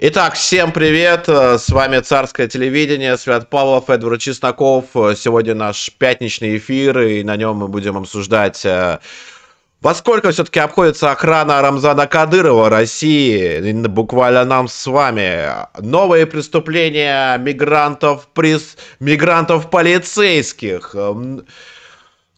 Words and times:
Итак, 0.00 0.34
всем 0.34 0.70
привет! 0.70 1.28
С 1.28 1.70
вами 1.70 1.98
Царское 1.98 2.46
телевидение, 2.46 3.18
Свят 3.18 3.50
Павлов, 3.50 3.90
Эдвард 3.90 4.20
Чесноков. 4.20 4.84
Сегодня 4.94 5.56
наш 5.56 5.90
пятничный 5.90 6.56
эфир, 6.58 7.00
и 7.00 7.24
на 7.24 7.34
нем 7.34 7.56
мы 7.56 7.66
будем 7.66 7.96
обсуждать 7.96 8.64
э, 8.64 9.00
во 9.80 9.94
сколько 9.96 10.30
все-таки 10.30 10.60
обходится 10.60 11.10
охрана 11.10 11.60
Рамзана 11.60 12.06
Кадырова 12.06 12.70
России, 12.70 13.72
буквально 13.88 14.44
нам 14.44 14.68
с 14.68 14.86
вами? 14.86 15.66
Новые 15.80 16.26
преступления 16.26 17.36
мигрантов, 17.38 18.28
приз, 18.28 18.76
мигрантов 19.00 19.68
полицейских, 19.68 20.94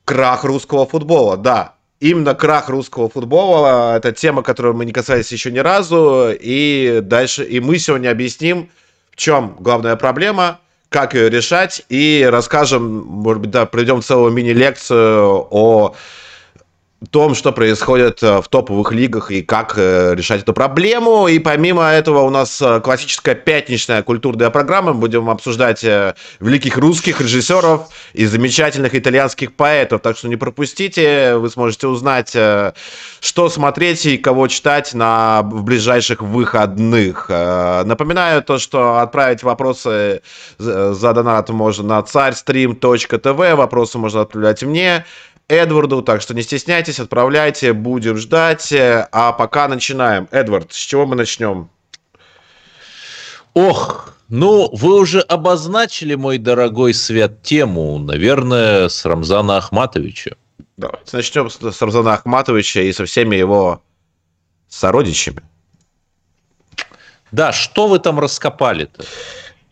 крах 0.06 0.44
русского 0.44 0.86
футбола, 0.86 1.36
да 1.36 1.74
именно 2.00 2.34
крах 2.34 2.68
русского 2.68 3.08
футбола. 3.08 3.96
Это 3.96 4.12
тема, 4.12 4.42
которую 4.42 4.74
мы 4.74 4.84
не 4.84 4.92
касались 4.92 5.30
еще 5.30 5.52
ни 5.52 5.58
разу. 5.58 6.30
И 6.32 7.00
дальше, 7.02 7.44
и 7.44 7.60
мы 7.60 7.78
сегодня 7.78 8.10
объясним, 8.10 8.70
в 9.10 9.16
чем 9.16 9.56
главная 9.60 9.96
проблема, 9.96 10.58
как 10.88 11.14
ее 11.14 11.30
решать, 11.30 11.82
и 11.88 12.26
расскажем, 12.28 13.04
может 13.04 13.42
быть, 13.42 13.50
да, 13.50 13.66
проведем 13.66 14.02
целую 14.02 14.32
мини-лекцию 14.32 15.46
о 15.50 15.94
том, 17.08 17.34
что 17.34 17.52
происходит 17.52 18.22
э, 18.22 18.42
в 18.42 18.48
топовых 18.48 18.92
лигах 18.92 19.30
и 19.30 19.40
как 19.40 19.74
э, 19.76 20.14
решать 20.14 20.42
эту 20.42 20.52
проблему. 20.52 21.28
И 21.28 21.38
помимо 21.38 21.84
этого 21.84 22.20
у 22.20 22.30
нас 22.30 22.60
э, 22.60 22.80
классическая 22.80 23.34
пятничная 23.34 24.02
культурная 24.02 24.50
программа. 24.50 24.92
Будем 24.92 25.30
обсуждать 25.30 25.82
великих 26.40 26.76
русских 26.76 27.20
режиссеров 27.20 27.88
и 28.12 28.26
замечательных 28.26 28.94
итальянских 28.94 29.54
поэтов. 29.54 30.02
Так 30.02 30.18
что 30.18 30.28
не 30.28 30.36
пропустите, 30.36 31.36
вы 31.36 31.48
сможете 31.48 31.86
узнать, 31.86 32.30
что 32.30 33.48
смотреть 33.48 34.04
и 34.06 34.18
кого 34.18 34.48
читать 34.48 34.92
на, 34.92 35.42
в 35.42 35.62
ближайших 35.62 36.20
выходных. 36.20 37.28
Напоминаю 37.28 38.42
то, 38.42 38.58
что 38.58 38.98
отправить 38.98 39.42
вопросы 39.42 40.22
за 40.58 41.12
донат 41.12 41.48
можно 41.50 41.84
на 41.84 42.02
царьстрим.тв. 42.02 43.56
Вопросы 43.56 43.98
можно 43.98 44.22
отправлять 44.22 44.62
мне. 44.62 45.04
Эдварду, 45.50 46.00
так 46.02 46.22
что 46.22 46.32
не 46.32 46.42
стесняйтесь, 46.42 47.00
отправляйте, 47.00 47.72
будем 47.72 48.16
ждать. 48.16 48.72
А 48.72 49.32
пока 49.32 49.66
начинаем. 49.66 50.28
Эдвард, 50.30 50.72
с 50.72 50.76
чего 50.76 51.06
мы 51.06 51.16
начнем? 51.16 51.68
Ох, 53.54 54.14
ну, 54.28 54.70
вы 54.72 55.00
уже 55.00 55.20
обозначили, 55.20 56.14
мой 56.14 56.38
дорогой 56.38 56.94
Свят, 56.94 57.42
тему, 57.42 57.98
наверное, 57.98 58.88
с 58.88 59.04
Рамзана 59.04 59.56
Ахматовича. 59.56 60.36
Давайте 60.76 61.16
начнем 61.16 61.50
с 61.50 61.82
Рамзана 61.82 62.14
Ахматовича 62.14 62.82
и 62.82 62.92
со 62.92 63.04
всеми 63.04 63.34
его 63.34 63.82
сородичами. 64.68 65.42
Да, 67.32 67.52
что 67.52 67.88
вы 67.88 67.98
там 67.98 68.20
раскопали-то? 68.20 69.04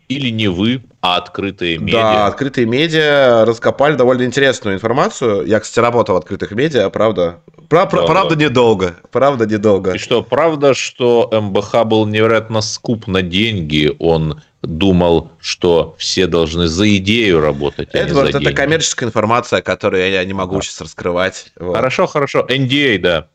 Или 0.09 0.31
не 0.31 0.49
вы, 0.49 0.83
а 1.01 1.17
открытые 1.17 1.79
медиа? 1.79 2.03
Да, 2.03 2.27
открытые 2.27 2.67
медиа 2.67 3.45
раскопали 3.45 3.95
довольно 3.95 4.25
интересную 4.25 4.77
информацию. 4.77 5.47
Я, 5.47 5.61
кстати, 5.61 5.79
работал 5.85 6.17
в 6.17 6.19
открытых 6.19 6.51
медиа, 6.53 6.91
правда. 6.91 7.41
Про, 7.69 7.85
да, 7.85 8.07
правда, 8.07 8.35
да. 8.35 8.45
недолго. 8.45 8.97
Правда, 9.13 9.47
недолго. 9.47 9.93
И 9.93 9.99
что, 9.99 10.23
правда, 10.23 10.75
что 10.75 11.29
МБХ 11.31 11.85
был 11.85 12.07
невероятно 12.07 12.63
скуп 12.63 13.07
на 13.07 13.23
деньги? 13.23 13.95
Он 13.99 14.41
думал, 14.69 15.33
что 15.41 15.97
все 15.99 16.27
должны 16.27 16.67
за 16.69 16.95
идею 16.99 17.41
работать. 17.41 17.89
А 17.95 17.99
Эдвард, 17.99 18.35
это 18.35 18.53
коммерческая 18.53 19.09
информация, 19.09 19.63
которую 19.63 20.11
я 20.11 20.23
не 20.25 20.35
могу 20.35 20.57
да. 20.57 20.61
сейчас 20.61 20.83
раскрывать. 20.83 21.47
Вот. 21.59 21.75
Хорошо, 21.75 22.07
хорошо. 22.07 22.47
NDA, 22.49 22.99
да. 22.99 23.29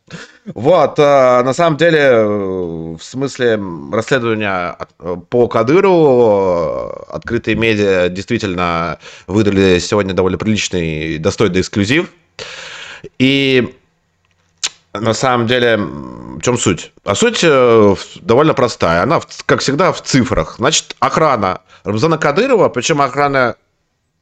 Вот, 0.54 1.00
э, 1.00 1.02
на 1.02 1.54
самом 1.54 1.78
деле, 1.78 2.00
э, 2.00 2.24
в 2.24 3.00
смысле 3.02 3.60
расследования 3.92 4.78
э, 5.00 5.16
по 5.30 5.48
Кадырову 5.48 6.90
открытые 7.10 7.56
медиа 7.56 8.10
действительно 8.10 9.00
выдали 9.26 9.80
сегодня 9.80 10.14
довольно 10.14 10.38
приличный, 10.38 11.18
достойный 11.18 11.62
эксклюзив. 11.62 12.12
И 13.18 13.74
на 14.94 15.14
самом 15.14 15.48
деле, 15.48 15.78
в 15.78 16.42
чем 16.42 16.58
суть? 16.58 16.92
А 17.04 17.16
суть 17.16 17.40
э, 17.44 17.96
довольно 18.22 18.54
простая. 18.54 19.04
Она, 19.04 19.22
как 19.46 19.62
всегда, 19.62 19.92
в 19.92 20.02
цифрах. 20.02 20.56
Значит, 20.58 20.96
охрана 21.00 21.62
Рамзана 21.84 22.18
Кадырова, 22.18 22.70
причем 22.70 23.02
охрана 23.02 23.56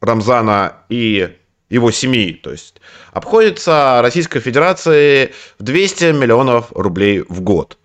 Рамзана 0.01 0.77
и 0.89 1.37
его 1.69 1.89
семьи, 1.91 2.33
то 2.33 2.51
есть 2.51 2.81
обходится 3.13 4.01
Российской 4.01 4.41
Федерации 4.41 5.33
в 5.57 5.63
200 5.63 6.11
миллионов 6.11 6.71
рублей 6.73 7.23
в 7.29 7.41
год. 7.41 7.77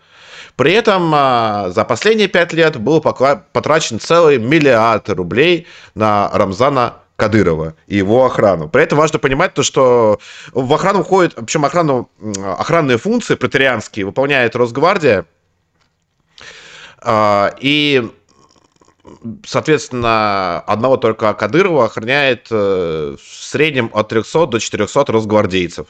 При 0.57 0.73
этом 0.73 1.13
а, 1.15 1.71
за 1.71 1.85
последние 1.85 2.29
пять 2.29 2.53
лет 2.53 2.79
был 2.79 3.01
потрачен 3.01 4.01
целый 4.01 4.39
миллиард 4.39 5.09
рублей 5.11 5.67
на 5.95 6.31
Рамзана 6.33 6.95
Кадырова 7.17 7.75
и 7.87 7.97
его 7.97 8.27
охрану. 8.27 8.69
При 8.69 8.83
этом 8.83 8.99
важно 8.99 9.19
понимать 9.19 9.55
то, 9.55 9.63
что 9.63 10.21
в 10.53 10.73
охрану 10.73 11.03
входит, 11.03 11.35
причем 11.35 11.65
охрану, 11.65 12.11
охранные 12.45 12.99
функции 12.99 13.35
претерианские 13.35 14.05
выполняет 14.05 14.55
Росгвардия, 14.55 15.25
а, 16.99 17.55
и, 17.61 18.11
соответственно, 19.47 20.61
одного 20.61 20.97
только 20.97 21.33
Кадырова 21.35 21.85
охраняет 21.87 22.49
э, 22.51 23.17
в 23.17 23.45
среднем 23.45 23.91
от 23.95 24.09
300 24.09 24.47
до 24.47 24.59
400 24.59 25.13
росгвардейцев. 25.13 25.87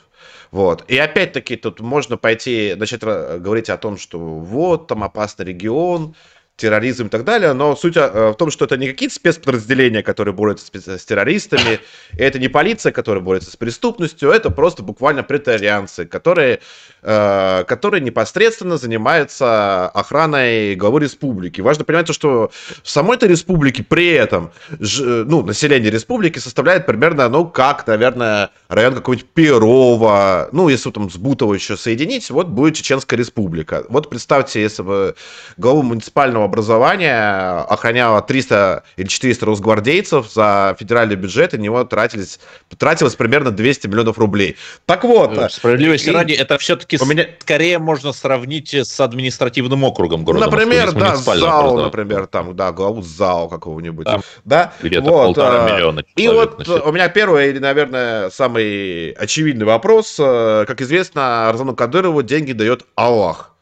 Вот. 0.51 0.85
И 0.89 0.97
опять-таки 0.97 1.57
тут 1.57 1.81
можно 1.81 2.17
пойти, 2.17 2.75
начать 2.77 3.01
говорить 3.03 3.71
о 3.71 3.79
том, 3.79 3.99
что 3.99 4.19
вот, 4.19 4.87
там 4.87 5.03
опасный 5.03 5.47
регион, 5.47 6.15
терроризм 6.57 7.07
и 7.07 7.09
так 7.11 7.25
далее, 7.25 7.53
но 7.53 7.77
суть 7.77 7.97
э, 7.97 8.31
в 8.31 8.35
том, 8.35 8.51
что 8.51 8.65
это 8.65 8.79
не 8.79 8.89
какие-то 8.89 9.15
спецподразделения, 9.15 10.03
которые 10.03 10.33
борются 10.33 10.67
с, 10.73 11.05
террористами, 11.05 11.81
это 12.17 12.39
не 12.39 12.49
полиция, 12.49 12.93
которая 12.93 13.23
борется 13.23 13.51
с 13.51 13.57
преступностью, 13.57 14.31
это 14.31 14.51
просто 14.51 14.83
буквально 14.83 15.23
претарианцы, 15.23 16.07
которые, 16.07 16.61
э, 17.03 17.65
которые 17.69 18.01
непосредственно 18.01 18.79
занимаются 18.79 19.89
охраной 19.89 20.75
главы 20.77 21.01
республики. 21.01 21.61
Важно 21.61 21.85
понимать, 21.85 22.13
что 22.15 22.51
в 22.83 22.89
самой 22.89 23.19
этой 23.19 23.29
республике 23.29 23.83
при 23.83 24.09
этом 24.13 24.51
ну, 24.79 25.43
население 25.43 25.91
республики 25.91 26.39
составляет 26.39 26.87
примерно, 26.87 27.29
ну, 27.29 27.47
как, 27.47 27.87
наверное, 27.87 28.51
район 28.69 28.95
какой-нибудь 28.95 29.29
Перова, 29.35 30.49
ну, 30.53 30.71
если 30.71 30.91
там 30.91 31.11
с 31.11 31.17
Бутово 31.17 31.53
еще 31.53 31.77
соединить, 31.77 32.31
вот 32.31 32.49
будет 32.49 32.77
Чеченская 32.77 33.19
республика. 33.19 33.85
Вот 33.91 34.09
представьте, 34.09 34.63
если 34.63 34.83
бы 34.83 35.15
главу 35.59 35.83
муниципального 35.83 36.46
образования 36.47 37.61
охраняло 37.69 38.23
300 38.23 38.83
или 38.97 39.07
400 39.07 39.47
росгвардейцев, 39.47 40.33
за 40.33 40.77
федеральный 40.79 41.17
бюджет 41.17 41.55
и 41.55 41.59
него 41.59 41.85
тратились, 41.85 42.41
тратилось 42.79 43.15
примерно 43.15 43.51
200 43.51 43.87
миллионов 43.87 44.19
рублей. 44.19 44.57
Так 44.87 45.05
вот. 45.05 45.37
Э, 45.37 45.49
справедливости 45.51 46.09
и... 46.09 46.13
ради, 46.13 46.33
это 46.33 46.59
все-таки 46.59 46.97
меня... 47.05 47.27
скорее 47.41 47.79
можно 47.79 48.13
сравнить 48.13 48.73
с 48.73 49.01
административным 49.01 49.85
округом 49.85 50.25
города 50.25 50.47
Например, 50.47 50.87
Москвы, 50.87 51.01
да, 51.01 51.17
ЗАО, 51.17 51.81
например, 51.83 52.27
там, 52.27 52.57
да, 52.57 52.73
главу 52.73 53.03
ЗАО 53.03 53.49
какого-нибудь. 53.49 54.07
Там 54.07 54.23
да, 54.45 54.73
где-то 54.81 55.03
вот, 55.03 55.25
полтора 55.27 55.67
а, 55.67 55.71
миллиона 55.71 56.05
И 56.17 56.29
вот 56.29 56.69
у 56.69 56.93
меня 56.93 57.09
первый, 57.09 57.51
или, 57.51 57.59
наверное, 57.59 58.31
самый 58.31 59.11
очевидный 59.13 59.67
вопрос. 59.67 60.17
Э, 60.19 60.65
как 60.67 60.81
известно, 60.81 61.49
Арзану 61.49 61.75
Кадырову 61.75 62.23
деньги 62.23 62.53
дает 62.53 62.87
Аллах. 62.95 63.53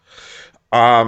А 0.71 1.06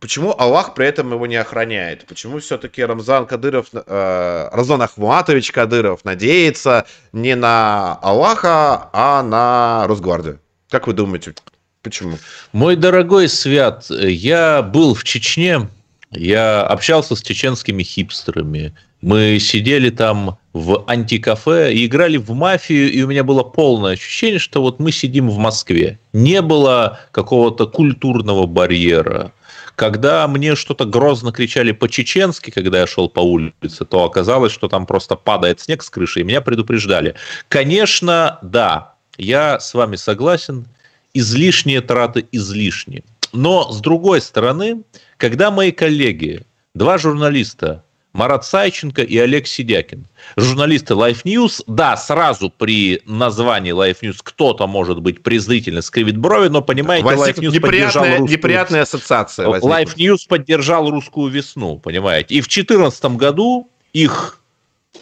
почему 0.00 0.34
Аллах 0.38 0.74
при 0.74 0.86
этом 0.86 1.12
его 1.12 1.26
не 1.26 1.36
охраняет? 1.36 2.06
Почему 2.06 2.38
все-таки 2.38 2.84
Рамзан 2.84 3.26
Кадыров, 3.26 3.66
э, 3.72 4.48
Рамзан 4.52 4.82
Ахматович 4.82 5.52
Кадыров 5.52 6.04
надеется 6.04 6.86
не 7.12 7.34
на 7.34 7.94
Аллаха, 8.02 8.90
а 8.92 9.22
на 9.22 9.86
Росгвардию? 9.86 10.40
Как 10.70 10.86
вы 10.86 10.92
думаете, 10.92 11.34
почему? 11.82 12.18
Мой 12.52 12.76
дорогой 12.76 13.28
Свят, 13.28 13.86
я 13.90 14.62
был 14.62 14.94
в 14.94 15.04
Чечне, 15.04 15.68
я 16.10 16.62
общался 16.62 17.16
с 17.16 17.22
чеченскими 17.22 17.82
хипстерами. 17.82 18.74
Мы 19.02 19.38
сидели 19.38 19.90
там 19.90 20.38
в 20.52 20.84
антикафе 20.86 21.74
и 21.74 21.86
играли 21.86 22.16
в 22.16 22.32
мафию, 22.32 22.90
и 22.90 23.02
у 23.02 23.08
меня 23.08 23.24
было 23.24 23.42
полное 23.42 23.92
ощущение, 23.92 24.38
что 24.38 24.62
вот 24.62 24.80
мы 24.80 24.90
сидим 24.90 25.28
в 25.28 25.36
Москве. 25.36 25.98
Не 26.12 26.40
было 26.40 27.00
какого-то 27.12 27.66
культурного 27.66 28.46
барьера. 28.46 29.32
Когда 29.76 30.26
мне 30.26 30.56
что-то 30.56 30.86
грозно 30.86 31.32
кричали 31.32 31.72
по-чеченски, 31.72 32.50
когда 32.50 32.80
я 32.80 32.86
шел 32.86 33.10
по 33.10 33.20
улице, 33.20 33.84
то 33.84 34.04
оказалось, 34.04 34.52
что 34.52 34.68
там 34.68 34.86
просто 34.86 35.16
падает 35.16 35.60
снег 35.60 35.82
с 35.82 35.90
крыши, 35.90 36.20
и 36.20 36.24
меня 36.24 36.40
предупреждали. 36.40 37.14
Конечно, 37.48 38.38
да, 38.42 38.94
я 39.18 39.60
с 39.60 39.74
вами 39.74 39.96
согласен, 39.96 40.66
излишние 41.12 41.82
траты 41.82 42.26
излишние. 42.32 43.04
Но, 43.32 43.70
с 43.70 43.80
другой 43.80 44.22
стороны, 44.22 44.82
когда 45.18 45.50
мои 45.50 45.72
коллеги, 45.72 46.46
два 46.74 46.96
журналиста, 46.96 47.84
Марат 48.16 48.44
Сайченко 48.44 49.02
и 49.02 49.18
Олег 49.18 49.46
Сидякин. 49.46 50.06
Журналисты 50.36 50.94
Life 50.94 51.22
News, 51.24 51.62
да, 51.66 51.96
сразу 51.96 52.50
при 52.50 53.02
названии 53.04 53.74
Life 53.74 53.98
News 54.02 54.16
кто-то, 54.22 54.66
может 54.66 55.00
быть, 55.00 55.22
презрительно 55.22 55.82
скривит 55.82 56.16
брови, 56.16 56.48
но, 56.48 56.62
понимаете, 56.62 57.04
Возник 57.04 57.36
Life 57.36 57.42
News 57.42 57.60
поддержал 57.60 58.04
русскую... 58.04 58.28
Неприятная 58.28 58.82
ассоциация 58.82 59.48
возникла. 59.48 59.80
Life 59.80 59.96
News 59.96 60.26
поддержал 60.28 60.90
русскую 60.90 61.30
весну, 61.30 61.78
понимаете. 61.78 62.34
И 62.34 62.40
в 62.40 62.48
2014 62.48 63.04
году 63.16 63.68
их 63.92 64.40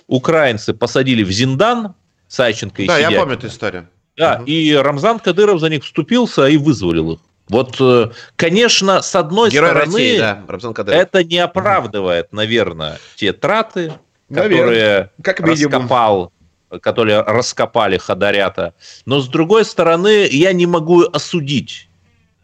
украинцы 0.08 0.75
посадили 0.75 1.22
в 1.22 1.31
Зиндан, 1.31 1.94
Сайченко 2.26 2.82
и 2.82 2.87
Да, 2.87 2.96
Сидякин. 2.96 3.14
я 3.14 3.20
помню 3.20 3.37
эту 3.37 3.46
историю. 3.46 3.88
Да, 4.17 4.37
угу. 4.37 4.44
и 4.46 4.72
Рамзан 4.72 5.20
Кадыров 5.20 5.60
за 5.60 5.69
них 5.69 5.84
вступился 5.84 6.46
и 6.46 6.56
вызволил 6.56 7.12
их. 7.12 7.20
Вот, 7.49 7.76
э, 7.79 8.11
конечно, 8.37 9.02
с 9.02 9.14
одной 9.14 9.50
Герой 9.50 9.70
стороны, 9.70 9.93
России, 9.93 10.19
да, 10.19 10.94
это 10.94 11.23
не 11.23 11.38
оправдывает, 11.38 12.32
наверное, 12.32 12.99
те 13.17 13.32
траты, 13.32 13.93
которые 14.32 15.11
как 15.23 15.41
раскопал, 15.41 16.32
которые 16.81 17.20
раскопали 17.20 17.99
Ходорята. 17.99 18.75
Но 19.05 19.20
с 19.20 19.29
другой 19.29 19.64
стороны, 19.64 20.26
я 20.26 20.52
не 20.52 20.67
могу 20.67 21.02
осудить, 21.02 21.88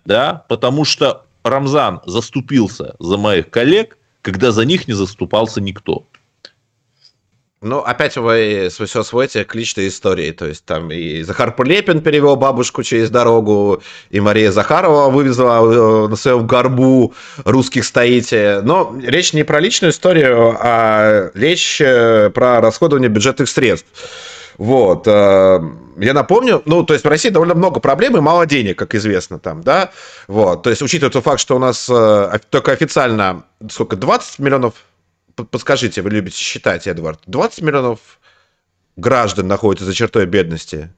да, 0.04 0.44
потому 0.48 0.84
что 0.84 1.24
Рамзан 1.44 2.02
заступился 2.04 2.94
за 2.98 3.16
моих 3.16 3.48
коллег, 3.50 3.96
когда 4.22 4.52
за 4.52 4.66
них 4.66 4.86
не 4.86 4.94
заступался 4.94 5.62
никто. 5.62 6.04
Ну, 7.62 7.80
опять 7.80 8.16
вы 8.16 8.70
все 8.70 9.02
сводите 9.02 9.44
к 9.44 9.54
личной 9.54 9.88
истории. 9.88 10.30
То 10.30 10.46
есть 10.46 10.64
там 10.64 10.90
и 10.90 11.20
Захар 11.22 11.54
Прилепин 11.54 12.00
перевел 12.00 12.36
бабушку 12.36 12.82
через 12.82 13.10
дорогу, 13.10 13.82
и 14.08 14.18
Мария 14.18 14.50
Захарова 14.50 15.10
вывезла 15.10 15.60
э, 15.60 16.08
на 16.08 16.16
своем 16.16 16.46
горбу 16.46 17.12
русских 17.44 17.84
стоите. 17.84 18.62
Но 18.62 18.96
речь 19.02 19.34
не 19.34 19.42
про 19.42 19.60
личную 19.60 19.92
историю, 19.92 20.56
а 20.58 21.30
речь 21.34 21.82
э, 21.82 22.30
про 22.30 22.62
расходование 22.62 23.10
бюджетных 23.10 23.46
средств. 23.50 23.88
Вот. 24.56 25.06
Э, 25.06 25.60
я 25.98 26.14
напомню, 26.14 26.62
ну, 26.64 26.82
то 26.82 26.94
есть 26.94 27.04
в 27.04 27.08
России 27.08 27.28
довольно 27.28 27.54
много 27.54 27.78
проблем 27.78 28.16
и 28.16 28.20
мало 28.22 28.46
денег, 28.46 28.78
как 28.78 28.94
известно 28.94 29.38
там, 29.38 29.60
да. 29.62 29.90
Вот. 30.28 30.62
То 30.62 30.70
есть 30.70 30.80
учитывая 30.80 31.12
тот 31.12 31.24
факт, 31.24 31.40
что 31.40 31.56
у 31.56 31.58
нас 31.58 31.84
только 32.48 32.72
официально 32.72 33.44
сколько, 33.68 33.96
20 33.96 34.38
миллионов 34.38 34.72
подскажите, 35.44 36.02
вы 36.02 36.10
любите 36.10 36.36
считать, 36.36 36.86
Эдвард, 36.86 37.20
20 37.26 37.62
миллионов 37.62 38.20
граждан 38.96 39.48
находятся 39.48 39.84
за 39.84 39.94
чертой 39.94 40.26
бедности? 40.26 40.90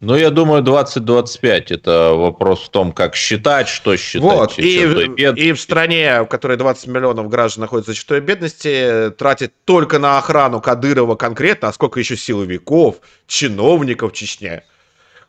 Ну, 0.00 0.14
я 0.14 0.30
думаю, 0.30 0.62
20-25 0.62 1.64
это 1.70 2.12
вопрос 2.14 2.62
в 2.62 2.68
том, 2.68 2.92
как 2.92 3.16
считать, 3.16 3.66
что 3.66 3.96
считать. 3.96 4.22
Вот, 4.22 4.58
и, 4.58 4.82
и 4.82 5.52
в 5.52 5.60
стране, 5.60 6.22
в 6.22 6.26
которой 6.26 6.56
20 6.56 6.86
миллионов 6.86 7.28
граждан 7.28 7.62
находятся 7.62 7.90
за 7.90 7.96
чертой 7.96 8.20
бедности, 8.20 9.10
тратит 9.18 9.52
только 9.64 9.98
на 9.98 10.18
охрану 10.18 10.60
Кадырова 10.60 11.16
конкретно, 11.16 11.68
а 11.68 11.72
сколько 11.72 11.98
еще 11.98 12.16
силовиков, 12.16 12.96
чиновников 13.26 14.12
в 14.12 14.14
Чечне– 14.14 14.62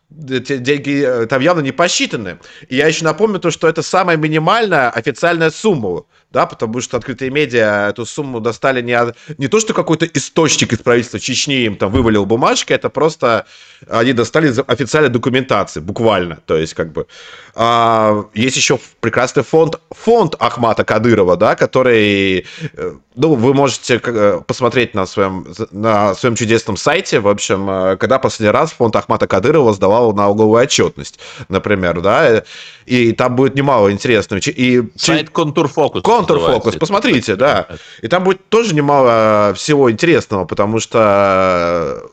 деньги 0.09 1.03
э, 1.06 1.25
там 1.27 1.41
явно 1.41 1.62
не 1.62 1.71
посчитаны. 1.71 2.39
И 2.68 2.75
я 2.75 2.88
еще 2.88 3.06
напомню 3.06 3.39
то, 3.39 3.51
что 3.51 3.68
это 3.68 3.81
самая 3.81 4.18
минимальная 4.18 4.89
официальная 4.89 5.51
сумма, 5.51 6.03
да, 6.31 6.46
потому 6.46 6.80
что 6.81 6.98
открытые 6.98 7.31
медиа 7.31 7.90
эту 7.90 8.06
сумму 8.06 8.40
достали 8.40 8.81
не, 8.81 8.98
не 9.38 9.48
то, 9.48 9.60
что 9.60 9.74
какой-то 9.74 10.06
источник 10.06 10.74
из 10.74 10.80
правительства 10.80 11.20
Чечни 11.20 11.64
им 11.64 11.76
там 11.76 11.92
вывалил 11.92 12.26
бумажки, 12.26 12.72
это 12.72 12.90
просто 12.90 13.46
они 13.88 14.14
достали 14.14 14.50
из 14.50 14.60
официальной 14.60 15.10
документации, 15.10 15.80
буквально, 15.80 16.40
то 16.46 16.58
есть 16.58 16.74
как 16.74 16.92
бы. 16.92 17.08
А, 17.56 18.26
есть 18.34 18.58
еще 18.58 18.80
прекрасный 19.00 19.44
фонд, 19.44 19.80
фонд 19.90 20.36
Ахмата 20.40 20.84
Кадырова, 20.84 21.36
да, 21.36 21.56
который, 21.56 22.46
э, 22.74 22.92
ну, 23.16 23.34
вы 23.36 23.54
можете 23.54 24.00
э, 24.04 24.42
посмотреть 24.46 24.94
на 24.94 25.06
своем, 25.06 25.48
на 25.72 26.14
своем 26.14 26.36
чудесном 26.36 26.78
сайте, 26.78 27.20
в 27.20 27.28
общем, 27.28 27.98
когда 27.98 28.20
последний 28.20 28.52
раз 28.52 28.72
фонд 28.72 28.96
Ахмата 28.96 29.28
Кадырова 29.28 29.74
сдавал 29.74 30.14
налоговую 30.14 30.62
отчетность, 30.62 31.20
например, 31.48 32.02
да, 32.02 32.44
и 32.86 33.12
там 33.14 33.36
будет 33.36 33.56
немало 33.56 33.92
интересного. 33.92 34.42
И, 34.46 34.84
Сайт 34.96 35.30
Контурфокус. 35.30 36.02
Контурфокус, 36.25 36.75
посмотрите, 36.75 37.36
да. 37.36 37.68
И 38.01 38.07
там 38.07 38.24
будет 38.24 38.48
тоже 38.50 38.75
немало 38.75 39.54
всего 39.56 39.92
интересного, 39.92 40.45
потому 40.45 40.80
что 40.80 42.10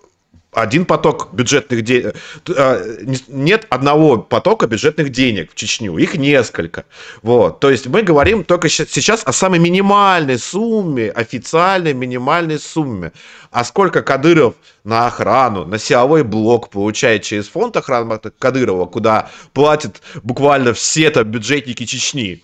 один 0.56 0.86
поток 0.86 1.28
бюджетных 1.32 1.82
денег. 1.82 2.14
А, 2.56 2.82
нет 3.28 3.66
одного 3.68 4.16
потока 4.16 4.66
бюджетных 4.66 5.10
денег 5.10 5.52
в 5.52 5.54
Чечню, 5.54 5.98
их 5.98 6.14
несколько. 6.14 6.86
Вот. 7.22 7.60
То 7.60 7.70
есть 7.70 7.86
мы 7.86 8.00
говорим 8.00 8.42
только 8.42 8.70
сейчас 8.70 9.22
о 9.24 9.32
самой 9.32 9.60
минимальной 9.60 10.38
сумме, 10.38 11.10
официальной 11.10 11.92
минимальной 11.92 12.58
сумме. 12.58 13.12
А 13.50 13.64
сколько 13.64 14.02
Кадыров 14.02 14.54
на 14.82 15.06
охрану, 15.06 15.66
на 15.66 15.78
силовой 15.78 16.24
блок 16.24 16.70
получает 16.70 17.22
через 17.22 17.48
фонд 17.48 17.76
охраны 17.76 18.18
Кадырова, 18.38 18.86
куда 18.86 19.28
платят 19.52 20.00
буквально 20.22 20.72
все 20.72 21.10
там 21.10 21.24
бюджетники 21.24 21.84
Чечни 21.84 22.42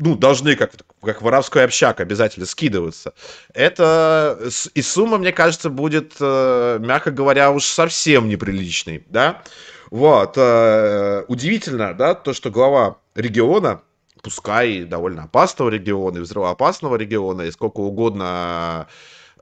ну, 0.00 0.16
должны, 0.16 0.56
как, 0.56 0.72
как 1.02 1.22
воровской 1.22 1.64
общак, 1.64 2.00
обязательно 2.00 2.46
скидываться. 2.46 3.12
Это 3.52 4.38
и 4.74 4.82
сумма, 4.82 5.18
мне 5.18 5.30
кажется, 5.30 5.68
будет, 5.68 6.14
э, 6.18 6.78
мягко 6.80 7.10
говоря, 7.10 7.50
уж 7.50 7.64
совсем 7.64 8.28
неприличной, 8.28 9.04
да. 9.08 9.42
Вот. 9.90 10.34
Э, 10.36 11.24
удивительно, 11.28 11.92
да, 11.94 12.14
то, 12.14 12.32
что 12.32 12.50
глава 12.50 12.96
региона, 13.14 13.82
пускай 14.22 14.84
довольно 14.84 15.24
опасного 15.24 15.68
региона, 15.68 16.18
и 16.18 16.20
взрывоопасного 16.20 16.96
региона, 16.96 17.42
и 17.42 17.50
сколько 17.50 17.80
угодно 17.80 18.88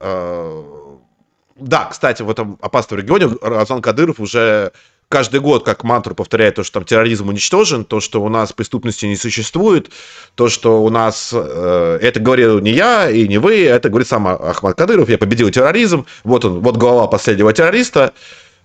э, 0.00 0.96
да, 1.60 1.86
кстати, 1.86 2.22
в 2.22 2.30
этом 2.30 2.58
опасном 2.60 3.00
регионе 3.00 3.28
Рамзан 3.42 3.82
Кадыров 3.82 4.20
уже 4.20 4.72
каждый 5.08 5.40
год 5.40 5.64
как 5.64 5.84
мантру 5.84 6.14
повторяет 6.14 6.56
то, 6.56 6.62
что 6.62 6.74
там 6.74 6.84
терроризм 6.84 7.28
уничтожен, 7.28 7.84
то, 7.84 8.00
что 8.00 8.22
у 8.22 8.28
нас 8.28 8.52
преступности 8.52 9.06
не 9.06 9.16
существует, 9.16 9.90
то, 10.34 10.48
что 10.48 10.82
у 10.82 10.90
нас... 10.90 11.30
Э, 11.32 11.98
это 12.00 12.20
говорил 12.20 12.58
не 12.60 12.72
я 12.72 13.10
и 13.10 13.26
не 13.26 13.38
вы, 13.38 13.64
это 13.64 13.88
говорит 13.88 14.08
сам 14.08 14.28
Ахмад 14.28 14.76
Кадыров, 14.76 15.08
я 15.08 15.18
победил 15.18 15.50
терроризм, 15.50 16.06
вот 16.24 16.44
он, 16.44 16.60
вот 16.60 16.76
голова 16.76 17.06
последнего 17.06 17.52
террориста, 17.52 18.12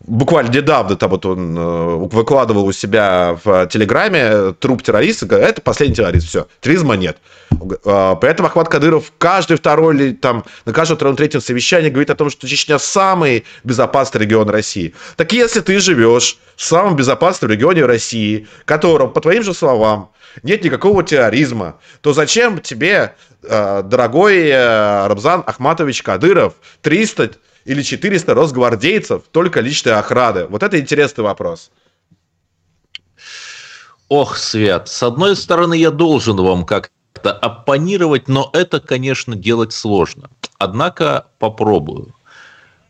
буквально 0.06 0.50
недавно 0.50 0.96
там 0.96 1.10
вот 1.10 1.26
он 1.26 1.58
э, 1.58 1.96
выкладывал 2.12 2.66
у 2.66 2.72
себя 2.72 3.38
в 3.44 3.68
Телеграме 3.68 4.54
труп 4.54 4.84
террориста, 4.84 5.26
говорит, 5.26 5.50
это 5.50 5.62
последний 5.62 5.96
террорист, 5.96 6.28
все, 6.28 6.48
терроризма 6.62 6.96
нет. 6.96 7.18
Э, 7.52 8.16
при 8.20 8.30
этом 8.30 8.46
Ахмад 8.46 8.70
Кадыров 8.70 9.12
каждый 9.18 9.58
второй 9.58 9.96
или 9.96 10.14
там 10.14 10.44
на 10.66 10.74
каждом 10.74 10.98
втором 10.98 11.16
третьем 11.16 11.42
совещании 11.42 11.90
говорит 11.90 12.10
о 12.10 12.16
том, 12.16 12.30
что 12.30 12.48
Чечня 12.48 12.80
самый 12.80 13.46
безопасный 13.64 14.22
регион 14.22 14.50
России. 14.50 14.94
Так 15.16 15.32
если 15.32 15.62
ты 15.62 15.80
живешь 15.80 16.38
в 16.56 16.64
самом 16.64 16.96
безопасном 16.96 17.52
регионе 17.52 17.86
России, 17.86 18.48
котором, 18.66 19.12
по 19.12 19.22
твоим 19.22 19.44
же 19.44 19.54
словам, 19.54 20.12
нет 20.42 20.64
никакого 20.64 21.04
терроризма, 21.04 21.78
то 22.02 22.14
зачем 22.14 22.60
тебе, 22.60 23.16
э, 23.44 23.84
дорогой 23.84 24.52
Рамзан 24.52 25.44
Ахматович 25.46 26.04
Кадыров, 26.04 26.54
300 26.82 27.32
или 27.66 27.82
400 27.82 28.34
росгвардейцев 28.34 29.24
только 29.32 29.62
личной 29.62 29.94
охраны? 29.94 30.46
Вот 30.48 30.64
это 30.64 30.80
интересный 30.80 31.24
вопрос. 31.24 31.72
Ох, 34.10 34.38
Свят, 34.38 34.90
с 34.90 35.02
одной 35.02 35.36
стороны, 35.36 35.76
я 35.76 35.90
должен 35.90 36.38
вам 36.38 36.66
как-то 36.66 37.32
оппонировать, 37.32 38.28
но 38.28 38.50
это, 38.54 38.80
конечно, 38.80 39.36
делать 39.36 39.74
сложно. 39.74 40.30
Однако 40.58 41.28
попробую. 41.40 42.14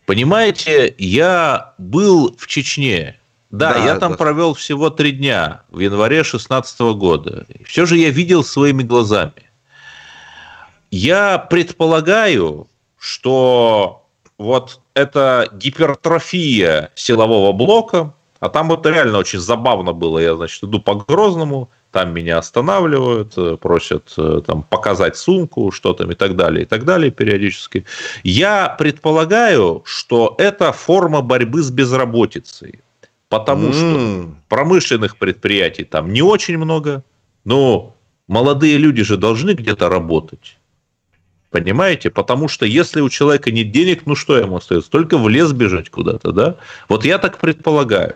Понимаете, 0.05 0.93
я 0.97 1.73
был 1.77 2.35
в 2.37 2.47
Чечне. 2.47 3.19
Да, 3.51 3.73
да 3.73 3.85
я 3.85 3.99
там 3.99 4.13
да. 4.13 4.17
провел 4.17 4.53
всего 4.55 4.89
три 4.89 5.11
дня 5.11 5.61
в 5.69 5.79
январе 5.79 6.17
2016 6.17 6.79
года. 6.97 7.45
Все 7.65 7.85
же 7.85 7.97
я 7.97 8.09
видел 8.09 8.43
своими 8.43 8.83
глазами. 8.83 9.49
Я 10.89 11.37
предполагаю, 11.37 12.67
что 12.97 14.02
вот 14.37 14.79
это 14.93 15.49
гипертрофия 15.53 16.91
силового 16.95 17.51
блока, 17.51 18.13
а 18.39 18.49
там 18.49 18.67
вот 18.67 18.85
реально 18.85 19.19
очень 19.19 19.39
забавно 19.39 19.93
было. 19.93 20.19
Я, 20.19 20.35
значит, 20.35 20.63
иду 20.63 20.81
по 20.81 20.95
Грозному, 20.95 21.69
там 21.91 22.13
меня 22.13 22.39
останавливают, 22.39 23.33
э, 23.37 23.55
просят 23.55 24.13
э, 24.17 24.41
там 24.45 24.63
показать 24.63 25.15
сумку, 25.15 25.71
что 25.71 25.93
там 25.93 26.11
и 26.11 26.15
так 26.15 26.35
далее, 26.35 26.63
и 26.63 26.65
так 26.65 26.83
далее 26.83 27.11
периодически. 27.11 27.85
Я 28.23 28.67
предполагаю, 28.67 29.83
что 29.85 30.35
это 30.39 30.73
форма 30.73 31.21
борьбы 31.21 31.61
с 31.61 31.71
безработицей. 31.71 32.81
Потому 33.29 33.69
mm. 33.69 33.73
что 33.73 34.35
промышленных 34.49 35.17
предприятий 35.17 35.85
там 35.85 36.13
не 36.13 36.21
очень 36.21 36.57
много, 36.57 37.03
но 37.45 37.95
молодые 38.27 38.77
люди 38.77 39.03
же 39.03 39.17
должны 39.17 39.51
где-то 39.51 39.89
работать. 39.89 40.57
Понимаете? 41.53 42.09
Потому 42.09 42.47
что 42.47 42.65
если 42.65 42.99
у 42.99 43.09
человека 43.09 43.51
нет 43.51 43.71
денег, 43.71 44.07
ну 44.07 44.15
что 44.15 44.35
ему 44.35 44.57
остается? 44.57 44.89
Только 44.89 45.19
в 45.19 45.29
лес 45.29 45.51
бежать 45.51 45.91
куда-то, 45.91 46.31
да? 46.31 46.55
Вот 46.89 47.05
я 47.05 47.19
так 47.19 47.37
предполагаю. 47.37 48.15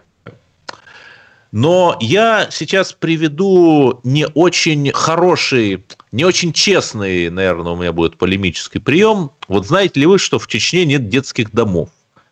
Но 1.52 1.96
я 2.02 2.48
сейчас 2.50 2.94
приведу 2.94 4.02
не 4.04 4.26
очень 4.34 4.92
хороший, 4.92 5.86
не 6.12 6.26
очень 6.26 6.52
честный, 6.52 7.30
наверное, 7.30 7.74
у 7.74 7.76
меня 7.76 7.94
будет 7.94 8.18
полемический 8.18 8.82
прием. 8.82 9.30
Вот 9.48 9.68
знаете 9.68 10.00
ли 10.00 10.08
вы, 10.08 10.18
что 10.18 10.40
в 10.40 10.48
Чечне 10.48 10.84
нет 10.86 11.08
детских 11.08 11.52
домов? 11.52 11.90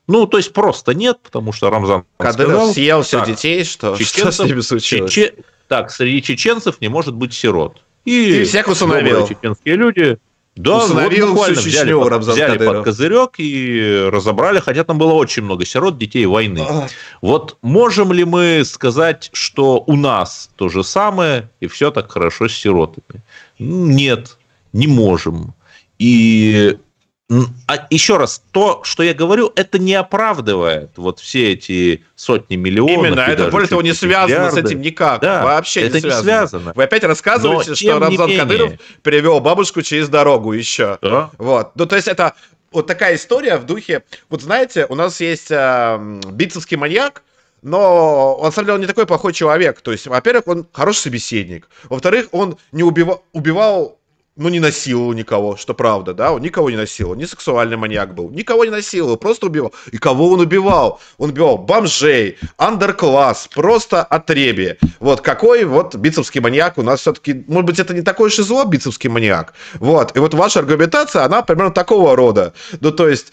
Ну, 0.07 0.25
то 0.25 0.37
есть 0.37 0.53
просто 0.53 0.95
нет, 0.95 1.19
потому 1.21 1.53
что 1.53 1.69
Рамзан 1.69 2.05
Кадыров 2.17 2.51
сказал, 2.51 2.73
съел 2.73 3.01
все 3.03 3.25
детей, 3.27 3.63
что, 3.63 3.95
что 3.95 4.31
с 4.31 4.39
ними 4.39 4.61
случилось? 4.61 5.11
Чече... 5.11 5.35
Так, 5.67 5.91
среди 5.91 6.23
чеченцев 6.23 6.81
не 6.81 6.87
может 6.87 7.13
быть 7.13 7.33
сирот. 7.33 7.79
И 8.05 8.39
Ты 8.39 8.45
всех 8.45 8.67
усыновил. 8.67 9.27
чеченские 9.27 9.75
люди 9.75 10.17
да, 10.55 10.77
Установил 10.77 11.27
вот 11.27 11.31
буквально 11.33 11.59
всю 11.59 11.69
взяли, 11.69 11.93
под, 11.93 12.23
взяли 12.23 12.57
под 12.57 12.85
козырек 12.85 13.31
и 13.39 14.07
разобрали, 14.09 14.59
хотя 14.59 14.85
там 14.85 14.97
было 14.97 15.11
очень 15.11 15.43
много 15.43 15.65
сирот, 15.65 15.97
детей 15.97 16.25
войны. 16.25 16.65
А. 16.67 16.87
Вот 17.21 17.57
можем 17.61 18.13
ли 18.13 18.23
мы 18.23 18.63
сказать, 18.63 19.29
что 19.33 19.83
у 19.85 19.97
нас 19.97 20.49
то 20.55 20.69
же 20.69 20.85
самое, 20.85 21.49
и 21.59 21.67
все 21.67 21.91
так 21.91 22.09
хорошо 22.09 22.47
с 22.47 22.53
сиротами? 22.53 23.21
Нет, 23.59 24.37
не 24.71 24.87
можем. 24.87 25.53
И 25.99 26.77
а 27.27 27.87
еще 27.89 28.17
раз, 28.17 28.43
то, 28.51 28.81
что 28.83 29.01
я 29.01 29.15
говорю, 29.15 29.51
это 29.55 29.79
не 29.79 29.95
оправдывает 29.95 30.91
вот 30.95 31.19
все 31.19 31.53
эти 31.53 32.03
сотни 32.15 32.55
миллионов. 32.55 32.97
Именно, 32.97 33.21
это 33.21 33.49
более 33.49 33.67
того 33.67 33.81
не 33.81 33.93
связано 33.93 34.27
миллиарды. 34.27 34.61
с 34.61 34.65
этим 34.65 34.81
никак. 34.81 35.21
Да, 35.21 35.43
Вообще 35.43 35.81
это 35.81 35.95
не 35.95 36.01
связано. 36.01 36.21
не 36.21 36.23
связано. 36.23 36.73
Вы 36.75 36.83
опять 36.83 37.03
рассказываете, 37.03 37.71
Но, 37.71 37.75
что 37.75 37.99
Рамзан 37.99 38.29
менее... 38.29 38.43
Кадыров 38.43 38.73
перевел 39.01 39.39
бабушку 39.39 39.81
через 39.81 40.07
дорогу 40.07 40.53
еще. 40.53 40.99
Да. 41.01 41.31
Вот. 41.39 41.71
Ну, 41.75 41.87
то 41.87 41.95
есть 41.95 42.07
это 42.07 42.35
вот 42.71 42.85
такая 42.85 43.15
история 43.15 43.57
в 43.57 43.65
духе... 43.65 44.03
Вот 44.29 44.43
знаете, 44.43 44.85
у 44.87 44.93
нас 44.93 45.19
есть 45.19 45.49
э, 45.49 46.19
битцевский 46.31 46.77
маньяк, 46.77 47.23
но 47.63 48.35
он, 48.35 48.45
на 48.45 48.51
самом 48.51 48.65
деле, 48.67 48.75
он 48.75 48.81
не 48.81 48.87
такой 48.87 49.07
плохой 49.07 49.33
человек. 49.33 49.81
То 49.81 49.91
есть, 49.91 50.05
во-первых, 50.05 50.47
он 50.47 50.67
хороший 50.71 50.99
собеседник. 50.99 51.67
Во-вторых, 51.85 52.27
он 52.31 52.59
не 52.71 52.83
убивал, 52.83 53.23
убивал 53.33 53.97
ну, 54.37 54.49
не 54.49 54.59
насиловал 54.59 55.13
никого, 55.13 55.55
что 55.55 55.73
правда, 55.73 56.13
да, 56.13 56.33
он 56.33 56.41
никого 56.41 56.69
не 56.69 56.75
насиловал, 56.75 57.15
не 57.15 57.25
сексуальный 57.25 57.77
маньяк 57.77 58.13
был, 58.13 58.29
никого 58.29 58.65
не 58.65 58.71
насиловал, 58.71 59.15
просто 59.17 59.47
убивал. 59.47 59.73
И 59.91 59.97
кого 59.97 60.29
он 60.31 60.41
убивал? 60.41 60.99
Он 61.17 61.29
убивал 61.29 61.57
бомжей, 61.57 62.37
андеркласс, 62.57 63.47
просто 63.47 64.03
отребие. 64.03 64.77
Вот 64.99 65.21
какой 65.21 65.63
вот 65.63 65.95
бицепский 65.95 66.41
маньяк 66.41 66.77
у 66.77 66.81
нас 66.81 67.01
все-таки, 67.01 67.45
может 67.47 67.65
быть, 67.65 67.79
это 67.79 67.93
не 67.93 68.01
такой 68.01 68.29
и 68.29 68.41
зло, 68.41 68.65
бицепский 68.65 69.09
маньяк. 69.09 69.53
Вот, 69.75 70.15
и 70.17 70.19
вот 70.19 70.33
ваша 70.33 70.59
аргументация, 70.59 71.23
она 71.23 71.41
примерно 71.41 71.71
такого 71.71 72.15
рода. 72.15 72.53
Ну, 72.81 72.91
то 72.91 73.07
есть, 73.07 73.31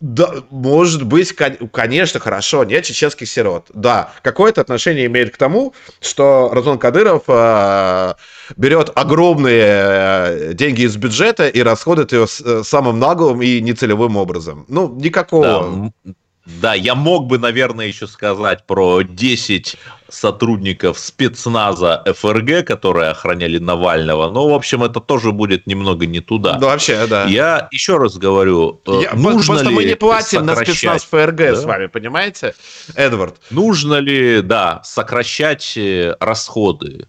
да, 0.00 0.36
может 0.50 1.04
быть, 1.04 1.34
конечно, 1.34 2.20
хорошо, 2.20 2.64
нет 2.64 2.84
чеченских 2.84 3.28
сирот. 3.28 3.66
Да, 3.74 4.12
какое-то 4.22 4.62
отношение 4.62 5.04
имеет 5.06 5.34
к 5.34 5.36
тому, 5.36 5.74
что 6.00 6.50
Разон 6.54 6.78
Кадыров 6.78 7.24
э, 7.28 8.14
берет 8.56 8.90
огромные 8.94 9.62
э, 9.62 10.52
деньги 10.54 10.82
из 10.82 10.96
бюджета 10.96 11.48
и 11.48 11.62
расходует 11.62 12.12
ее 12.12 12.24
э, 12.24 12.62
самым 12.64 12.98
наглым 12.98 13.42
и 13.42 13.60
нецелевым 13.60 14.16
образом. 14.16 14.64
Ну, 14.68 14.88
никакого. 14.88 15.92
Да, 16.04 16.12
да, 16.60 16.74
я 16.74 16.94
мог 16.94 17.26
бы, 17.26 17.38
наверное, 17.38 17.86
еще 17.86 18.06
сказать 18.06 18.66
про 18.66 19.02
10 19.02 19.76
сотрудников 20.08 20.98
спецназа 20.98 22.02
ФРГ, 22.06 22.66
которые 22.66 23.10
охраняли 23.10 23.58
Навального. 23.58 24.30
Но, 24.30 24.48
в 24.48 24.54
общем, 24.54 24.82
это 24.82 25.00
тоже 25.00 25.32
будет 25.32 25.66
немного 25.66 26.06
не 26.06 26.20
туда. 26.20 26.58
Ну, 26.60 26.66
вообще, 26.66 27.06
да. 27.06 27.26
Я 27.26 27.68
еще 27.70 27.98
раз 27.98 28.16
говорю, 28.16 28.80
э, 28.86 29.02
я, 29.02 29.12
нужно 29.14 29.54
просто 29.54 29.68
ли 29.68 29.74
мы 29.74 29.84
не 29.84 29.96
платим 29.96 30.46
на 30.46 30.56
спецназ 30.56 31.04
ФРГ 31.04 31.36
да? 31.36 31.56
с 31.56 31.64
вами, 31.64 31.86
понимаете, 31.86 32.54
Эдвард? 32.94 33.36
Нужно 33.50 33.94
ли, 33.94 34.42
да, 34.42 34.80
сокращать 34.84 35.74
э, 35.76 36.16
расходы? 36.20 37.06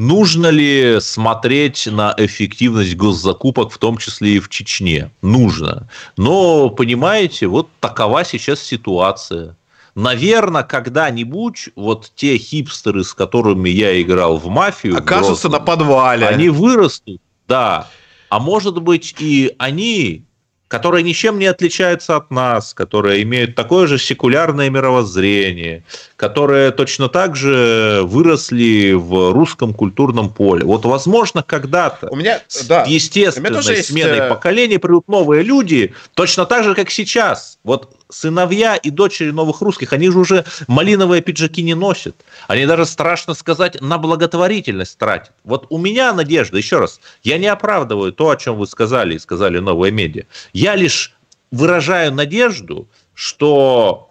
Нужно 0.00 0.46
ли 0.46 0.98
смотреть 0.98 1.86
на 1.86 2.14
эффективность 2.16 2.96
госзакупок, 2.96 3.70
в 3.70 3.76
том 3.76 3.98
числе 3.98 4.36
и 4.36 4.40
в 4.40 4.48
Чечне? 4.48 5.10
Нужно. 5.20 5.90
Но, 6.16 6.70
понимаете, 6.70 7.48
вот 7.48 7.68
такова 7.80 8.24
сейчас 8.24 8.62
ситуация. 8.62 9.56
Наверное, 9.94 10.62
когда-нибудь 10.62 11.68
вот 11.76 12.12
те 12.16 12.38
хипстеры, 12.38 13.04
с 13.04 13.12
которыми 13.12 13.68
я 13.68 14.00
играл 14.00 14.38
в 14.38 14.46
мафию, 14.46 14.96
окажутся 14.96 15.50
на 15.50 15.60
подвале. 15.60 16.26
Они 16.26 16.48
вырастут, 16.48 17.20
да. 17.46 17.86
А 18.30 18.40
может 18.40 18.80
быть 18.80 19.14
и 19.18 19.54
они 19.58 20.24
которые 20.70 21.02
ничем 21.02 21.40
не 21.40 21.46
отличаются 21.46 22.14
от 22.14 22.30
нас, 22.30 22.74
которые 22.74 23.24
имеют 23.24 23.56
такое 23.56 23.88
же 23.88 23.98
секулярное 23.98 24.70
мировоззрение, 24.70 25.82
которые 26.14 26.70
точно 26.70 27.08
так 27.08 27.34
же 27.34 28.02
выросли 28.04 28.92
в 28.92 29.32
русском 29.32 29.74
культурном 29.74 30.30
поле. 30.30 30.64
Вот, 30.64 30.84
возможно, 30.84 31.42
когда-то 31.42 32.08
у 32.08 32.14
меня, 32.14 32.40
да, 32.68 32.84
естественно, 32.86 33.60
сменой 33.60 33.76
есть... 33.78 33.90
Э, 33.90 34.28
поколений 34.28 34.78
придут 34.78 35.08
новые 35.08 35.42
люди, 35.42 35.92
точно 36.14 36.46
так 36.46 36.62
же, 36.62 36.76
как 36.76 36.88
сейчас. 36.90 37.58
Вот 37.64 37.96
сыновья 38.10 38.76
и 38.76 38.90
дочери 38.90 39.30
новых 39.30 39.60
русских, 39.60 39.92
они 39.92 40.10
же 40.10 40.18
уже 40.18 40.44
малиновые 40.68 41.22
пиджаки 41.22 41.62
не 41.62 41.74
носят. 41.74 42.14
Они 42.48 42.66
даже, 42.66 42.86
страшно 42.86 43.34
сказать, 43.34 43.80
на 43.80 43.98
благотворительность 43.98 44.98
тратят. 44.98 45.32
Вот 45.44 45.66
у 45.70 45.78
меня 45.78 46.12
надежда, 46.12 46.58
еще 46.58 46.78
раз, 46.78 47.00
я 47.22 47.38
не 47.38 47.46
оправдываю 47.46 48.12
то, 48.12 48.30
о 48.30 48.36
чем 48.36 48.56
вы 48.56 48.66
сказали 48.66 49.14
и 49.14 49.18
сказали 49.18 49.58
новые 49.58 49.92
медиа. 49.92 50.24
Я 50.60 50.76
лишь 50.76 51.16
выражаю 51.50 52.12
надежду, 52.12 52.86
что 53.14 54.10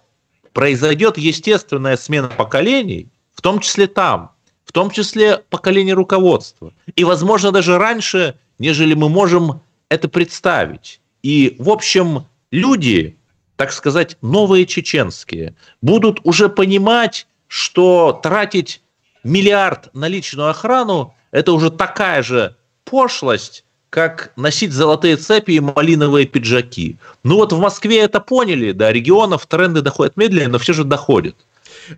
произойдет 0.52 1.16
естественная 1.16 1.96
смена 1.96 2.26
поколений, 2.26 3.06
в 3.32 3.40
том 3.40 3.60
числе 3.60 3.86
там, 3.86 4.32
в 4.64 4.72
том 4.72 4.90
числе 4.90 5.38
поколение 5.48 5.94
руководства. 5.94 6.72
И, 6.96 7.04
возможно, 7.04 7.52
даже 7.52 7.78
раньше, 7.78 8.34
нежели 8.58 8.94
мы 8.94 9.08
можем 9.08 9.60
это 9.90 10.08
представить. 10.08 11.00
И, 11.22 11.54
в 11.60 11.70
общем, 11.70 12.26
люди, 12.50 13.16
так 13.54 13.72
сказать, 13.72 14.16
новые 14.20 14.66
чеченские, 14.66 15.54
будут 15.82 16.18
уже 16.24 16.48
понимать, 16.48 17.28
что 17.46 18.18
тратить 18.24 18.82
миллиард 19.22 19.94
на 19.94 20.08
личную 20.08 20.50
охрану– 20.50 21.14
это 21.30 21.52
уже 21.52 21.70
такая 21.70 22.24
же 22.24 22.56
пошлость, 22.84 23.64
как 23.90 24.32
носить 24.36 24.72
золотые 24.72 25.16
цепи 25.16 25.52
и 25.52 25.60
малиновые 25.60 26.26
пиджаки. 26.26 26.96
Ну 27.24 27.36
вот 27.36 27.52
в 27.52 27.58
Москве 27.58 27.98
это 27.98 28.20
поняли, 28.20 28.72
да, 28.72 28.92
регионов 28.92 29.46
тренды 29.46 29.82
доходят 29.82 30.16
медленнее, 30.16 30.48
но 30.48 30.58
все 30.58 30.72
же 30.72 30.84
доходят. 30.84 31.34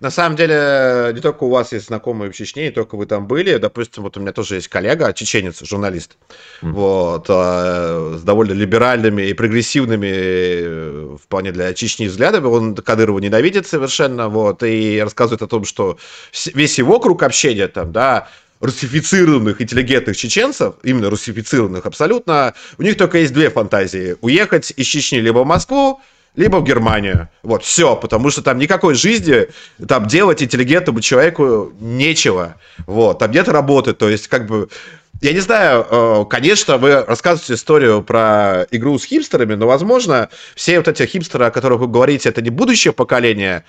На 0.01 0.11
самом 0.11 0.37
деле, 0.37 1.13
не 1.15 1.21
только 1.21 1.45
у 1.45 1.51
вас 1.51 1.73
есть 1.73 1.87
знакомые 1.87 2.31
в 2.31 2.35
Чечне, 2.35 2.65
не 2.65 2.71
только 2.71 2.97
вы 2.97 3.07
там 3.07 3.27
были. 3.27 3.57
Допустим, 3.57 4.05
вот 4.05 4.17
у 4.17 4.21
меня 4.21 4.33
тоже 4.33 4.57
есть 4.57 4.69
коллега, 4.69 5.13
чеченец, 5.13 5.63
журналист, 5.63 6.17
mm. 6.63 6.73
вот, 6.73 7.27
э, 7.29 8.17
с 8.19 8.23
довольно 8.23 8.53
либеральными 8.53 9.23
и 9.23 9.35
прогрессивными 9.35 10.11
э, 10.11 11.17
вполне 11.23 11.53
для 11.53 11.75
Чечни 11.75 12.07
взглядами. 12.07 12.47
Он 12.47 12.75
Кадырова 12.75 13.19
ненавидит 13.19 13.67
совершенно, 13.67 14.29
вот, 14.29 14.63
и 14.63 15.01
рассказывает 15.03 15.43
о 15.43 15.47
том, 15.47 15.65
что 15.65 15.99
весь 16.55 16.79
его 16.79 16.99
круг 16.99 17.23
общения 17.23 17.69
там, 17.69 17.93
да, 17.93 18.29
русифицированных 18.63 19.61
интеллигентных 19.61 20.17
чеченцев, 20.17 20.77
именно 20.85 21.11
русифицированных 21.11 21.85
абсолютно, 21.85 22.55
у 22.79 22.83
них 22.83 22.97
только 22.97 23.19
есть 23.19 23.33
две 23.33 23.51
фантазии. 23.51 24.17
Уехать 24.21 24.73
из 24.77 24.87
Чечни 24.87 25.19
либо 25.19 25.41
в 25.41 25.47
Москву, 25.47 26.01
либо 26.37 26.59
в 26.59 26.65
Германию. 26.65 27.29
Вот, 27.43 27.65
все, 27.65 27.97
потому 27.97 28.31
что 28.31 28.41
там 28.41 28.59
никакой 28.59 28.95
жизни 28.95 29.49
там 29.87 30.07
делать 30.07 30.43
интеллигентному 30.43 31.01
человеку 31.01 31.73
нечего. 31.81 32.55
Вот, 32.87 33.19
там 33.19 33.33
нет 33.33 33.49
работы, 33.49 33.93
то 33.93 34.09
есть 34.09 34.29
как 34.29 34.47
бы... 34.47 34.69
Я 35.21 35.33
не 35.33 35.41
знаю, 35.41 35.87
э, 35.89 36.25
конечно, 36.29 36.79
вы 36.79 37.05
рассказываете 37.05 37.55
историю 37.55 38.03
про 38.03 38.67
игру 38.71 38.99
с 38.99 39.05
хипстерами, 39.05 39.55
но, 39.55 39.67
возможно, 39.67 40.31
все 40.57 40.79
вот 40.79 40.89
эти 40.89 41.05
хипстеры, 41.05 41.45
о 41.45 41.51
которых 41.51 41.81
вы 41.81 41.87
говорите, 41.87 42.29
это 42.29 42.43
не 42.43 42.51
будущее 42.51 42.93
поколение 42.93 43.65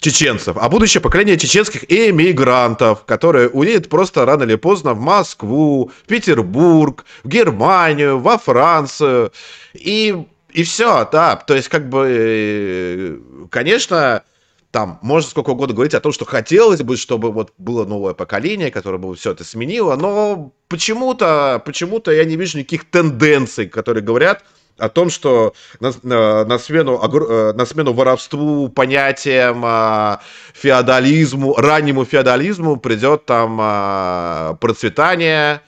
чеченцев, 0.00 0.56
а 0.58 0.68
будущее 0.68 1.00
поколение 1.00 1.36
чеченских 1.38 1.90
эмигрантов, 1.90 3.04
которые 3.04 3.48
уедут 3.48 3.88
просто 3.88 4.24
рано 4.24 4.44
или 4.44 4.54
поздно 4.54 4.94
в 4.94 5.00
Москву, 5.00 5.90
в 6.04 6.06
Петербург, 6.06 7.04
в 7.24 7.28
Германию, 7.28 8.18
во 8.18 8.38
Францию. 8.38 9.32
И 9.74 10.24
и 10.52 10.62
все, 10.62 11.08
да. 11.12 11.36
То 11.36 11.54
есть, 11.54 11.68
как 11.68 11.88
бы, 11.88 12.06
э, 12.08 13.18
конечно, 13.50 14.22
там 14.70 14.98
можно 15.02 15.30
сколько 15.30 15.50
угодно 15.50 15.74
говорить 15.74 15.94
о 15.94 16.00
том, 16.00 16.12
что 16.12 16.24
хотелось 16.24 16.82
бы, 16.82 16.96
чтобы 16.96 17.32
вот 17.32 17.52
было 17.58 17.84
новое 17.84 18.14
поколение, 18.14 18.70
которое 18.70 18.98
бы 18.98 19.14
все 19.14 19.32
это 19.32 19.44
сменило, 19.44 19.96
но 19.96 20.52
почему-то, 20.68 21.62
почему-то 21.64 22.10
я 22.12 22.24
не 22.24 22.36
вижу 22.36 22.58
никаких 22.58 22.90
тенденций, 22.90 23.66
которые 23.66 24.02
говорят 24.02 24.44
о 24.78 24.88
том, 24.88 25.10
что 25.10 25.54
на, 25.80 25.92
на, 26.02 26.44
на, 26.44 26.58
смену, 26.58 27.00
э, 27.02 27.52
на 27.52 27.66
смену 27.66 27.92
воровству, 27.92 28.68
понятиям, 28.68 29.62
а, 29.64 30.20
феодализму, 30.54 31.54
раннему 31.54 32.04
феодализму 32.04 32.76
придет 32.76 33.26
там 33.26 33.58
а, 33.60 34.54
процветание, 34.60 35.60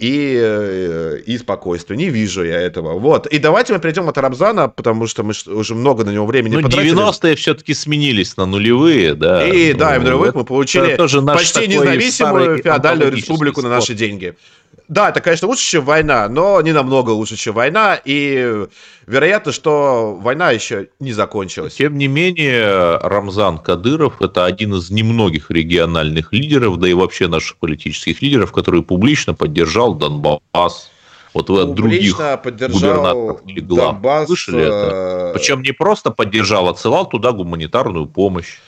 и, 0.00 0.34
э, 0.42 1.18
и 1.26 1.36
спокойствие. 1.36 1.98
Не 1.98 2.08
вижу 2.08 2.42
я 2.42 2.58
этого. 2.58 2.98
Вот. 2.98 3.26
И 3.26 3.38
давайте 3.38 3.74
мы 3.74 3.80
перейдем 3.80 4.08
от 4.08 4.16
Рамзана, 4.16 4.68
потому 4.68 5.06
что 5.06 5.22
мы 5.22 5.34
уже 5.46 5.74
много 5.74 6.04
на 6.04 6.10
него 6.10 6.24
времени 6.24 6.56
ну, 6.56 6.62
потратили. 6.62 6.96
90-е 6.96 7.36
все-таки 7.36 7.74
сменились 7.74 8.34
на 8.38 8.46
нулевые, 8.46 9.14
да. 9.14 9.46
И 9.46 9.74
да, 9.74 9.96
и 9.96 9.98
в 9.98 10.02
нулевых 10.02 10.34
мы 10.34 10.44
получили 10.44 10.96
тоже 10.96 11.20
почти 11.20 11.68
независимую 11.68 12.62
феодальную 12.62 13.12
республику 13.12 13.60
на 13.60 13.68
наши 13.68 13.92
деньги. 13.94 14.34
Да, 14.90 15.10
это, 15.10 15.20
конечно, 15.20 15.46
лучше, 15.46 15.62
чем 15.62 15.84
война, 15.84 16.28
но 16.28 16.60
не 16.62 16.72
намного 16.72 17.10
лучше, 17.10 17.36
чем 17.36 17.54
война. 17.54 18.00
И 18.04 18.66
вероятно, 19.06 19.52
что 19.52 20.18
война 20.20 20.50
еще 20.50 20.88
не 20.98 21.12
закончилась. 21.12 21.76
Тем 21.76 21.96
не 21.96 22.08
менее, 22.08 22.96
Рамзан 22.96 23.58
Кадыров– 23.58 24.14
это 24.20 24.46
один 24.46 24.74
из 24.74 24.90
немногих 24.90 25.48
региональных 25.52 26.32
лидеров, 26.32 26.76
да 26.80 26.88
и 26.88 26.94
вообще 26.94 27.28
наших 27.28 27.58
политических 27.58 28.20
лидеров, 28.20 28.50
который 28.50 28.82
публично 28.82 29.32
поддержал 29.32 29.94
Донбасс. 29.94 30.90
Вот 31.34 31.48
вы 31.50 31.62
от 31.62 31.74
других 31.74 32.16
губернаторов 32.16 33.42
или 33.46 33.60
глав 33.60 33.92
Донбасс, 33.92 34.26
слышали 34.26 34.62
это? 34.62 34.88
Э, 34.90 35.38
Причем 35.38 35.62
не 35.62 35.70
просто 35.70 36.10
поддержал, 36.10 36.66
а 36.66 36.70
отсылал 36.70 37.08
туда 37.08 37.30
гуманитарную 37.30 38.06
помощь 38.06 38.58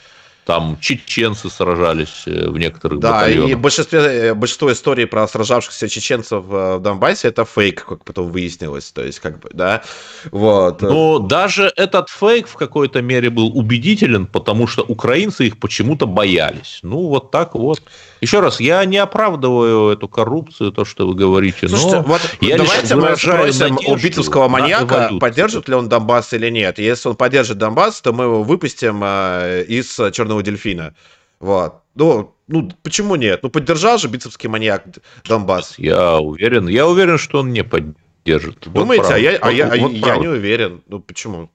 там 0.45 0.77
чеченцы 0.81 1.49
сражались 1.49 2.23
э, 2.25 2.49
в 2.49 2.57
некоторых 2.57 2.99
да, 2.99 3.11
батальонах. 3.11 3.51
и 3.51 3.55
большинство, 3.55 3.99
э, 3.99 4.33
большинство 4.33 4.71
историй 4.71 5.07
про 5.07 5.27
сражавшихся 5.27 5.87
чеченцев 5.87 6.43
э, 6.49 6.77
в 6.77 6.79
Донбассе 6.79 7.29
это 7.29 7.45
фейк, 7.45 7.85
как 7.85 8.03
потом 8.03 8.31
выяснилось, 8.31 8.91
то 8.91 9.03
есть 9.03 9.19
как 9.19 9.39
бы, 9.39 9.49
да, 9.53 9.83
вот. 10.31 10.81
Но 10.81 11.19
даже 11.19 11.71
этот 11.75 12.09
фейк 12.09 12.47
в 12.47 12.55
какой-то 12.55 13.01
мере 13.01 13.29
был 13.29 13.57
убедителен, 13.57 14.25
потому 14.25 14.67
что 14.67 14.83
украинцы 14.83 15.47
их 15.47 15.57
почему-то 15.59 16.07
боялись. 16.07 16.79
Ну, 16.83 17.07
вот 17.07 17.31
так 17.31 17.55
вот. 17.55 17.81
Еще 18.21 18.39
раз, 18.39 18.59
я 18.59 18.83
не 18.85 18.97
оправдываю 18.97 19.89
эту 19.89 20.07
коррупцию, 20.07 20.71
то, 20.71 20.85
что 20.85 21.07
вы 21.07 21.13
говорите, 21.13 21.67
Слушайте, 21.67 21.97
но 21.97 22.03
вот 22.03 22.21
я 22.39 22.57
давайте 22.57 22.95
мы 22.95 23.15
спросим 23.15 23.79
у 23.85 23.95
битовского 23.95 24.47
маньяка, 24.47 25.11
поддержит 25.19 25.67
ли 25.67 25.75
он 25.75 25.89
Донбасс 25.89 26.33
или 26.33 26.49
нет. 26.49 26.79
Если 26.79 27.09
он 27.09 27.15
поддержит 27.15 27.57
Донбасс, 27.57 28.01
то 28.01 28.13
мы 28.13 28.25
его 28.25 28.43
выпустим 28.43 29.03
из 29.03 29.99
Черного 30.13 30.32
черного 30.33 30.43
дельфина. 30.43 30.93
Вот. 31.39 31.81
Ну, 31.95 32.35
ну, 32.47 32.71
почему 32.81 33.15
нет? 33.15 33.43
Ну, 33.43 33.49
поддержал 33.49 33.97
же 33.97 34.07
битцевский 34.07 34.49
маньяк 34.49 34.83
Донбасс. 35.27 35.75
Я 35.77 36.19
уверен, 36.19 36.67
я 36.67 36.87
уверен, 36.87 37.17
что 37.17 37.39
он 37.39 37.51
не 37.51 37.63
поддержит. 37.63 38.67
Думаете? 38.67 39.03
Вот 39.03 39.13
а 39.13 39.19
я, 39.19 39.37
а 39.41 39.51
я, 39.51 39.67
вот 39.67 39.91
я 39.91 40.17
не 40.17 40.27
уверен. 40.27 40.81
Ну, 40.87 40.99
почему? 40.99 41.49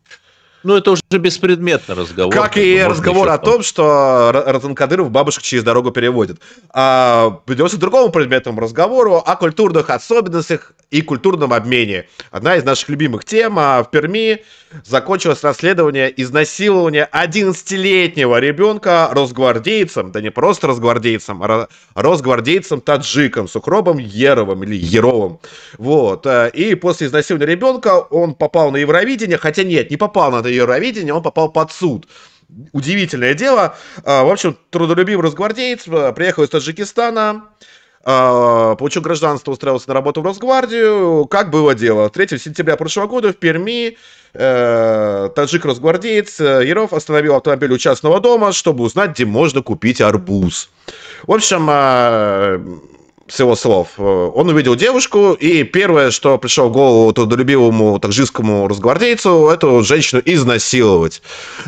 Ну, 0.69 0.77
это 0.77 0.91
уже 0.91 1.01
беспредметный 1.11 1.95
разговор. 1.95 2.35
Как 2.35 2.59
и 2.59 2.83
разговор 2.83 3.31
о 3.31 3.39
том, 3.39 3.63
что 3.63 4.31
Ратан 4.35 4.75
Кадыров 4.75 5.11
бабушек 5.11 5.43
через 5.43 5.65
дорогу 5.65 5.93
переводит. 5.93 6.43
А, 6.69 7.41
придется 7.47 7.79
к 7.79 7.81
другому 7.81 8.11
предметному 8.11 8.61
разговору 8.61 9.15
о 9.15 9.37
культурных 9.37 9.89
особенностях 9.89 10.75
и 10.91 11.01
культурном 11.01 11.55
обмене. 11.55 12.07
Одна 12.31 12.57
из 12.57 12.65
наших 12.65 12.91
любимых 12.91 13.25
тем. 13.25 13.59
А 13.59 13.83
в 13.83 13.91
Перми 13.91 14.43
закончилось 14.85 15.43
расследование 15.43 16.13
изнасилования 16.21 17.09
11-летнего 17.13 18.39
ребенка 18.39 19.09
росгвардейцем, 19.13 20.13
да 20.13 20.21
не 20.21 20.31
просто 20.31 20.67
росгвардейцем, 20.67 21.43
а 21.43 21.69
росгвардейцем-таджиком, 21.95 23.49
Сукробом 23.49 23.99
Еровым 23.99 24.65
или 24.65 24.77
Еровым. 24.77 25.41
Вот. 25.79 26.27
Э, 26.27 26.51
и 26.53 26.75
после 26.75 27.07
изнасилования 27.07 27.51
ребенка 27.51 28.01
он 28.01 28.35
попал 28.35 28.71
на 28.71 28.77
Евровидение, 28.77 29.39
хотя 29.39 29.65
нет, 29.65 29.91
не 29.91 29.97
попал 29.97 30.31
на 30.31 30.43
Евровидение, 30.63 31.15
он 31.15 31.23
попал 31.23 31.51
под 31.51 31.73
суд 31.73 32.09
удивительное 32.73 33.35
дело. 33.35 33.77
Э, 34.05 34.23
в 34.23 34.31
общем, 34.31 34.57
трудолюбивый 34.71 35.25
росгвардеец 35.25 35.87
э, 35.87 36.13
приехал 36.13 36.45
из 36.45 36.51
Таджикистана, 36.51 37.45
а, 38.11 38.75
получил 38.77 39.03
гражданство, 39.03 39.51
устраивался 39.51 39.89
на 39.89 39.95
работу 39.95 40.23
в 40.23 40.25
Росгвардию. 40.25 41.27
Как 41.27 41.51
было 41.51 41.75
дело? 41.75 42.09
3 42.09 42.39
сентября 42.39 42.77
прошлого 42.77 43.07
года 43.07 43.33
в 43.35 43.37
Перми 43.37 43.99
э, 44.33 45.29
таджик-росгвардеец 45.35 46.41
э, 46.41 46.67
Яров 46.67 46.95
остановил 46.95 47.35
автомобиль 47.35 47.73
у 47.73 47.77
частного 47.77 48.21
дома, 48.21 48.53
чтобы 48.53 48.85
узнать, 48.85 49.11
где 49.11 49.27
можно 49.27 49.61
купить 49.63 50.01
арбуз. 50.01 50.71
В 51.27 51.33
общем, 51.33 51.67
с 53.29 53.41
его 53.41 53.55
слов, 53.57 53.91
э, 53.99 54.03
он 54.03 54.49
увидел 54.49 54.75
девушку, 54.75 55.33
и 55.33 55.63
первое, 55.63 56.11
что 56.11 56.39
пришло 56.39 56.69
в 56.69 56.73
голову 56.73 57.13
трудолюбивому 57.13 57.99
таджикскому 57.99 58.69
разгвардейцу, 58.69 59.49
эту 59.49 59.83
женщину 59.83 60.23
изнасиловать. 60.25 61.23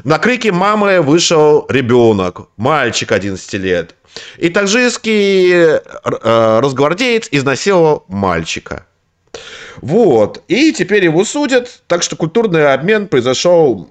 На 0.05 0.19
крики 0.19 0.49
мамы 0.49 1.01
вышел 1.01 1.67
ребенок, 1.69 2.49
мальчик 2.57 3.13
11 3.13 3.53
лет. 3.55 3.95
И 4.39 4.49
таджикский 4.49 5.53
э, 5.53 6.61
разгвардеец 6.61 7.29
изнасиловал 7.31 8.05
мальчика. 8.09 8.87
Вот. 9.81 10.43
И 10.49 10.73
теперь 10.73 11.05
его 11.05 11.25
судят. 11.25 11.83
Так 11.87 12.03
что 12.03 12.17
культурный 12.17 12.73
обмен 12.73 13.07
произошел, 13.09 13.89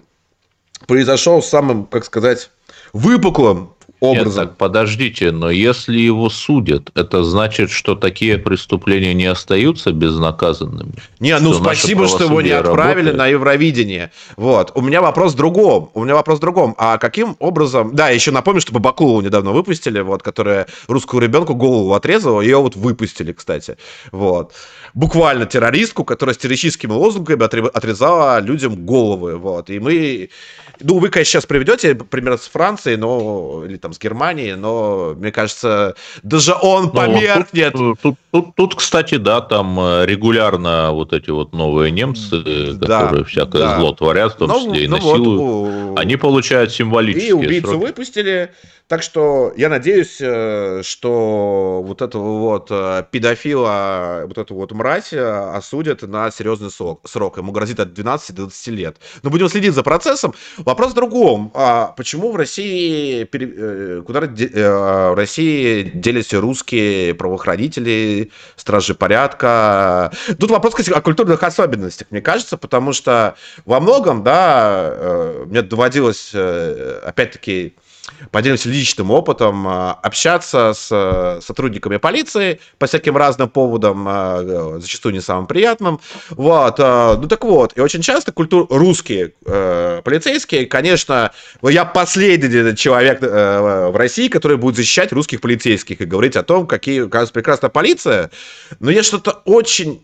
произошел 0.88 1.42
самым, 1.42 1.86
как 1.86 2.06
сказать, 2.06 2.50
выпуклым 2.94 3.74
образом. 4.00 4.44
Нет, 4.44 4.50
так, 4.50 4.58
подождите, 4.58 5.32
но 5.32 5.50
если 5.50 5.98
его 6.00 6.30
судят, 6.30 6.90
это 6.96 7.24
значит, 7.24 7.72
что 7.72 7.96
такие 7.96 8.38
преступления 8.38 9.14
не 9.14 9.26
остаются 9.26 9.92
безнаказанными? 9.92 10.94
Не, 11.20 11.38
ну 11.40 11.54
спасибо, 11.54 12.08
что 12.08 12.26
его 12.26 12.42
не 12.42 12.52
отправили 12.52 13.10
работает. 13.10 13.18
на 13.18 13.28
Евровидение. 13.28 14.12
Вот. 14.38 14.72
У 14.76 14.82
меня 14.82 15.02
вопрос 15.02 15.34
в 15.34 15.36
другом. 15.36 15.92
У 15.94 16.04
меня 16.04 16.16
вопрос 16.16 16.38
в 16.38 16.42
другом. 16.42 16.76
А 16.78 16.98
каким 16.98 17.36
образом... 17.40 17.96
Да, 17.96 18.10
еще 18.10 18.32
напомню, 18.32 18.62
что 18.62 18.74
Бабакулову 18.74 19.22
недавно 19.22 19.52
выпустили, 19.52 20.00
вот, 20.00 20.24
которая 20.24 20.68
русскую 20.88 21.22
ребенку 21.22 21.56
голову 21.56 21.94
отрезала, 21.94 22.42
ее 22.42 22.58
вот 22.58 22.76
выпустили, 22.76 23.34
кстати. 23.34 23.78
Вот. 24.12 24.54
Буквально 24.94 25.46
террористку, 25.46 26.04
которая 26.04 26.34
с 26.34 26.38
террористическими 26.38 26.92
лозунгами 26.92 27.44
отрезала 27.44 28.40
людям 28.40 28.86
головы. 28.86 29.38
Вот. 29.38 29.70
И 29.70 29.80
мы... 29.80 30.30
Ну, 30.82 31.00
вы, 31.00 31.10
конечно, 31.10 31.32
сейчас 31.32 31.46
приведете 31.46 31.96
пример 31.96 32.38
с 32.38 32.48
Францией, 32.48 32.98
но... 32.98 33.64
Или 33.66 33.78
там 33.78 33.94
с 33.94 34.00
Германией, 34.00 34.56
но 34.56 35.14
мне 35.18 35.32
кажется, 35.32 35.96
даже 36.24 36.54
он 36.54 36.86
ну, 36.86 36.92
померкнет. 36.92 37.74
Тут, 37.74 38.00
тут, 38.02 38.16
тут, 38.32 38.56
тут, 38.56 38.76
кстати, 38.76 39.16
да, 39.16 39.42
там 39.42 39.80
э, 39.80 40.06
регулярно 40.06 40.92
вот 40.92 41.14
эти 41.14 41.30
вот 41.30 41.54
новые 41.54 41.92
немцы, 41.92 42.74
да, 42.74 43.02
которые 43.02 43.26
всякое 43.26 43.60
да. 43.60 43.80
зло 43.80 43.92
творят, 43.94 44.34
в 44.34 44.38
том 44.38 44.50
ну, 44.50 44.66
числе 44.66 44.86
и 44.86 44.88
ну, 44.88 44.98
насилуют, 44.98 45.42
вот, 45.42 46.00
они 46.00 46.16
получают 46.16 46.72
символические 46.72 47.30
И 47.30 47.34
убийцу 47.34 47.68
сроки. 47.68 47.86
выпустили, 47.86 48.52
так 48.90 49.04
что 49.04 49.54
я 49.56 49.70
надеюсь, 49.70 50.18
э, 50.20 50.82
что 50.84 51.84
вот 51.86 52.02
этого 52.02 52.40
вот 52.40 52.70
э, 52.72 53.04
педофила, 53.12 54.24
вот 54.26 54.40
эту 54.40 54.56
вот 54.56 54.72
мразь 54.72 55.14
осудят 55.14 56.02
на 56.02 56.32
серьезный 56.32 56.72
срок. 56.72 57.08
срок. 57.08 57.38
Ему 57.38 57.52
грозит 57.52 57.80
от 57.80 57.94
12 57.94 58.36
до 58.36 58.42
20 58.44 58.68
лет. 58.70 58.98
Но 59.22 59.30
будем 59.30 59.48
следить 59.48 59.76
за 59.76 59.84
процессом. 59.84 60.34
Вопрос 60.58 60.94
в 60.94 60.96
другом. 60.96 61.52
А 61.54 61.94
почему 61.98 62.32
в 62.32 62.36
России 62.36 63.26
куда 64.02 64.22
э, 64.22 65.12
в 65.12 65.16
России 65.16 65.92
делятся 65.94 66.42
русские 66.42 67.14
правоохранители, 67.14 68.19
стражи 68.56 68.94
порядка. 68.94 70.12
Тут 70.40 70.52
вопрос, 70.52 70.74
кстати, 70.74 70.96
о 70.96 71.02
культурных 71.02 71.44
особенностях, 71.44 72.08
мне 72.12 72.22
кажется, 72.22 72.58
потому 72.58 72.94
что 72.94 73.36
во 73.66 73.80
многом, 73.80 74.24
да, 74.24 74.90
э, 74.92 75.44
мне 75.46 75.62
доводилось, 75.62 76.32
э, 76.34 77.02
опять-таки, 77.06 77.76
поделимся 78.32 78.70
личным 78.70 79.12
опытом, 79.12 79.68
а, 79.68 79.94
общаться 79.94 80.74
с 80.74 80.90
э, 80.92 81.42
сотрудниками 81.42 81.98
полиции 81.98 82.60
по 82.78 82.88
всяким 82.88 83.18
разным 83.18 83.50
поводам, 83.50 84.06
а, 84.08 84.78
зачастую 84.80 85.14
не 85.14 85.22
самым 85.22 85.48
приятным. 85.48 86.00
Вот, 86.30 86.76
а, 86.80 87.18
ну 87.18 87.28
так 87.28 87.44
вот, 87.44 87.78
и 87.78 87.82
очень 87.82 88.02
часто 88.02 88.32
культур... 88.32 88.68
русские 88.70 89.34
э, 89.46 90.02
полицейские, 90.04 90.66
конечно, 90.66 91.32
я 91.62 91.86
последний 91.86 92.76
человек 92.76 93.22
э, 93.22 93.90
в 93.90 93.96
России, 93.96 94.28
который 94.28 94.58
будет 94.58 94.76
защищать 94.76 95.12
русских 95.12 95.42
полицейских 95.42 96.02
и 96.02 96.06
говорить 96.06 96.36
о 96.36 96.44
том, 96.44 96.68
какие, 96.68 97.08
кажется, 97.08 97.34
прекрасная 97.34 97.70
полиция, 97.70 98.32
но 98.80 98.92
я 98.92 99.04
что-то 99.04 99.42
очень 99.46 100.02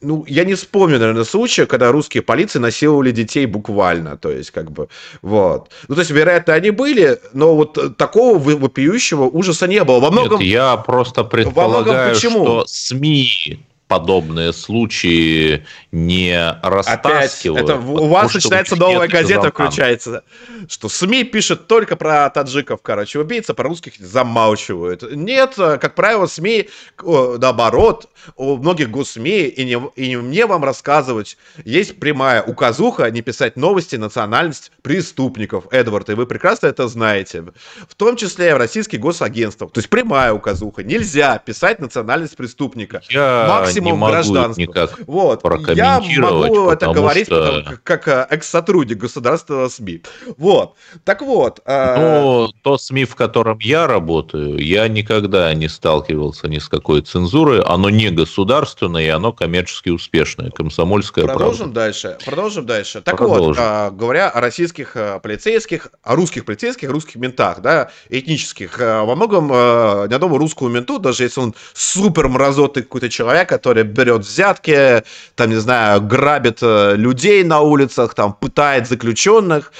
ну, 0.00 0.24
я 0.28 0.44
не 0.44 0.54
вспомню, 0.54 0.98
наверное, 0.98 1.24
случая, 1.24 1.66
когда 1.66 1.90
русские 1.92 2.22
полиции 2.22 2.58
насиловали 2.58 3.10
детей 3.10 3.46
буквально, 3.46 4.16
то 4.16 4.30
есть, 4.30 4.50
как 4.50 4.70
бы, 4.70 4.88
вот. 5.22 5.70
Ну, 5.88 5.94
то 5.94 6.00
есть, 6.00 6.10
вероятно, 6.10 6.54
они 6.54 6.70
были, 6.70 7.18
но 7.32 7.56
вот 7.56 7.96
такого 7.96 8.38
вопиющего 8.38 9.24
ужаса 9.24 9.66
не 9.66 9.82
было. 9.84 10.00
Во 10.00 10.10
многом... 10.10 10.40
Нет, 10.40 10.48
я 10.48 10.76
просто 10.76 11.24
предполагаю, 11.24 12.14
многом, 12.14 12.30
что 12.30 12.64
СМИ 12.66 13.60
подобные 13.88 14.52
случаи 14.52 15.64
не 15.90 16.58
растаскивают. 16.62 17.70
Опять, 17.70 17.78
это 17.78 17.78
у 17.80 18.08
вас 18.08 18.34
начинается 18.34 18.76
новая 18.76 19.08
газета 19.08 19.50
включается, 19.50 20.22
что 20.68 20.88
СМИ 20.88 21.24
пишет 21.24 21.66
только 21.66 21.96
про 21.96 22.28
таджиков, 22.30 22.80
короче, 22.82 23.18
убийца, 23.18 23.54
про 23.54 23.68
русских 23.68 23.94
замалчивают. 23.98 25.02
Нет, 25.14 25.54
как 25.56 25.94
правило, 25.94 26.26
СМИ, 26.26 26.68
наоборот, 27.02 28.08
у 28.36 28.56
многих 28.56 28.90
госсми, 28.90 29.46
и 29.46 29.64
не, 29.64 29.80
и 29.96 30.08
не 30.08 30.16
мне 30.16 30.46
вам 30.46 30.64
рассказывать, 30.64 31.38
есть 31.64 31.98
прямая 31.98 32.42
указуха 32.42 33.10
не 33.10 33.22
писать 33.22 33.56
новости 33.56 33.96
национальность 33.96 34.72
преступников, 34.82 35.64
Эдвард, 35.70 36.10
и 36.10 36.14
вы 36.14 36.26
прекрасно 36.26 36.66
это 36.66 36.86
знаете. 36.88 37.44
В 37.88 37.94
том 37.94 38.16
числе 38.16 38.50
и 38.50 38.52
в 38.52 38.56
российских 38.56 39.00
госагентствах. 39.00 39.72
То 39.72 39.78
есть 39.78 39.88
прямая 39.88 40.32
указуха. 40.32 40.82
Нельзя 40.82 41.38
писать 41.38 41.80
национальность 41.80 42.36
преступника. 42.36 43.00
Я 43.08 43.46
максимум 43.48 44.00
не 44.00 44.06
гражданства. 44.06 44.60
Никак 44.60 44.98
вот. 45.06 45.42
Я 45.78 46.00
могу 46.00 46.70
это 46.70 46.92
говорить 46.92 47.26
что... 47.26 47.62
как, 47.66 47.82
как 47.82 48.08
э, 48.08 48.26
экс-сотрудник 48.30 48.98
государственного 48.98 49.68
СМИ. 49.68 50.02
Вот. 50.36 50.74
Так 51.04 51.22
вот. 51.22 51.60
Э... 51.64 51.96
Ну, 51.98 52.52
то 52.62 52.78
СМИ, 52.78 53.04
в 53.04 53.14
котором 53.14 53.58
я 53.60 53.86
работаю, 53.86 54.58
я 54.58 54.88
никогда 54.88 55.52
не 55.54 55.68
сталкивался 55.68 56.48
ни 56.48 56.58
с 56.58 56.68
какой 56.68 57.02
цензурой. 57.02 57.62
Оно 57.62 57.90
не 57.90 58.10
государственное, 58.10 59.04
и 59.04 59.08
оно 59.08 59.32
коммерчески 59.32 59.90
успешное. 59.90 60.50
Комсомольское 60.50 61.24
Продолжим 61.24 61.58
правда. 61.58 61.74
дальше. 61.74 62.18
Продолжим 62.24 62.66
дальше. 62.66 63.00
Так 63.00 63.16
Продолжим. 63.16 63.48
вот, 63.48 63.58
э, 63.58 63.90
говоря 63.92 64.28
о 64.28 64.40
российских 64.40 64.96
полицейских, 65.22 65.88
о 66.02 66.14
русских 66.16 66.44
полицейских, 66.44 66.90
русских 66.90 67.16
ментах, 67.16 67.60
да, 67.60 67.90
этнических, 68.08 68.78
во 68.78 69.14
многом 69.14 69.48
ни 69.48 70.14
одному 70.14 70.38
русскому 70.38 70.70
менту, 70.70 70.98
даже 70.98 71.24
если 71.24 71.40
он 71.40 71.54
супер 71.74 72.28
мразотный 72.28 72.82
какой-то 72.82 73.08
человек, 73.08 73.48
который 73.48 73.84
берет 73.84 74.22
взятки, 74.22 75.02
там, 75.34 75.50
не 75.50 75.56
знаю, 75.56 75.67
грабит 76.00 76.58
э, 76.62 76.96
людей 76.96 77.44
на 77.44 77.60
улицах, 77.60 78.14
там, 78.14 78.32
пытает 78.32 78.88
заключенных, 78.88 79.72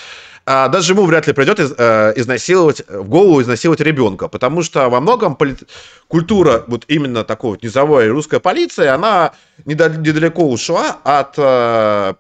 а 0.51 0.68
даже 0.68 0.92
ему 0.92 1.05
вряд 1.05 1.27
ли 1.27 1.35
придет 1.35 1.61
из, 1.61 1.74
э, 1.77 2.12
изнасиловать, 2.16 2.83
в 2.88 3.09
голову 3.09 3.42
изнасиловать 3.42 3.81
ребенка, 3.81 4.29
потому 4.29 4.62
что 4.62 4.88
во 4.88 5.01
многом 5.01 5.37
поли... 5.37 5.57
культура 6.09 6.64
вот 6.66 6.85
именно 6.88 7.24
такой 7.24 7.51
вот 7.51 7.62
низовой 7.62 8.09
русской 8.09 8.40
полиции, 8.40 8.87
она 8.87 9.33
недалеко 9.66 10.48
ушла 10.48 10.98
от 11.05 11.35
э, 11.37 12.14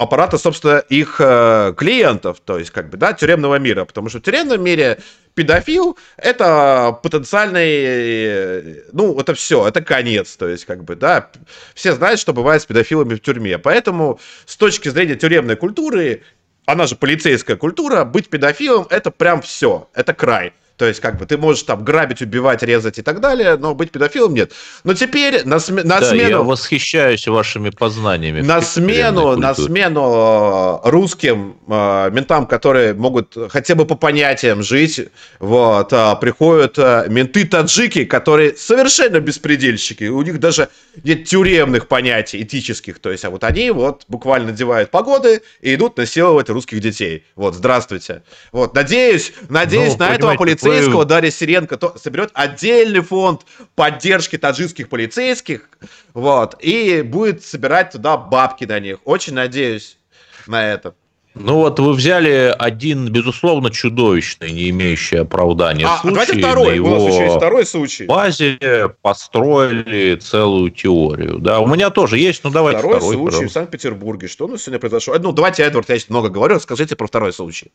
аппарата, 0.00 0.38
собственно, 0.38 0.78
их 0.88 1.16
э, 1.18 1.74
клиентов, 1.76 2.40
то 2.42 2.58
есть, 2.58 2.70
как 2.70 2.88
бы, 2.88 2.96
да, 2.96 3.12
тюремного 3.12 3.58
мира, 3.58 3.84
потому 3.84 4.08
что 4.08 4.18
в 4.18 4.22
тюремном 4.22 4.64
мире 4.64 4.98
педофил– 5.34 5.98
это 6.16 6.98
потенциальный, 7.02 8.82
ну, 8.92 9.20
это 9.20 9.34
все, 9.34 9.68
это 9.68 9.82
конец, 9.82 10.36
то 10.36 10.48
есть, 10.48 10.64
как 10.64 10.84
бы, 10.84 10.96
да, 10.96 11.30
все 11.74 11.92
знают, 11.92 12.18
что 12.18 12.32
бывает 12.32 12.62
с 12.62 12.66
педофилами 12.66 13.14
в 13.14 13.20
тюрьме, 13.20 13.58
поэтому 13.58 14.18
с 14.46 14.56
точки 14.56 14.88
зрения 14.88 15.16
тюремной 15.16 15.56
культуры, 15.56 16.22
она 16.64 16.86
же 16.86 16.96
полицейская 16.96 17.56
культура, 17.56 18.04
быть 18.04 18.30
педофилом– 18.30 18.86
это 18.90 19.10
прям 19.10 19.42
все, 19.42 19.90
это 19.92 20.14
край. 20.14 20.54
То 20.80 20.86
есть, 20.86 21.00
как 21.00 21.18
бы, 21.18 21.26
ты 21.26 21.36
можешь 21.36 21.64
там 21.64 21.84
грабить, 21.84 22.22
убивать, 22.22 22.62
резать 22.62 22.98
и 22.98 23.02
так 23.02 23.20
далее, 23.20 23.58
но 23.58 23.74
быть 23.74 23.90
педофилом 23.90 24.32
нет. 24.32 24.52
Но 24.82 24.94
теперь 24.94 25.44
на, 25.44 25.56
сме- 25.56 25.84
на 25.84 26.00
да, 26.00 26.08
смену... 26.08 26.28
я 26.30 26.40
восхищаюсь 26.40 27.28
вашими 27.28 27.68
познаниями. 27.68 28.40
На 28.40 28.62
смену, 28.62 29.36
на 29.36 29.54
смену 29.54 30.80
э, 30.82 30.88
русским 30.88 31.58
э, 31.68 32.10
ментам, 32.12 32.46
которые 32.46 32.94
могут 32.94 33.36
хотя 33.50 33.74
бы 33.74 33.84
по 33.84 33.94
понятиям 33.94 34.62
жить, 34.62 35.08
вот, 35.38 35.92
э, 35.92 36.14
приходят 36.18 36.78
э, 36.78 37.08
менты-таджики, 37.10 38.06
которые 38.06 38.56
совершенно 38.56 39.20
беспредельщики. 39.20 40.04
У 40.04 40.22
них 40.22 40.40
даже 40.40 40.70
нет 41.04 41.26
тюремных 41.26 41.88
понятий 41.88 42.40
этических. 42.42 43.00
То 43.00 43.10
есть, 43.10 43.26
а 43.26 43.28
вот 43.28 43.44
они 43.44 43.70
вот 43.70 44.04
буквально 44.08 44.52
надевают 44.52 44.90
погоды 44.90 45.42
и 45.60 45.74
идут 45.74 45.98
насиловать 45.98 46.48
русских 46.48 46.80
детей. 46.80 47.24
Вот, 47.36 47.54
здравствуйте. 47.54 48.22
Вот, 48.50 48.74
надеюсь, 48.74 49.34
надеюсь, 49.50 49.98
ну, 49.98 50.06
на 50.06 50.14
этого 50.14 50.34
полицейского 50.36 50.69
полицейского 50.70 51.04
Дарья 51.04 51.30
Сиренко 51.30 51.76
то 51.76 51.96
соберет 51.98 52.30
отдельный 52.34 53.00
фонд 53.00 53.42
поддержки 53.74 54.38
таджикских 54.38 54.88
полицейских, 54.88 55.68
вот, 56.14 56.56
и 56.60 57.02
будет 57.02 57.44
собирать 57.44 57.92
туда 57.92 58.16
бабки 58.16 58.64
на 58.64 58.80
них. 58.80 58.98
Очень 59.04 59.34
надеюсь 59.34 59.98
на 60.46 60.66
это. 60.66 60.94
Ну 61.34 61.56
вот 61.56 61.78
вы 61.78 61.92
взяли 61.92 62.54
один, 62.58 63.08
безусловно, 63.08 63.70
чудовищный, 63.70 64.50
не 64.50 64.70
имеющий 64.70 65.18
оправдания 65.18 65.86
а, 65.86 65.98
случай. 65.98 66.14
Давайте 66.14 66.38
второй. 66.38 66.68
На 66.68 66.72
его 66.72 66.88
У 66.88 66.94
нас 66.94 67.12
еще 67.14 67.24
есть 67.24 67.36
второй 67.36 67.66
случай. 67.66 68.06
базе 68.06 68.94
построили 69.00 70.16
целую 70.16 70.70
теорию. 70.70 71.38
Да, 71.38 71.60
у 71.60 71.68
меня 71.68 71.90
тоже 71.90 72.18
есть, 72.18 72.42
но 72.42 72.50
давайте 72.50 72.80
второй. 72.80 72.96
Второй 72.96 73.14
случай 73.14 73.24
пожалуйста. 73.26 73.48
в 73.48 73.52
Санкт-Петербурге. 73.52 74.26
Что 74.26 74.46
у 74.46 74.48
нас 74.48 74.62
сегодня 74.62 74.80
произошло? 74.80 75.16
Ну, 75.20 75.30
давайте, 75.30 75.62
Эдвард, 75.62 75.88
я 75.88 75.98
много 76.08 76.30
говорю, 76.30 76.58
скажите 76.58 76.96
про 76.96 77.06
второй 77.06 77.32
случай. 77.32 77.70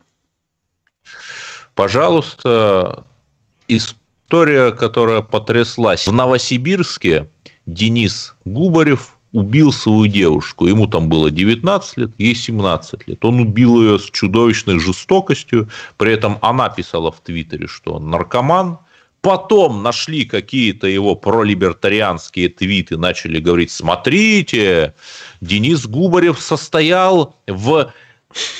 Пожалуйста, 1.75 3.03
история, 3.67 4.71
которая 4.71 5.21
потряслась. 5.21 6.07
В 6.07 6.13
Новосибирске 6.13 7.27
Денис 7.65 8.33
Губарев 8.45 9.17
убил 9.33 9.73
свою 9.73 10.07
девушку. 10.07 10.67
Ему 10.67 10.87
там 10.87 11.09
было 11.09 11.29
19 11.29 11.97
лет, 11.97 12.11
ей 12.17 12.33
17 12.33 13.07
лет. 13.07 13.25
Он 13.25 13.41
убил 13.41 13.81
ее 13.81 13.99
с 13.99 14.09
чудовищной 14.09 14.79
жестокостью. 14.79 15.69
При 15.97 16.13
этом 16.13 16.37
она 16.41 16.69
писала 16.69 17.11
в 17.11 17.19
Твиттере, 17.19 17.67
что 17.67 17.95
он 17.95 18.09
наркоман. 18.09 18.77
Потом 19.19 19.83
нашли 19.83 20.23
какие-то 20.23 20.87
его 20.87 21.15
пролибертарианские 21.15 22.47
твиты, 22.47 22.95
начали 22.95 23.39
говорить, 23.39 23.71
смотрите, 23.71 24.93
Денис 25.41 25.87
Губарев 25.87 26.39
состоял 26.39 27.35
в 27.47 27.91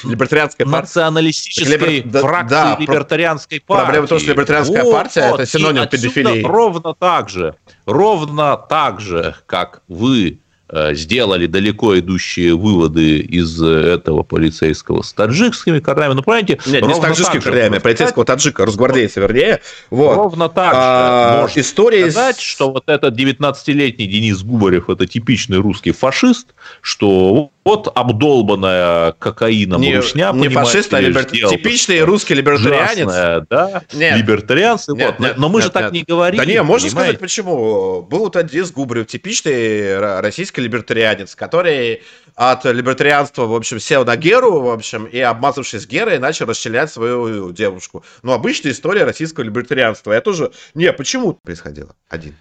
Либертарианская 0.04 0.66
партия. 0.66 0.82
Националистической 0.82 1.78
Либер... 1.78 2.22
фракции 2.22 2.50
да, 2.50 2.78
либертарианской 2.80 3.62
партии. 3.62 3.84
Проблема 3.84 4.06
в 4.06 4.10
том, 4.10 4.20
что 4.20 4.30
либертарианская 4.32 4.84
вот, 4.84 4.94
партия 4.94 5.30
вот, 5.32 5.40
это 5.40 5.50
синоним 5.50 5.88
педофилии. 5.88 6.44
Ровно 6.44 6.94
так 6.94 7.30
же, 7.30 7.56
ровно 7.86 8.58
так 8.58 9.02
же, 9.02 9.36
как 9.46 9.82
вы 9.88 10.40
Э, 10.68 10.96
сделали 10.96 11.46
далеко 11.46 11.98
идущие 12.00 12.56
выводы 12.56 13.20
из 13.20 13.62
этого 13.62 14.24
полицейского 14.24 15.04
с 15.04 15.14
таджикскими 15.14 15.80
корнями. 15.80 16.14
Ну, 16.14 16.24
понимаете, 16.24 16.60
Нет, 16.66 16.82
не 16.88 16.94
с 16.96 16.98
таджикскими 16.98 17.40
корнями, 17.40 17.78
а 17.78 17.80
полицейского 17.80 18.26
таджика, 18.26 18.66
русгвардейца, 18.66 19.20
вернее. 19.20 19.62
Вот. 19.92 20.16
Ровно 20.16 20.50
так 20.50 20.74
же 20.74 20.80
а, 20.82 21.42
можно 21.44 21.60
история 21.60 22.10
сказать, 22.10 22.40
что 22.40 22.72
вот 22.72 22.86
этот 22.88 23.16
19-летний 23.16 24.08
Денис 24.08 24.42
Губарев– 24.42 24.90
это 24.90 25.06
типичный 25.06 25.60
русский 25.60 25.92
фашист, 25.92 26.56
что 26.82 27.52
вот 27.66 27.92
обдолбанная 27.94 29.12
кокаином 29.14 29.82
не, 29.82 29.98
русня, 29.98 30.32
не 30.34 30.48
фашист, 30.48 30.94
а 30.94 31.02
либер... 31.02 31.26
типичный 31.26 32.02
русский 32.02 32.36
либертарианец. 32.36 33.08
Ужасная, 33.08 33.46
да, 33.50 33.84
нет. 33.94 34.18
либертарианцы. 34.18 34.94
Нет, 34.94 35.16
вот. 35.18 35.20
нет, 35.20 35.38
Но 35.38 35.50
мы 35.50 35.56
нет, 35.56 35.64
же 35.64 35.68
нет. 35.68 35.74
так 35.74 35.92
не 35.92 36.04
говорим. 36.04 36.38
Да 36.38 36.46
не, 36.46 36.62
можно 36.64 36.90
сказать 36.90 37.20
почему. 37.20 38.02
Был 38.04 38.20
вот 38.20 38.46
Денис 38.46 38.72
Губарев, 38.72 39.08
типичный 39.08 40.00
российский 40.22 40.46
российский 40.46 40.62
либертарианец, 40.62 41.36
который 41.36 42.02
от 42.36 42.66
либертарианства, 42.66 43.46
в 43.46 43.56
общем, 43.56 43.80
сел 43.80 44.06
на 44.06 44.16
Геру, 44.16 44.62
в 44.62 44.70
общем, 44.70 45.06
и, 45.06 45.20
обмазавшись 45.20 45.88
Герой, 45.88 46.20
начал 46.20 46.46
расчленять 46.46 46.92
свою 46.92 47.52
девушку. 47.52 48.04
Ну, 48.24 48.34
обычная 48.34 48.72
история 48.72 49.06
российского 49.06 49.44
либертарианства. 49.44 50.14
Я 50.14 50.22
тоже... 50.22 50.52
Не, 50.74 50.92
почему 50.94 51.34
происходило? 51.34 51.96
Один. 52.10 52.36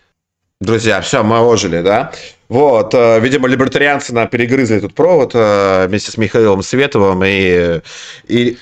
Друзья, 0.60 1.00
все, 1.00 1.22
мы 1.22 1.40
ожили, 1.40 1.82
да? 1.82 2.12
Вот, 2.48 2.94
э, 2.94 3.20
видимо, 3.20 3.48
либертарианцы 3.48 4.14
нам 4.14 4.28
перегрызли 4.28 4.80
тут 4.80 4.94
провод 4.94 5.32
э, 5.34 5.86
вместе 5.88 6.12
с 6.12 6.16
Михаилом 6.16 6.62
Световым 6.62 7.22
и, 7.24 7.80
и 8.28 8.56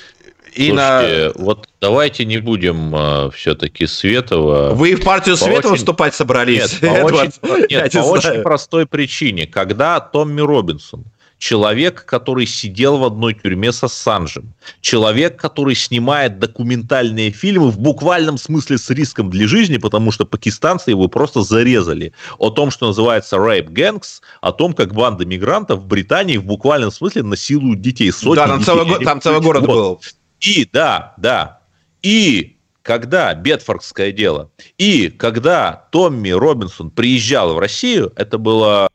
и 0.55 0.69
Слушайте, 0.69 1.33
на... 1.39 1.43
вот 1.43 1.69
давайте 1.81 2.27
не 2.27 2.37
будем 2.37 2.95
uh, 2.95 3.31
все-таки 3.31 3.87
Светова... 3.87 4.75
Вы 4.75 4.97
в 4.97 5.03
партию 5.03 5.39
по 5.39 5.45
Светова 5.45 5.73
очень... 5.73 5.79
вступать 5.79 6.15
собрались? 6.15 6.83
Нет, 6.83 7.01
по, 7.01 7.05
очень, 7.05 7.67
нет, 7.71 7.93
по 7.93 7.99
очень 7.99 8.43
простой 8.43 8.85
причине. 8.85 9.47
Когда 9.47 9.99
Томми 10.01 10.43
Робинсон, 10.43 11.05
человек, 11.43 12.05
который 12.05 12.47
сидел 12.47 12.99
в 12.99 13.05
одной 13.05 13.35
тюрьме 13.35 13.73
с 13.73 13.83
Ассанжем, 13.83 14.55
человек, 14.81 15.41
который 15.41 15.75
снимает 15.75 16.39
документальные 16.39 17.33
фильмы 17.33 17.73
в 17.73 17.81
буквальном 17.81 18.39
смысле 18.39 18.79
с 18.79 18.89
риском 18.91 19.29
для 19.29 19.49
жизни, 19.49 19.79
потому 19.79 20.13
что 20.13 20.25
пакистанцы 20.25 20.91
его 20.91 21.09
просто 21.09 21.43
зарезали, 21.43 22.13
о 22.39 22.51
том, 22.51 22.71
что 22.71 22.87
называется 22.87 23.39
rape 23.39 23.71
gangs, 23.71 24.21
о 24.41 24.53
том, 24.53 24.73
как 24.73 24.95
банда 24.95 25.25
мигрантов 25.25 25.81
в 25.81 25.87
Британии 25.87 26.37
в 26.37 26.45
буквальном 26.45 26.93
смысле 26.93 27.25
насилуют 27.25 27.81
детей. 27.81 28.13
Сотни 28.13 28.37
да, 28.37 28.47
там, 28.47 28.61
детей. 28.61 28.73
Целый, 28.73 29.05
там 29.05 29.21
целый 29.21 29.41
город 29.41 29.67
вот. 29.67 29.75
был. 29.75 30.01
И, 30.39 30.69
да, 30.73 31.15
да. 31.17 31.59
И 32.03 32.57
когда, 32.83 33.35
Бетфордское 33.35 34.13
дело, 34.13 34.53
и 34.79 35.09
когда 35.09 35.89
Томми 35.91 36.31
Робинсон 36.31 36.93
приезжал 36.93 37.55
в 37.55 37.59
Россию, 37.59 38.13
это 38.15 38.39
было 38.39 38.89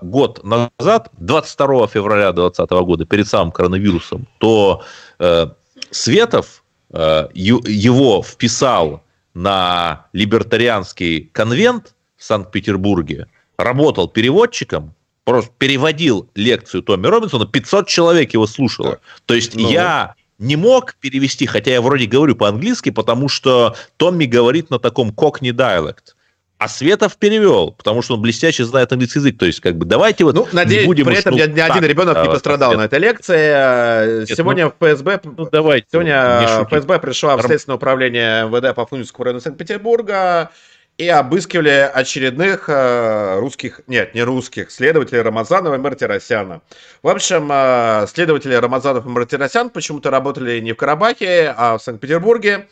год 0.00 0.40
назад, 0.44 1.10
22 1.18 1.86
февраля 1.88 2.32
2020 2.32 2.70
года, 2.86 3.04
перед 3.04 3.28
самым 3.28 3.52
коронавирусом, 3.52 4.26
то 4.38 4.82
э, 5.18 5.46
Светов 5.90 6.62
э, 6.92 7.28
его 7.34 8.22
вписал 8.22 9.02
на 9.34 10.06
либертарианский 10.12 11.30
конвент 11.32 11.94
в 12.16 12.24
Санкт-Петербурге, 12.24 13.26
работал 13.56 14.08
переводчиком, 14.08 14.94
просто 15.24 15.50
переводил 15.58 16.28
лекцию 16.34 16.82
Томми 16.82 17.06
Робинсона, 17.06 17.46
500 17.46 17.86
человек 17.86 18.32
его 18.32 18.46
слушало. 18.46 19.00
То 19.26 19.34
есть 19.34 19.54
ну. 19.54 19.70
я 19.70 20.14
не 20.38 20.56
мог 20.56 20.94
перевести, 20.94 21.46
хотя 21.46 21.70
я 21.72 21.82
вроде 21.82 22.06
говорю 22.06 22.34
по-английски, 22.34 22.90
потому 22.90 23.28
что 23.28 23.76
Томми 23.96 24.24
говорит 24.24 24.70
на 24.70 24.78
таком 24.78 25.12
кокни 25.12 25.50
диалект. 25.50 26.16
А 26.60 26.68
Светов 26.68 27.16
перевел, 27.16 27.72
потому 27.72 28.02
что 28.02 28.16
он 28.16 28.20
блестяще 28.20 28.66
знает 28.66 28.92
английский 28.92 29.20
язык. 29.20 29.38
То 29.38 29.46
есть, 29.46 29.60
как 29.60 29.78
бы, 29.78 29.86
давайте 29.86 30.24
вот... 30.24 30.34
Ну, 30.34 30.46
надеюсь, 30.52 30.84
будем 30.84 31.06
при 31.06 31.16
этом 31.16 31.32
уж, 31.32 31.40
ну, 31.40 31.46
ни 31.46 31.58
один 31.58 31.82
ребенок 31.82 32.22
не 32.22 32.28
пострадал 32.28 32.74
на 32.74 32.82
этой 32.82 32.98
лекции. 32.98 34.18
Нет, 34.20 34.28
сегодня 34.28 34.66
ну, 34.66 34.72
в 34.78 34.94
ФСБ... 34.94 35.20
Ну, 35.24 35.48
давайте. 35.50 35.86
Сегодня 35.90 36.66
ФСБ 36.68 36.98
пришла 36.98 37.38
в 37.38 37.42
Следственное 37.46 37.76
управление 37.76 38.44
МВД 38.44 38.74
по 38.74 38.84
Функционскому 38.84 39.24
району 39.24 39.40
Санкт-Петербурга 39.40 40.50
и 40.98 41.08
обыскивали 41.08 41.90
очередных 41.94 42.68
э, 42.68 43.38
русских, 43.38 43.80
нет, 43.86 44.14
не 44.14 44.22
русских, 44.22 44.70
следователей 44.70 45.22
Рамазанова 45.22 45.76
и 45.76 45.78
Мартиросяна. 45.78 46.60
В 47.02 47.08
общем, 47.08 47.48
э, 47.50 48.06
следователи 48.06 48.52
Рамазанов 48.52 49.06
и 49.06 49.08
Мартиросян 49.08 49.70
почему-то 49.70 50.10
работали 50.10 50.60
не 50.60 50.72
в 50.72 50.76
Карабахе, 50.76 51.54
а 51.56 51.78
в 51.78 51.82
Санкт-Петербурге. 51.82 52.66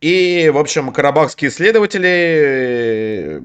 И, 0.00 0.50
в 0.52 0.58
общем, 0.58 0.92
карабахские 0.92 1.50
следователи, 1.50 3.42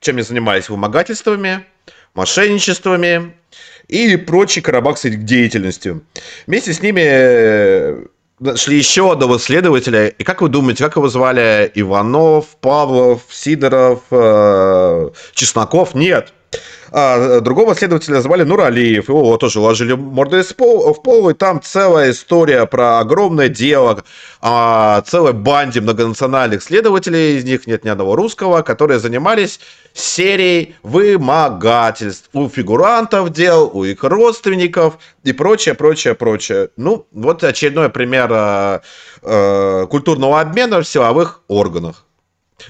чем 0.00 0.22
занимались 0.22 0.68
вымогательствами, 0.68 1.64
мошенничествами 2.14 3.34
и 3.88 4.16
прочей 4.16 4.60
карабахской 4.60 5.10
деятельностью. 5.16 6.02
Вместе 6.46 6.72
с 6.72 6.80
ними 6.80 8.08
нашли 8.40 8.76
еще 8.76 9.12
одного 9.12 9.38
следователя. 9.38 10.08
И 10.08 10.24
как 10.24 10.40
вы 10.42 10.48
думаете, 10.48 10.84
как 10.84 10.96
его 10.96 11.08
звали? 11.08 11.70
Иванов, 11.74 12.56
Павлов, 12.60 13.22
Сидоров, 13.30 14.02
э, 14.10 15.10
Чесноков? 15.34 15.94
Нет. 15.94 16.32
А 16.92 17.40
другого 17.40 17.74
следователя 17.74 18.20
звали 18.20 18.42
Нуралиев. 18.42 19.08
Его 19.08 19.36
тоже 19.36 19.60
ложили 19.60 19.92
мордой 19.92 20.42
в 20.42 20.54
пол, 20.56 21.30
и 21.30 21.34
там 21.34 21.60
целая 21.62 22.10
история 22.10 22.66
про 22.66 22.98
огромное 22.98 23.48
дело 23.48 24.02
о 24.40 25.00
целой 25.02 25.32
банде 25.32 25.80
многонациональных 25.80 26.62
следователей, 26.62 27.38
из 27.38 27.44
них 27.44 27.66
нет 27.66 27.84
ни 27.84 27.88
одного 27.88 28.16
русского, 28.16 28.62
которые 28.62 28.98
занимались 28.98 29.60
серией 29.92 30.74
вымогательств 30.82 32.30
у 32.32 32.48
фигурантов 32.48 33.30
дел, 33.30 33.70
у 33.72 33.84
их 33.84 34.02
родственников 34.02 34.98
и 35.22 35.32
прочее, 35.32 35.74
прочее, 35.74 36.14
прочее. 36.14 36.70
Ну, 36.76 37.06
вот 37.12 37.44
очередной 37.44 37.90
пример 37.90 38.30
э, 38.32 38.80
э, 39.22 39.86
культурного 39.88 40.40
обмена 40.40 40.80
в 40.80 40.88
силовых 40.88 41.42
органах. 41.48 42.04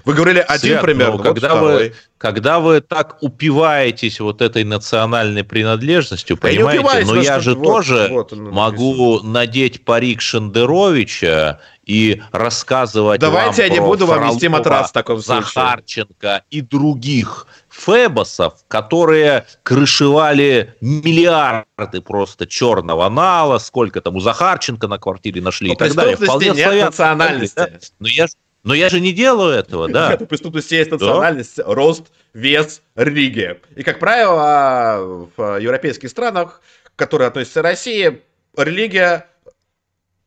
Вы 0.04 0.14
говорили 0.14 0.44
один 0.46 0.60
Свет, 0.60 0.82
пример, 0.82 1.10
вот 1.12 1.22
когда 1.22 1.56
вы, 1.56 1.94
когда 2.18 2.60
вы 2.60 2.80
так 2.80 3.18
упиваетесь 3.22 4.20
вот 4.20 4.42
этой 4.42 4.64
национальной 4.64 5.44
принадлежностью, 5.44 6.36
да 6.36 6.48
понимаете, 6.48 7.06
но 7.06 7.20
я 7.20 7.40
же 7.40 7.54
вот, 7.54 7.64
тоже 7.64 8.08
вот 8.10 8.32
могу 8.32 9.20
надеть 9.20 9.84
парик 9.84 10.20
Шендеровича 10.20 11.60
и 11.84 12.22
рассказывать 12.30 13.20
Давайте 13.20 13.62
вам 13.62 13.68
я 13.68 13.74
не 13.74 13.80
буду 13.80 14.06
вам 14.06 14.28
вести 14.28 14.48
матрас 14.48 14.90
в 14.90 14.92
таком 14.92 15.20
случае. 15.20 15.44
Захарченко 15.44 16.44
и 16.50 16.60
других 16.60 17.46
фебосов, 17.68 18.54
которые 18.68 19.46
крышевали 19.62 20.76
миллиарды 20.80 22.00
просто 22.00 22.46
черного 22.46 23.08
нала, 23.08 23.58
сколько 23.58 24.00
там 24.00 24.16
у 24.16 24.20
Захарченко 24.20 24.88
на 24.88 24.98
квартире 24.98 25.40
нашли 25.40 25.68
но 25.68 25.74
и 25.74 25.76
так 25.76 25.94
далее. 25.94 26.16
Вполне 26.16 26.50
нет 26.50 26.84
национальности. 26.84 27.80
Но 27.98 28.08
я 28.08 28.26
но 28.62 28.74
я 28.74 28.88
же 28.88 29.00
не 29.00 29.12
делаю 29.12 29.52
этого, 29.52 29.88
да. 29.88 30.16
У 30.20 30.26
преступности 30.26 30.74
есть 30.74 30.90
национальность, 30.90 31.56
да? 31.56 31.64
рост, 31.66 32.12
вес, 32.34 32.82
религия. 32.94 33.60
И, 33.74 33.82
как 33.82 33.98
правило, 33.98 35.28
в 35.36 35.60
европейских 35.60 36.10
странах, 36.10 36.60
которые 36.96 37.28
относятся 37.28 37.60
к 37.60 37.64
России, 37.64 38.22
религия 38.56 39.26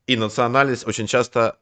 и 0.08 0.16
национальность 0.18 0.88
очень 0.88 1.08
часто 1.08 1.58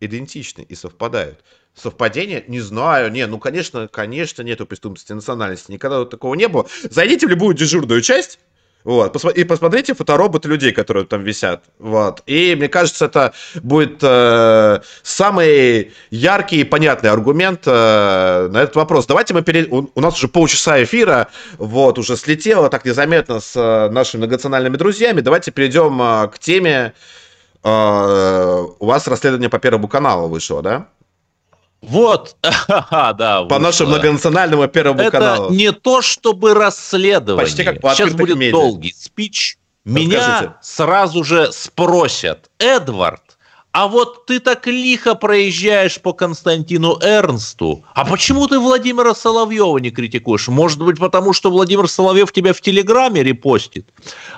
идентичны 0.00 0.62
и 0.62 0.74
совпадают. 0.74 1.42
Совпадение? 1.74 2.44
Не 2.48 2.60
знаю. 2.60 3.10
Не, 3.10 3.26
ну, 3.26 3.38
конечно, 3.38 3.88
конечно, 3.88 4.42
нету 4.42 4.66
преступности 4.66 5.12
национальности. 5.12 5.72
Никогда 5.72 6.04
такого 6.04 6.34
не 6.34 6.48
было. 6.48 6.66
Зайдите 6.82 7.26
в 7.26 7.30
любую 7.30 7.54
дежурную 7.54 8.02
часть, 8.02 8.38
вот. 8.84 9.24
И 9.24 9.44
посмотрите 9.44 9.94
фотороботы 9.94 10.48
людей, 10.48 10.72
которые 10.72 11.06
там 11.06 11.22
висят. 11.22 11.64
Вот. 11.78 12.22
И 12.26 12.54
мне 12.56 12.68
кажется, 12.68 13.04
это 13.04 13.32
будет 13.62 13.98
э, 14.02 14.80
самый 15.02 15.92
яркий 16.10 16.60
и 16.60 16.64
понятный 16.64 17.10
аргумент 17.10 17.62
э, 17.66 18.48
на 18.50 18.62
этот 18.62 18.76
вопрос. 18.76 19.06
Давайте 19.06 19.34
мы 19.34 19.42
перейдем. 19.42 19.72
У, 19.72 19.90
у 19.94 20.00
нас 20.00 20.16
уже 20.16 20.28
полчаса 20.28 20.82
эфира, 20.82 21.28
вот, 21.58 21.98
уже 21.98 22.16
слетело 22.16 22.68
так 22.68 22.84
незаметно 22.84 23.40
с 23.40 23.54
э, 23.54 23.90
нашими 23.90 24.20
многонациональными 24.20 24.76
друзьями. 24.76 25.20
Давайте 25.20 25.52
перейдем 25.52 26.00
э, 26.02 26.28
к 26.28 26.38
теме. 26.38 26.94
Э, 27.62 28.64
у 28.78 28.86
вас 28.86 29.06
расследование 29.06 29.48
по 29.48 29.60
Первому 29.60 29.86
каналу 29.86 30.28
вышло, 30.28 30.62
да? 30.62 30.88
Вот, 31.82 32.36
да. 32.68 33.44
По 33.48 33.58
нашему 33.58 33.90
многонациональному 33.90 34.68
Первому 34.68 35.00
Это 35.00 35.10
каналу. 35.10 35.44
Это 35.46 35.54
не 35.54 35.72
то, 35.72 36.00
чтобы 36.00 36.54
расследование. 36.54 37.44
Почти 37.44 37.64
как 37.64 37.80
по 37.80 37.94
Сейчас 37.94 38.14
будет 38.14 38.36
медиа. 38.36 38.52
долгий 38.52 38.94
спич. 38.96 39.58
Меня 39.84 40.18
Расскажите. 40.18 40.54
сразу 40.62 41.24
же 41.24 41.50
спросят, 41.52 42.50
Эдвард, 42.60 43.36
а 43.72 43.88
вот 43.88 44.26
ты 44.26 44.38
так 44.38 44.68
лихо 44.68 45.16
проезжаешь 45.16 46.00
по 46.00 46.12
Константину 46.12 46.98
Эрнсту, 47.00 47.84
а 47.94 48.04
почему 48.04 48.46
ты 48.46 48.60
Владимира 48.60 49.12
Соловьева 49.12 49.78
не 49.78 49.90
критикуешь? 49.90 50.46
Может 50.46 50.78
быть, 50.80 50.98
потому 51.00 51.32
что 51.32 51.50
Владимир 51.50 51.88
Соловьев 51.88 52.30
тебя 52.30 52.52
в 52.52 52.60
Телеграме 52.60 53.24
репостит? 53.24 53.88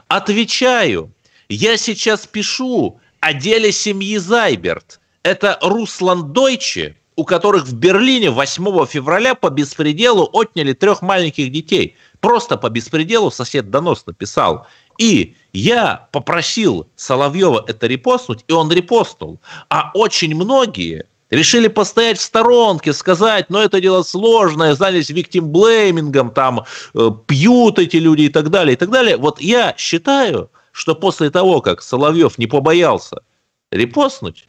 Отвечаю, 0.09 1.13
я 1.51 1.77
сейчас 1.77 2.27
пишу 2.27 2.99
о 3.21 3.35
деле 3.35 3.71
семьи 3.71 4.17
Зайберт. 4.17 4.99
Это 5.23 5.59
Руслан 5.61 6.33
Дойче, 6.33 6.97
у 7.17 7.25
которых 7.25 7.65
в 7.65 7.75
Берлине 7.75 8.31
8 8.31 8.87
февраля 8.87 9.35
по 9.35 9.51
беспределу 9.51 10.29
отняли 10.33 10.73
трех 10.73 11.03
маленьких 11.03 11.51
детей. 11.51 11.97
Просто 12.21 12.57
по 12.57 12.69
беспределу 12.69 13.31
сосед 13.31 13.71
донос 13.71 14.07
написал. 14.07 14.67
И 14.99 15.37
я 15.53 16.09
попросил 16.13 16.89
Соловьева 16.97 17.65
это 17.67 17.87
репостнуть, 17.87 18.45
и 18.49 18.53
он 18.53 18.71
репостнул. 18.71 19.41
А 19.69 19.91
очень 19.95 20.35
многие 20.35 21.07
решили 21.31 21.69
постоять 21.69 22.19
в 22.19 22.23
сторонке, 22.23 22.93
сказать, 22.93 23.51
ну 23.51 23.59
это 23.59 23.81
дело 23.81 24.03
сложное, 24.03 24.75
занялись 24.75 25.11
виктимблеймингом, 25.11 26.31
там 26.31 26.65
э, 26.95 27.11
пьют 27.27 27.79
эти 27.79 27.97
люди 27.97 28.23
и 28.23 28.29
так 28.29 28.51
далее, 28.51 28.75
и 28.75 28.77
так 28.77 28.91
далее. 28.91 29.17
Вот 29.17 29.41
я 29.41 29.75
считаю, 29.77 30.51
что 30.73 30.95
после 30.95 31.31
того, 31.31 31.61
как 31.61 31.83
Соловьев 31.83 32.39
не 32.39 32.47
побоялся 32.47 33.19
репостнуть, 33.71 34.49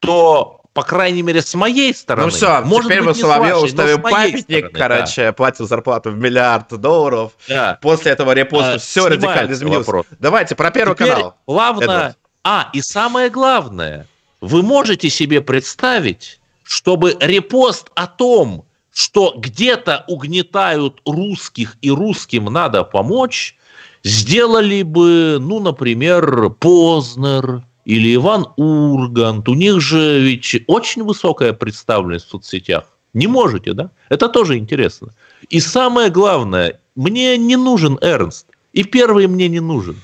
то 0.00 0.63
по 0.74 0.82
крайней 0.82 1.22
мере, 1.22 1.40
с 1.40 1.54
моей 1.54 1.94
стороны. 1.94 2.26
Ну 2.26 2.32
все, 2.32 2.60
может 2.62 2.90
теперь 2.90 3.04
быть, 3.04 3.08
мы 3.08 3.14
Соловьеву 3.14 3.68
ставим 3.68 4.02
памятник, 4.02 4.72
короче, 4.72 5.26
да. 5.26 5.32
платил 5.32 5.68
зарплату 5.68 6.10
в 6.10 6.18
миллиард 6.18 6.68
долларов. 6.80 7.32
Да. 7.48 7.78
После 7.80 8.10
этого 8.10 8.32
репоста 8.32 8.74
а, 8.74 8.78
все 8.78 9.08
радикально 9.08 9.52
изменилось. 9.52 9.86
Вопрос. 9.86 10.06
Давайте 10.18 10.56
про 10.56 10.72
Первый 10.72 10.96
теперь 10.96 11.12
канал. 11.12 11.36
Главное, 11.46 11.84
Эдвард. 11.84 12.16
а, 12.42 12.70
и 12.72 12.82
самое 12.82 13.30
главное, 13.30 14.08
вы 14.40 14.62
можете 14.62 15.10
себе 15.10 15.40
представить, 15.40 16.40
чтобы 16.64 17.16
репост 17.20 17.90
о 17.94 18.08
том, 18.08 18.66
что 18.92 19.32
где-то 19.36 20.04
угнетают 20.08 21.00
русских 21.06 21.76
и 21.82 21.90
русским 21.92 22.46
надо 22.46 22.82
помочь, 22.82 23.56
сделали 24.02 24.82
бы, 24.82 25.38
ну, 25.40 25.60
например, 25.60 26.50
Познер, 26.50 27.62
или 27.84 28.14
Иван 28.14 28.46
Ургант, 28.56 29.48
у 29.48 29.54
них 29.54 29.80
же 29.80 30.20
ведь 30.20 30.64
очень 30.66 31.04
высокая 31.04 31.52
представленность 31.52 32.26
в 32.26 32.30
соцсетях. 32.30 32.84
Не 33.12 33.26
можете, 33.26 33.72
да? 33.72 33.90
Это 34.08 34.28
тоже 34.28 34.58
интересно. 34.58 35.14
И 35.48 35.60
самое 35.60 36.10
главное, 36.10 36.80
мне 36.96 37.36
не 37.36 37.56
нужен 37.56 37.98
Эрнст. 38.00 38.46
И 38.72 38.82
первый 38.82 39.26
мне 39.28 39.48
не 39.48 39.60
нужен. 39.60 39.96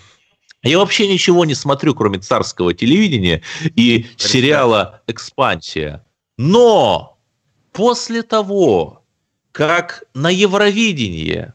Я 0.63 0.79
вообще 0.79 1.09
ничего 1.09 1.45
не 1.45 1.55
смотрю, 1.55 1.95
кроме 1.95 2.19
царского 2.19 2.75
телевидения 2.75 3.43
и 3.77 4.07
сериала 4.17 5.03
«Экспансия». 5.07 6.05
Но 6.37 7.19
после 7.73 8.23
того, 8.23 9.03
как 9.53 10.05
на 10.15 10.29
Евровидение 10.29 11.55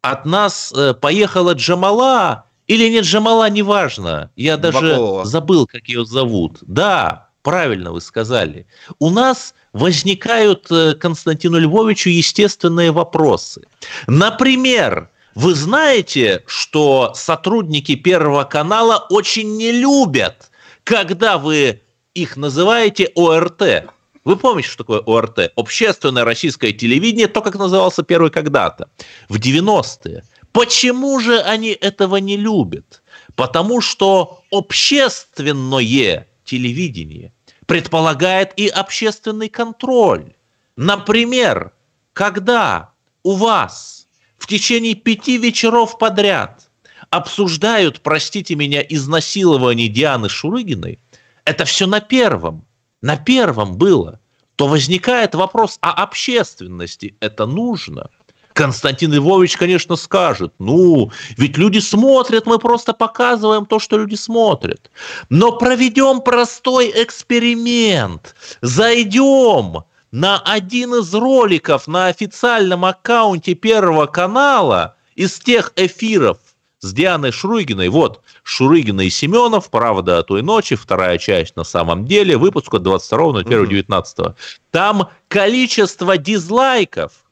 от 0.00 0.24
нас 0.24 0.72
э, 0.72 0.94
поехала 0.94 1.52
Джамала 1.52 2.45
или 2.66 2.88
нет 2.88 3.04
Джамала, 3.04 3.48
неважно. 3.48 4.30
Я 4.36 4.56
даже 4.56 4.90
Бакова. 4.90 5.24
забыл, 5.24 5.66
как 5.66 5.88
ее 5.88 6.04
зовут. 6.04 6.58
Да, 6.62 7.28
правильно 7.42 7.92
вы 7.92 8.00
сказали. 8.00 8.66
У 8.98 9.10
нас 9.10 9.54
возникают 9.72 10.70
э, 10.70 10.94
Константину 10.94 11.58
Львовичу 11.58 12.10
естественные 12.10 12.90
вопросы. 12.90 13.62
Например, 14.06 15.10
вы 15.36 15.54
знаете, 15.54 16.42
что 16.46 17.12
сотрудники 17.14 17.94
Первого 17.94 18.44
канала 18.44 19.06
очень 19.10 19.56
не 19.56 19.70
любят, 19.70 20.50
когда 20.82 21.38
вы 21.38 21.82
их 22.14 22.36
называете 22.36 23.12
ОРТ. 23.14 23.90
Вы 24.24 24.36
помните, 24.36 24.68
что 24.68 24.78
такое 24.78 25.00
ОРТ? 25.06 25.52
Общественное 25.54 26.24
российское 26.24 26.72
телевидение, 26.72 27.28
то, 27.28 27.42
как 27.42 27.54
назывался 27.54 28.02
первый 28.02 28.30
когда-то, 28.30 28.88
в 29.28 29.36
90-е. 29.36 30.24
Почему 30.56 31.20
же 31.20 31.38
они 31.42 31.68
этого 31.68 32.16
не 32.16 32.38
любят? 32.38 33.02
Потому 33.34 33.82
что 33.82 34.42
общественное 34.50 36.26
телевидение 36.46 37.34
предполагает 37.66 38.54
и 38.56 38.66
общественный 38.66 39.50
контроль. 39.50 40.32
Например, 40.78 41.74
когда 42.14 42.92
у 43.22 43.32
вас 43.32 44.06
в 44.38 44.46
течение 44.46 44.94
пяти 44.94 45.36
вечеров 45.36 45.98
подряд 45.98 46.70
обсуждают, 47.10 48.00
простите 48.00 48.54
меня, 48.54 48.80
изнасилование 48.80 49.88
Дианы 49.88 50.30
Шурыгиной, 50.30 50.98
это 51.44 51.66
все 51.66 51.86
на 51.86 52.00
первом, 52.00 52.64
на 53.02 53.18
первом 53.18 53.76
было, 53.76 54.20
то 54.54 54.68
возникает 54.68 55.34
вопрос, 55.34 55.76
а 55.82 56.02
общественности 56.02 57.14
это 57.20 57.44
нужно? 57.44 58.08
Константин 58.56 59.12
Львович, 59.12 59.58
конечно, 59.58 59.96
скажет, 59.96 60.54
ну, 60.58 61.10
ведь 61.36 61.58
люди 61.58 61.78
смотрят, 61.78 62.46
мы 62.46 62.58
просто 62.58 62.94
показываем 62.94 63.66
то, 63.66 63.78
что 63.78 63.98
люди 63.98 64.14
смотрят. 64.14 64.90
Но 65.28 65.52
проведем 65.52 66.22
простой 66.22 66.90
эксперимент, 66.94 68.34
зайдем 68.62 69.84
на 70.10 70.38
один 70.38 70.94
из 70.94 71.12
роликов 71.12 71.86
на 71.86 72.06
официальном 72.06 72.86
аккаунте 72.86 73.52
Первого 73.52 74.06
канала 74.06 74.96
из 75.14 75.38
тех 75.38 75.74
эфиров 75.76 76.38
с 76.80 76.94
Дианой 76.94 77.32
Шурыгиной. 77.32 77.90
Вот, 77.90 78.22
Шурыгина 78.42 79.02
и 79.02 79.10
Семенов, 79.10 79.68
«Правда 79.68 80.20
о 80.20 80.22
той 80.22 80.40
ночи», 80.40 80.76
вторая 80.76 81.18
часть 81.18 81.56
на 81.56 81.64
самом 81.64 82.06
деле, 82.06 82.38
выпуск 82.38 82.72
от 82.72 82.86
22.01.19. 82.86 84.34
Там 84.70 85.10
количество 85.28 86.16
дизлайков– 86.16 87.12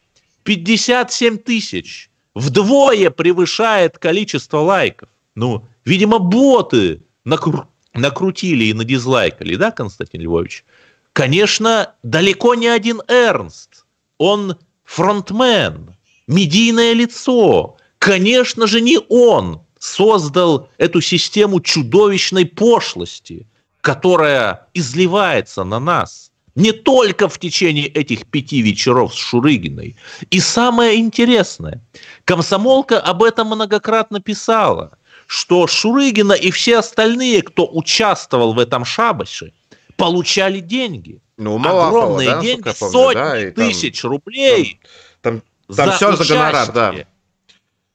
57 0.44 1.38
тысяч. 1.38 2.10
Вдвое 2.34 3.10
превышает 3.10 3.98
количество 3.98 4.58
лайков. 4.58 5.08
Ну, 5.34 5.64
видимо, 5.84 6.18
боты 6.18 7.02
накру- 7.24 7.66
накрутили 7.94 8.64
и 8.64 8.72
надизлайкали, 8.72 9.56
да, 9.56 9.70
Константин 9.70 10.20
Львович? 10.20 10.64
Конечно, 11.12 11.94
далеко 12.02 12.54
не 12.54 12.68
один 12.68 13.00
Эрнст. 13.08 13.86
Он 14.18 14.58
фронтмен, 14.84 15.96
медийное 16.26 16.92
лицо. 16.92 17.76
Конечно 17.98 18.66
же, 18.66 18.80
не 18.80 18.98
он 19.08 19.64
создал 19.78 20.68
эту 20.76 21.00
систему 21.00 21.60
чудовищной 21.60 22.46
пошлости, 22.46 23.46
которая 23.80 24.66
изливается 24.74 25.64
на 25.64 25.78
нас 25.78 26.32
не 26.54 26.72
только 26.72 27.28
в 27.28 27.38
течение 27.38 27.86
этих 27.86 28.26
пяти 28.26 28.62
вечеров 28.62 29.14
с 29.14 29.18
Шурыгиной. 29.18 29.96
И 30.30 30.40
самое 30.40 30.98
интересное, 30.98 31.80
комсомолка 32.24 33.00
об 33.00 33.22
этом 33.22 33.48
многократно 33.48 34.20
писала, 34.20 34.96
что 35.26 35.66
Шурыгина 35.66 36.32
и 36.32 36.50
все 36.50 36.78
остальные, 36.78 37.42
кто 37.42 37.66
участвовал 37.66 38.54
в 38.54 38.58
этом 38.58 38.84
шабаше, 38.84 39.52
получали 39.96 40.60
деньги. 40.60 41.20
Ну, 41.36 41.58
Малахова, 41.58 41.88
Огромные 41.88 42.30
да, 42.30 42.40
деньги, 42.40 42.72
помню, 42.78 42.92
сотни 42.92 43.18
да, 43.18 43.40
и 43.40 43.50
там- 43.50 43.68
тысяч 43.68 44.04
рублей. 44.04 44.80
Там, 45.20 45.42
там 45.74 45.90
все 45.92 46.14
за 46.14 46.24
гонорар, 46.24 46.72
да. 46.72 46.94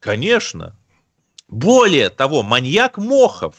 Конечно. 0.02 0.76
Более 1.48 2.10
того, 2.10 2.44
маньяк 2.44 2.98
Мохов 2.98 3.56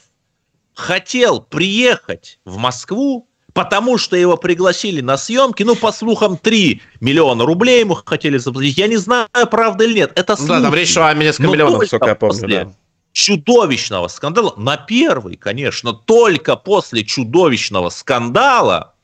хотел 0.74 1.40
приехать 1.40 2.38
в 2.44 2.56
Москву, 2.56 3.29
потому 3.52 3.98
что 3.98 4.16
его 4.16 4.36
пригласили 4.36 5.00
на 5.00 5.16
съемки, 5.16 5.62
ну, 5.62 5.76
по 5.76 5.92
слухам, 5.92 6.36
3 6.36 6.80
миллиона 7.00 7.44
рублей 7.44 7.80
ему 7.80 7.94
хотели 7.94 8.38
заплатить. 8.38 8.78
Я 8.78 8.86
не 8.86 8.96
знаю, 8.96 9.28
правда 9.50 9.84
или 9.84 9.94
нет. 9.94 10.12
Это 10.14 10.36
Ну 10.38 10.46
да, 10.46 10.54
там 10.54 10.62
слухи. 10.64 10.78
речь 10.78 10.92
шла 10.92 11.08
о 11.08 11.14
несколько 11.14 11.42
Но 11.44 11.52
миллионов, 11.52 11.86
сколько 11.86 12.08
я 12.08 12.14
помню, 12.14 12.32
после 12.34 12.64
да. 12.64 12.72
чудовищного 13.12 14.08
скандала, 14.08 14.54
на 14.56 14.76
первый, 14.76 15.36
конечно, 15.36 15.92
только 15.92 16.56
после 16.56 17.04
чудовищного 17.04 17.90
скандала 17.90 18.94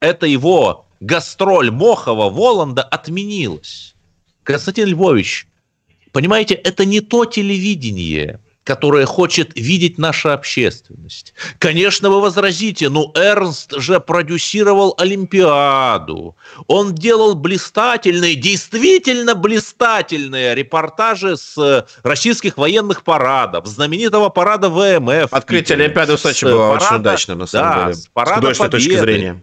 это 0.00 0.26
его 0.26 0.86
гастроль 1.00 1.70
Мохова 1.70 2.30
Воланда 2.30 2.82
отменилась. 2.82 3.94
Константин 4.42 4.88
Львович, 4.88 5.46
понимаете, 6.12 6.54
это 6.54 6.84
не 6.84 7.00
то 7.00 7.24
телевидение, 7.26 8.40
которое 8.70 9.04
хочет 9.04 9.50
видеть 9.56 9.98
наша 9.98 10.32
общественность. 10.32 11.34
Конечно, 11.58 12.08
вы 12.08 12.20
возразите, 12.20 12.88
ну 12.88 13.10
Эрнст 13.16 13.72
же 13.80 13.98
продюсировал 13.98 14.94
Олимпиаду. 14.96 16.36
Он 16.68 16.94
делал 16.94 17.34
блистательные, 17.34 18.36
действительно 18.36 19.34
блистательные 19.34 20.54
репортажи 20.54 21.36
с 21.36 21.84
российских 22.04 22.58
военных 22.58 23.02
парадов, 23.02 23.66
знаменитого 23.66 24.28
парада 24.28 24.68
ВМФ. 24.68 25.32
Открытие 25.34 25.76
Олимпиады 25.76 26.16
в 26.16 26.20
Сочи 26.20 26.38
с 26.38 26.42
было 26.44 26.74
очень 26.74 26.86
парада- 26.86 27.00
удачным, 27.00 27.38
на 27.38 27.46
самом 27.46 27.70
да, 27.74 27.82
деле. 27.86 27.94
с 27.96 28.02
С 28.04 28.06
парада 28.06 28.36
художественной 28.36 28.70
точки 28.70 28.88
Победы. 28.90 29.02
зрения. 29.04 29.42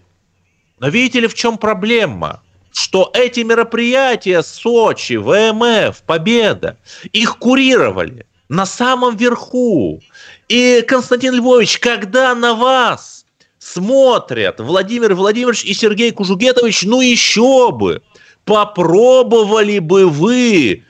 Но 0.80 0.88
видите 0.88 1.20
ли, 1.20 1.28
в 1.28 1.34
чем 1.34 1.58
проблема? 1.58 2.42
Что 2.72 3.12
эти 3.14 3.42
мероприятия 3.42 4.42
Сочи, 4.42 5.18
ВМФ, 5.18 6.02
Победа, 6.04 6.78
их 7.12 7.38
курировали 7.40 8.26
на 8.50 8.66
самом 8.66 9.16
верху. 9.16 10.02
И, 10.48 10.84
Константин 10.88 11.36
Львович, 11.36 11.80
когда 11.80 12.34
на 12.36 12.54
вас 12.54 13.26
смотрят 13.60 14.60
Владимир 14.60 15.14
Владимирович 15.14 15.64
и 15.66 15.74
Сергей 15.74 16.12
Кужугетович, 16.12 16.84
ну 16.84 17.02
еще 17.02 17.72
бы, 17.72 18.02
попробовали 18.46 19.80
бы 19.80 20.08
вы 20.08 20.84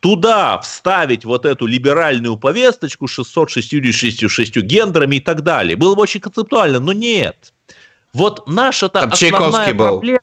туда 0.00 0.60
вставить 0.60 1.24
вот 1.24 1.44
эту 1.44 1.66
либеральную 1.66 2.36
повесточку 2.36 3.08
с 3.08 3.14
666 3.14 4.56
гендерами 4.58 5.16
и 5.16 5.20
так 5.20 5.42
далее. 5.42 5.76
Было 5.76 5.94
бы 5.94 6.02
очень 6.02 6.20
концептуально, 6.20 6.78
но 6.78 6.92
нет. 6.92 7.52
Вот 8.12 8.48
наша-то 8.48 9.00
основная 9.00 9.74
был. 9.74 9.86
проблема, 9.86 10.20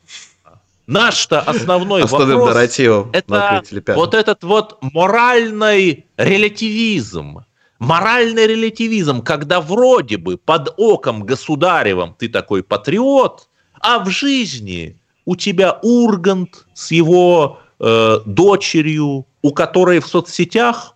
наш-то 0.87 1.39
основной 1.41 2.03
Основным 2.03 2.39
вопрос, 2.39 2.55
нарративом 2.55 3.09
это 3.13 3.63
вот 3.95 4.13
этот 4.13 4.43
вот 4.43 4.77
моральный 4.81 6.05
релятивизм. 6.17 7.45
Моральный 7.79 8.47
релятивизм, 8.47 9.21
когда 9.21 9.59
вроде 9.59 10.17
бы 10.17 10.37
под 10.37 10.73
оком 10.77 11.23
государевым 11.23 12.15
ты 12.17 12.29
такой 12.29 12.63
патриот, 12.63 13.49
а 13.81 13.99
в 13.99 14.09
жизни 14.09 14.97
у 15.25 15.35
тебя 15.35 15.79
Ургант 15.81 16.65
с 16.73 16.91
его 16.91 17.59
э, 17.79 18.19
дочерью, 18.25 19.25
у 19.41 19.51
которой 19.51 19.99
в 19.99 20.07
соцсетях 20.07 20.95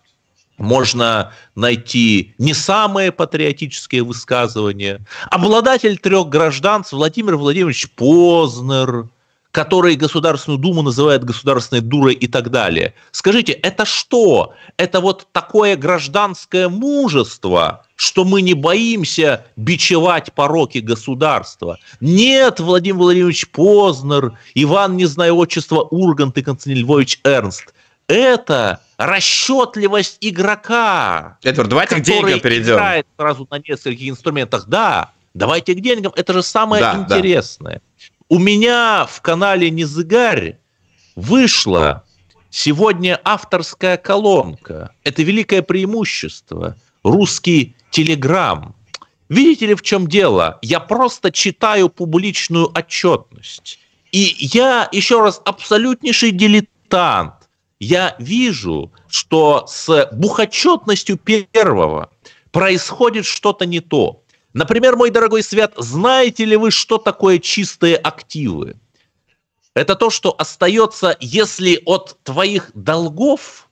можно 0.56 1.32
найти 1.54 2.34
не 2.38 2.54
самые 2.54 3.12
патриотические 3.12 4.02
высказывания. 4.02 5.04
Обладатель 5.30 5.98
трех 5.98 6.28
гражданств 6.28 6.92
Владимир 6.92 7.36
Владимирович 7.36 7.90
Познер, 7.90 9.08
который 9.50 9.96
Государственную 9.96 10.58
Думу 10.58 10.82
называет 10.82 11.24
государственной 11.24 11.80
дурой 11.80 12.14
и 12.14 12.26
так 12.28 12.50
далее. 12.50 12.94
Скажите, 13.10 13.52
это 13.52 13.84
что? 13.84 14.54
Это 14.76 15.00
вот 15.00 15.26
такое 15.32 15.76
гражданское 15.76 16.68
мужество, 16.68 17.84
что 17.96 18.24
мы 18.24 18.42
не 18.42 18.54
боимся 18.54 19.46
бичевать 19.56 20.32
пороки 20.32 20.78
государства. 20.78 21.78
Нет, 22.00 22.60
Владимир 22.60 22.98
Владимирович 22.98 23.48
Познер, 23.50 24.38
Иван, 24.54 24.96
не 24.96 25.06
знаю 25.06 25.36
отчества, 25.36 25.82
Ургант 25.82 26.38
и 26.38 26.42
Константин 26.42 26.82
Львович 26.84 27.20
Эрнст. 27.24 27.74
Это 28.06 28.80
расчетливость 28.96 30.18
игрока 30.20 31.38
Эдвард, 31.44 31.68
давайте 31.68 31.96
к 31.96 32.00
деньгам 32.00 32.40
перейдем. 32.40 32.74
играет 32.74 33.06
сразу 33.16 33.46
на 33.48 33.58
нескольких 33.58 34.10
инструментах. 34.10 34.66
Да, 34.66 35.12
давайте 35.32 35.74
к 35.74 35.80
деньгам. 35.80 36.12
Это 36.16 36.32
же 36.32 36.42
самое 36.42 36.82
Да, 36.82 37.06
да. 37.08 37.80
У 38.30 38.38
меня 38.38 39.06
в 39.06 39.20
канале 39.22 39.70
Незыгарь 39.70 40.60
вышла 41.16 42.04
сегодня 42.48 43.20
авторская 43.24 43.96
колонка. 43.96 44.94
Это 45.02 45.24
великое 45.24 45.62
преимущество. 45.62 46.76
Русский 47.02 47.74
телеграм. 47.90 48.76
Видите 49.28 49.66
ли, 49.66 49.74
в 49.74 49.82
чем 49.82 50.06
дело? 50.06 50.60
Я 50.62 50.78
просто 50.78 51.32
читаю 51.32 51.88
публичную 51.88 52.70
отчетность. 52.72 53.80
И 54.12 54.36
я, 54.38 54.88
еще 54.92 55.20
раз, 55.20 55.42
абсолютнейший 55.44 56.30
дилетант. 56.30 57.34
Я 57.80 58.14
вижу, 58.20 58.92
что 59.08 59.64
с 59.66 60.08
бухотчетностью 60.12 61.16
первого 61.16 62.12
происходит 62.52 63.26
что-то 63.26 63.66
не 63.66 63.80
то. 63.80 64.19
Например, 64.52 64.96
мой 64.96 65.10
дорогой 65.10 65.42
Свят, 65.42 65.74
знаете 65.76 66.44
ли 66.44 66.56
вы, 66.56 66.70
что 66.70 66.98
такое 66.98 67.38
чистые 67.38 67.96
активы? 67.96 68.76
Это 69.74 69.94
то, 69.94 70.10
что 70.10 70.34
остается, 70.36 71.16
если 71.20 71.80
от 71.84 72.18
твоих 72.24 72.70
долгов, 72.74 73.68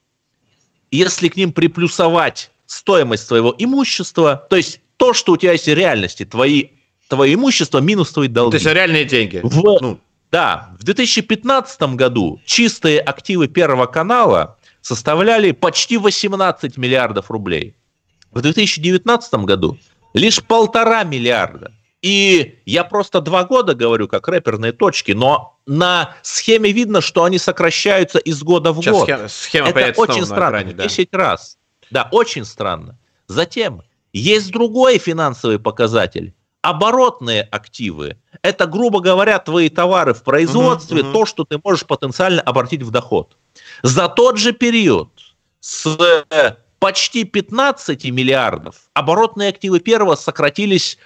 если 0.91 1.29
к 1.29 1.37
ним 1.37 1.53
приплюсовать 1.53 2.51
стоимость 2.67 3.27
твоего 3.29 3.55
имущества, 3.59 4.47
то 4.49 4.57
есть 4.57 4.81
то, 4.97 5.13
что 5.13 5.33
у 5.33 5.37
тебя 5.37 5.53
есть 5.53 5.67
в 5.67 5.75
реальности, 5.75 6.25
твои, 6.25 6.69
твое 7.09 7.35
имущество 7.35 7.79
минус 7.79 8.13
твои 8.13 8.29
долги. 8.29 8.53
То 8.53 8.57
есть 8.63 8.67
реальные 8.67 9.05
деньги. 9.05 9.41
В- 9.43 9.79
Ну, 9.81 10.01
Да, 10.31 10.75
в 10.79 10.85
2015 10.85 11.97
году 11.97 12.39
чистые 12.45 13.01
активы 13.01 13.49
Первого 13.49 13.87
канала 13.87 14.59
составляли 14.83 15.53
почти 15.53 15.97
18 15.97 16.77
миллиардов 16.77 17.31
рублей. 17.31 17.75
В 18.31 18.43
2019 18.43 19.47
году 19.47 19.79
лишь 20.19 20.43
полтора 20.43 21.05
миллиарда. 21.05 21.73
И 22.01 22.61
я 22.65 22.85
просто 22.85 23.21
два 23.21 23.45
года 23.45 23.75
говорю 23.75 24.07
как 24.07 24.29
рэперные 24.29 24.73
точки, 24.73 25.13
но 25.13 25.59
на 25.67 26.15
схеме 26.23 26.71
видно, 26.71 27.01
что 27.01 27.25
они 27.25 27.39
сокращаются 27.39 28.19
из 28.19 28.43
года 28.43 28.73
в 28.73 28.81
Сейчас 28.81 28.93
год. 28.95 29.05
схема, 29.05 29.29
схема 29.29 29.69
Это 29.69 30.01
очень 30.01 30.25
странно, 30.25 30.59
экране, 30.59 30.75
да. 30.75 30.83
10 30.85 31.09
раз. 31.13 31.59
Да, 31.91 32.09
очень 32.13 32.45
странно. 32.45 32.99
Затем 33.27 33.83
есть 34.13 34.53
другой 34.53 34.99
финансовый 34.99 35.59
показатель. 35.59 36.35
Оборотные 36.63 37.43
активы. 37.43 38.17
Это, 38.43 38.67
грубо 38.67 39.01
говоря, 39.01 39.39
твои 39.39 39.69
товары 39.69 40.13
в 40.15 40.23
производстве, 40.23 40.99
Мгм, 40.99 41.07
мгм. 41.09 41.13
то, 41.19 41.27
что 41.27 41.45
ты 41.45 41.61
можешь 41.63 41.85
потенциально 41.87 42.43
обратить 42.43 42.83
в 42.83 42.91
доход. 42.91 43.37
За 43.83 44.09
тот 44.09 44.39
же 44.39 44.53
период 44.53 45.11
с 45.61 45.87
э, 46.31 46.57
почти 46.79 47.25
15 47.25 48.05
миллиардов 48.07 48.77
оборотные 48.95 49.49
активы 49.51 49.81
первого 49.81 50.17
сократились 50.17 50.99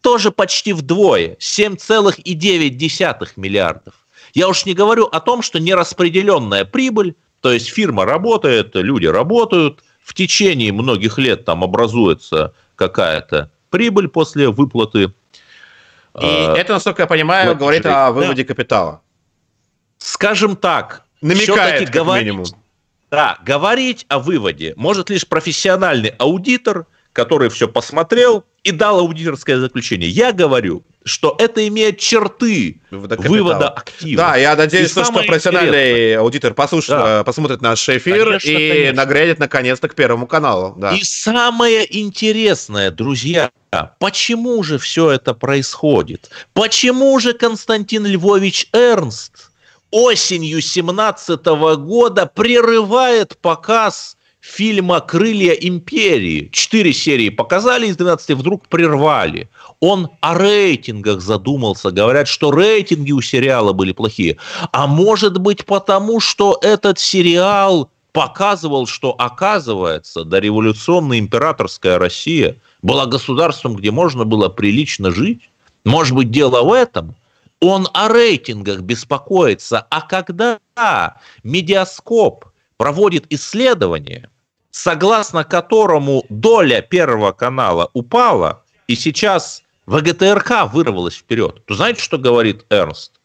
тоже 0.00 0.30
почти 0.30 0.72
вдвое, 0.72 1.36
7,9 1.40 3.32
миллиардов. 3.36 3.94
Я 4.34 4.48
уж 4.48 4.64
не 4.64 4.74
говорю 4.74 5.06
о 5.06 5.20
том, 5.20 5.42
что 5.42 5.58
нераспределенная 5.58 6.64
прибыль, 6.64 7.16
то 7.40 7.52
есть 7.52 7.68
фирма 7.68 8.04
работает, 8.04 8.76
люди 8.76 9.06
работают, 9.06 9.82
в 10.02 10.14
течение 10.14 10.72
многих 10.72 11.18
лет 11.18 11.44
там 11.44 11.64
образуется 11.64 12.54
какая-то 12.76 13.50
прибыль 13.70 14.08
после 14.08 14.48
выплаты. 14.50 15.12
И 16.20 16.24
э, 16.24 16.54
это, 16.54 16.74
насколько 16.74 17.02
я 17.02 17.06
понимаю, 17.06 17.56
говорит 17.56 17.82
да. 17.82 18.06
о 18.06 18.12
выводе 18.12 18.44
капитала. 18.44 19.00
Скажем 19.98 20.54
так, 20.54 21.02
Намекает, 21.20 21.86
как 21.86 21.94
говорить- 21.94 22.26
минимум. 22.26 22.46
Да, 23.10 23.38
говорить 23.44 24.04
о 24.08 24.18
выводе 24.18 24.74
может 24.76 25.10
лишь 25.10 25.26
профессиональный 25.26 26.10
аудитор, 26.18 26.86
который 27.12 27.48
все 27.48 27.66
посмотрел 27.68 28.44
и 28.62 28.72
дал 28.72 28.98
аудиторское 28.98 29.58
заключение. 29.58 30.10
Я 30.10 30.32
говорю, 30.32 30.82
что 31.04 31.34
это 31.38 31.66
имеет 31.68 31.98
черты 31.98 32.82
Вывода 32.90 33.68
активов. 33.68 34.16
Да, 34.16 34.36
я 34.36 34.56
надеюсь, 34.56 34.88
И 34.88 34.90
что 34.90 35.04
самое 35.04 35.26
профессиональный 35.26 36.16
аудитор 36.16 36.52
послушает, 36.52 37.00
Да. 37.00 37.20
э, 37.20 37.24
посмотрит 37.24 37.62
наш 37.62 37.88
эфир 37.88 38.24
Конечно, 38.24 38.50
и 38.50 38.68
конечно. 38.70 38.92
нагрянет 39.04 39.38
наконец-то 39.38 39.88
к 39.88 39.94
Первому 39.94 40.26
каналу. 40.26 40.74
Да. 40.76 40.94
И 40.94 41.02
самое 41.04 41.86
интересное, 42.02 42.90
друзья, 42.90 43.50
почему 44.00 44.62
же 44.64 44.78
все 44.78 45.12
это 45.12 45.32
происходит? 45.32 46.28
Почему 46.54 47.18
же 47.20 47.34
Константин 47.34 48.04
Львович 48.04 48.66
Эрнст 48.72 49.52
осенью 49.90 50.60
17 50.60 51.44
года 51.78 52.26
прерывает 52.26 53.38
показ 53.38 54.16
фильма 54.40 55.00
«Крылья 55.00 55.52
империи». 55.52 56.48
Четыре 56.52 56.92
серии 56.92 57.30
показали 57.30 57.88
из 57.88 57.96
12, 57.96 58.30
вдруг 58.30 58.68
прервали. 58.68 59.48
Он 59.80 60.08
о 60.20 60.34
рейтингах 60.38 61.20
задумался. 61.20 61.90
Говорят, 61.90 62.28
что 62.28 62.50
рейтинги 62.50 63.12
у 63.12 63.20
сериала 63.20 63.72
были 63.72 63.92
плохие. 63.92 64.36
А 64.72 64.86
может 64.86 65.38
быть 65.38 65.66
потому, 65.66 66.20
что 66.20 66.58
этот 66.62 66.98
сериал 66.98 67.90
показывал, 68.12 68.86
что, 68.86 69.10
оказывается, 69.12 70.24
дореволюционная 70.24 71.18
императорская 71.18 71.98
Россия 71.98 72.56
была 72.80 73.06
государством, 73.06 73.76
где 73.76 73.90
можно 73.90 74.24
было 74.24 74.48
прилично 74.48 75.10
жить? 75.10 75.50
Может 75.84 76.14
быть, 76.14 76.30
дело 76.30 76.62
в 76.62 76.72
этом? 76.72 77.14
Он 77.60 77.88
о 77.94 78.08
рейтингах 78.08 78.80
беспокоится. 78.80 79.86
А 79.90 80.02
когда 80.02 80.58
медиаскоп 81.42 82.46
проводит 82.76 83.26
исследование, 83.30 84.30
согласно 84.70 85.44
которому 85.44 86.24
доля 86.28 86.82
Первого 86.82 87.32
канала 87.32 87.90
упала, 87.94 88.62
и 88.88 88.94
сейчас 88.94 89.62
ВГТРК 89.86 90.72
вырвалась 90.72 91.16
вперед, 91.16 91.64
то 91.64 91.74
знаете, 91.74 92.02
что 92.02 92.18
говорит 92.18 92.66
Эрнст? 92.70 93.20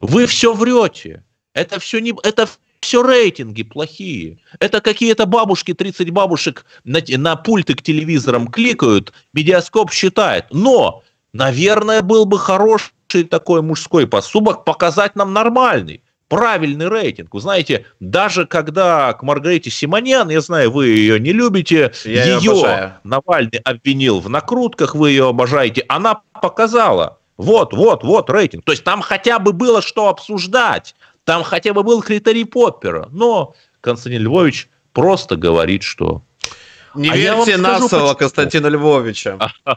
Вы 0.00 0.26
все 0.26 0.52
врете. 0.52 1.24
Это 1.54 1.78
все 1.78 2.00
не... 2.00 2.12
Это 2.22 2.48
все 2.80 3.02
рейтинги 3.02 3.62
плохие. 3.62 4.38
Это 4.60 4.80
какие-то 4.80 5.26
бабушки, 5.26 5.74
30 5.74 6.10
бабушек 6.10 6.66
на, 6.84 7.00
на 7.06 7.36
пульты 7.36 7.74
к 7.74 7.82
телевизорам 7.82 8.48
кликают, 8.48 9.12
медиаскоп 9.32 9.92
считает. 9.92 10.46
Но, 10.50 11.02
наверное, 11.32 12.02
был 12.02 12.26
бы 12.26 12.38
хороший 12.38 12.92
такой 13.06 13.62
мужской 13.62 14.06
поступок 14.06 14.64
показать 14.64 15.16
нам 15.16 15.32
нормальный, 15.32 16.02
правильный 16.28 16.88
рейтинг. 16.88 17.34
Вы 17.34 17.40
знаете, 17.40 17.86
даже 18.00 18.46
когда 18.46 19.12
к 19.12 19.22
Маргарите 19.22 19.70
Симонян, 19.70 20.28
я 20.28 20.40
знаю, 20.40 20.70
вы 20.70 20.88
ее 20.88 21.20
не 21.20 21.32
любите, 21.32 21.92
Я 22.04 22.36
ее 22.36 22.50
обожаю. 22.52 22.94
Навальный 23.04 23.60
обвинил 23.64 24.20
в 24.20 24.28
накрутках, 24.28 24.94
вы 24.94 25.10
ее 25.10 25.28
обожаете, 25.28 25.84
она 25.88 26.22
показала, 26.40 27.18
вот, 27.36 27.72
вот, 27.72 28.02
вот 28.02 28.30
рейтинг. 28.30 28.64
То 28.64 28.72
есть 28.72 28.84
там 28.84 29.02
хотя 29.02 29.38
бы 29.38 29.52
было 29.52 29.82
что 29.82 30.08
обсуждать, 30.08 30.94
там 31.24 31.42
хотя 31.42 31.72
бы 31.72 31.82
был 31.82 32.02
критерий 32.02 32.44
Поппера. 32.44 33.08
Но 33.12 33.54
Константин 33.80 34.22
Львович 34.22 34.68
просто 34.92 35.36
говорит, 35.36 35.82
что... 35.82 36.22
Не 36.96 37.10
А 37.10 37.16
верьте 37.16 37.56
на 37.56 37.74
скажу, 37.74 37.88
слово 37.88 38.02
почему. 38.04 38.18
Константина 38.18 38.66
Львовича. 38.68 39.38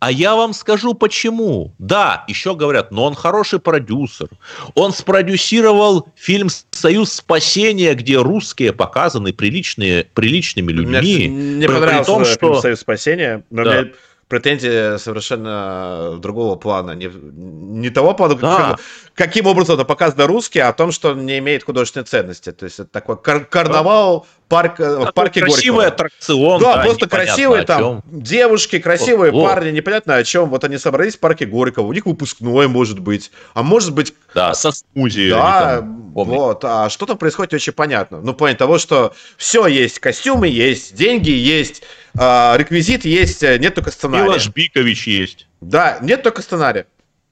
А 0.00 0.10
я 0.12 0.36
вам 0.36 0.52
скажу 0.52 0.94
почему. 0.94 1.74
Да, 1.78 2.24
еще 2.28 2.54
говорят, 2.54 2.90
но 2.92 3.04
он 3.04 3.14
хороший 3.14 3.58
продюсер. 3.58 4.28
Он 4.74 4.92
спродюсировал 4.92 6.08
фильм 6.14 6.48
«Союз 6.70 7.12
спасения», 7.12 7.94
где 7.94 8.18
русские 8.18 8.72
показаны 8.72 9.32
приличные, 9.32 10.04
приличными 10.04 10.72
Мне 10.72 10.82
людьми. 11.00 11.26
не 11.28 11.66
При 11.66 11.74
понравился 11.74 12.10
том, 12.10 12.24
что- 12.24 12.60
«Союз 12.60 12.80
спасения», 12.80 13.42
но 13.50 13.64
Да. 13.64 13.82
меня 13.82 13.92
претензии 14.28 14.98
совершенно 14.98 16.18
другого 16.18 16.54
плана. 16.56 16.92
Не, 16.92 17.10
не 17.12 17.90
того 17.90 18.12
плана, 18.14 18.34
Да. 18.34 18.56
как- 18.76 18.80
каким 19.14 19.46
образом 19.46 19.76
это 19.76 19.84
показано 19.84 20.26
русский, 20.26 20.58
а 20.60 20.68
о 20.68 20.72
том, 20.74 20.92
что 20.92 21.10
он 21.12 21.24
не 21.26 21.38
имеет 21.38 21.64
художественной 21.64 22.04
ценности. 22.04 22.52
То 22.52 22.64
есть 22.66 22.78
это 22.78 22.90
такой 22.90 23.16
кар- 23.20 23.46
карнавал 23.46 24.26
парк, 24.48 24.80
э, 24.80 24.84
в 24.96 24.98
Такой 24.98 25.12
парке 25.12 25.40
красивый 25.40 25.84
Горького. 25.84 25.86
аттракцион. 25.86 26.60
Да, 26.60 26.72
просто 26.82 27.04
непонятно 27.04 27.26
красивые 27.26 27.62
о 27.62 27.66
там 27.66 28.02
девушки, 28.06 28.78
красивые 28.78 29.32
О, 29.32 29.36
о. 29.40 29.46
парни, 29.46 29.70
непонятно 29.70 30.16
о 30.16 30.24
чем. 30.24 30.48
Вот 30.48 30.64
они 30.64 30.78
собрались 30.78 31.16
в 31.16 31.20
парке 31.20 31.46
Горького, 31.46 31.86
у 31.86 31.92
них 31.92 32.06
выпускной 32.06 32.66
может 32.68 32.98
быть, 33.00 33.30
а 33.54 33.62
может 33.62 33.92
быть 33.92 34.14
Да, 34.34 34.54
со 34.54 34.72
смузи. 34.72 35.30
да, 35.30 35.76
там, 35.78 36.12
вот. 36.12 36.64
А 36.64 36.88
что 36.90 37.06
там 37.06 37.18
происходит, 37.18 37.54
очень 37.54 37.72
понятно. 37.72 38.20
Ну, 38.20 38.32
в 38.32 38.36
плане 38.36 38.56
того, 38.56 38.78
что 38.78 39.14
все 39.36 39.66
есть, 39.66 39.98
костюмы 40.00 40.48
есть, 40.48 40.94
деньги 40.94 41.30
есть, 41.30 41.82
а, 42.18 42.56
реквизит 42.56 43.04
есть, 43.04 43.42
э, 43.42 43.58
нет 43.58 43.74
только 43.74 43.90
сценария. 43.90 44.24
Милош 44.24 44.48
Бикович 44.48 45.06
есть. 45.06 45.46
Да, 45.60 45.98
нет 46.02 46.22
только 46.22 46.42
сценария. 46.42 46.86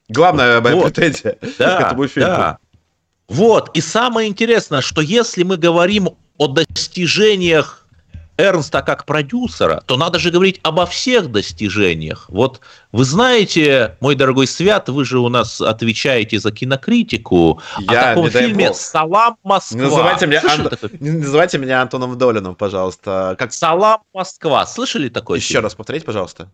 Главная 0.09 0.61
моя 0.61 0.77
Вот. 0.77 0.95
претензия 0.95 1.33
к 1.41 1.59
Да, 1.59 1.81
этому 1.81 2.07
фильму. 2.07 2.29
да. 2.29 2.59
Вот, 3.29 3.77
и 3.77 3.81
самое 3.81 4.29
интересное, 4.29 4.81
что 4.83 5.01
если 5.01 5.43
мы 5.43 5.57
говорим 5.57 6.11
о 6.39 6.49
достижениях 6.49 7.87
Эрнста 8.39 8.83
как 8.83 9.07
продюсера, 9.07 9.83
то 9.87 9.97
надо 9.97 10.19
же 10.19 10.31
говорить 10.31 10.61
обо 10.63 10.85
всех 10.85 11.33
достижениях. 11.33 12.27
Вот 12.29 12.61
вы 12.93 13.05
знаете, 13.05 13.97
мой 14.01 14.15
дорогой 14.15 14.47
Свят, 14.47 14.91
вы 14.91 15.07
же 15.07 15.19
у 15.19 15.31
нас 15.31 15.61
отвечаете 15.63 16.39
за 16.39 16.53
кинокритику, 16.53 17.63
Я, 17.79 18.13
о 18.13 18.15
таком 18.15 18.31
фильме 18.31 18.69
бог. 18.69 18.77
«Салам, 18.77 19.39
Москва». 19.43 19.79
Не 19.79 19.85
называйте 19.85 20.27
меня, 20.27 20.43
Ан- 20.47 20.71
не 21.01 21.11
называйте 21.13 21.57
меня 21.59 21.81
Антоном 21.81 22.19
Долиным, 22.19 22.55
пожалуйста. 22.55 23.37
Как... 23.39 23.55
«Салам, 23.55 24.03
Москва». 24.13 24.67
Слышали 24.67 25.09
такой 25.09 25.39
Еще 25.39 25.55
фильм? 25.55 25.63
раз 25.63 25.75
повторите, 25.75 26.05
пожалуйста. 26.05 26.51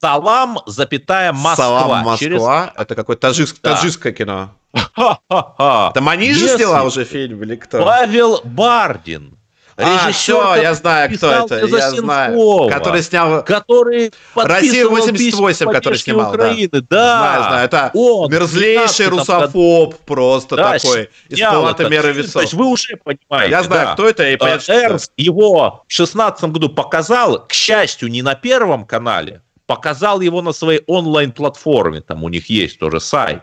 «Салам, 0.00 0.60
запятая, 0.66 1.32
Москва». 1.32 1.56
Салам, 1.56 2.16
Через- 2.18 2.38
Москва. 2.40 2.72
Это 2.76 2.94
какое 2.94 3.16
таджик- 3.16 3.56
Да. 3.62 3.74
таджикское 3.76 4.12
кино. 4.12 4.50
Это 4.96 6.00
Мани 6.00 6.32
же 6.32 6.44
Если- 6.44 6.56
сняла 6.56 6.84
уже 6.84 7.04
фильм 7.04 7.42
или 7.42 7.56
кто? 7.56 7.84
Павел 7.84 8.40
Бардин. 8.44 9.36
А, 9.76 10.08
режиссер, 10.08 10.12
все, 10.12 10.54
я 10.56 10.74
знаю, 10.74 11.10
кто 11.16 11.30
это. 11.32 11.64
Я 11.66 11.90
знаю. 11.90 12.68
Который 12.68 13.02
снял 13.02 13.42
который 13.42 14.12
Россия 14.34 14.84
подписывал 14.84 14.90
88, 14.96 15.58
письма 15.58 15.72
который 15.72 15.98
снимал, 15.98 16.32
да. 16.32 16.36
Украины. 16.36 16.68
Да. 16.90 17.18
Знаю, 17.18 17.42
знаю. 17.44 17.64
Это 17.64 17.90
Он 17.94 18.30
мерзлейший 18.30 19.06
15 19.06 19.26
году 19.28 19.48
русофоб 19.48 19.94
просто 20.04 20.56
Да, 20.56 20.78
такой. 20.78 21.08
Из 21.30 21.40
палаты 21.40 21.88
меры 21.88 22.12
То 22.12 22.18
весов. 22.20 22.42
есть 22.42 22.52
вы 22.54 22.66
уже 22.66 22.98
понимаете. 23.02 23.50
Я 23.52 23.62
знаю, 23.62 23.86
да. 23.86 23.92
кто 23.94 24.06
это, 24.06 24.28
и 24.28 24.34
Э, 24.34 24.36
понятно. 24.36 24.70
Эрнст 24.72 25.12
его 25.16 25.82
в 25.88 25.92
16 25.92 26.50
году 26.52 26.68
показал, 26.68 27.46
к 27.46 27.52
счастью, 27.54 28.10
не 28.10 28.20
на 28.20 28.34
первом 28.34 28.84
канале, 28.84 29.40
показал 29.70 30.20
его 30.20 30.42
на 30.42 30.52
своей 30.52 30.82
онлайн-платформе, 30.88 32.00
там 32.00 32.24
у 32.24 32.28
них 32.28 32.50
есть 32.50 32.80
тоже 32.80 32.98
сайт. 32.98 33.42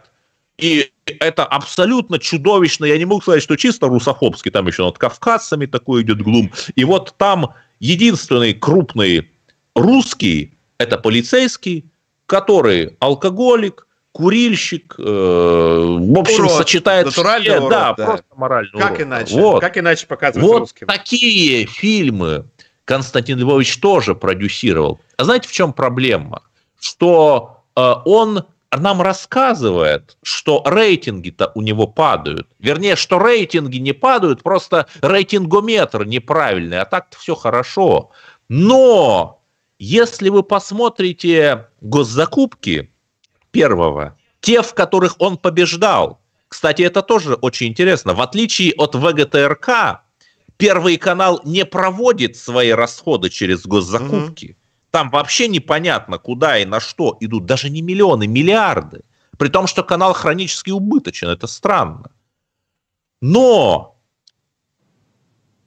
И 0.57 0.91
это 1.05 1.45
абсолютно 1.45 2.19
чудовищно. 2.19 2.83
Я 2.83 2.97
не 2.97 3.05
могу 3.05 3.21
сказать, 3.21 3.41
что 3.41 3.55
чисто 3.55 3.87
русофобский, 3.87 4.51
там 4.51 4.67
еще 4.67 4.83
над 4.83 4.97
кавказцами 4.97 5.67
такой 5.67 6.01
идет 6.01 6.21
глум. 6.21 6.51
И 6.75 6.83
вот 6.83 7.13
там 7.17 7.53
единственный 7.79 8.53
крупный 8.53 9.31
русский, 9.73 10.53
это 10.79 10.97
полицейский, 10.97 11.85
который 12.25 12.97
алкоголик, 12.99 13.87
курильщик, 14.11 14.95
э, 14.97 15.01
в 15.01 16.19
общем, 16.19 16.45
урод. 16.45 16.57
сочетает 16.57 17.05
Натуральный 17.05 17.51
все, 17.51 17.57
урод, 17.59 17.69
да, 17.69 17.93
да, 17.93 18.05
просто 18.05 18.25
моральный 18.35 18.71
Как 18.81 18.91
урод. 18.91 19.01
иначе? 19.01 19.33
Вот. 19.39 19.61
Как 19.61 19.77
иначе 19.77 20.07
показывать 20.07 20.45
вот 20.45 20.59
русским? 20.59 20.87
такие 20.87 21.67
фильмы 21.67 22.47
Константин 22.87 23.37
Львович 23.37 23.79
тоже 23.81 24.15
продюсировал. 24.15 25.01
А 25.17 25.25
знаете, 25.25 25.49
в 25.49 25.51
чем 25.51 25.73
проблема? 25.73 26.43
Что 26.79 27.63
э, 27.75 27.81
он 28.05 28.45
нам 28.71 29.01
рассказывает, 29.01 30.17
что 30.23 30.63
рейтинги-то 30.65 31.51
у 31.53 31.61
него 31.61 31.85
падают. 31.87 32.47
Вернее, 32.59 32.95
что 32.95 33.19
рейтинги 33.19 33.77
не 33.77 33.91
падают, 33.91 34.41
просто 34.41 34.87
рейтингометр 35.01 36.05
неправильный, 36.05 36.79
а 36.79 36.85
так-то 36.85 37.17
все 37.19 37.35
хорошо. 37.35 38.11
Но 38.47 39.41
если 39.79 40.29
вы 40.29 40.43
посмотрите 40.43 41.67
госзакупки 41.81 42.93
первого, 43.51 44.17
те, 44.39 44.61
в 44.61 44.73
которых 44.73 45.15
он 45.19 45.37
побеждал, 45.37 46.21
кстати, 46.47 46.83
это 46.83 47.01
тоже 47.01 47.33
очень 47.33 47.67
интересно, 47.67 48.13
в 48.13 48.21
отличие 48.21 48.73
от 48.77 48.95
ВГТРК, 48.95 50.06
Первый 50.57 50.97
канал 50.97 51.41
не 51.43 51.65
проводит 51.65 52.35
свои 52.35 52.71
расходы 52.71 53.29
через 53.29 53.65
госзакупки. 53.65 54.51
Угу. 54.51 54.57
Там 54.91 55.09
вообще 55.11 55.47
непонятно, 55.47 56.17
куда 56.17 56.57
и 56.57 56.65
на 56.65 56.79
что 56.79 57.17
идут 57.19 57.45
даже 57.45 57.69
не 57.69 57.81
миллионы, 57.81 58.25
миллиарды. 58.27 59.01
При 59.37 59.49
том, 59.49 59.67
что 59.67 59.83
канал 59.83 60.13
хронически 60.13 60.71
убыточен. 60.71 61.29
Это 61.29 61.45
странно. 61.45 62.11
Но 63.21 63.99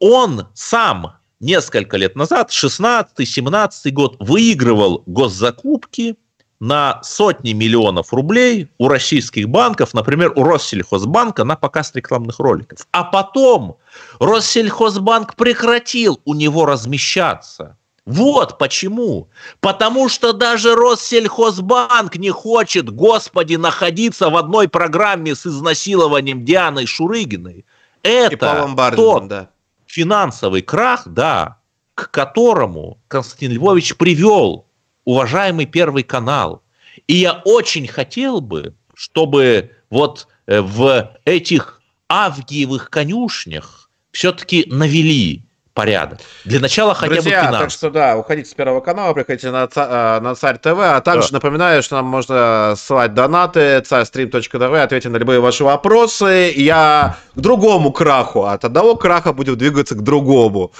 он 0.01 0.49
сам 0.55 1.18
несколько 1.38 1.97
лет 1.97 2.16
назад, 2.16 2.51
16-17 2.51 3.91
год, 3.93 4.16
выигрывал 4.18 5.05
госзакупки 5.07 6.16
на 6.61 7.01
сотни 7.03 7.53
миллионов 7.53 8.13
рублей 8.13 8.69
у 8.79 8.89
российских 8.89 9.49
банков, 9.49 9.95
например, 9.95 10.33
у 10.37 10.45
Россельхозбанка 10.45 11.45
на 11.45 11.57
показ 11.57 11.93
рекламных 11.95 12.39
роликов. 12.39 12.87
А 12.93 13.03
потом 13.03 13.79
Россельхозбанк 14.21 15.35
прекратил 15.37 16.21
у 16.27 16.35
него 16.35 16.67
размещаться. 16.67 17.79
Вот 18.05 18.59
почему. 18.59 19.31
Потому 19.61 20.09
что 20.09 20.33
даже 20.33 20.75
Россельхозбанк 20.75 22.17
не 22.17 22.31
хочет, 22.31 22.91
господи, 22.91 23.55
находиться 23.55 24.29
в 24.29 24.37
одной 24.37 24.69
программе 24.69 25.35
с 25.35 25.47
изнасилованием 25.47 26.45
Дианы 26.45 26.87
Шурыгиной. 26.87 27.65
Это 28.03 28.69
тот 28.97 29.29
да. 29.29 29.51
финансовый 29.87 30.63
крах, 30.63 31.03
да, 31.07 31.59
к 31.95 32.11
которому 32.11 32.99
Константин 33.09 33.53
Львович 33.53 33.97
привел 33.97 34.67
уважаемый 35.05 35.66
Первый 35.66 36.03
канал. 36.03 36.62
И 37.07 37.14
я 37.14 37.42
очень 37.44 37.86
хотел 37.86 38.40
бы, 38.40 38.74
чтобы 38.94 39.70
вот 39.90 40.28
э, 40.46 40.61
в 40.61 41.16
этих 41.24 41.80
авгиевых 42.09 42.90
конюшнях 42.90 43.90
все-таки 44.12 44.66
навели 44.68 45.44
порядок. 45.72 46.18
Для 46.44 46.61
начала 46.61 46.94
хотя 46.94 47.14
Друзья, 47.14 47.40
бы 47.40 47.46
финансы. 47.46 47.61
так 47.61 47.70
что 47.70 47.90
да, 47.90 48.16
уходите 48.16 48.51
с 48.51 48.55
Первого 48.55 48.80
канала, 48.80 49.14
приходите 49.14 49.51
на, 49.51 49.68
э, 49.74 50.20
на 50.20 50.34
Царь 50.34 50.59
ТВ, 50.59 50.78
а 50.78 51.01
также 51.01 51.30
да. 51.30 51.36
напоминаю, 51.36 51.82
что 51.82 51.96
нам 51.96 52.07
можно 52.07 52.74
ссылать 52.76 53.14
донаты, 53.14 53.80
царьстрим.тв, 53.80 54.62
ответим 54.62 55.12
на 55.12 55.16
любые 55.16 55.40
ваши 55.40 55.64
вопросы. 55.64 56.53
Я 56.55 57.16
к 57.34 57.40
другому 57.40 57.92
краху, 57.92 58.44
от 58.44 58.64
одного 58.64 58.96
краха 58.96 59.32
будем 59.32 59.57
двигаться 59.57 59.94
к 59.94 60.03
другому. 60.03 60.72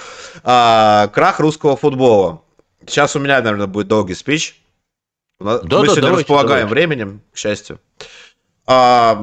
А, 0.43 1.07
крах 1.07 1.39
русского 1.39 1.77
футбола. 1.77 2.41
Сейчас 2.85 3.15
у 3.15 3.19
меня, 3.19 3.41
наверное, 3.41 3.67
будет 3.67 3.87
долгий 3.87 4.15
спич. 4.15 4.61
Мы 5.39 5.59
да, 5.59 5.61
сегодня 5.61 6.01
давайте, 6.01 6.19
располагаем 6.19 6.67
давайте. 6.67 6.87
временем, 6.87 7.21
к 7.33 7.37
счастью. 7.37 7.79
А, 8.67 9.21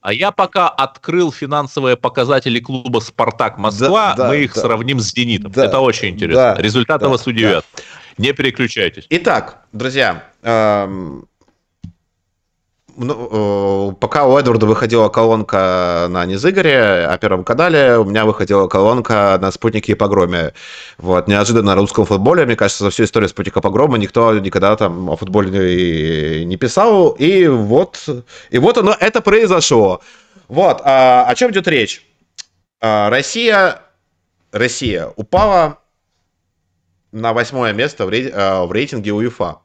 а 0.00 0.12
я 0.12 0.30
пока 0.30 0.68
открыл 0.68 1.32
финансовые 1.32 1.96
показатели 1.96 2.60
клуба 2.60 3.00
«Спартак 3.00 3.56
Москва», 3.56 4.14
да, 4.14 4.24
да, 4.24 4.28
мы 4.28 4.38
их 4.38 4.54
да, 4.54 4.60
сравним 4.60 5.00
с 5.00 5.12
«Зенитом». 5.12 5.52
Да, 5.52 5.64
Это 5.64 5.80
очень 5.80 6.10
интересно. 6.10 6.54
Да, 6.54 6.62
Результаты 6.62 7.04
да, 7.04 7.10
вас 7.10 7.26
удивят. 7.26 7.64
Да. 7.76 7.82
Не 8.18 8.32
переключайтесь. 8.32 9.06
Итак, 9.08 9.64
друзья, 9.72 10.24
эм, 10.42 11.26
ну, 12.96 13.92
э, 13.92 13.94
пока 14.00 14.26
у 14.26 14.36
Эдварда 14.36 14.66
выходила 14.66 15.08
колонка 15.08 16.06
на 16.10 16.24
Низыгоре, 16.26 17.06
о 17.06 17.18
Первом 17.18 17.44
канале, 17.44 17.98
у 17.98 18.04
меня 18.04 18.24
выходила 18.24 18.68
колонка 18.68 19.38
на 19.40 19.50
Спутнике 19.50 19.92
и 19.92 19.94
Погроме. 19.94 20.52
Вот, 20.98 21.28
неожиданно 21.28 21.74
на 21.74 21.74
русском 21.74 22.04
футболе, 22.04 22.44
мне 22.44 22.56
кажется, 22.56 22.84
за 22.84 22.90
всю 22.90 23.04
историю 23.04 23.28
Спутника 23.28 23.60
Погрома 23.60 23.98
никто 23.98 24.38
никогда 24.38 24.76
там 24.76 25.10
о 25.10 25.16
футболе 25.16 26.44
не 26.44 26.56
писал, 26.56 27.10
и 27.12 27.46
вот, 27.46 27.98
и 28.50 28.58
вот 28.58 28.78
оно, 28.78 28.96
это 28.98 29.20
произошло. 29.20 30.00
Вот, 30.48 30.80
а, 30.84 31.24
о 31.28 31.34
чем 31.34 31.50
идет 31.50 31.68
речь? 31.68 32.06
А, 32.80 33.10
Россия, 33.10 33.80
Россия 34.52 35.12
упала 35.16 35.78
на 37.12 37.32
восьмое 37.32 37.72
место 37.72 38.06
в, 38.06 38.10
э, 38.10 38.68
рейтинге 38.70 39.12
УЕФА. 39.12 39.58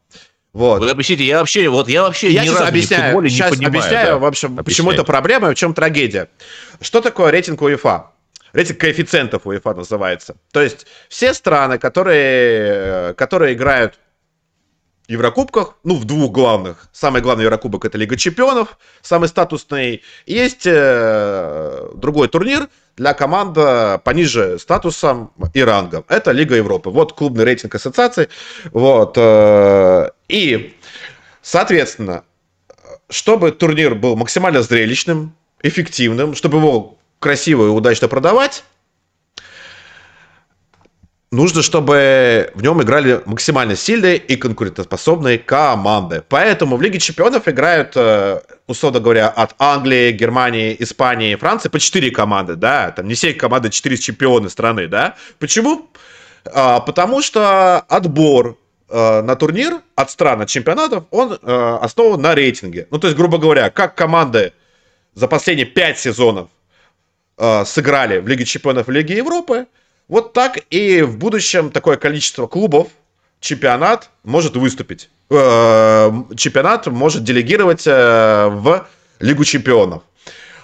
Вот. 0.54 0.82
Вы 0.82 0.90
объясните, 0.90 1.24
я 1.24 1.40
вообще, 1.40 1.70
вот 1.70 1.88
я 1.88 2.04
вообще 2.04 2.32
я 2.32 2.44
ни 2.44 2.50
разу 2.50 2.66
объясняю, 2.66 3.20
не 3.22 3.30
сейчас 3.30 3.52
не 3.52 3.66
понимаю. 3.66 3.80
Объясняю, 3.80 4.08
да. 4.08 4.18
в 4.18 4.26
общем, 4.26 4.48
Объясняй. 4.48 4.64
почему 4.64 4.92
это 4.92 5.04
проблема, 5.04 5.52
в 5.52 5.56
чем 5.56 5.74
трагедия. 5.74 6.30
Что 6.82 7.02
такое 7.02 7.32
рейтинг 7.32 7.62
УЕФА? 7.62 8.12
Рейтинг 8.54 8.80
коэффициентов 8.80 9.46
УЕФА 9.46 9.74
называется. 9.74 10.38
То 10.52 10.62
есть 10.62 10.88
все 11.10 11.34
страны, 11.34 11.78
которые, 11.78 13.14
которые 13.16 13.54
играют 13.54 13.96
в 13.96 14.07
Еврокубках, 15.08 15.76
ну, 15.84 15.96
в 15.96 16.06
двух 16.06 16.32
главных. 16.32 16.90
Самый 16.92 17.22
главный 17.22 17.44
Еврокубок 17.44 17.86
это 17.86 17.98
Лига 17.98 18.18
Чемпионов, 18.18 18.78
самый 19.02 19.30
статусный. 19.30 20.04
Есть 20.26 20.64
э, 20.66 21.90
другой 21.96 22.28
турнир 22.28 22.68
для 22.98 23.14
команд 23.14 23.58
пониже 24.04 24.60
статусом 24.60 25.32
и 25.54 25.64
рангом. 25.64 26.04
Это 26.10 26.32
Лига 26.32 26.56
Европы. 26.56 26.90
Вот 26.90 27.14
клубный 27.14 27.46
рейтинг 27.46 27.76
ассоциации. 27.76 28.28
Вот. 28.72 29.14
Э, 29.18 30.10
и, 30.28 30.76
соответственно, 31.42 32.24
чтобы 33.10 33.52
турнир 33.52 33.96
был 33.96 34.18
максимально 34.18 34.62
зрелищным, 34.62 35.36
эффективным, 35.62 36.36
чтобы 36.36 36.58
его 36.58 36.98
красиво 37.20 37.66
и 37.66 37.70
удачно 37.70 38.08
продавать, 38.08 38.64
нужно, 41.32 41.62
чтобы 41.62 42.52
в 42.54 42.62
нем 42.62 42.82
играли 42.82 43.22
максимально 43.26 43.76
сильные 43.76 44.18
и 44.18 44.36
конкурентоспособные 44.36 45.38
команды. 45.38 46.24
Поэтому 46.28 46.78
в 46.78 46.82
Лиге 46.82 47.00
Чемпионов 47.00 47.48
играют, 47.48 47.94
э, 47.96 48.40
условно 48.68 49.00
говоря, 49.00 49.28
от 49.28 49.56
Англии, 49.60 50.12
Германии, 50.12 50.76
Испании, 50.80 51.36
Франции 51.36 51.70
по 51.70 51.80
4 51.80 52.12
команды, 52.12 52.56
да, 52.56 52.92
там 52.92 53.08
не 53.08 53.16
все 53.16 53.34
команды 53.34 53.70
4 53.70 53.98
чемпионы 53.98 54.50
страны, 54.50 54.88
да. 54.88 55.16
Почему? 55.40 55.90
А, 56.46 56.80
потому 56.80 57.22
что 57.22 57.80
отбор 57.82 58.58
э, 58.90 59.22
на 59.22 59.36
турнир 59.36 59.82
от 59.96 60.12
стран, 60.12 60.42
от 60.42 60.50
чемпионатов, 60.50 61.06
он 61.12 61.34
э, 61.34 61.78
основан 61.82 62.22
на 62.22 62.36
рейтинге. 62.36 62.88
Ну, 62.90 63.00
то 63.00 63.08
есть, 63.08 63.18
грубо 63.18 63.38
говоря, 63.38 63.70
как 63.70 63.96
команды 63.96 64.54
за 65.14 65.28
последние 65.28 65.66
5 65.66 66.00
сезонов 66.00 66.50
сыграли 67.66 68.18
в 68.18 68.28
Лиге 68.28 68.46
Чемпионов 68.46 68.90
и 68.90 68.92
Лиге 68.92 69.18
Европы, 69.18 69.68
вот 70.08 70.34
так 70.34 70.60
и 70.70 71.02
в 71.02 71.18
будущем 71.18 71.72
такое 71.72 71.98
количество 71.98 72.48
клубов 72.48 72.88
чемпионат 73.40 74.10
может 74.24 74.56
выступить. 74.56 75.10
Э, 75.30 76.12
чемпионат 76.36 76.88
может 76.88 77.24
делегировать 77.24 77.86
э, 77.86 78.48
в 78.48 78.88
Лигу 79.20 79.44
чемпионов. 79.44 80.04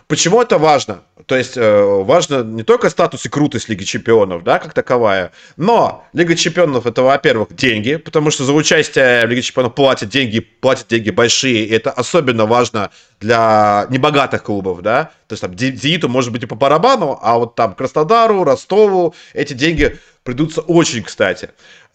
Почему 0.07 0.41
это 0.41 0.57
важно? 0.57 1.01
То 1.25 1.35
есть 1.35 1.55
э, 1.55 1.83
важно 2.03 2.43
не 2.43 2.63
только 2.63 2.89
статус 2.89 3.25
и 3.25 3.29
крутость 3.29 3.69
Лиги 3.69 3.83
Чемпионов, 3.83 4.43
да, 4.43 4.59
как 4.59 4.73
таковая, 4.73 5.31
но 5.55 6.05
Лига 6.13 6.35
Чемпионов 6.35 6.85
это, 6.85 7.01
во-первых, 7.01 7.55
деньги, 7.55 7.95
потому 7.95 8.29
что 8.29 8.43
за 8.43 8.53
участие 8.53 9.25
в 9.25 9.29
Лиге 9.29 9.41
Чемпионов 9.41 9.75
платят 9.75 10.09
деньги, 10.09 10.39
платят 10.39 10.87
деньги 10.87 11.09
большие, 11.09 11.65
и 11.65 11.71
это 11.71 11.91
особенно 11.91 12.45
важно 12.45 12.91
для 13.21 13.87
небогатых 13.89 14.43
клубов, 14.43 14.81
да, 14.81 15.11
то 15.27 15.33
есть 15.33 15.41
там 15.41 15.57
Зениту 15.57 16.09
может 16.09 16.31
быть 16.31 16.43
и 16.43 16.47
по 16.47 16.55
барабану, 16.55 17.17
а 17.21 17.37
вот 17.37 17.55
там 17.55 17.73
Краснодару, 17.73 18.43
Ростову 18.43 19.15
эти 19.33 19.53
деньги 19.53 19.97
придутся 20.23 20.61
очень 20.61 21.03
кстати. 21.03 21.51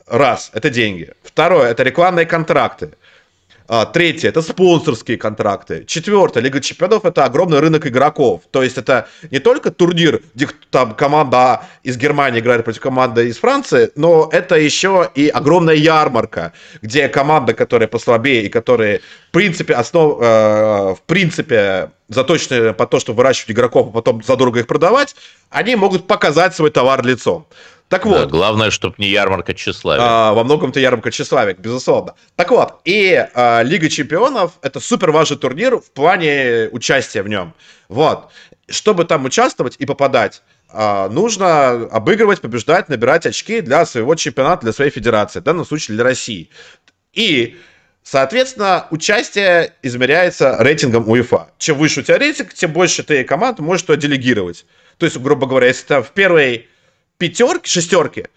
Раз, 0.07 0.51
это 0.55 0.71
деньги. 0.71 1.13
Второе, 1.23 1.71
это 1.71 1.83
рекламные 1.83 2.25
контракты. 2.25 2.93
А, 3.71 3.85
третье– 3.85 4.29
это 4.31 4.41
спонсорские 4.41 5.19
контракты. 5.19 5.85
Четвертое– 5.87 6.41
Лига 6.43 6.59
чемпионов– 6.59 7.05
это 7.05 7.27
огромный 7.27 7.61
рынок 7.61 7.87
игроков. 7.87 8.41
То 8.51 8.63
есть 8.63 8.79
это 8.79 9.09
не 9.31 9.41
только 9.41 9.71
турнир, 9.71 10.23
где 10.35 10.49
там 10.71 10.95
команда 10.95 11.63
из 11.83 11.99
Германии 11.99 12.41
играет 12.41 12.65
против 12.65 12.81
команды 12.81 13.29
из 13.29 13.37
Франции, 13.37 13.91
но 13.95 14.31
это 14.33 14.57
еще 14.57 15.11
и 15.15 15.29
огромная 15.29 15.75
ярмарка, 15.75 16.55
где 16.81 17.09
команда, 17.09 17.53
которая 17.53 17.89
послабее 17.89 18.45
и 18.45 18.49
которые 18.49 19.01
в 19.29 19.33
принципе 19.33 19.75
основ, 19.75 20.19
э, 20.19 20.95
в 20.95 21.03
принципе 21.07 21.91
заточены 22.09 22.73
по 22.73 22.87
то, 22.87 22.99
чтобы 22.99 23.19
выращивать 23.19 23.51
игроков, 23.51 23.89
а 23.89 23.91
потом 23.91 24.23
задорого 24.23 24.61
их 24.61 24.67
продавать, 24.67 25.15
они 25.51 25.77
могут 25.77 26.07
показать 26.07 26.55
свой 26.55 26.71
товар 26.71 27.05
лицом. 27.05 27.47
Так 27.89 28.05
вот. 28.05 28.19
Да, 28.19 28.27
главное, 28.27 28.71
чтобы 28.71 28.97
не 28.99 29.09
ярмарка 29.09 29.55
тщеславия. 29.55 30.05
А, 30.05 30.33
во 30.35 30.45
многом-то 30.45 30.79
ярмарка 30.79 31.11
тщеславия, 31.11 31.55
безусловно. 31.55 32.15
Так 32.37 32.51
вот, 32.51 32.81
и 32.85 33.27
а, 33.35 33.63
Лига 33.63 33.89
Чемпионов– 33.89 34.53
это 34.63 34.79
супер 34.79 35.11
важный 35.11 35.39
турнир 35.39 35.79
в 35.79 35.91
плане 35.93 36.69
участия 36.71 37.23
в 37.23 37.29
нем. 37.29 37.55
Вот. 37.89 38.29
Чтобы 38.69 39.05
там 39.05 39.25
участвовать 39.25 39.77
и 39.79 39.87
попадать, 39.87 40.43
а, 40.69 41.09
нужно 41.09 41.71
обыгрывать, 41.87 42.43
побеждать, 42.43 42.91
набирать 42.91 43.25
очки 43.25 43.63
для 43.63 43.87
своего 43.87 44.15
чемпионата, 44.17 44.63
для 44.63 44.73
своей 44.73 44.91
федерации, 44.91 45.41
в 45.41 45.45
данном 45.45 45.65
случае 45.65 45.95
для 45.95 46.05
России. 46.05 46.51
И 47.15 47.57
Соответственно, 48.11 48.87
участие 48.91 49.75
измеряется 49.83 50.57
рейтингом 50.61 51.07
УЕФА. 51.11 51.51
Чем 51.59 51.77
выше 51.77 52.01
у 52.01 52.03
тебя 52.03 52.17
рейтинг, 52.17 52.55
тем 52.55 52.73
больше 52.73 53.03
ты 53.03 53.23
команд 53.23 53.59
можешь 53.59 53.83
туда 53.83 53.99
делегировать. 54.01 54.65
То 54.97 55.05
есть, 55.05 55.19
грубо 55.19 55.47
говоря, 55.47 55.67
если 55.67 55.85
ты 55.89 56.01
в 56.01 56.13
первой 56.13 56.69
пятерке, 57.19 57.69
шестерке, 57.69 58.29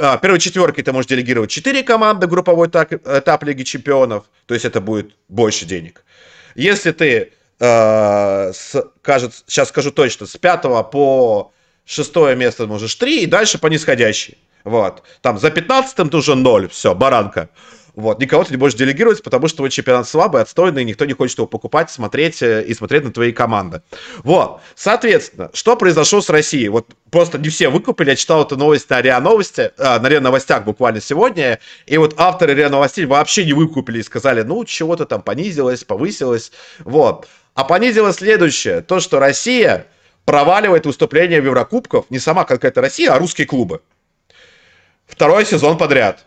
а, 0.00 0.16
первой 0.18 0.38
четверке 0.38 0.82
ты 0.82 0.92
можешь 0.92 1.08
делегировать 1.08 1.50
4 1.50 1.82
команды, 1.82 2.26
групповой 2.26 2.68
этап, 2.68 2.92
этап 2.92 3.42
Лиги 3.44 3.64
Чемпионов, 3.64 4.24
то 4.46 4.54
есть 4.54 4.64
это 4.64 4.80
будет 4.80 5.16
больше 5.28 5.64
денег. 5.64 6.04
Если 6.54 6.92
ты, 6.92 7.32
э, 7.58 8.52
с, 8.52 8.84
кажется, 9.00 9.42
сейчас 9.46 9.68
скажу 9.68 9.90
точно, 9.90 10.26
с 10.26 10.36
5 10.36 10.90
по 10.90 11.52
шестое 11.84 12.36
место 12.36 12.66
можешь 12.66 12.94
3, 12.94 13.22
и 13.22 13.26
дальше 13.26 13.58
по 13.58 13.66
нисходящей. 13.66 14.38
Вот. 14.64 15.02
Там 15.20 15.38
за 15.38 15.50
15 15.50 16.10
ты 16.10 16.16
уже 16.16 16.34
0, 16.34 16.68
все, 16.68 16.94
баранка. 16.94 17.48
Вот, 17.94 18.20
никого 18.20 18.42
ты 18.42 18.52
не 18.52 18.56
можешь 18.56 18.78
делегировать, 18.78 19.22
потому 19.22 19.48
что 19.48 19.58
твой 19.58 19.70
чемпионат 19.70 20.08
слабый, 20.08 20.40
отстойный, 20.40 20.82
никто 20.82 21.04
не 21.04 21.12
хочет 21.12 21.36
его 21.36 21.46
покупать, 21.46 21.90
смотреть 21.90 22.42
э, 22.42 22.64
и 22.64 22.72
смотреть 22.72 23.04
на 23.04 23.12
твои 23.12 23.32
команды. 23.32 23.82
Вот, 24.24 24.60
соответственно, 24.74 25.50
что 25.52 25.76
произошло 25.76 26.22
с 26.22 26.30
Россией? 26.30 26.70
Вот 26.70 26.86
просто 27.10 27.36
не 27.36 27.50
все 27.50 27.68
выкупили, 27.68 28.10
я 28.10 28.16
читал 28.16 28.44
эту 28.44 28.56
новость 28.56 28.88
на 28.88 29.02
РИА 29.02 29.20
Новости, 29.20 29.72
а, 29.76 29.98
на 30.00 30.08
РИА 30.08 30.20
Новостях 30.20 30.64
буквально 30.64 31.02
сегодня, 31.02 31.58
и 31.86 31.98
вот 31.98 32.14
авторы 32.16 32.54
РИА 32.54 32.70
Новостей 32.70 33.04
вообще 33.04 33.44
не 33.44 33.52
выкупили 33.52 33.98
и 33.98 34.02
сказали, 34.02 34.40
ну, 34.40 34.64
чего-то 34.64 35.04
там 35.04 35.20
понизилось, 35.20 35.84
повысилось, 35.84 36.52
вот. 36.78 37.28
А 37.54 37.64
понизилось 37.64 38.16
следующее, 38.16 38.80
то, 38.80 39.00
что 39.00 39.18
Россия 39.18 39.86
проваливает 40.24 40.86
выступления 40.86 41.42
в 41.42 41.44
Еврокубках, 41.44 42.06
не 42.08 42.18
сама 42.18 42.44
какая-то 42.44 42.80
Россия, 42.80 43.12
а 43.12 43.18
русские 43.18 43.46
клубы. 43.46 43.82
Второй 45.06 45.44
сезон 45.44 45.76
подряд 45.76 46.24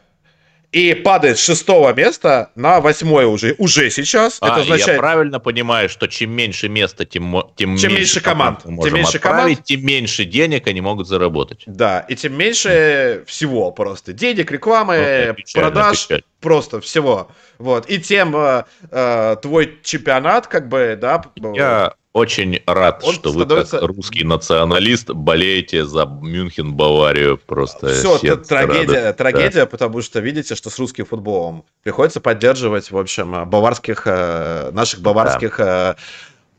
и 0.76 0.94
падает 0.94 1.38
с 1.38 1.42
шестого 1.46 1.94
места 1.94 2.52
на 2.56 2.82
восьмое 2.82 3.28
уже, 3.28 3.56
уже 3.58 3.90
сейчас. 3.90 4.40
А, 4.42 4.48
это 4.48 4.56
означает... 4.58 4.98
Я 4.98 5.00
правильно 5.00 5.40
понимаю, 5.40 5.88
что 5.88 6.06
чем 6.08 6.32
меньше 6.32 6.68
места, 6.68 7.06
тем, 7.06 7.34
тем, 7.56 7.78
чем 7.78 7.94
меньше 7.94 8.20
команд. 8.20 8.64
команд 8.64 8.84
тем 8.84 8.94
меньше 8.94 9.20
команд, 9.20 9.64
тем 9.64 9.86
меньше 9.86 10.26
денег 10.26 10.68
они 10.68 10.82
могут 10.82 11.08
заработать. 11.08 11.64
Да, 11.66 12.02
и 12.02 12.16
тем 12.16 12.38
меньше 12.38 13.24
всего 13.26 13.72
просто. 13.72 14.12
Денег, 14.12 14.52
рекламы, 14.52 15.28
вот, 15.28 15.38
печально, 15.38 15.72
продаж, 15.72 16.04
печально. 16.04 16.24
просто 16.42 16.82
всего. 16.82 17.32
Вот. 17.58 17.90
И 17.90 17.98
тем 17.98 18.36
э, 18.36 18.66
э, 18.92 19.38
твой 19.42 19.80
чемпионат, 19.82 20.48
как 20.48 20.68
бы, 20.68 20.98
да. 21.00 21.24
Я 21.54 21.94
очень 22.16 22.62
рад, 22.66 23.04
он 23.04 23.14
что 23.14 23.30
становится... 23.30 23.76
вы, 23.76 23.88
как 23.88 23.96
русский 23.98 24.24
националист, 24.24 25.10
болеете 25.10 25.86
за 25.86 26.06
Мюнхен, 26.06 26.74
Баварию. 26.74 27.38
Просто 27.38 27.90
все, 27.90 28.16
это 28.16 28.38
трагедия, 28.38 29.04
рады. 29.04 29.18
трагедия, 29.18 29.60
да. 29.60 29.66
потому 29.66 30.02
что 30.02 30.22
видите, 30.22 30.56
что 30.56 30.70
с 30.70 30.80
русским 30.80 31.06
футболом 31.06 31.66
приходится 31.84 32.22
поддерживать, 32.22 32.90
в 32.90 32.98
общем, 32.98 33.50
баварских, 33.50 34.04
э, 34.06 34.72
наших 34.72 35.02
баварских 35.02 35.58
да. 35.58 35.98
Э, 35.98 36.02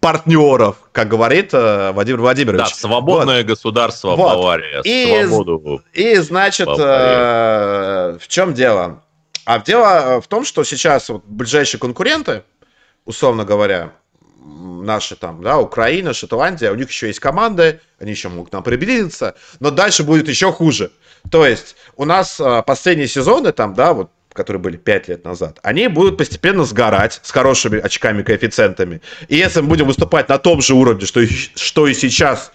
партнеров, 0.01 0.77
как 0.93 1.09
говорит 1.09 1.55
э, 1.55 1.91
Владимир 1.93 2.21
Владимирович. 2.21 2.69
Да, 2.69 2.75
свободное 2.75 3.39
вот. 3.39 3.47
государство 3.47 4.15
вот. 4.15 4.37
Бавария. 4.37 4.83
И, 4.85 5.25
свободу 5.27 5.83
и 5.95 6.17
значит, 6.17 6.69
э, 6.69 8.19
в 8.21 8.29
чем 8.29 8.53
дело? 8.53 9.03
А 9.47 9.59
дело 9.61 10.21
в 10.21 10.29
том, 10.29 10.45
что 10.45 10.65
сейчас 10.65 11.09
вот 11.09 11.25
ближайшие 11.25 11.81
конкуренты, 11.81 12.43
условно 13.07 13.47
говоря, 13.47 13.93
наши 14.47 15.17
там, 15.17 15.43
да, 15.43 15.59
Украина, 15.59 16.15
Шотландия, 16.15 16.73
у 16.73 16.75
них 16.75 16.89
еще 16.89 17.09
есть 17.09 17.21
команды, 17.21 17.81
они 17.99 18.13
еще 18.13 18.29
могут 18.29 18.53
нам 18.53 18.63
приблизиться, 18.63 19.35
но 19.61 19.71
дальше 19.71 20.05
будет 20.05 20.29
еще 20.29 20.53
хуже. 20.53 20.91
То 21.31 21.47
есть 21.47 21.77
у 21.97 22.05
нас 22.05 22.41
а, 22.41 22.63
последние 22.63 23.09
сезоны 23.09 23.53
там, 23.53 23.75
да, 23.75 23.93
вот 23.93 24.11
которые 24.33 24.61
были 24.61 24.77
5 24.77 25.09
лет 25.09 25.25
назад, 25.25 25.59
они 25.63 25.89
будут 25.89 26.19
постепенно 26.19 26.65
сгорать 26.65 27.21
с 27.23 27.31
хорошими 27.31 27.81
очками, 27.81 28.23
коэффициентами. 28.23 29.01
И 29.29 29.37
если 29.37 29.63
мы 29.63 29.69
будем 29.69 29.87
выступать 29.87 30.29
на 30.29 30.39
том 30.39 30.61
же 30.61 30.75
уровне, 30.75 31.07
что 31.07 31.21
и, 31.21 31.27
что 31.27 31.87
и 31.87 31.95
сейчас, 31.95 32.53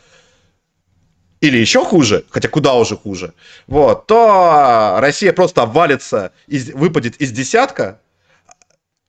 или 1.40 1.58
еще 1.58 1.84
хуже, 1.84 2.24
хотя 2.30 2.50
куда 2.50 2.76
уже 2.76 2.96
хуже, 2.96 3.34
вот, 3.66 4.06
то 4.06 4.98
Россия 5.00 5.34
просто 5.34 5.64
обвалится, 5.64 6.34
из, 6.46 6.70
выпадет 6.72 7.18
из 7.18 7.32
десятка, 7.32 8.00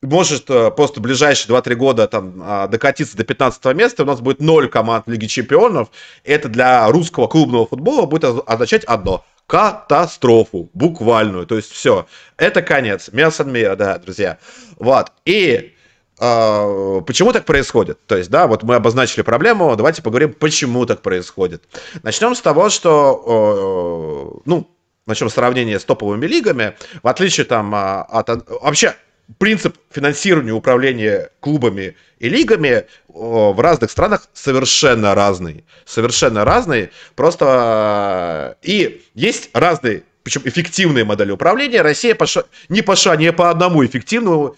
может 0.03 0.49
э, 0.49 0.71
просто 0.71 0.99
ближайшие 0.99 1.55
2-3 1.55 1.75
года 1.75 2.07
там 2.07 2.41
а, 2.41 2.67
докатиться 2.67 3.17
до 3.17 3.23
15 3.23 3.65
места, 3.75 4.03
у 4.03 4.05
нас 4.05 4.21
будет 4.21 4.39
0 4.39 4.67
команд 4.67 5.07
Лиги 5.07 5.27
Чемпионов. 5.27 5.89
Это 6.23 6.49
для 6.49 6.87
русского 6.89 7.27
клубного 7.27 7.65
футбола 7.67 8.05
будет 8.05 8.25
означать 8.45 8.83
одно– 8.83 9.25
катастрофу, 9.47 10.69
буквальную. 10.73 11.45
То 11.45 11.55
есть 11.55 11.71
все, 11.71 12.05
это 12.37 12.61
конец. 12.61 13.09
Мясо 13.11 13.43
мира, 13.43 13.75
да, 13.75 13.97
друзья. 13.97 14.37
Вот. 14.77 15.11
И 15.25 15.73
э, 16.19 17.01
почему 17.05 17.31
так 17.31 17.45
происходит? 17.45 17.99
То 18.05 18.17
есть, 18.17 18.29
да, 18.29 18.47
вот 18.47 18.63
мы 18.63 18.75
обозначили 18.75 19.21
проблему, 19.21 19.75
давайте 19.75 20.01
поговорим, 20.01 20.33
почему 20.33 20.85
так 20.85 21.01
происходит. 21.01 21.63
Начнем 22.03 22.35
с 22.35 22.41
того, 22.41 22.69
что, 22.69 24.41
ну, 24.45 24.69
начнем 25.05 25.29
с 25.29 25.33
сравнения 25.33 25.79
с 25.79 25.85
топовыми 25.85 26.25
лигами. 26.25 26.75
В 27.01 27.07
отличие 27.07 27.45
там 27.45 27.73
а, 27.75 28.03
от... 28.03 28.29
Вообще, 28.61 28.95
принцип 29.37 29.77
финансирования 29.91 30.51
управления 30.51 31.29
клубами 31.39 31.95
и 32.19 32.29
лигами 32.29 32.85
в 33.07 33.59
разных 33.59 33.91
странах 33.91 34.27
совершенно 34.33 35.15
разный. 35.15 35.65
Совершенно 35.85 36.45
разный. 36.45 36.89
Просто 37.15 38.57
э, 38.63 38.67
и 38.67 39.03
есть 39.13 39.49
разные, 39.53 40.03
причем 40.23 40.41
эффективные 40.45 41.03
модели 41.03 41.31
управления. 41.31 41.81
Россия 41.81 42.15
пошла, 42.15 42.43
не 42.69 42.81
пошла 42.81 43.15
не 43.15 43.31
по 43.31 43.49
одному 43.49 43.85
эффективному, 43.85 44.55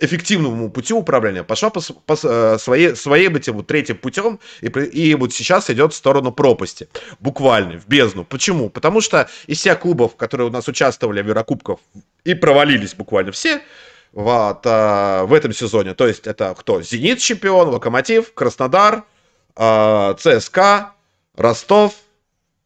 эффективному 0.00 0.70
пути 0.70 0.94
управления, 0.94 1.42
пошла 1.42 1.70
по, 1.70 1.80
по 2.06 2.16
э, 2.22 2.58
своей, 2.58 2.94
своим 2.94 3.36
этим 3.36 3.54
вот 3.54 3.66
третьим 3.66 3.96
путем 3.96 4.38
и, 4.60 4.68
и 4.68 5.14
вот 5.14 5.34
сейчас 5.34 5.70
идет 5.70 5.92
в 5.92 5.96
сторону 5.96 6.32
пропасти. 6.32 6.88
Буквально, 7.20 7.78
в 7.78 7.88
бездну. 7.88 8.24
Почему? 8.24 8.70
Потому 8.70 9.00
что 9.00 9.28
из 9.46 9.58
всех 9.58 9.80
клубов, 9.80 10.16
которые 10.16 10.48
у 10.48 10.50
нас 10.50 10.68
участвовали 10.68 11.20
в 11.20 11.26
Еврокубках 11.26 11.78
и 12.24 12.34
провалились 12.34 12.94
буквально 12.94 13.32
все, 13.32 13.60
вот, 14.12 14.60
а, 14.64 15.24
в 15.24 15.32
этом 15.32 15.52
сезоне. 15.52 15.94
То 15.94 16.06
есть 16.06 16.26
это 16.26 16.54
кто? 16.58 16.82
Зенит 16.82 17.18
чемпион, 17.18 17.68
Локомотив, 17.68 18.32
Краснодар, 18.34 19.04
а, 19.56 20.14
ЦСКА, 20.14 20.92
Ростов, 21.36 21.94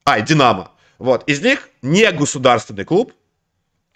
а, 0.05 0.20
Динамо. 0.20 0.72
Вот, 0.99 1.24
из 1.28 1.43
них 1.43 1.68
не 1.82 2.11
государственный 2.12 2.84
клуб 2.84 3.12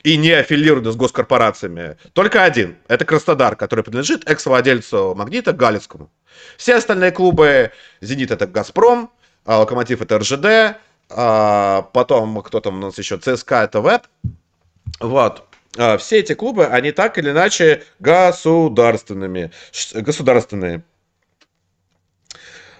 и 0.02 0.16
не 0.16 0.30
аффилированный 0.32 0.92
с 0.92 0.96
госкорпорациями. 0.96 1.96
Только 2.12 2.44
один. 2.44 2.76
Это 2.88 3.04
Краснодар, 3.04 3.56
который 3.56 3.84
принадлежит 3.84 4.28
экс-владельцу 4.28 5.14
Магнита 5.14 5.52
Галицкому. 5.52 6.10
Все 6.56 6.76
остальные 6.76 7.12
клубы, 7.12 7.72
Зенит 8.00 8.30
это 8.30 8.46
Газпром, 8.46 9.10
а 9.44 9.58
Локомотив 9.58 10.02
это 10.02 10.18
РЖД, 10.18 10.78
а 11.10 11.82
потом 11.92 12.42
кто 12.42 12.60
там 12.60 12.78
у 12.78 12.80
нас 12.80 12.98
еще, 12.98 13.18
ЦСКА 13.18 13.62
это 13.62 13.80
ВЭП. 13.80 14.06
Вот. 15.00 15.44
А, 15.78 15.96
все 15.98 16.18
эти 16.20 16.34
клубы, 16.34 16.66
они 16.66 16.92
так 16.92 17.18
или 17.18 17.30
иначе 17.30 17.82
государственными, 17.98 19.50
государственные. 19.94 20.82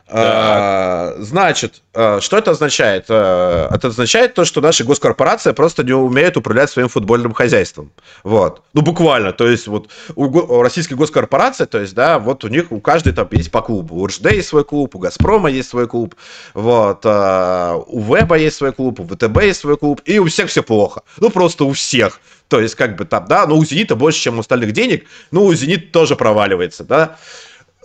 А, 0.08 1.14
значит, 1.18 1.82
а, 1.92 2.20
что 2.20 2.38
это 2.38 2.52
означает? 2.52 3.06
А, 3.08 3.68
это 3.74 3.88
означает 3.88 4.34
то, 4.34 4.44
что 4.44 4.60
наши 4.60 4.84
госкорпорации 4.84 5.50
просто 5.50 5.82
не 5.82 5.94
умеют 5.94 6.36
управлять 6.36 6.70
своим 6.70 6.88
футбольным 6.88 7.34
хозяйством. 7.34 7.90
Вот. 8.22 8.62
Ну, 8.72 8.82
буквально. 8.82 9.32
То 9.32 9.48
есть, 9.48 9.66
вот 9.66 9.88
у 10.14 10.62
российских 10.62 10.96
госкорпораций, 10.96 11.66
то 11.66 11.80
есть, 11.80 11.94
да, 11.94 12.20
вот 12.20 12.44
у 12.44 12.48
них 12.48 12.70
у 12.70 12.80
каждой 12.80 13.14
там 13.14 13.26
есть 13.32 13.50
по 13.50 13.62
клубу. 13.62 13.96
У 13.96 14.06
РЖД 14.06 14.32
есть 14.32 14.48
свой 14.48 14.64
клуб, 14.64 14.94
у 14.94 15.00
Газпрома 15.00 15.50
есть 15.50 15.70
свой 15.70 15.88
клуб, 15.88 16.14
вот, 16.54 17.04
у 17.04 18.14
Веба 18.14 18.36
есть 18.36 18.56
свой 18.56 18.72
клуб, 18.72 19.00
у 19.00 19.06
ВТБ 19.06 19.42
есть 19.42 19.60
свой 19.60 19.76
клуб, 19.76 20.00
и 20.04 20.20
у 20.20 20.26
всех 20.26 20.48
все 20.50 20.62
плохо. 20.62 21.02
Ну, 21.18 21.30
просто 21.30 21.64
у 21.64 21.72
всех. 21.72 22.20
То 22.48 22.60
есть, 22.60 22.76
как 22.76 22.96
бы 22.96 23.06
там, 23.06 23.26
да, 23.26 23.44
но 23.46 23.56
у 23.56 23.64
Зенита 23.64 23.96
больше, 23.96 24.20
чем 24.20 24.36
у 24.36 24.40
остальных 24.40 24.70
денег, 24.70 25.06
но 25.32 25.44
у 25.44 25.52
Зенит 25.52 25.90
тоже 25.90 26.14
проваливается, 26.14 26.84
да. 26.84 27.16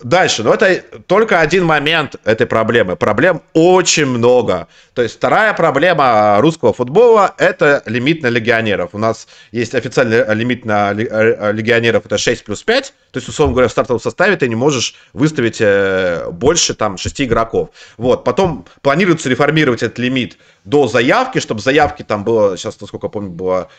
Дальше, 0.03 0.43
но 0.43 0.53
это 0.53 0.83
только 1.05 1.39
один 1.39 1.65
момент 1.65 2.15
этой 2.25 2.47
проблемы. 2.47 2.95
Проблем 2.95 3.41
очень 3.53 4.05
много. 4.05 4.67
То 4.93 5.01
есть 5.01 5.15
вторая 5.15 5.53
проблема 5.53 6.37
русского 6.39 6.73
футбола– 6.73 7.35
это 7.37 7.83
лимит 7.85 8.23
на 8.23 8.27
легионеров. 8.27 8.89
У 8.93 8.97
нас 8.97 9.27
есть 9.51 9.75
официальный 9.75 10.23
лимит 10.35 10.65
на 10.65 10.91
э, 10.91 11.51
легионеров, 11.53 12.05
это 12.05 12.17
6 12.17 12.43
плюс 12.45 12.63
5. 12.63 12.93
То 13.11 13.17
есть, 13.17 13.29
условно 13.29 13.53
говоря, 13.53 13.67
в 13.67 13.71
стартовом 13.71 14.01
составе 14.01 14.37
ты 14.37 14.47
не 14.47 14.55
можешь 14.55 14.95
выставить 15.13 15.57
э, 15.59 16.29
больше 16.31 16.73
там 16.73 16.97
6 16.97 17.21
игроков. 17.21 17.69
Вот. 17.97 18.23
Потом 18.23 18.65
планируется 18.81 19.29
реформировать 19.29 19.83
этот 19.83 19.99
лимит 19.99 20.37
до 20.65 20.87
заявки, 20.87 21.39
чтобы 21.39 21.61
заявки 21.61 22.03
там 22.03 22.23
было, 22.23 22.57
сейчас, 22.57 22.79
насколько 22.81 23.07
я 23.07 23.11
помню, 23.11 23.29
было 23.29 23.69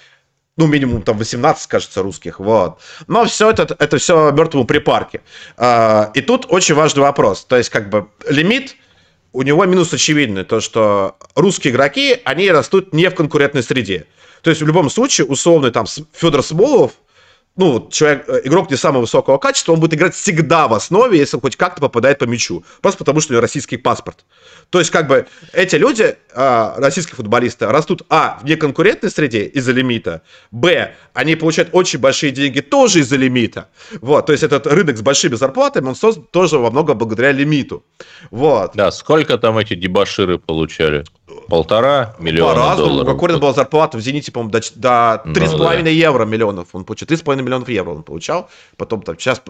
ну, 0.57 0.67
минимум 0.67 1.03
там 1.03 1.17
18, 1.17 1.67
кажется, 1.67 2.03
русских, 2.03 2.39
вот. 2.39 2.79
Но 3.07 3.25
все 3.25 3.51
это, 3.51 3.75
это 3.79 3.99
все 3.99 4.31
мертвому 4.33 4.67
припарке. 4.67 5.23
А, 5.57 6.11
и 6.15 6.21
тут 6.21 6.47
очень 6.49 6.75
важный 6.75 7.03
вопрос. 7.03 7.45
То 7.45 7.57
есть, 7.57 7.71
как 7.71 7.89
бы, 7.89 8.09
лимит, 8.29 8.77
у 9.33 9.43
него 9.43 9.65
минус 9.65 9.95
очевидный, 9.95 10.45
то, 10.45 10.61
что 10.61 11.17
русские 11.35 11.73
игроки, 11.73 12.21
они 12.25 12.51
растут 12.51 12.93
не 12.93 13.09
в 13.09 13.15
конкурентной 13.15 13.63
среде. 13.63 14.07
То 14.43 14.51
есть, 14.51 14.61
в 14.61 14.67
любом 14.67 14.91
случае, 14.91 15.27
условный 15.27 15.71
там 15.71 15.87
Федор 16.13 16.43
Смолов, 16.43 16.93
ну, 17.57 17.89
человек, 17.91 18.25
э, 18.29 18.41
игрок 18.45 18.71
не 18.71 18.77
самого 18.77 19.03
высокого 19.03 19.37
качества, 19.39 19.73
он 19.73 19.81
будет 19.81 19.95
играть 19.95 20.15
всегда 20.15 20.69
в 20.69 20.75
основе, 20.75 21.19
если 21.19 21.37
он 21.37 21.43
хоть 21.43 21.57
как-то 21.57 21.83
попадает 21.83 22.19
по 22.19 22.25
мячу. 22.25 22.65
Просто 22.81 22.99
потому, 22.99 23.21
что 23.21 23.33
у 23.33 23.35
него 23.35 23.43
российский 23.43 23.77
паспорт. 23.77 24.25
То 24.71 24.79
есть, 24.79 24.91
как 24.91 25.07
бы, 25.07 25.27
эти 25.53 25.77
люди, 25.77 26.17
а, 26.35 26.75
российские 26.79 27.17
футболисты, 27.17 27.67
растут, 27.67 28.03
а, 28.09 28.39
в 28.41 28.47
неконкурентной 28.47 29.11
среде 29.11 29.45
из-за 29.45 29.73
лимита, 29.73 30.23
б, 30.51 30.95
они 31.13 31.37
получают 31.37 31.71
очень 31.73 31.99
большие 31.99 32.33
деньги 32.33 32.61
тоже 32.61 33.01
из-за 33.01 33.17
лимита. 33.17 33.69
Вот, 34.01 34.27
то 34.27 34.33
есть, 34.33 34.45
этот 34.45 34.67
рынок 34.67 34.97
с 34.97 35.03
большими 35.03 35.35
зарплатами, 35.35 35.89
он 35.89 35.95
создан 35.95 36.25
тоже 36.31 36.59
во 36.59 36.71
многом 36.71 36.97
благодаря 36.97 37.33
лимиту. 37.33 37.85
Вот. 38.31 38.73
Да, 38.75 38.91
сколько 38.93 39.37
там 39.37 39.59
эти 39.59 39.75
дебаширы 39.75 40.39
получали? 40.39 41.05
Полтора 41.53 42.15
миллиона 42.19 42.55
По-разному. 42.55 42.89
долларов. 42.89 43.09
У 43.09 43.13
Кокорина 43.15 43.39
была 43.39 43.53
зарплата 43.53 43.99
в 43.99 44.01
«Зените», 44.01 44.33
по-моему, 44.33 44.53
до, 44.53 44.61
до 44.75 45.23
3,5 45.39 45.51
Ну, 45.53 45.59
да. 45.85 45.91
евро 45.91 46.25
миллионов 46.25 46.69
он 46.73 46.87
получил. 46.87 47.07
3,5 47.07 47.43
миллионов 47.43 47.69
евро 47.69 47.91
он 47.91 48.03
получал. 48.05 48.49
Потом 48.79 49.03
там, 49.03 49.19
сейчас, 49.19 49.43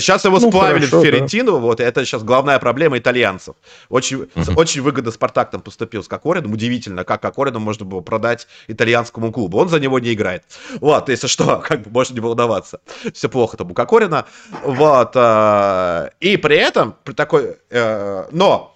сейчас 0.00 0.24
его 0.24 0.40
Ну, 0.40 0.48
сплавили 0.48 0.80
хорошо, 0.86 0.98
в 0.98 1.02
да. 1.04 1.06
Ферентину, 1.06 1.58
вот, 1.60 1.78
и 1.78 1.84
это 1.84 2.04
сейчас 2.04 2.24
главная 2.24 2.58
проблема 2.58 2.98
итальянцев. 2.98 3.54
Очень, 3.88 4.26
очень 4.56 4.82
выгодно 4.82 5.12
Спартак 5.12 5.52
там 5.52 5.60
поступил 5.60 6.02
с 6.02 6.08
Кокорином. 6.08 6.52
Удивительно, 6.52 7.04
как 7.04 7.22
Кокорина 7.22 7.60
можно 7.60 7.86
было 7.86 8.00
продать 8.00 8.48
итальянскому 8.66 9.30
клубу. 9.30 9.58
Он 9.58 9.68
за 9.68 9.78
него 9.78 10.00
не 10.00 10.12
играет. 10.12 10.42
Вот, 10.80 11.08
если 11.08 11.28
что, 11.28 11.58
как 11.68 11.82
бы 11.82 11.90
можно 11.92 12.14
не 12.14 12.20
волноваться. 12.20 12.80
Все 13.12 13.28
плохо 13.28 13.56
там 13.56 13.70
у 13.70 13.74
Кокорина. 13.74 14.26
Вот. 14.64 15.12
э, 15.14 16.10
И 16.18 16.36
при 16.36 16.56
этом, 16.56 16.96
при 17.04 17.12
такой... 17.12 17.58
э, 17.70 18.24
Но 18.32 18.73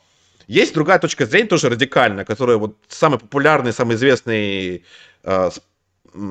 есть 0.49 0.74
другая 0.74 0.99
точка 0.99 1.26
зрения, 1.26 1.46
тоже 1.46 1.68
радикальная, 1.68 2.24
которая 2.24 2.57
вот 2.57 2.76
самый 2.88 3.18
популярный, 3.18 3.72
самый 3.72 3.96
известный 3.96 4.82
э, 5.22 5.51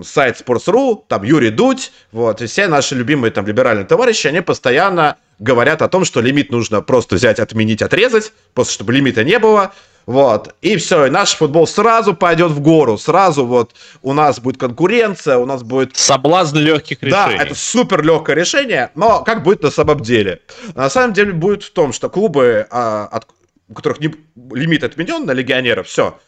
сайт 0.03 0.43
Sports.ru, 0.45 1.03
там 1.07 1.23
Юрий 1.23 1.51
Дудь, 1.51 1.91
вот, 2.11 2.41
и 2.41 2.47
все 2.47 2.67
наши 2.67 2.95
любимые 2.95 3.31
там 3.31 3.45
либеральные 3.45 3.85
товарищи, 3.85 4.27
они 4.27 4.41
постоянно 4.41 5.17
говорят 5.39 5.83
о 5.83 5.87
том, 5.87 6.03
что 6.03 6.19
лимит 6.19 6.51
нужно 6.51 6.81
просто 6.81 7.15
взять, 7.15 7.39
отменить, 7.39 7.83
отрезать, 7.83 8.33
просто 8.55 8.73
чтобы 8.73 8.91
лимита 8.93 9.23
не 9.23 9.37
было, 9.37 9.71
вот, 10.07 10.55
и 10.61 10.77
все, 10.77 11.05
и 11.05 11.09
наш 11.09 11.35
футбол 11.35 11.67
сразу 11.67 12.15
пойдет 12.15 12.51
в 12.51 12.59
гору, 12.59 12.97
сразу 12.97 13.45
вот 13.45 13.73
у 14.01 14.13
нас 14.13 14.39
будет 14.39 14.57
конкуренция, 14.57 15.37
у 15.37 15.45
нас 15.45 15.61
будет 15.61 15.95
Соблазн 15.95 16.57
легких 16.57 16.99
да, 17.01 17.27
решений. 17.27 17.43
это 17.43 17.53
супер 17.53 18.01
легкое 18.03 18.35
решение, 18.35 18.89
но 18.95 19.23
как 19.23 19.43
будет 19.43 19.61
на 19.61 19.69
самом 19.69 19.99
деле? 19.99 20.41
На 20.73 20.89
самом 20.89 21.13
деле 21.13 21.33
будет 21.33 21.63
в 21.63 21.71
том, 21.71 21.93
что 21.93 22.09
клубы, 22.09 22.65
а, 22.71 23.07
от- 23.11 23.27
у 23.69 23.73
которых 23.73 23.99
не- 23.99 24.13
лимит 24.53 24.83
отменен 24.83 25.25
на 25.25 25.31
легионеров, 25.31 25.87
все, 25.87 26.19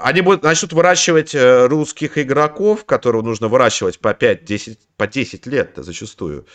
они 0.00 0.20
будут, 0.20 0.42
начнут 0.42 0.72
выращивать 0.72 1.34
э, 1.34 1.66
русских 1.66 2.18
игроков, 2.18 2.84
которых 2.84 3.22
нужно 3.22 3.48
выращивать 3.48 3.98
по 3.98 4.08
5-10, 4.08 4.78
по 4.96 5.06
10 5.06 5.46
лет 5.46 5.72
зачастую. 5.76 6.46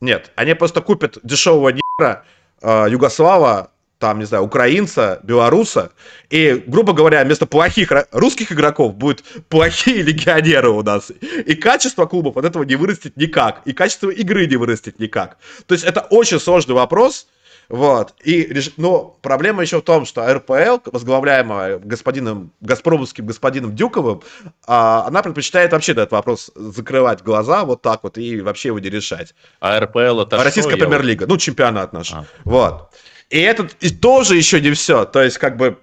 Нет, 0.00 0.30
они 0.36 0.54
просто 0.54 0.80
купят 0.80 1.18
дешевого 1.22 1.70
негра, 1.70 2.24
э, 2.62 2.86
югослава, 2.90 3.72
там, 3.98 4.18
не 4.18 4.24
знаю, 4.24 4.44
украинца, 4.44 5.20
белоруса, 5.22 5.92
и, 6.30 6.64
грубо 6.66 6.94
говоря, 6.94 7.22
вместо 7.22 7.44
плохих 7.44 7.92
русских 8.12 8.50
игроков 8.50 8.94
будут 8.94 9.22
плохие 9.48 10.02
легионеры 10.02 10.70
у 10.70 10.82
нас. 10.82 11.10
И 11.10 11.54
качество 11.54 12.06
клубов 12.06 12.38
от 12.38 12.46
этого 12.46 12.62
не 12.62 12.76
вырастет 12.76 13.16
никак, 13.16 13.60
и 13.66 13.74
качество 13.74 14.08
игры 14.08 14.46
не 14.46 14.56
вырастет 14.56 14.98
никак. 14.98 15.36
То 15.66 15.74
есть 15.74 15.84
это 15.84 16.00
очень 16.00 16.40
сложный 16.40 16.74
вопрос, 16.74 17.26
вот. 17.70 18.14
И, 18.24 18.42
реш- 18.42 18.72
но 18.76 19.16
проблема 19.22 19.62
еще 19.62 19.78
в 19.78 19.84
том, 19.84 20.04
что 20.04 20.26
РПЛ, 20.26 20.90
возглавляемая 20.90 21.78
господином, 21.78 22.50
газпромовским 22.60 23.24
господином 23.24 23.76
Дюковым, 23.76 24.22
а, 24.66 25.04
она 25.06 25.22
предпочитает 25.22 25.70
вообще 25.70 25.94
на 25.94 26.00
этот 26.00 26.12
вопрос 26.12 26.50
закрывать 26.56 27.22
глаза 27.22 27.64
вот 27.64 27.80
так 27.80 28.02
вот 28.02 28.18
и 28.18 28.40
вообще 28.40 28.68
его 28.68 28.80
не 28.80 28.90
решать. 28.90 29.36
А 29.60 29.78
РПЛ 29.78 30.20
это 30.20 30.42
Российская 30.42 30.72
что? 30.72 30.78
Я 30.80 30.84
премьер-лига, 30.84 31.26
ну, 31.28 31.36
чемпионат 31.36 31.92
наш. 31.92 32.12
А. 32.12 32.24
Вот. 32.44 32.90
И 33.30 33.38
это 33.38 33.68
тоже 34.02 34.36
еще 34.36 34.60
не 34.60 34.72
все. 34.72 35.04
То 35.04 35.22
есть, 35.22 35.38
как 35.38 35.56
бы, 35.56 35.78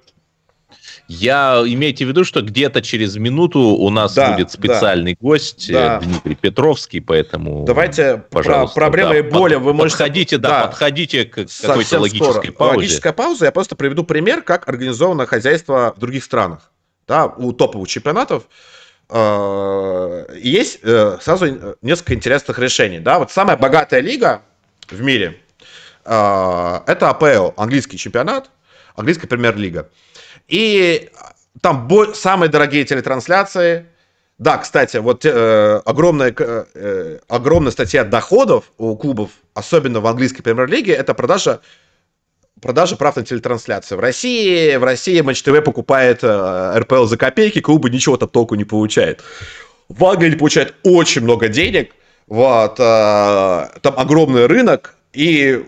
Я 1.08 1.64
имейте 1.66 2.04
в 2.06 2.10
виду, 2.10 2.26
что 2.26 2.42
где-то 2.42 2.82
через 2.82 3.16
минуту 3.16 3.60
у 3.60 3.90
нас 3.90 4.14
Да, 4.14 4.34
будет 4.34 4.52
специальный 4.52 5.18
гость 5.20 5.72
Да. 5.72 6.00
э, 6.02 6.06
Дмитрий 6.06 6.36
Петровский, 6.36 7.00
поэтому 7.00 7.64
давайте 7.66 8.18
про 8.18 8.44
пожалуйста, 8.44 8.76
проблемы 8.76 9.10
да, 9.12 9.18
и 9.20 9.22
боли 9.22 9.54
под- 9.56 9.64
вы 9.64 9.74
можете... 9.74 9.98
подходите, 10.00 10.38
да, 10.38 10.68
подходите 10.68 11.24
к 11.24 11.46
какой-то 11.62 12.00
логической 12.02 12.32
скоро. 12.32 12.52
паузе. 12.52 12.78
Логическая 12.78 13.14
пауза. 13.14 13.46
Я 13.46 13.52
просто 13.54 13.78
приведу 13.78 14.04
пример, 14.04 14.42
как 14.42 14.68
организовано 14.68 15.26
хозяйство 15.26 15.94
в 15.96 16.00
других 16.00 16.26
странах. 16.26 16.72
Да, 17.08 17.28
у 17.28 17.54
топовых 17.54 17.88
чемпионатов 17.88 18.44
э, 19.10 20.26
есть 20.42 20.80
э, 20.84 21.18
сразу 21.22 21.46
э, 21.46 21.76
несколько 21.82 22.16
интересных 22.16 22.60
решений. 22.60 23.00
Да, 23.00 23.20
вот 23.20 23.32
самая 23.32 23.56
богатая 23.56 24.02
лига 24.02 24.42
в 24.90 25.02
мире 25.02 25.40
э, 26.04 26.80
это 26.86 27.10
АПЛ, 27.10 27.52
английский 27.56 27.98
чемпионат, 27.98 28.50
английская 28.98 29.28
премьер-лига. 29.28 29.88
И 30.48 31.10
там 31.62 31.88
бо- 31.88 32.14
самые 32.14 32.50
дорогие 32.50 32.86
телетрансляции. 32.86 33.86
Да, 34.38 34.58
кстати, 34.58 34.98
вот 34.98 35.26
э, 35.26 35.82
огромная, 35.86 36.34
э, 36.38 37.20
огромная 37.28 37.72
статья 37.72 38.04
доходов 38.04 38.72
у 38.78 38.96
клубов, 38.96 39.32
особенно 39.56 40.00
в 40.00 40.06
английской 40.08 40.44
премьер-лиге, 40.44 40.94
это 40.94 41.14
продажа 41.16 41.62
продажа 42.62 42.96
прав 42.96 43.16
на 43.16 43.24
телетрансляции. 43.24 43.96
В 43.96 44.00
России, 44.00 44.76
в 44.76 44.84
России 44.84 45.22
Матч 45.22 45.42
ТВ 45.42 45.64
покупает 45.64 46.20
э, 46.24 46.74
РПЛ 46.80 47.06
за 47.06 47.18
копейки, 47.18 47.62
клубы 47.62 47.90
ничего 47.90 48.18
там 48.18 48.30
толку 48.30 48.56
не 48.56 48.64
получают. 48.64 49.24
В 49.90 50.06
Англии 50.06 50.28
они 50.28 50.36
получают 50.36 50.76
очень 50.84 51.22
много 51.24 51.48
денег, 51.48 51.94
вот, 52.28 52.80
э, 52.80 53.68
там 53.82 53.94
огромный 53.98 54.46
рынок, 54.48 54.96
и, 55.14 55.64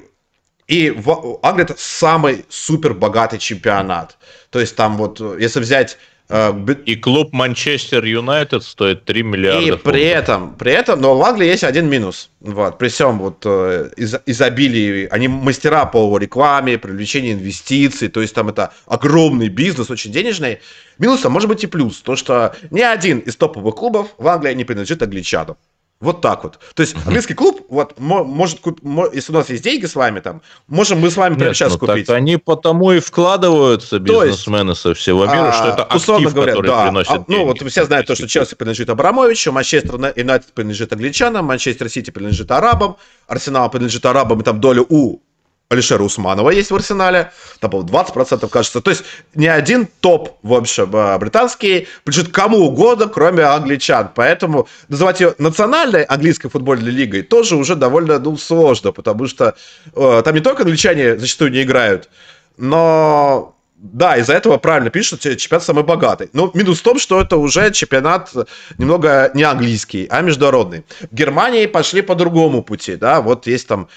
и 0.69 0.91
в 0.91 1.39
Англии 1.41 1.63
это 1.63 1.75
самый 1.77 2.45
супер 2.47 2.93
богатый 2.93 3.39
чемпионат. 3.39 4.17
То 4.51 4.59
есть 4.59 4.75
там 4.75 4.97
вот, 4.97 5.19
если 5.39 5.59
взять 5.59 5.97
э, 6.29 6.53
И 6.85 6.95
клуб 6.95 7.33
Манчестер 7.33 8.05
Юнайтед 8.05 8.63
стоит 8.63 9.03
3 9.03 9.23
миллиарда 9.23 9.65
и 9.65 9.71
при 9.71 9.77
фунтов. 9.77 10.01
этом, 10.01 10.55
при 10.55 10.71
этом, 10.71 11.01
но 11.01 11.17
в 11.17 11.23
Англии 11.23 11.47
есть 11.47 11.63
один 11.63 11.89
минус. 11.89 12.29
Вот, 12.39 12.77
при 12.77 12.89
всем 12.89 13.17
вот 13.17 13.41
э, 13.45 13.89
из- 13.97 14.21
изобилии, 14.27 15.07
они 15.09 15.27
мастера 15.27 15.87
по 15.87 16.15
рекламе, 16.19 16.77
привлечению 16.77 17.33
инвестиций, 17.33 18.07
то 18.07 18.21
есть 18.21 18.35
там 18.35 18.49
это 18.49 18.71
огромный 18.85 19.49
бизнес, 19.49 19.89
очень 19.89 20.11
денежный. 20.11 20.59
Минусом 20.99 21.31
может 21.31 21.49
быть 21.49 21.63
и 21.63 21.67
плюс, 21.67 21.99
то 22.01 22.15
что 22.15 22.55
ни 22.69 22.81
один 22.81 23.19
из 23.19 23.35
топовых 23.37 23.73
клубов 23.73 24.09
в 24.19 24.27
Англии 24.27 24.53
не 24.53 24.65
принадлежит 24.65 25.01
англичанам. 25.01 25.57
Вот 26.01 26.21
так 26.21 26.45
вот. 26.45 26.59
То 26.75 26.81
есть 26.81 26.95
английский 27.05 27.33
клуб, 27.33 27.65
вот, 27.67 27.99
мо- 27.99 28.23
может, 28.23 28.59
если 29.13 29.33
у 29.33 29.35
нас 29.35 29.49
есть 29.49 29.61
деньги 29.65 29.85
с 29.85 29.95
вами, 29.95 30.21
там, 30.21 30.41
можем 30.67 30.99
мы 31.01 31.11
с 31.11 31.17
вами 31.17 31.35
прямо 31.35 31.53
сейчас 31.53 31.73
ну 31.73 31.79
так 31.79 31.89
купить. 31.89 32.09
они 32.09 32.37
потому 32.37 32.93
и 32.93 33.01
вкладываются, 33.01 33.99
То 33.99 34.23
есть, 34.23 34.37
бизнесмены 34.37 34.75
со 34.75 34.93
всего 34.93 35.25
мира, 35.25 35.49
А, 35.49 35.51
что 35.51 35.67
это 35.67 35.83
условно 35.93 36.27
актив, 36.27 36.35
говоря, 36.35 36.51
который 36.53 36.67
да. 36.67 36.83
приносит 36.83 37.11
А, 37.11 37.17
ну, 37.27 37.35
деньги. 37.35 37.43
вот 37.61 37.69
все 37.69 37.83
знают 37.83 38.07
то, 38.07 38.15
что 38.15 38.29
Челси 38.29 38.55
принадлежит 38.55 38.89
Абрамовичу, 38.89 39.51
Манчестер 39.51 39.95
Юнайтед 40.15 40.53
принадлежит 40.53 40.93
англичанам, 40.93 41.45
Манчестер 41.45 41.89
Сити 41.89 42.11
принадлежит 42.11 42.49
арабам, 42.49 42.95
Арсенал 43.27 43.69
принадлежит 43.69 44.05
арабам, 44.05 44.39
и 44.39 44.43
там 44.45 44.61
доля 44.61 44.83
у 44.87 45.19
Алишера 45.71 46.01
Усманова 46.01 46.49
есть 46.49 46.71
в 46.71 46.75
Арсенале, 46.75 47.31
там, 47.59 47.69
по 47.69 47.77
20%, 47.77 48.49
кажется. 48.49 48.81
То 48.81 48.89
есть 48.89 49.03
ни 49.35 49.45
один 49.45 49.87
топ, 49.99 50.39
в 50.41 50.53
общем, 50.53 50.89
э, 50.95 51.17
британский 51.19 51.87
принадлежит 52.03 52.33
кому 52.33 52.57
угодно, 52.57 53.07
кроме 53.07 53.43
англичан. 53.43 54.09
Поэтому 54.15 54.67
называть 54.87 55.21
ее 55.21 55.35
национальной 55.37 56.01
английской 56.01 56.49
футбольной 56.49 56.89
лигой 56.89 57.21
тоже 57.21 57.55
уже 57.55 57.75
довольно 57.75 58.17
ну, 58.17 58.35
сложно, 58.35 58.91
потому 58.91 59.27
что 59.27 59.55
э, 59.95 60.21
там 60.25 60.33
не 60.33 60.41
только 60.41 60.63
англичане 60.63 61.19
зачастую 61.19 61.51
не 61.51 61.61
играют, 61.61 62.09
но 62.57 63.55
да, 63.75 64.17
из-за 64.17 64.33
этого 64.33 64.57
правильно 64.57 64.89
пишут, 64.89 65.21
чемпионат 65.21 65.63
самый 65.63 65.83
богатый. 65.83 66.29
Но 66.33 66.51
минус 66.53 66.79
в 66.79 66.83
том, 66.83 66.99
что 66.99 67.21
это 67.21 67.37
уже 67.37 67.71
чемпионат 67.71 68.33
немного 68.77 69.31
не 69.33 69.43
английский, 69.43 70.07
а 70.09 70.21
международный. 70.21 70.83
В 71.11 71.15
Германии 71.15 71.65
пошли 71.65 72.01
по 72.01 72.15
другому 72.15 72.61
пути, 72.61 72.95
да, 72.95 73.21
вот 73.21 73.47
есть 73.47 73.67
там 73.67 73.87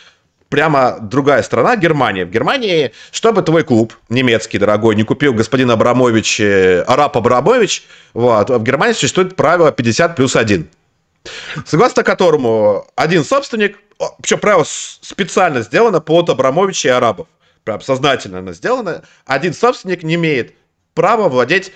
прямо 0.52 0.98
другая 1.00 1.42
страна, 1.42 1.76
Германия. 1.76 2.26
В 2.26 2.30
Германии, 2.30 2.92
чтобы 3.10 3.40
твой 3.40 3.64
клуб 3.64 3.94
немецкий, 4.10 4.58
дорогой, 4.58 4.94
не 4.94 5.02
купил 5.02 5.32
господин 5.32 5.70
Абрамович, 5.70 6.40
э, 6.40 6.82
араб 6.82 7.16
Абрамович, 7.16 7.84
вот, 8.12 8.50
в 8.50 8.62
Германии 8.62 8.92
существует 8.92 9.34
правило 9.34 9.72
50 9.72 10.14
плюс 10.14 10.36
1. 10.36 10.68
Согласно 11.64 12.02
которому 12.02 12.86
один 12.96 13.24
собственник, 13.24 13.78
причем 14.20 14.40
правило 14.40 14.66
специально 14.66 15.62
сделано 15.62 16.00
под 16.02 16.28
Абрамовича 16.28 16.88
и 16.90 16.92
арабов, 16.92 17.28
прям 17.64 17.80
сознательно 17.80 18.40
оно 18.40 18.52
сделано, 18.52 19.04
один 19.24 19.54
собственник 19.54 20.02
не 20.02 20.16
имеет 20.16 20.52
права 20.92 21.30
владеть 21.30 21.72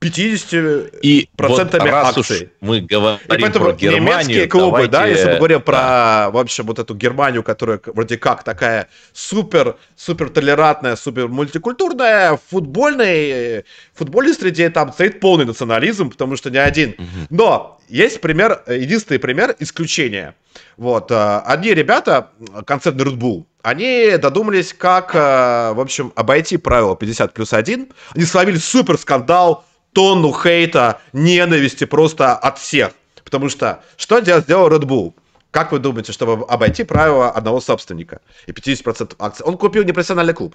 50 0.00 0.94
и 1.02 1.28
процентами 1.36 1.90
вот 1.90 2.16
акций. 2.16 2.50
мы 2.60 2.80
говорим 2.80 3.18
и 3.24 3.26
поэтому 3.26 3.64
про 3.66 3.72
Германию, 3.72 4.02
немецкие 4.02 4.46
клубы, 4.46 4.86
давайте... 4.86 4.92
да, 4.92 5.06
если 5.06 5.30
мы 5.30 5.36
говорим 5.38 5.60
про, 5.60 6.30
в 6.30 6.36
общем, 6.36 6.66
вот 6.66 6.78
эту 6.78 6.94
Германию, 6.94 7.42
которая 7.42 7.80
вроде 7.84 8.16
как 8.16 8.44
такая 8.44 8.88
супер, 9.12 9.76
супер 9.96 10.30
толерантная, 10.30 10.94
супер 10.94 11.26
мультикультурная, 11.26 12.34
в 12.34 12.40
футбольной, 12.48 13.62
в 13.94 13.98
футбольной 13.98 14.34
среде 14.34 14.70
там 14.70 14.92
стоит 14.92 15.18
полный 15.18 15.44
национализм, 15.44 16.10
потому 16.10 16.36
что 16.36 16.50
не 16.50 16.58
один. 16.58 16.94
Но 17.28 17.80
есть 17.88 18.20
пример, 18.20 18.62
единственный 18.68 19.18
пример 19.18 19.56
исключения. 19.58 20.36
Вот, 20.76 21.10
э, 21.10 21.38
одни 21.44 21.74
ребята, 21.74 22.30
концерт 22.66 22.96
Red 22.96 23.16
Bull, 23.16 23.44
они 23.62 24.16
додумались, 24.16 24.72
как, 24.72 25.14
э, 25.14 25.72
в 25.74 25.80
общем, 25.80 26.12
обойти 26.14 26.56
правило 26.56 26.96
50 26.96 27.34
плюс 27.34 27.52
1. 27.52 27.88
Они 28.14 28.24
словили 28.24 28.56
супер 28.56 28.96
скандал, 28.96 29.64
тонну 29.98 30.32
хейта, 30.32 31.00
ненависти 31.12 31.84
просто 31.84 32.32
от 32.32 32.58
всех. 32.58 32.92
Потому 33.24 33.48
что 33.48 33.82
что 33.96 34.20
сделал 34.20 34.68
Red 34.68 34.84
Bull? 34.84 35.12
Как 35.50 35.72
вы 35.72 35.80
думаете, 35.80 36.12
чтобы 36.12 36.44
обойти 36.46 36.84
правила 36.84 37.32
одного 37.32 37.60
собственника 37.60 38.20
и 38.46 38.52
50% 38.52 39.16
акций? 39.18 39.44
Он 39.44 39.58
купил 39.58 39.82
непрофессиональный 39.82 40.34
клуб. 40.34 40.54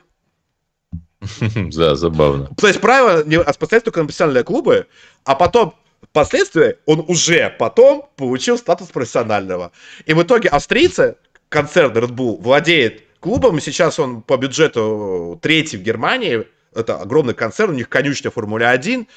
Да, 1.76 1.96
забавно. 1.96 2.52
То 2.56 2.68
есть 2.68 2.80
правило 2.80 3.26
не 3.26 3.36
распространяется 3.36 3.86
только 3.86 4.00
на 4.00 4.06
профессиональные 4.06 4.46
клубы, 4.46 4.88
а 5.26 5.36
потом 5.36 5.76
впоследствии 6.02 6.78
он 6.86 7.04
уже 7.10 7.54
потом 7.60 8.08
получил 8.16 8.58
статус 8.58 8.88
профессионального. 8.88 9.74
И 10.06 10.14
в 10.14 10.24
итоге 10.24 10.48
австрийцы, 10.48 11.18
концерн 11.50 11.92
Red 11.92 12.12
Bull, 12.12 12.42
владеет 12.42 13.04
клубом, 13.20 13.58
и 13.58 13.62
сейчас 13.62 14.00
он 14.00 14.22
по 14.22 14.38
бюджету 14.38 15.38
третий 15.42 15.76
в 15.76 15.82
Германии, 15.82 16.48
это 16.76 16.98
огромный 16.98 17.34
концерн, 17.34 17.72
у 17.72 17.76
них 17.76 17.90
конючня 17.90 18.32
Формуле 18.32 18.68
1, 18.68 19.08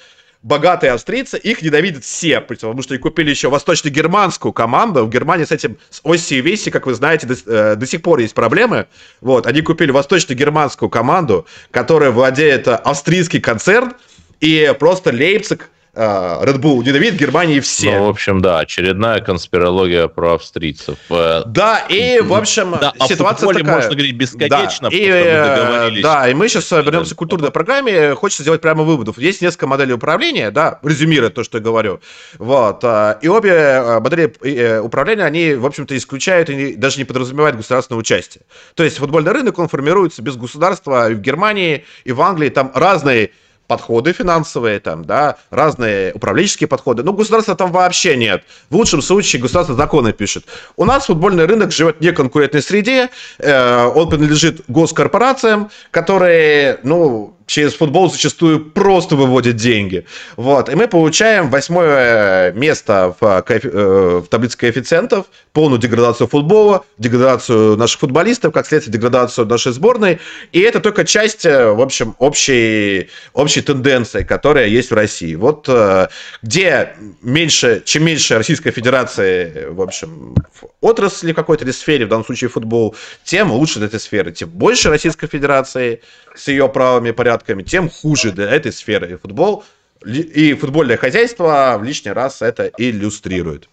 богатые 0.46 0.92
австрийцы, 0.92 1.36
их 1.38 1.60
ненавидят 1.62 2.04
все, 2.04 2.40
потому 2.40 2.80
что 2.80 2.94
они 2.94 3.00
купили 3.00 3.30
еще 3.30 3.48
восточно-германскую 3.48 4.52
команду. 4.52 5.04
В 5.04 5.10
Германии 5.10 5.44
с 5.44 5.50
этим, 5.50 5.76
с 5.90 6.00
Оси 6.04 6.34
и 6.34 6.40
Веси, 6.40 6.70
как 6.70 6.86
вы 6.86 6.94
знаете, 6.94 7.26
до, 7.26 7.34
э, 7.34 7.74
до 7.74 7.86
сих 7.86 8.00
пор 8.02 8.20
есть 8.20 8.32
проблемы. 8.32 8.86
Вот, 9.20 9.48
они 9.48 9.60
купили 9.60 9.90
восточно-германскую 9.90 10.88
команду, 10.88 11.46
которая 11.72 12.12
владеет 12.12 12.68
австрийский 12.68 13.40
концерн, 13.40 13.94
и 14.40 14.72
просто 14.78 15.10
Лейпциг 15.10 15.68
Э, 15.68 15.75
Red 15.96 16.58
Bull 16.60 16.84
ненавидит 16.84 17.18
Германии 17.18 17.60
все. 17.60 17.98
Ну, 17.98 18.06
в 18.06 18.08
общем, 18.10 18.42
да, 18.42 18.58
очередная 18.58 19.20
конспирология 19.20 20.08
про 20.08 20.34
австрийцев. 20.34 20.98
Э, 21.08 21.42
да, 21.46 21.78
и, 21.88 22.20
в 22.20 22.34
общем, 22.34 22.76
да, 22.78 22.92
ситуация 23.08 23.48
такая. 23.52 23.74
можно 23.76 23.90
говорить 23.92 24.14
бесконечно, 24.14 24.90
да, 24.90 24.96
и, 24.96 25.06
э, 25.08 26.02
Да, 26.02 26.28
и 26.28 26.34
мы 26.34 26.48
сейчас 26.48 26.70
вернемся 26.70 27.14
к 27.14 27.18
культурной 27.18 27.50
программе. 27.50 28.14
Хочется 28.14 28.42
сделать 28.42 28.60
прямо 28.60 28.84
выводов. 28.84 29.16
Есть 29.16 29.40
несколько 29.40 29.66
моделей 29.66 29.94
управления, 29.94 30.50
да, 30.50 30.78
резюмируя 30.82 31.30
то, 31.30 31.42
что 31.42 31.58
я 31.58 31.64
говорю. 31.64 32.00
Вот. 32.38 32.84
И 33.22 33.28
обе 33.28 33.98
модели 34.00 34.78
управления, 34.80 35.24
они, 35.24 35.54
в 35.54 35.64
общем-то, 35.64 35.96
исключают 35.96 36.50
и 36.50 36.74
даже 36.76 36.98
не 36.98 37.04
подразумевают 37.04 37.56
государственное 37.56 37.98
участие. 37.98 38.42
То 38.74 38.84
есть 38.84 38.98
футбольный 38.98 39.32
рынок, 39.32 39.58
он 39.58 39.68
формируется 39.68 40.20
без 40.20 40.36
государства 40.36 41.10
и 41.10 41.14
в 41.14 41.20
Германии, 41.20 41.84
и 42.04 42.12
в 42.12 42.20
Англии. 42.20 42.50
Там 42.50 42.70
разные 42.74 43.30
подходы 43.66 44.12
финансовые, 44.12 44.80
там, 44.80 45.04
да, 45.04 45.36
разные 45.50 46.12
управленческие 46.12 46.68
подходы. 46.68 47.02
Но 47.02 47.12
государства 47.12 47.54
там 47.54 47.72
вообще 47.72 48.16
нет. 48.16 48.44
В 48.70 48.76
лучшем 48.76 49.02
случае 49.02 49.42
государство 49.42 49.74
законы 49.74 50.12
пишет. 50.12 50.44
У 50.76 50.84
нас 50.84 51.06
футбольный 51.06 51.46
рынок 51.46 51.72
живет 51.72 51.98
в 51.98 52.00
неконкурентной 52.00 52.62
среде, 52.62 53.10
э, 53.38 53.84
он 53.86 54.08
принадлежит 54.08 54.62
госкорпорациям, 54.68 55.70
которые, 55.90 56.80
ну, 56.82 57.35
через 57.46 57.74
футбол 57.74 58.10
зачастую 58.10 58.64
просто 58.64 59.16
выводит 59.16 59.56
деньги. 59.56 60.04
Вот. 60.36 60.68
И 60.68 60.74
мы 60.74 60.88
получаем 60.88 61.48
восьмое 61.50 62.52
место 62.52 63.14
в, 63.20 63.44
э, 63.48 64.20
в 64.24 64.26
таблице 64.28 64.58
коэффициентов, 64.58 65.26
полную 65.52 65.80
деградацию 65.80 66.26
футбола, 66.26 66.84
деградацию 66.98 67.76
наших 67.76 68.00
футболистов, 68.00 68.52
как 68.52 68.66
следствие, 68.66 68.92
деградацию 68.92 69.46
нашей 69.46 69.72
сборной. 69.72 70.18
И 70.52 70.60
это 70.60 70.80
только 70.80 71.04
часть, 71.04 71.46
э, 71.46 71.70
в 71.70 71.80
общем, 71.80 72.16
общей, 72.18 73.08
общей 73.32 73.62
тенденции, 73.62 74.24
которая 74.24 74.66
есть 74.66 74.90
в 74.90 74.94
России. 74.94 75.34
Вот 75.36 75.68
э, 75.68 76.08
где 76.42 76.96
меньше, 77.22 77.82
чем 77.84 78.04
меньше 78.04 78.36
Российской 78.36 78.72
Федерации, 78.72 79.68
в 79.70 79.80
общем, 79.80 80.34
в 80.52 80.66
отрасли 80.80 81.32
какой-то 81.32 81.64
или 81.64 81.70
сфере, 81.72 82.06
в 82.06 82.08
данном 82.08 82.26
случае 82.26 82.50
футбол, 82.50 82.96
тем 83.24 83.52
лучше 83.52 83.78
для 83.78 83.86
этой 83.86 84.00
сферы, 84.00 84.32
тем 84.32 84.48
больше 84.48 84.90
Российской 84.90 85.28
Федерации 85.28 86.00
с 86.36 86.48
ее 86.48 86.68
правами 86.68 87.10
и 87.10 87.12
порядками, 87.12 87.62
тем 87.62 87.90
хуже 87.90 88.32
для 88.32 88.50
этой 88.50 88.72
сферы. 88.72 89.12
И 89.12 89.16
футбол 89.16 89.64
и 90.04 90.54
футбольное 90.54 90.96
хозяйство 90.96 91.76
в 91.80 91.84
лишний 91.84 92.12
раз 92.12 92.42
это 92.42 92.70
иллюстрирует. 92.78 93.68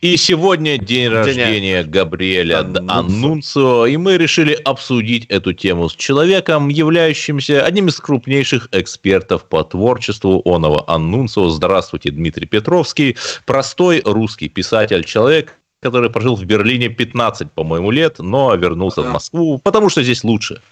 И 0.00 0.16
сегодня 0.16 0.78
день 0.78 1.08
рождения. 1.08 1.82
Габриэля 1.82 2.60
Аннунцио, 2.86 3.84
и 3.86 3.96
мы 3.96 4.16
решили 4.16 4.52
обсудить 4.52 5.26
эту 5.26 5.52
тему 5.52 5.88
с 5.88 5.96
человеком, 5.96 6.68
являющимся 6.68 7.64
одним 7.64 7.88
из 7.88 7.98
крупнейших 7.98 8.68
экспертов 8.70 9.48
по 9.48 9.64
творчеству 9.64 10.40
оного 10.44 10.84
Аннунцио. 10.86 11.48
Здравствуйте, 11.48 12.12
Дмитрий 12.12 12.46
Петровский, 12.46 13.16
простой 13.44 14.00
русский 14.04 14.48
писатель, 14.48 15.02
человек, 15.02 15.54
который 15.82 16.10
прожил 16.10 16.36
в 16.36 16.44
Берлине 16.44 16.90
15, 16.90 17.50
по-моему, 17.50 17.90
лет, 17.90 18.20
но 18.20 18.54
вернулся 18.54 19.02
да. 19.02 19.10
в 19.10 19.12
Москву, 19.14 19.58
потому 19.58 19.88
что 19.88 20.04
здесь 20.04 20.22
лучше. 20.22 20.62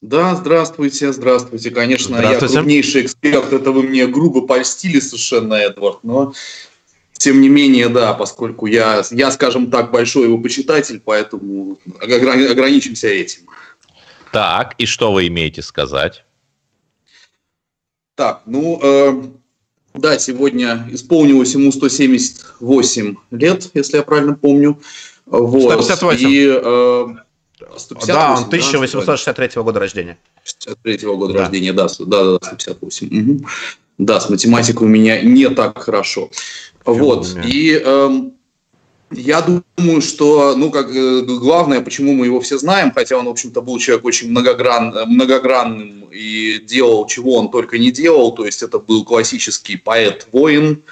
Да, 0.00 0.36
здравствуйте, 0.36 1.12
здравствуйте. 1.12 1.70
Конечно, 1.70 2.18
здравствуйте. 2.18 2.54
я 2.54 2.60
крупнейший 2.60 3.02
эксперт, 3.02 3.52
это 3.52 3.72
вы 3.72 3.82
мне 3.82 4.06
грубо 4.06 4.46
польстили 4.46 5.00
совершенно, 5.00 5.54
Эдвард, 5.54 6.04
но 6.04 6.32
тем 7.14 7.40
не 7.40 7.48
менее, 7.48 7.88
да, 7.88 8.14
поскольку 8.14 8.66
я, 8.66 9.02
я 9.10 9.30
скажем 9.32 9.72
так, 9.72 9.90
большой 9.90 10.24
его 10.24 10.38
почитатель, 10.38 11.02
поэтому 11.04 11.78
ограничимся 12.00 13.08
этим. 13.08 13.48
Так, 14.32 14.76
и 14.78 14.86
что 14.86 15.12
вы 15.12 15.26
имеете 15.26 15.62
сказать? 15.62 16.24
Так, 18.14 18.42
ну, 18.46 18.78
э, 18.80 19.22
да, 19.94 20.18
сегодня 20.18 20.86
исполнилось 20.92 21.54
ему 21.54 21.72
178 21.72 23.16
лет, 23.32 23.70
если 23.74 23.96
я 23.96 24.02
правильно 24.04 24.34
помню. 24.34 24.80
Вот. 25.26 25.84
158. 25.84 26.28
И 26.28 26.46
э, 26.46 27.06
да, 28.06 28.34
он 28.34 28.44
1863 28.44 29.50
да? 29.54 29.62
года 29.62 29.80
рождения. 29.80 30.18
63 30.44 30.98
года 31.08 31.34
да. 31.34 31.40
рождения, 31.40 31.72
да, 31.72 31.86
да, 31.98 32.38
да, 32.38 32.38
158. 32.42 33.32
Угу. 33.32 33.46
Да, 33.98 34.20
с 34.20 34.30
математикой 34.30 34.86
у 34.86 34.90
меня 34.90 35.20
не 35.20 35.48
так 35.50 35.78
хорошо. 35.78 36.30
Чего 36.84 36.94
вот, 36.94 37.36
и 37.44 37.72
эм, 37.84 38.32
я 39.10 39.40
думаю, 39.76 40.00
что, 40.02 40.54
ну, 40.56 40.70
как 40.70 40.94
э, 40.94 41.22
главное, 41.22 41.80
почему 41.80 42.12
мы 42.12 42.26
его 42.26 42.40
все 42.40 42.58
знаем, 42.58 42.92
хотя 42.94 43.16
он, 43.16 43.26
в 43.26 43.30
общем-то, 43.30 43.60
был 43.62 43.78
человек 43.78 44.04
очень 44.04 44.30
многогран, 44.30 44.94
многогранным 45.06 46.08
и 46.12 46.58
делал, 46.58 47.06
чего 47.06 47.36
он 47.36 47.50
только 47.50 47.78
не 47.78 47.90
делал, 47.90 48.32
то 48.34 48.44
есть 48.44 48.62
это 48.62 48.78
был 48.78 49.04
классический 49.04 49.76
поэт-воин, 49.76 50.82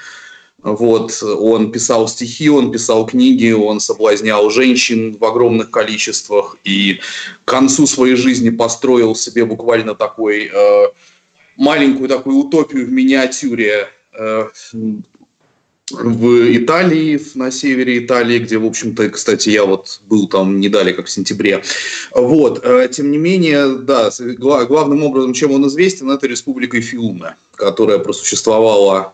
вот, 0.63 1.23
он 1.23 1.71
писал 1.71 2.09
стихи, 2.09 2.49
он 2.49 2.73
писал 2.73 3.07
книги, 3.07 3.53
он 3.53 3.79
соблазнял 3.79 4.51
женщин 4.51 5.17
в 5.17 5.25
огромных 5.25 5.71
количествах 5.71 6.57
и 6.65 7.01
к 7.45 7.49
концу 7.49 7.87
своей 7.87 8.17
жизни 8.17 8.51
построил 8.51 9.15
себе 9.15 9.45
буквально 9.45 9.95
такой 9.95 10.51
э, 10.53 10.87
маленькую 11.57 12.09
такую 12.09 12.39
утопию 12.39 12.87
в 12.87 12.91
миниатюре 12.93 13.89
э, 14.15 14.49
в 15.91 16.57
Италии, 16.57 17.21
на 17.35 17.53
севере 17.53 17.99
Италии, 17.99 18.41
где, 18.41 18.59
в 18.59 18.67
общем-то, 18.67 19.09
кстати, 19.11 19.51
я 19.51 19.65
вот 19.65 20.01
был 20.07 20.27
там 20.27 20.59
не 20.59 20.69
далее, 20.69 20.95
как 20.95 21.07
в 21.07 21.11
сентябре. 21.11 21.63
Вот, 22.13 22.65
э, 22.65 22.89
тем 22.91 23.11
не 23.13 23.19
менее, 23.19 23.77
да, 23.77 24.11
главным 24.39 25.05
образом, 25.05 25.33
чем 25.33 25.53
он 25.53 25.69
известен, 25.69 26.11
это 26.11 26.27
Республика 26.27 26.81
Фиуме, 26.81 27.37
которая 27.55 27.99
просуществовала 27.99 29.13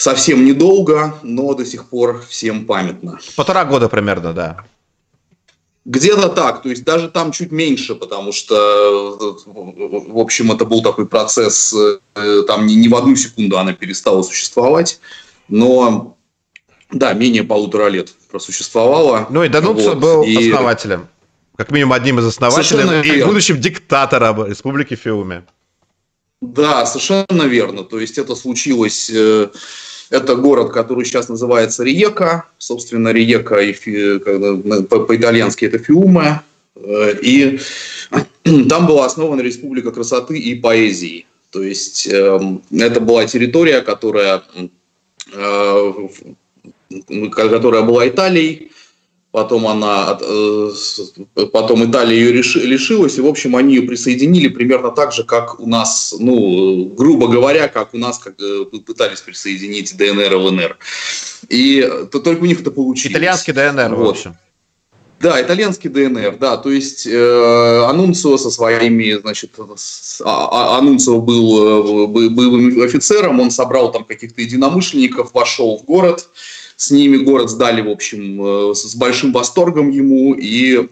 совсем 0.00 0.46
недолго, 0.46 1.18
но 1.22 1.52
до 1.52 1.66
сих 1.66 1.84
пор 1.84 2.24
всем 2.26 2.64
памятно. 2.64 3.18
Полтора 3.36 3.66
года 3.66 3.90
примерно, 3.90 4.32
да. 4.32 4.64
Где-то 5.84 6.30
так, 6.30 6.62
то 6.62 6.70
есть 6.70 6.84
даже 6.84 7.10
там 7.10 7.32
чуть 7.32 7.52
меньше, 7.52 7.94
потому 7.94 8.32
что, 8.32 8.56
в 9.46 10.18
общем, 10.18 10.52
это 10.52 10.64
был 10.64 10.82
такой 10.82 11.06
процесс, 11.06 11.74
э, 11.74 12.42
там 12.46 12.66
не, 12.66 12.76
не 12.76 12.88
в 12.88 12.94
одну 12.94 13.14
секунду 13.16 13.58
она 13.58 13.72
перестала 13.74 14.22
существовать, 14.22 15.00
но 15.48 16.16
да, 16.90 17.12
менее 17.12 17.44
полутора 17.44 17.88
лет 17.88 18.10
просуществовала. 18.30 19.26
Ну 19.30 19.44
и 19.44 19.48
Дануцо 19.48 19.90
вот, 19.90 19.98
был 19.98 20.22
и... 20.22 20.48
основателем. 20.48 21.08
Как 21.56 21.70
минимум 21.70 21.92
одним 21.92 22.18
из 22.20 22.26
основателей 22.26 22.64
совершенно 22.64 23.02
и 23.02 23.10
верно. 23.10 23.26
будущим 23.26 23.60
диктатором 23.60 24.46
Республики 24.46 24.96
Фиуме. 24.96 25.44
Да, 26.40 26.86
совершенно 26.86 27.42
верно. 27.42 27.84
То 27.84 27.98
есть 27.98 28.16
это 28.16 28.34
случилось... 28.34 29.12
Это 30.10 30.34
город, 30.34 30.72
который 30.72 31.04
сейчас 31.04 31.28
называется 31.28 31.84
Риека. 31.84 32.44
Собственно, 32.58 33.10
Риека 33.10 33.56
по-итальянски 34.88 35.64
это 35.64 35.78
Фиуме. 35.78 36.42
Э, 36.74 37.14
и 37.22 37.60
там 38.68 38.86
была 38.86 39.06
основана 39.06 39.40
Республика 39.40 39.92
красоты 39.92 40.38
и 40.38 40.56
поэзии. 40.56 41.26
То 41.50 41.62
есть 41.62 42.08
эм, 42.08 42.62
это 42.72 43.00
была 43.00 43.26
территория, 43.26 43.80
которая, 43.82 44.42
э, 45.32 45.92
которая 47.32 47.82
была 47.82 48.08
Италией, 48.08 48.70
потом 49.32 49.66
она, 49.68 50.18
э, 50.20 50.70
потом 51.52 51.90
Италия 51.90 52.16
ее 52.16 52.32
лишилась, 52.32 53.18
и, 53.18 53.20
в 53.20 53.26
общем, 53.26 53.56
они 53.56 53.76
ее 53.76 53.82
присоединили 53.82 54.48
примерно 54.48 54.90
так 54.90 55.12
же, 55.12 55.24
как 55.24 55.60
у 55.60 55.66
нас, 55.66 56.14
ну, 56.18 56.86
грубо 56.96 57.28
говоря, 57.28 57.68
как 57.68 57.94
у 57.94 57.98
нас 57.98 58.18
как, 58.18 58.36
пытались 58.86 59.20
присоединить 59.20 59.96
ДНР 59.96 60.32
и 60.32 60.34
ЛНР. 60.34 60.78
И 61.48 61.90
то, 62.10 62.18
только 62.18 62.42
у 62.42 62.46
них 62.46 62.60
это 62.60 62.70
получилось. 62.70 63.12
Итальянский 63.12 63.52
ДНР, 63.52 63.94
вот. 63.94 64.06
в 64.06 64.10
общем. 64.10 64.36
Да, 65.20 65.40
итальянский 65.40 65.90
ДНР, 65.90 66.38
да, 66.38 66.56
то 66.56 66.70
есть 66.70 67.06
э, 67.06 67.84
Анунцио 67.84 68.38
со 68.38 68.50
своими, 68.50 69.20
значит, 69.20 69.50
с, 69.76 70.22
а, 70.24 70.76
а 70.76 70.78
Анунцио 70.78 71.20
был, 71.20 72.06
был, 72.08 72.30
был 72.30 72.82
офицером, 72.82 73.38
он 73.38 73.50
собрал 73.50 73.92
там 73.92 74.04
каких-то 74.04 74.40
единомышленников, 74.40 75.34
вошел 75.34 75.76
в 75.76 75.84
город, 75.84 76.26
с 76.80 76.90
ними 76.90 77.18
город 77.18 77.50
сдали, 77.50 77.82
в 77.82 77.90
общем, 77.90 78.42
э, 78.42 78.74
с 78.74 78.94
большим 78.94 79.32
восторгом 79.32 79.90
ему, 79.90 80.32
и 80.32 80.88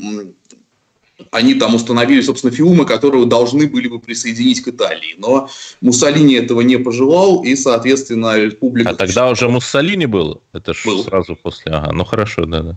они 1.30 1.54
там 1.54 1.74
установили, 1.74 2.20
собственно, 2.20 2.52
фиумы, 2.52 2.84
которые 2.84 3.24
должны 3.24 3.66
были 3.66 3.88
бы 3.88 3.98
присоединить 3.98 4.60
к 4.60 4.68
Италии. 4.68 5.14
Но 5.16 5.48
Муссолини 5.80 6.34
этого 6.34 6.60
не 6.60 6.76
пожелал, 6.76 7.42
и, 7.42 7.56
соответственно, 7.56 8.36
республика... 8.38 8.90
А 8.90 8.94
тогда 8.96 9.30
уже 9.30 9.48
Муссолини 9.48 10.04
был? 10.04 10.42
Это 10.52 10.74
же 10.74 11.02
сразу 11.04 11.36
после... 11.36 11.72
Ага, 11.72 11.92
ну 11.92 12.04
хорошо, 12.04 12.44
да-да. 12.44 12.76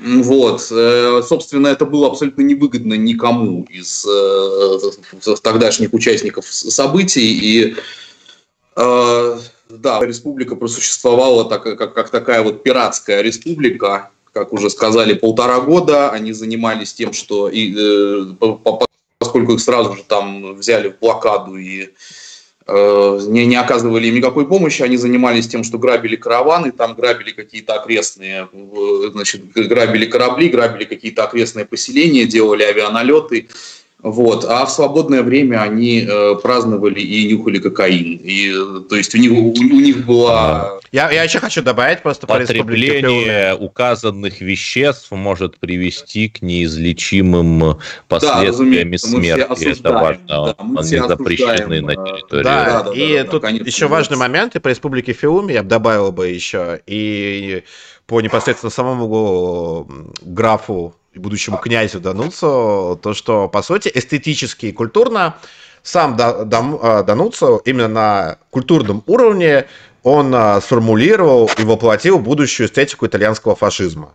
Вот, 0.00 0.66
э, 0.70 1.22
собственно, 1.28 1.66
это 1.66 1.84
было 1.84 2.06
абсолютно 2.06 2.40
невыгодно 2.40 2.94
никому 2.94 3.66
из 3.68 4.06
э, 4.06 5.34
тогдашних 5.42 5.92
участников 5.92 6.46
событий, 6.46 7.38
и 7.42 7.76
да, 9.68 10.00
республика 10.04 10.56
просуществовала 10.56 11.44
так, 11.44 11.62
как, 11.62 11.94
как 11.94 12.10
такая 12.10 12.42
вот 12.42 12.62
пиратская 12.62 13.22
республика, 13.22 14.10
как 14.32 14.52
уже 14.52 14.70
сказали, 14.70 15.14
полтора 15.14 15.60
года. 15.60 16.10
Они 16.10 16.32
занимались 16.32 16.92
тем, 16.92 17.12
что 17.12 17.48
и, 17.48 17.74
поскольку 19.18 19.54
их 19.54 19.60
сразу 19.60 19.94
же 19.94 20.02
там 20.02 20.54
взяли 20.54 20.88
в 20.88 20.98
блокаду 20.98 21.56
и 21.56 21.90
Э, 22.66 23.20
не, 23.26 23.44
не 23.44 23.56
оказывали 23.56 24.06
им 24.06 24.14
никакой 24.14 24.46
помощи, 24.46 24.80
они 24.80 24.96
занимались 24.96 25.46
тем, 25.46 25.64
что 25.64 25.76
грабили 25.76 26.16
караваны, 26.16 26.72
там 26.72 26.94
грабили 26.94 27.30
какие-то 27.30 27.74
окрестные, 27.74 28.48
значит, 29.12 29.52
грабили 29.52 30.06
корабли, 30.06 30.48
грабили 30.48 30.84
какие-то 30.84 31.24
окрестные 31.24 31.66
поселения, 31.66 32.24
делали 32.24 32.62
авианалеты, 32.62 33.48
вот. 34.04 34.44
А 34.44 34.66
в 34.66 34.70
свободное 34.70 35.22
время 35.22 35.62
они 35.62 36.06
э, 36.06 36.34
праздновали 36.42 37.00
и 37.00 37.32
нюхали 37.32 37.58
кокаин. 37.58 38.20
И, 38.22 38.52
то 38.86 38.96
есть 38.96 39.14
у 39.14 39.18
них, 39.18 39.32
у, 39.32 39.48
у 39.48 39.80
них 39.80 40.04
была... 40.04 40.78
Я, 40.92 41.10
я 41.10 41.22
еще 41.22 41.40
хочу 41.40 41.62
добавить 41.62 42.02
просто 42.02 42.26
по 42.26 42.34
Потребление 42.34 43.56
указанных 43.56 44.42
веществ 44.42 45.10
может 45.10 45.58
привести 45.58 46.28
к 46.28 46.42
неизлечимым 46.42 47.78
последствиям 48.06 48.90
да, 48.90 48.98
смерти. 48.98 49.78
Это 49.80 49.92
важно. 49.92 50.24
Да, 50.28 50.54
Они 50.58 50.82
запрещены 50.82 51.80
на 51.80 51.92
э, 51.92 51.94
территории. 51.94 52.44
Да, 52.44 52.64
да, 52.64 52.82
да, 52.82 52.92
и 52.92 53.16
да, 53.16 53.24
тут 53.24 53.40
да, 53.40 53.48
конечно, 53.48 53.66
еще 53.66 53.86
важный 53.88 54.18
момент, 54.18 54.54
и 54.54 54.58
по 54.58 54.68
Республике 54.68 55.14
Фиуме 55.14 55.54
я 55.54 55.62
бы 55.62 55.70
добавил 55.70 56.12
бы 56.12 56.28
еще, 56.28 56.78
и 56.86 57.62
по 58.06 58.20
непосредственно 58.20 58.70
самому 58.70 59.88
графу 60.20 60.94
и 61.14 61.18
будущему 61.18 61.58
князю 61.58 62.00
Дануцу, 62.00 62.98
то, 63.00 63.14
что, 63.14 63.48
по 63.48 63.62
сути, 63.62 63.90
эстетически 63.94 64.66
и 64.66 64.72
культурно 64.72 65.36
сам 65.82 66.16
а, 66.20 67.02
Дануцу 67.02 67.62
именно 67.64 67.88
на 67.88 68.38
культурном 68.50 69.02
уровне 69.06 69.66
он 70.02 70.34
а, 70.34 70.60
сформулировал 70.60 71.48
и 71.56 71.62
воплотил 71.62 72.18
будущую 72.18 72.66
эстетику 72.66 73.06
итальянского 73.06 73.54
фашизма. 73.54 74.14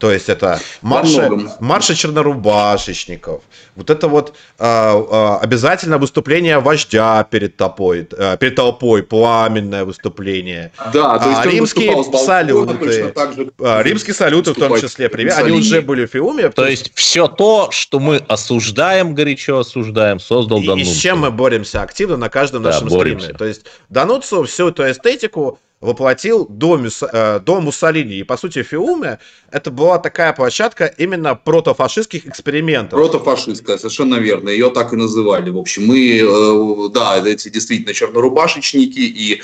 То 0.00 0.10
есть 0.10 0.30
это 0.30 0.58
марши, 0.80 1.30
марши 1.60 1.94
чернорубашечников. 1.94 3.42
Вот 3.76 3.90
это 3.90 4.08
вот 4.08 4.34
э, 4.58 4.64
э, 4.64 5.36
обязательно 5.42 5.98
выступление 5.98 6.58
вождя 6.58 7.22
перед 7.24 7.58
толпой, 7.58 8.08
э, 8.10 8.38
перед 8.38 8.54
толпой, 8.54 9.02
пламенное 9.02 9.84
выступление. 9.84 10.72
Да, 10.94 11.18
то 11.18 11.28
есть 11.28 11.40
а, 11.40 11.46
римские 11.46 12.02
салюты, 12.24 13.14
а, 13.60 13.82
римские 13.82 14.14
салюты 14.14 14.54
в 14.54 14.54
том 14.54 14.80
числе, 14.80 15.10
привет, 15.10 15.36
они 15.36 15.58
уже 15.58 15.82
были 15.82 16.06
в 16.06 16.10
Фиуме. 16.10 16.48
То 16.48 16.66
есть 16.66 16.92
все 16.94 17.28
то, 17.28 17.68
что 17.70 18.00
мы 18.00 18.16
осуждаем, 18.26 19.14
горячо 19.14 19.58
осуждаем, 19.58 20.18
создал 20.18 20.60
Дануцу. 20.60 20.80
И 20.80 20.84
с 20.84 20.96
чем 20.96 21.18
мы 21.18 21.30
боремся 21.30 21.82
активно 21.82 22.16
на 22.16 22.30
каждом 22.30 22.62
да, 22.62 22.70
нашем 22.70 22.88
боремся. 22.88 23.24
стриме. 23.24 23.38
То 23.38 23.44
есть 23.44 23.66
Дануцу 23.90 24.44
всю 24.44 24.68
эту 24.68 24.90
эстетику 24.90 25.58
воплотил 25.80 26.46
до, 26.48 26.76
Мюс, 26.76 27.02
э, 27.02 27.40
до 27.40 27.60
Муссолини. 27.60 28.16
И, 28.18 28.22
по 28.22 28.36
сути, 28.36 28.62
Фиуме 28.62 29.18
это 29.50 29.70
была 29.70 29.98
такая 29.98 30.32
площадка 30.32 30.86
именно 30.86 31.34
протофашистских 31.34 32.26
экспериментов. 32.26 32.98
Протофашистская, 32.98 33.78
совершенно 33.78 34.16
верно. 34.16 34.50
Ее 34.50 34.70
так 34.70 34.92
и 34.92 34.96
называли. 34.96 35.50
В 35.50 35.58
общем, 35.58 35.86
мы, 35.86 36.18
э, 36.18 36.88
да, 36.92 37.18
эти 37.26 37.48
действительно 37.48 37.94
чернорубашечники 37.94 38.98
и 38.98 39.40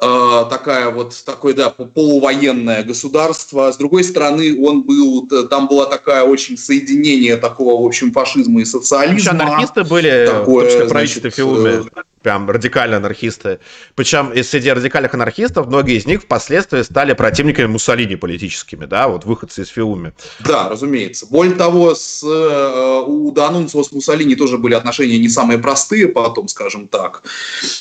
э, 0.00 0.44
такая 0.48 0.90
вот 0.90 1.20
такое 1.26 1.54
да 1.54 1.70
полувоенное 1.70 2.84
государство. 2.84 3.72
С 3.72 3.76
другой 3.76 4.04
стороны, 4.04 4.56
он 4.64 4.82
был 4.82 5.28
там 5.48 5.66
была 5.66 5.86
такая 5.86 6.22
очень 6.22 6.56
соединение 6.56 7.36
такого 7.36 7.82
в 7.82 7.86
общем 7.86 8.12
фашизма 8.12 8.60
и 8.60 8.64
социализма. 8.64 9.18
Еще 9.18 9.30
анархисты 9.30 9.82
были, 9.82 10.28
такое, 10.30 10.88
правительство 10.88 11.30
Фиуме 11.30 11.82
прям 12.22 12.50
радикальные 12.50 12.98
анархисты. 12.98 13.60
Причем 13.94 14.32
и 14.32 14.42
среди 14.42 14.70
радикальных 14.70 15.14
анархистов 15.14 15.66
многие 15.66 15.96
из 15.96 16.06
них 16.06 16.22
впоследствии 16.22 16.82
стали 16.82 17.14
противниками 17.14 17.66
Муссолини 17.66 18.16
политическими, 18.16 18.84
да, 18.84 19.08
вот 19.08 19.24
выходцы 19.24 19.62
из 19.62 19.68
Фиуми. 19.68 20.12
Да, 20.40 20.68
разумеется. 20.68 21.26
Более 21.26 21.54
того, 21.54 21.94
с, 21.94 22.22
э, 22.22 23.04
у 23.06 23.30
Данунцио 23.32 23.82
с 23.82 23.92
Муссолини 23.92 24.34
тоже 24.34 24.58
были 24.58 24.74
отношения 24.74 25.18
не 25.18 25.28
самые 25.28 25.58
простые 25.58 26.08
потом, 26.08 26.48
скажем 26.48 26.88
так. 26.88 27.22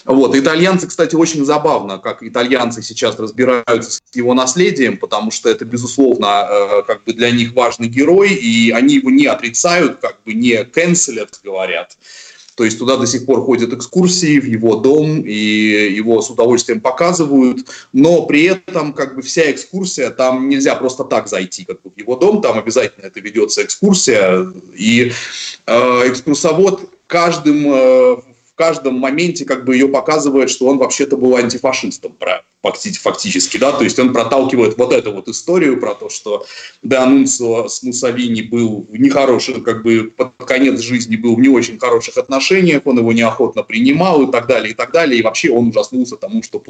Вот. 0.06 0.36
Итальянцы, 0.36 0.88
кстати, 0.88 1.16
очень 1.16 1.46
забавно, 1.46 1.98
как 1.98 2.24
итальянцы 2.24 2.82
сейчас 2.82 3.20
разбираются 3.20 3.92
с 3.92 4.16
его 4.16 4.34
наследием, 4.34 4.98
потому 4.98 5.32
что 5.32 5.50
это, 5.50 5.66
безусловно, 5.66 6.48
э, 6.50 6.84
как 6.88 7.04
бы 7.04 7.14
для 7.14 7.32
них 7.32 7.54
важный 7.54 7.88
герой, 7.88 8.34
и 8.34 8.72
они 8.72 8.96
его 8.96 9.10
не 9.10 9.26
отрицают, 9.26 10.00
как 10.00 10.18
бы 10.26 10.34
не 10.34 10.64
канцелят, 10.64 11.40
говорят. 11.44 11.98
То 12.60 12.66
есть 12.66 12.78
туда 12.78 12.98
до 12.98 13.08
сих 13.08 13.26
пор 13.26 13.42
ходят 13.42 13.72
экскурсии 13.72 14.38
в 14.38 14.44
его 14.44 14.76
дом, 14.76 15.22
и 15.22 15.94
его 15.96 16.22
с 16.22 16.30
удовольствием 16.30 16.82
показывают, 16.82 17.60
но 17.94 18.26
при 18.26 18.44
этом 18.44 18.92
как 18.92 19.16
бы 19.16 19.22
вся 19.22 19.50
экскурсия, 19.50 20.10
там 20.10 20.50
нельзя 20.50 20.76
просто 20.76 21.06
так 21.06 21.30
зайти 21.30 21.64
как 21.64 21.82
бы, 21.82 21.90
в 21.90 21.98
его 21.98 22.18
дом, 22.18 22.42
там 22.42 22.60
обязательно 22.60 23.06
это 23.06 23.22
ведется 23.22 23.64
экскурсия, 23.64 24.46
и 24.76 25.14
э, 25.68 26.10
экскурсовод 26.10 26.92
каждым 27.08 27.64
э, 27.74 28.18
каждом 28.56 28.96
моменте 28.96 29.46
как 29.46 29.64
бы 29.64 29.74
ее 29.74 29.88
показывает, 29.88 30.50
что 30.50 30.68
он 30.68 30.80
вообще-то 30.80 31.16
был 31.16 31.38
антифашистом 31.38 32.12
фактически, 32.62 33.58
да, 33.58 33.72
то 33.72 33.84
есть 33.84 33.98
он 34.00 34.14
проталкивает 34.14 34.78
вот 34.78 34.94
эту 34.94 35.14
вот 35.14 35.28
историю 35.28 35.80
про 35.80 35.96
то, 35.96 36.10
что 36.10 36.46
Де 36.84 36.98
Анунцио 36.98 37.68
с 37.68 37.84
Муссолини 37.84 38.42
был 38.42 38.86
в 38.90 38.98
нехороших, 38.98 39.64
как 39.64 39.84
бы 39.84 40.12
под 40.16 40.34
конец 40.46 40.82
жизни 40.82 41.16
был 41.16 41.36
в 41.36 41.40
не 41.40 41.50
очень 41.50 41.80
хороших 41.80 42.18
отношениях, 42.18 42.82
он 42.86 43.00
его 43.00 43.14
неохотно 43.14 43.64
принимал 43.64 44.24
и 44.24 44.32
так 44.32 44.48
далее, 44.48 44.72
и 44.72 44.76
так 44.76 44.92
далее, 44.92 45.20
и 45.20 45.24
вообще 45.24 45.52
он 45.52 45.70
ужаснулся 45.70 46.18
тому, 46.18 46.44
что 46.44 46.62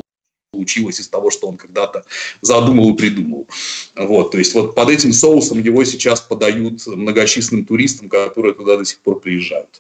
получилось 0.52 1.00
из 1.00 1.08
того, 1.08 1.30
что 1.32 1.48
он 1.48 1.58
когда-то 1.58 2.06
задумал 2.42 2.94
и 2.94 2.98
придумал. 2.98 3.48
Вот, 3.96 4.32
то 4.32 4.38
есть 4.38 4.54
вот 4.54 4.76
под 4.76 4.90
этим 4.90 5.14
соусом 5.14 5.62
его 5.62 5.84
сейчас 5.84 6.22
подают 6.22 6.86
многочисленным 6.88 7.66
туристам, 7.66 8.10
которые 8.10 8.54
туда 8.54 8.78
до 8.78 8.86
сих 8.86 9.00
пор 9.00 9.20
приезжают. 9.20 9.80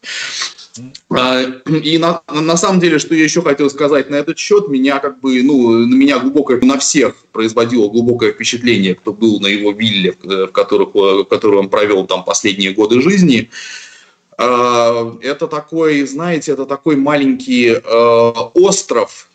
А, 1.10 1.42
и 1.42 1.98
на, 1.98 2.22
на 2.32 2.56
самом 2.56 2.80
деле, 2.80 3.00
что 3.00 3.16
я 3.16 3.24
еще 3.24 3.42
хотел 3.42 3.70
сказать 3.70 4.10
на 4.10 4.16
этот 4.16 4.38
счет, 4.38 4.70
меня 4.70 5.00
как 5.00 5.20
бы, 5.20 5.42
ну, 5.42 5.72
на 5.72 5.96
меня 5.96 6.20
глубокое, 6.20 6.62
на 6.62 6.78
всех 6.78 7.16
производило 7.32 7.90
глубокое 7.90 8.32
впечатление, 8.32 8.96
кто 8.96 9.12
был 9.12 9.40
на 9.40 9.48
его 9.48 9.72
вилле, 9.72 10.16
в, 10.22 10.48
которых, 10.48 10.94
в 10.94 11.24
которой 11.26 11.60
он 11.60 11.70
провел 11.70 12.06
там 12.06 12.24
последние 12.24 12.74
годы 12.74 13.02
жизни. 13.02 13.50
А, 14.38 15.18
это 15.22 15.48
такой, 15.48 16.04
знаете, 16.04 16.52
это 16.52 16.66
такой 16.66 16.96
маленький 16.96 17.70
э, 17.70 18.30
остров, 18.54 19.29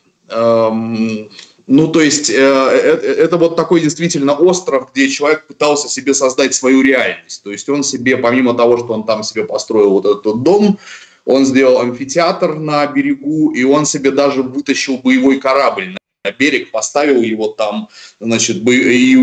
Ну, 1.67 1.89
то 1.89 2.01
есть 2.03 2.29
э, 2.29 2.35
э, 2.35 3.15
это 3.25 3.39
вот 3.39 3.57
такой 3.57 3.81
действительно 3.81 4.35
остров, 4.35 4.91
где 4.93 5.09
человек 5.09 5.47
пытался 5.47 5.89
себе 5.89 6.13
создать 6.13 6.55
свою 6.55 6.83
реальность. 6.83 7.43
То 7.43 7.51
есть 7.53 7.69
он 7.71 7.83
себе, 7.83 8.19
помимо 8.19 8.53
того, 8.55 8.77
что 8.77 8.93
он 8.93 9.05
там 9.05 9.23
себе 9.23 9.45
построил 9.45 9.91
вот 9.91 10.05
этот 10.05 10.43
дом, 10.43 10.79
он 11.25 11.47
сделал 11.47 11.81
амфитеатр 11.81 12.57
на 12.57 12.87
берегу, 12.87 13.53
и 13.53 13.65
он 13.65 13.87
себе 13.87 14.11
даже 14.11 14.43
вытащил 14.43 14.99
боевой 14.99 15.41
корабль 15.41 15.97
на 16.25 16.33
берег, 16.33 16.71
поставил 16.71 17.23
его 17.23 17.49
там, 17.49 17.89
значит, 18.21 18.57
и, 18.69 19.15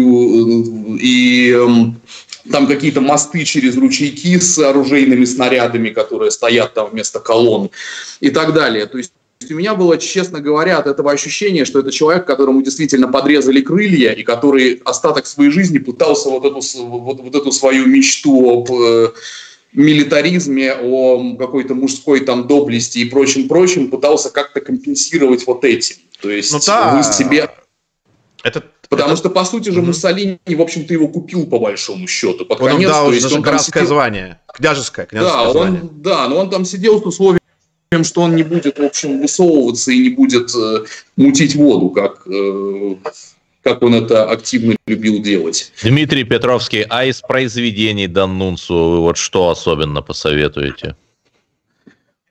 и 1.00 1.52
эм, 1.52 2.02
там 2.52 2.66
какие-то 2.66 3.02
мосты 3.02 3.44
через 3.44 3.78
ручейки 3.78 4.40
с 4.40 4.58
оружейными 4.58 5.26
снарядами, 5.26 5.90
которые 5.90 6.32
стоят 6.32 6.74
там 6.74 6.90
вместо 6.90 7.20
колонн 7.20 7.70
и 8.20 8.32
так 8.32 8.54
далее. 8.54 8.88
То 8.88 8.98
есть 8.98 9.14
у 9.50 9.54
меня 9.54 9.76
было, 9.76 9.98
честно 9.98 10.40
говоря, 10.40 10.78
от 10.78 10.88
этого 10.88 11.12
ощущение, 11.12 11.66
что 11.66 11.80
это 11.80 11.92
человек, 11.92 12.26
которому 12.26 12.62
действительно 12.62 13.08
подрезали 13.08 13.62
крылья, 13.62 14.12
и 14.12 14.24
который 14.24 14.82
остаток 14.86 15.26
своей 15.26 15.52
жизни 15.52 15.80
пытался 15.80 16.30
вот 16.30 16.46
эту, 16.46 16.62
вот, 16.86 17.22
вот 17.22 17.36
эту 17.36 17.52
свою 17.52 17.88
мечту 17.88 18.60
об 18.60 18.72
э, 18.72 19.12
милитаризме, 19.74 20.74
о 20.74 21.36
какой-то 21.38 21.74
мужской 21.74 22.22
там 22.22 22.48
доблести 22.48 23.00
и 23.00 23.06
прочим-прочим, 23.06 23.90
пытался 23.90 24.30
как-то 24.30 24.62
компенсировать 24.62 25.48
вот 25.48 25.64
этим. 25.66 25.96
То 26.22 26.30
есть 26.30 26.52
ну, 26.52 26.60
да. 26.66 26.96
вы 26.96 27.04
себе... 27.04 27.50
Это, 28.44 28.64
Потому 28.90 29.12
это... 29.12 29.18
что, 29.18 29.30
по 29.30 29.46
сути 29.46 29.70
же, 29.70 29.80
mm-hmm. 29.80 29.86
Муссолини, 29.86 30.40
в 30.46 30.62
общем-то, 30.62 30.94
его 30.94 31.08
купил 31.08 31.46
по 31.46 31.60
большому 31.60 32.08
счету. 32.08 32.46
Под 32.46 32.60
он 32.60 32.72
конец, 32.72 32.90
дал 32.90 33.08
то 33.08 33.14
есть 33.14 33.32
он 33.32 33.42
графское 33.42 33.84
сидел... 33.84 33.96
звание, 33.96 34.40
княжеское, 34.54 35.06
княжеское 35.06 35.46
да, 35.46 35.52
звание. 35.52 35.82
Он, 35.82 35.90
да, 36.02 36.28
но 36.28 36.38
он 36.38 36.50
там 36.50 36.66
сидел 36.66 37.02
с 37.02 37.06
условием 37.06 37.41
что 38.04 38.22
он 38.22 38.36
не 38.36 38.44
будет, 38.44 38.80
в 38.80 38.84
общем, 38.84 39.20
высовываться 39.20 39.92
и 39.92 40.00
не 40.00 40.10
будет 40.10 40.56
э, 40.56 40.86
мутить 41.18 41.56
воду, 41.56 41.90
как, 41.90 42.26
э, 42.26 42.96
как 43.64 43.82
он 43.82 43.96
это 43.96 44.30
активно 44.30 44.76
любил 44.88 45.22
делать. 45.22 45.74
Дмитрий 45.84 46.24
Петровский, 46.24 46.86
а 46.90 47.04
из 47.04 47.20
произведений 47.20 48.08
Даннунцу 48.08 48.74
вы 48.74 49.00
вот 49.02 49.18
что 49.18 49.50
особенно 49.50 50.02
посоветуете? 50.02 50.96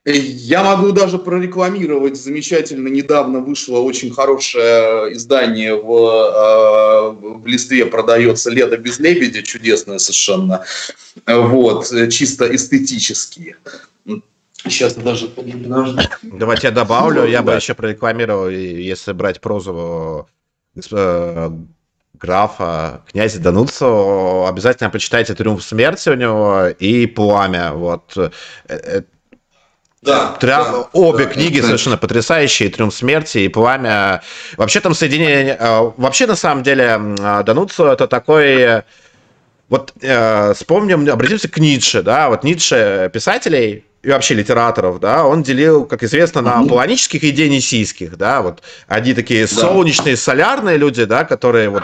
Я 0.03 0.63
могу 0.63 0.93
даже 0.93 1.19
прорекламировать. 1.19 2.17
Замечательно 2.17 2.87
недавно 2.87 3.39
вышло 3.39 3.77
очень 3.77 4.11
хорошее 4.11 5.13
издание 5.13 5.75
в, 5.75 5.91
э, 5.91 7.37
в 7.37 7.45
листве 7.45 7.85
продается 7.85 8.49
«Лето 8.49 8.77
без 8.77 8.97
лебедя», 8.97 9.43
чудесное 9.43 9.99
совершенно, 9.99 10.65
вот, 11.27 11.85
чисто 12.09 12.55
эстетически. 12.55 13.57
Сейчас 14.63 14.93
даже 14.95 15.29
Давайте 16.23 16.67
я 16.67 16.71
добавлю, 16.71 17.25
я 17.25 17.41
бы 17.41 17.53
еще 17.53 17.73
прорекламировал, 17.73 18.49
если 18.49 19.11
брать 19.13 19.41
прозу 19.41 20.27
э, 20.91 21.49
графа 22.13 23.01
князя 23.09 23.39
Дануцу, 23.39 24.45
обязательно 24.47 24.89
почитайте 24.89 25.33
«Триумф 25.33 25.63
смерти» 25.63 26.09
у 26.09 26.15
него 26.15 26.67
и 26.67 27.07
«Пламя». 27.07 27.73
Вот. 27.73 28.15
Э, 28.15 28.29
э, 28.67 29.01
да, 30.01 30.33
Тря... 30.39 30.63
да, 30.63 30.87
Обе 30.93 31.25
да, 31.25 31.31
книги 31.31 31.59
да. 31.59 31.65
совершенно 31.65 31.97
потрясающие, 31.97 32.69
«Триумф 32.69 32.93
смерти» 32.93 33.39
и 33.39 33.47
«Пламя». 33.47 34.21
Вообще 34.57 34.79
там 34.79 34.93
соединение... 34.93 35.57
Вообще, 35.97 36.27
на 36.27 36.35
самом 36.35 36.63
деле, 36.63 36.99
Дануцу 37.45 37.85
это 37.85 38.07
такой... 38.07 38.83
Вот 39.69 39.93
э, 40.01 40.53
вспомним, 40.53 41.09
обратимся 41.09 41.47
к 41.47 41.57
Ницше, 41.57 42.01
да, 42.01 42.27
вот 42.27 42.43
Ницше 42.43 43.09
писателей, 43.13 43.85
и 44.03 44.09
вообще 44.09 44.33
литераторов, 44.33 44.99
да, 44.99 45.25
он 45.25 45.43
делил, 45.43 45.85
как 45.85 46.03
известно, 46.03 46.41
на 46.41 46.63
планических 46.63 47.23
и 47.23 47.31
денисийских, 47.31 48.17
да, 48.17 48.41
вот. 48.41 48.61
Одни 48.87 49.13
такие 49.13 49.47
солнечные, 49.47 50.17
солярные 50.17 50.77
люди, 50.77 51.05
да, 51.05 51.23
которые 51.23 51.69
вот 51.69 51.83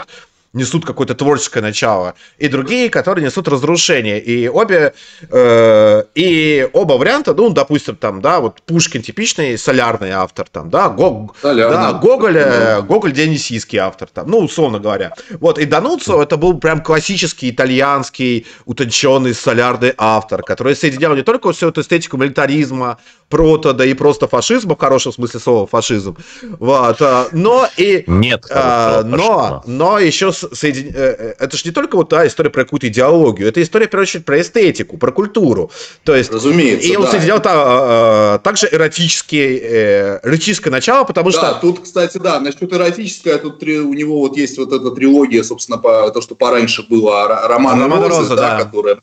несут 0.52 0.86
какое-то 0.86 1.14
творческое 1.14 1.60
начало, 1.60 2.14
и 2.38 2.48
другие, 2.48 2.88
которые 2.88 3.24
несут 3.24 3.48
разрушение. 3.48 4.20
И 4.20 4.48
обе, 4.48 4.94
э, 5.30 6.02
и 6.14 6.68
оба 6.72 6.94
варианта, 6.94 7.34
ну, 7.34 7.50
допустим, 7.50 7.96
там, 7.96 8.20
да, 8.20 8.40
вот 8.40 8.62
Пушкин 8.62 9.02
типичный 9.02 9.58
солярный 9.58 10.10
автор, 10.10 10.48
там, 10.50 10.70
да, 10.70 10.88
Гог, 10.88 11.36
да 11.42 11.92
Гоголь, 11.92 12.34
да. 12.34 12.80
Гоголь 12.80 13.12
денисийский 13.12 13.78
автор, 13.78 14.08
там, 14.08 14.30
ну, 14.30 14.38
условно 14.38 14.78
говоря. 14.78 15.12
Вот, 15.40 15.58
и 15.58 15.64
Дануцо 15.64 16.22
это 16.22 16.36
был 16.36 16.58
прям 16.58 16.82
классический 16.82 17.50
итальянский 17.50 18.46
утонченный 18.64 19.34
солярный 19.34 19.92
автор, 19.98 20.42
который 20.42 20.74
соединял 20.74 21.14
не 21.14 21.22
только 21.22 21.52
всю 21.52 21.68
эту 21.68 21.82
эстетику 21.82 22.16
милитаризма, 22.16 22.98
прото, 23.28 23.74
да 23.74 23.84
и 23.84 23.94
просто 23.94 24.26
фашизма, 24.26 24.74
в 24.74 24.78
хорошем 24.78 25.12
смысле 25.12 25.40
слова 25.40 25.66
фашизм, 25.66 26.16
вот, 26.58 27.02
а, 27.02 27.26
но 27.32 27.68
и... 27.76 28.04
Нет 28.06 28.46
а, 28.50 29.02
но, 29.02 29.62
но 29.66 29.98
еще 29.98 30.32
соедин... 30.52 30.92
Э, 30.94 31.16
э, 31.18 31.34
это 31.38 31.56
же 31.56 31.62
не 31.64 31.70
только 31.70 31.96
вот 31.96 32.08
та 32.08 32.26
история 32.26 32.50
про 32.50 32.64
какую-то 32.64 32.88
идеологию, 32.88 33.48
это 33.48 33.62
история, 33.62 33.86
в 33.86 33.90
первую 33.90 34.04
очередь, 34.04 34.24
про 34.24 34.40
эстетику, 34.40 34.98
про 34.98 35.12
культуру. 35.12 35.70
То 36.04 36.14
есть, 36.14 36.32
Разумеется, 36.32 36.88
И 36.88 36.96
он 36.96 37.04
да. 37.04 37.10
соединял 37.10 37.40
та, 37.40 37.52
а, 37.54 38.38
также 38.38 38.68
эротические, 38.70 39.58
э, 39.58 40.20
эротическое 40.22 40.70
начало, 40.70 41.04
потому 41.04 41.30
да, 41.30 41.38
что... 41.38 41.58
тут, 41.60 41.80
кстати, 41.80 42.18
да, 42.18 42.40
насчет 42.40 42.72
эротическое, 42.72 43.38
тут 43.38 43.62
у 43.62 43.92
него 43.92 44.20
вот 44.20 44.36
есть 44.36 44.58
вот 44.58 44.72
эта 44.72 44.90
трилогия, 44.90 45.42
собственно, 45.42 45.78
по, 45.78 46.10
то, 46.10 46.20
что 46.20 46.34
пораньше 46.34 46.86
было, 46.88 47.46
Роман, 47.48 47.80
Роман 47.80 48.02
Розы, 48.02 48.20
Роза, 48.20 48.36
да, 48.36 48.58
да. 48.58 48.64
которая 48.64 48.98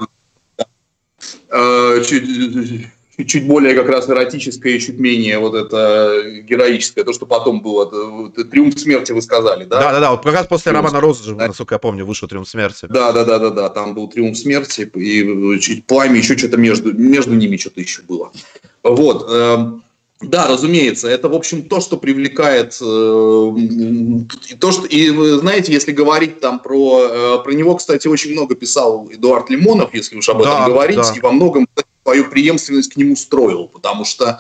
чуть 2.04 2.24
чуть 3.24 3.48
более 3.48 3.76
как 3.76 3.88
раз 3.88 4.10
эротическое 4.10 4.74
и 4.74 4.80
чуть 4.80 5.00
менее 5.00 5.40
вот 5.40 5.56
это 5.56 6.42
героическое, 6.42 7.04
то, 7.04 7.14
что 7.14 7.26
потом 7.26 7.62
было. 7.62 7.86
«Триумф 8.32 8.78
смерти» 8.80 9.12
вы 9.12 9.22
сказали, 9.22 9.64
да? 9.66 9.80
Да-да-да, 9.80 10.12
вот 10.12 10.24
как 10.24 10.34
раз 10.34 10.48
после 10.48 10.72
«Триумф 10.72 10.88
романа 10.88 11.02
Розы», 11.02 11.34
да. 11.34 11.48
насколько 11.48 11.76
я 11.76 11.80
помню, 11.80 12.06
вышел 12.06 12.28
«Триумф 12.28 12.50
смерти». 12.50 12.88
Да-да-да-да, 12.90 13.70
там 13.70 13.94
был 13.94 14.10
«Триумф 14.10 14.38
смерти», 14.38 14.90
и 14.96 15.82
«Пламя», 15.88 16.18
еще 16.18 16.38
что-то 16.38 16.58
между, 16.58 16.94
между 16.94 17.34
ними 17.34 17.58
что-то 17.58 17.80
еще 17.80 18.02
было. 18.02 18.32
Вот. 18.84 19.28
Эм, 19.30 19.84
да, 20.22 20.48
разумеется, 20.48 21.10
это, 21.10 21.28
в 21.28 21.36
общем, 21.36 21.64
то, 21.64 21.82
что 21.82 21.98
привлекает, 21.98 22.78
э, 22.82 24.56
то, 24.60 24.72
что, 24.72 24.86
и 24.86 25.10
знаете, 25.38 25.74
если 25.74 25.92
говорить 25.92 26.40
там 26.40 26.60
про, 26.60 27.02
э, 27.02 27.44
про 27.44 27.52
него, 27.52 27.76
кстати, 27.76 28.08
очень 28.08 28.32
много 28.32 28.56
писал 28.56 29.10
Эдуард 29.12 29.50
Лимонов, 29.50 29.94
если 29.94 30.16
уж 30.16 30.30
об 30.30 30.42
да, 30.42 30.52
этом 30.52 30.74
говорить, 30.74 30.98
да. 30.98 31.14
и 31.16 31.20
во 31.20 31.32
многом 31.32 31.68
свою 32.06 32.30
преемственность 32.30 32.94
к 32.94 32.98
нему 32.98 33.16
строил, 33.16 33.68
потому 33.68 34.06
что 34.06 34.40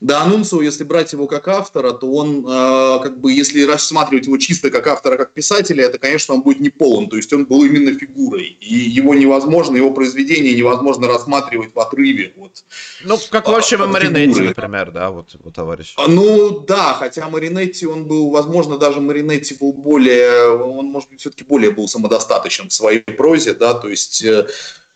да, 0.00 0.22
Анунцио, 0.22 0.62
если 0.62 0.84
брать 0.84 1.12
его 1.12 1.26
как 1.26 1.48
автора, 1.48 1.90
то 1.90 2.12
он, 2.12 2.46
э, 2.46 3.00
как 3.02 3.18
бы, 3.18 3.32
если 3.32 3.64
рассматривать 3.64 4.26
его 4.26 4.38
чисто 4.38 4.70
как 4.70 4.86
автора, 4.86 5.16
как 5.16 5.32
писателя, 5.32 5.86
это, 5.86 5.98
конечно, 5.98 6.34
он 6.34 6.42
будет 6.42 6.60
не 6.60 6.70
полон. 6.70 7.08
То 7.08 7.16
есть 7.16 7.32
он 7.32 7.46
был 7.46 7.64
именно 7.64 7.98
фигурой. 7.98 8.56
И 8.60 8.74
его 8.74 9.14
невозможно, 9.14 9.76
его 9.76 9.90
произведение 9.90 10.54
невозможно 10.54 11.08
рассматривать 11.08 11.74
в 11.74 11.80
отрыве. 11.80 12.32
Вот, 12.36 12.62
ну, 13.02 13.18
как 13.28 13.48
вообще 13.48 13.76
в 13.76 13.88
Маринетти, 13.88 14.40
например, 14.40 14.92
да, 14.92 15.10
вот, 15.10 15.30
вот 15.42 15.54
товарищ. 15.54 15.94
А, 15.96 16.06
ну, 16.06 16.60
да, 16.60 16.94
хотя 16.94 17.28
Маринетти, 17.28 17.84
он 17.84 18.04
был, 18.04 18.30
возможно, 18.30 18.78
даже 18.78 19.00
Маринетти 19.00 19.56
был 19.58 19.72
более, 19.72 20.52
он, 20.52 20.86
может 20.86 21.10
быть, 21.10 21.18
все-таки 21.18 21.42
более 21.42 21.72
был 21.72 21.88
самодостаточен 21.88 22.68
в 22.68 22.72
своей 22.72 23.00
прозе, 23.00 23.52
да, 23.52 23.74
то 23.74 23.88
есть 23.88 24.22
э, 24.22 24.46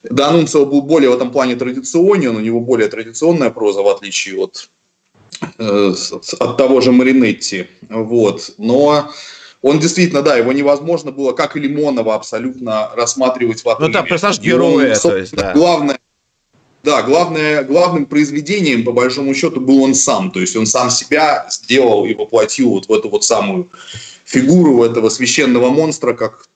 Данунцио 0.03 0.67
был 0.67 0.83
более 0.83 1.11
в 1.11 1.15
этом 1.15 1.31
плане 1.31 1.57
традиционен, 1.57 2.37
у 2.37 2.41
него 2.41 2.61
более 2.61 2.89
традиционная 2.89 3.51
проза, 3.51 3.83
в 3.83 3.89
отличие 3.89 4.39
от, 4.39 4.69
э, 5.59 5.95
от 6.39 6.57
того 6.57 6.81
же 6.81 6.93
Маринетти. 6.93 7.69
Вот. 7.89 8.55
Но 8.59 9.13
он 9.63 9.79
действительно, 9.79 10.23
да, 10.23 10.37
его 10.37 10.53
невозможно 10.53 11.13
было, 11.13 11.33
как 11.33 11.57
и 11.57 11.61
Лимонова, 11.61 12.15
абсолютно 12.15 12.91
рассматривать 12.97 13.65
в 13.65 13.69
отрыве. 13.69 13.89
Ну, 13.89 13.93
там 13.93 14.07
персонаж 14.07 14.41
героя, 14.41 14.97
то 14.97 15.17
есть, 15.17 15.35
да. 15.35 15.53
Главное, 15.53 15.99
да, 16.83 17.03
главное, 17.03 17.63
главным 17.63 18.07
произведением, 18.07 18.85
по 18.85 18.91
большому 18.91 19.35
счету, 19.35 19.61
был 19.61 19.85
он 19.85 19.95
сам. 19.95 20.33
То 20.33 20.41
есть 20.41 20.57
он 20.57 20.67
сам 20.67 20.91
себя 20.91 21.47
сделал 21.49 22.07
и 22.07 22.15
воплотил 22.15 22.71
вот 22.71 22.89
в 22.89 22.93
эту 22.93 23.09
вот 23.09 23.23
самую 23.23 23.71
фигуру 24.25 24.83
этого 24.83 25.09
священного 25.09 25.71
монстра, 25.71 26.13
как 26.13 26.49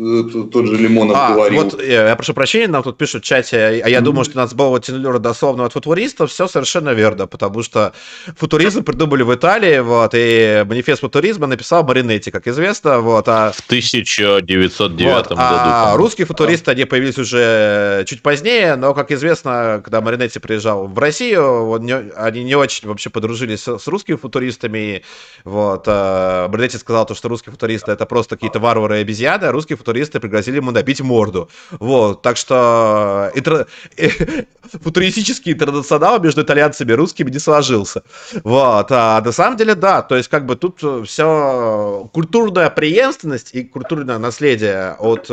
тот 0.00 0.66
же 0.66 0.76
Лимонов 0.76 1.16
а, 1.18 1.34
говорил. 1.34 1.64
Вот, 1.64 1.82
я, 1.82 2.08
я 2.08 2.16
прошу 2.16 2.32
прощения, 2.32 2.68
нам 2.68 2.82
тут 2.82 2.96
пишут 2.96 3.22
в 3.22 3.26
чате, 3.26 3.58
а 3.58 3.70
я 3.70 3.98
mm-hmm. 3.98 4.00
думаю, 4.00 4.24
что 4.24 4.36
нас 4.38 4.54
было 4.54 4.80
тянули 4.80 5.18
дословно 5.18 5.66
от 5.66 5.74
футуристов, 5.74 6.30
все 6.30 6.48
совершенно 6.48 6.90
верно, 6.90 7.26
потому 7.26 7.62
что 7.62 7.92
футуризм 8.36 8.82
придумали 8.82 9.22
в 9.22 9.34
Италии, 9.34 9.78
вот, 9.80 10.12
и 10.14 10.64
манифест 10.66 11.02
футуризма 11.02 11.46
написал 11.46 11.84
Маринетти, 11.84 12.30
как 12.30 12.46
известно, 12.46 13.00
вот, 13.00 13.28
а... 13.28 13.52
В 13.52 13.60
1909 13.60 14.78
вот, 14.78 14.96
году. 14.96 15.34
А 15.36 15.94
русские 15.96 16.26
футуристы, 16.26 16.70
они 16.70 16.86
появились 16.86 17.18
уже 17.18 18.04
чуть 18.06 18.22
позднее, 18.22 18.76
но, 18.76 18.94
как 18.94 19.12
известно, 19.12 19.82
когда 19.84 20.00
Маринетти 20.00 20.38
приезжал 20.38 20.86
в 20.86 20.98
Россию, 20.98 21.66
вот, 21.66 21.82
не, 21.82 21.92
они 21.92 22.42
не 22.44 22.54
очень 22.54 22.88
вообще 22.88 23.10
подружились 23.10 23.64
с, 23.64 23.78
с 23.78 23.86
русскими 23.86 24.16
футуристами, 24.16 25.02
вот, 25.44 25.84
а 25.86 26.48
Маринетти 26.48 26.78
сказал, 26.78 27.04
то, 27.04 27.14
что 27.14 27.28
русские 27.28 27.52
футуристы 27.52 27.92
это 27.92 28.06
просто 28.06 28.36
какие-то 28.36 28.60
варвары 28.60 28.98
и 28.98 29.00
обезьяны, 29.02 29.44
а 29.44 29.52
русские 29.52 29.76
футуристы 29.76 29.89
пригрозили 30.20 30.56
ему 30.56 30.70
набить 30.70 31.00
морду. 31.00 31.48
Вот, 31.78 32.22
так 32.22 32.36
что 32.36 33.30
интер... 33.34 33.66
футуристический 34.82 35.52
интернационал 35.52 36.20
между 36.20 36.42
итальянцами 36.42 36.92
и 36.92 36.94
русскими 36.94 37.30
не 37.30 37.38
сложился. 37.38 38.02
Вот, 38.44 38.86
а 38.90 39.20
на 39.20 39.32
самом 39.32 39.56
деле, 39.56 39.74
да, 39.74 40.02
то 40.02 40.16
есть 40.16 40.28
как 40.28 40.46
бы 40.46 40.56
тут 40.56 40.80
все 41.06 42.08
культурная 42.12 42.70
преемственность 42.70 43.54
и 43.54 43.64
культурное 43.64 44.18
наследие 44.18 44.94
от, 44.98 45.30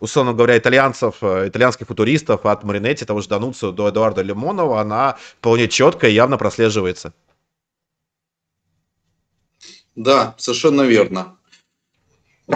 условно 0.00 0.32
говоря, 0.32 0.58
итальянцев, 0.58 1.22
итальянских 1.22 1.86
футуристов, 1.86 2.46
от 2.46 2.64
Маринетти, 2.64 3.04
того 3.04 3.20
же 3.20 3.28
Дануцу 3.28 3.72
до 3.72 3.88
Эдуарда 3.90 4.22
Лимонова, 4.22 4.80
она 4.80 5.16
вполне 5.38 5.68
четко 5.68 6.08
и 6.08 6.12
явно 6.12 6.36
прослеживается. 6.36 7.12
Да, 9.96 10.34
совершенно 10.38 10.82
верно. 10.82 11.36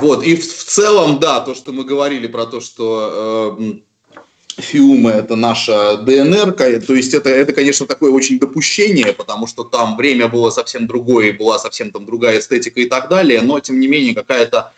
Вот, 0.01 0.25
и 0.25 0.35
в, 0.35 0.43
в 0.43 0.65
целом, 0.65 1.21
да, 1.21 1.41
то, 1.41 1.55
что 1.55 1.73
мы 1.73 1.85
говорили 1.85 2.27
про 2.27 2.47
то, 2.47 2.61
что 2.61 3.57
э, 3.59 4.61
Фиума 4.61 5.11
это 5.11 5.37
наша 5.37 5.99
ДНР, 5.99 6.53
то 6.53 6.95
есть 6.95 7.15
это, 7.15 7.31
это, 7.31 7.53
конечно, 7.53 7.87
такое 7.87 8.11
очень 8.11 8.41
допущение, 8.41 9.12
потому 9.12 9.47
что 9.47 9.62
там 9.62 9.97
время 9.97 10.27
было 10.27 10.51
совсем 10.51 10.89
другое, 10.89 11.33
была 11.33 11.61
совсем 11.61 11.93
там 11.93 12.07
другая 12.07 12.41
эстетика 12.41 12.81
и 12.81 12.87
так 12.87 13.09
далее, 13.09 13.41
но, 13.41 13.61
тем 13.61 13.79
не 13.79 13.87
менее, 13.87 14.15
какая-то 14.15 14.73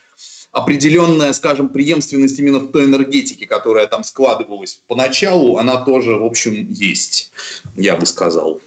определенная, 0.53 1.33
скажем, 1.33 1.71
преемственность 1.71 2.39
именно 2.39 2.59
в 2.59 2.71
той 2.71 2.85
энергетике, 2.85 3.47
которая 3.47 3.87
там 3.87 4.05
складывалась 4.05 4.81
поначалу, 4.87 5.57
она 5.57 5.83
тоже, 5.83 6.17
в 6.17 6.25
общем, 6.25 6.69
есть, 6.69 7.31
я 7.75 7.97
бы 7.97 8.05
сказал 8.05 8.61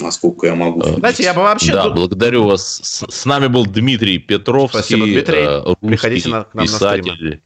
насколько 0.00 0.46
я 0.46 0.54
могу. 0.54 0.82
Знаете, 0.82 1.22
я 1.22 1.34
бы 1.34 1.42
вообще... 1.42 1.72
Да, 1.72 1.90
благодарю 1.90 2.44
вас. 2.44 2.80
С, 2.82 3.04
с 3.08 3.24
нами 3.24 3.46
был 3.46 3.66
Дмитрий 3.66 4.18
Петровский, 4.18 4.78
Спасибо, 4.78 5.06
Дмитрий. 5.06 5.38
Э, 5.38 5.62
русский 5.64 5.86
Приходите 5.86 6.28
на, 6.28 6.44
к 6.44 6.54
нам 6.54 6.66
писатель, 6.66 7.30
на 7.30 7.40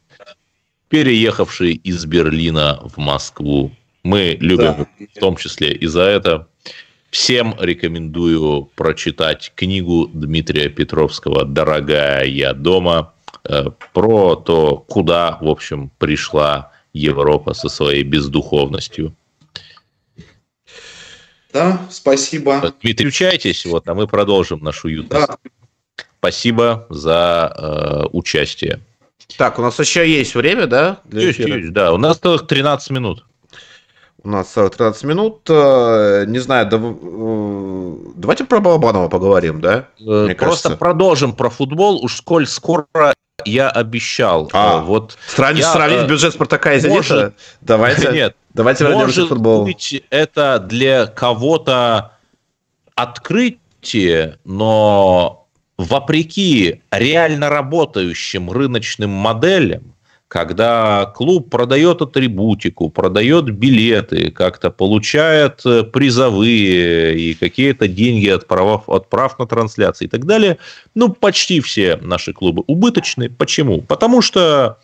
переехавший 0.89 1.73
из 1.73 2.05
Берлина 2.05 2.81
в 2.85 2.99
Москву. 2.99 3.73
Мы 4.03 4.37
любим 4.41 4.77
да. 4.79 4.87
в 5.15 5.21
том 5.21 5.37
числе 5.37 5.73
и 5.73 5.87
за 5.87 6.03
это. 6.03 6.49
Всем 7.11 7.55
рекомендую 7.59 8.71
прочитать 8.75 9.53
книгу 9.55 10.11
Дмитрия 10.13 10.69
Петровского 10.69 11.45
«Дорогая 11.45 12.25
я 12.25 12.53
дома» 12.53 13.13
э, 13.45 13.67
про 13.93 14.35
то, 14.37 14.85
куда, 14.89 15.39
в 15.41 15.49
общем, 15.49 15.91
пришла 15.99 16.73
Европа 16.93 17.55
со 17.55 17.69
своей 17.69 18.03
бездуховностью. 18.03 19.15
Да, 21.55 21.87
спасибо. 21.89 22.75
Дмитрий, 22.83 23.07
включайтесь, 23.07 23.65
вот, 23.65 23.89
а 23.89 23.95
мы 23.95 24.09
продолжим 24.09 24.59
нашу 24.59 24.89
уютность. 24.89 25.29
Да. 25.29 25.39
Спасибо 26.19 26.87
за 26.91 27.55
э, 27.57 28.09
участие. 28.11 28.81
Так, 29.37 29.61
у 29.61 29.63
нас 29.63 29.79
еще 29.79 30.11
есть 30.11 30.35
время, 30.35 30.67
да? 30.67 31.01
Для 31.05 31.23
есть, 31.29 31.39
есть, 31.39 31.73
да. 31.73 31.93
У 31.93 31.97
нас 31.97 32.19
целых 32.19 32.49
13 32.49 32.91
минут. 32.91 33.25
У 34.25 34.29
нас 34.29 34.49
целых 34.49 34.75
13 34.75 35.05
минут. 35.05 35.43
Э, 35.49 36.25
не 36.27 36.41
знаю, 36.41 36.67
да, 36.69 36.77
э, 36.77 38.13
давайте 38.17 38.45
про 38.47 38.59
Балабанова 38.59 39.09
поговорим, 39.09 39.61
да? 39.61 39.89
Э, 40.01 40.25
Мне 40.25 40.35
Просто 40.35 40.71
кажется. 40.71 40.77
продолжим 40.77 41.35
про 41.35 41.51
футбол. 41.51 42.03
Уж 42.05 42.17
сколь 42.17 42.49
скоро 42.49 42.87
я 43.45 43.69
обещал. 43.71 44.51
А, 44.53 44.79
вот 44.79 45.17
сравнить, 45.27 45.65
я, 45.65 45.73
сравнить 45.73 46.09
бюджет 46.09 46.35
Спартака 46.35 46.75
и 46.75 46.81
Зенита? 46.81 46.97
Может, 46.97 47.35
давайте. 47.61 48.11
Нет, 48.13 48.37
Давайте 48.55 48.85
футболу. 49.27 49.65
быть, 49.65 50.03
это 50.11 50.61
для 50.61 51.07
кого-то 51.07 52.13
открытие, 52.95 54.39
но 54.45 55.49
вопреки 55.77 56.83
реально 56.93 57.51
работающим 57.51 58.51
рыночным 58.51 59.11
моделям, 59.11 59.94
когда 60.35 61.07
клуб 61.15 61.49
продает 61.49 62.03
атрибутику, 62.03 62.91
продает 62.91 63.51
билеты, 63.51 64.33
как-то 64.33 64.71
получает 64.71 65.65
э, 65.65 65.85
призовые 65.85 67.17
и 67.17 67.35
какие-то 67.35 67.87
деньги 67.87 68.27
от 68.31 68.49
прав, 68.49 68.89
от 68.89 69.09
прав 69.09 69.39
на 69.39 69.47
трансляции 69.47 70.07
и 70.07 70.09
так 70.09 70.25
далее, 70.25 70.59
ну, 70.97 71.11
почти 71.11 71.61
все 71.61 72.01
наши 72.03 72.33
клубы 72.33 72.65
убыточны. 72.67 73.31
Почему? 73.31 73.81
Потому 73.81 74.23
что 74.23 74.79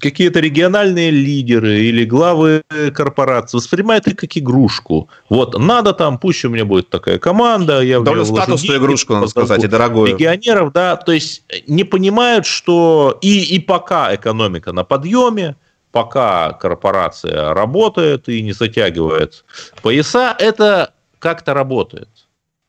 какие-то 0.00 0.40
региональные 0.40 1.10
лидеры 1.10 1.80
или 1.80 2.04
главы 2.04 2.62
корпораций 2.94 3.58
воспринимают 3.58 4.06
их 4.06 4.16
как 4.16 4.36
игрушку. 4.36 5.08
Вот, 5.28 5.58
надо 5.58 5.92
там, 5.92 6.18
пусть 6.18 6.44
у 6.44 6.48
меня 6.48 6.64
будет 6.64 6.88
такая 6.88 7.18
команда. 7.18 7.80
Я 7.80 8.00
Довольно 8.00 8.24
статусную 8.24 8.78
игрушку, 8.78 9.14
надо 9.14 9.28
сказать, 9.28 9.62
и 9.62 9.66
дорогую. 9.66 10.08
Легионеров, 10.08 10.72
да, 10.72 10.96
то 10.96 11.12
есть 11.12 11.42
не 11.66 11.84
понимают, 11.84 12.46
что 12.46 13.18
и, 13.20 13.54
и 13.54 13.60
пока 13.60 14.14
экономика 14.14 14.72
на 14.72 14.84
подъеме, 14.84 15.56
пока 15.92 16.52
корпорация 16.52 17.52
работает 17.52 18.28
и 18.28 18.42
не 18.42 18.52
затягивает 18.52 19.44
пояса, 19.82 20.34
это 20.38 20.94
как-то 21.18 21.52
работает. 21.54 22.08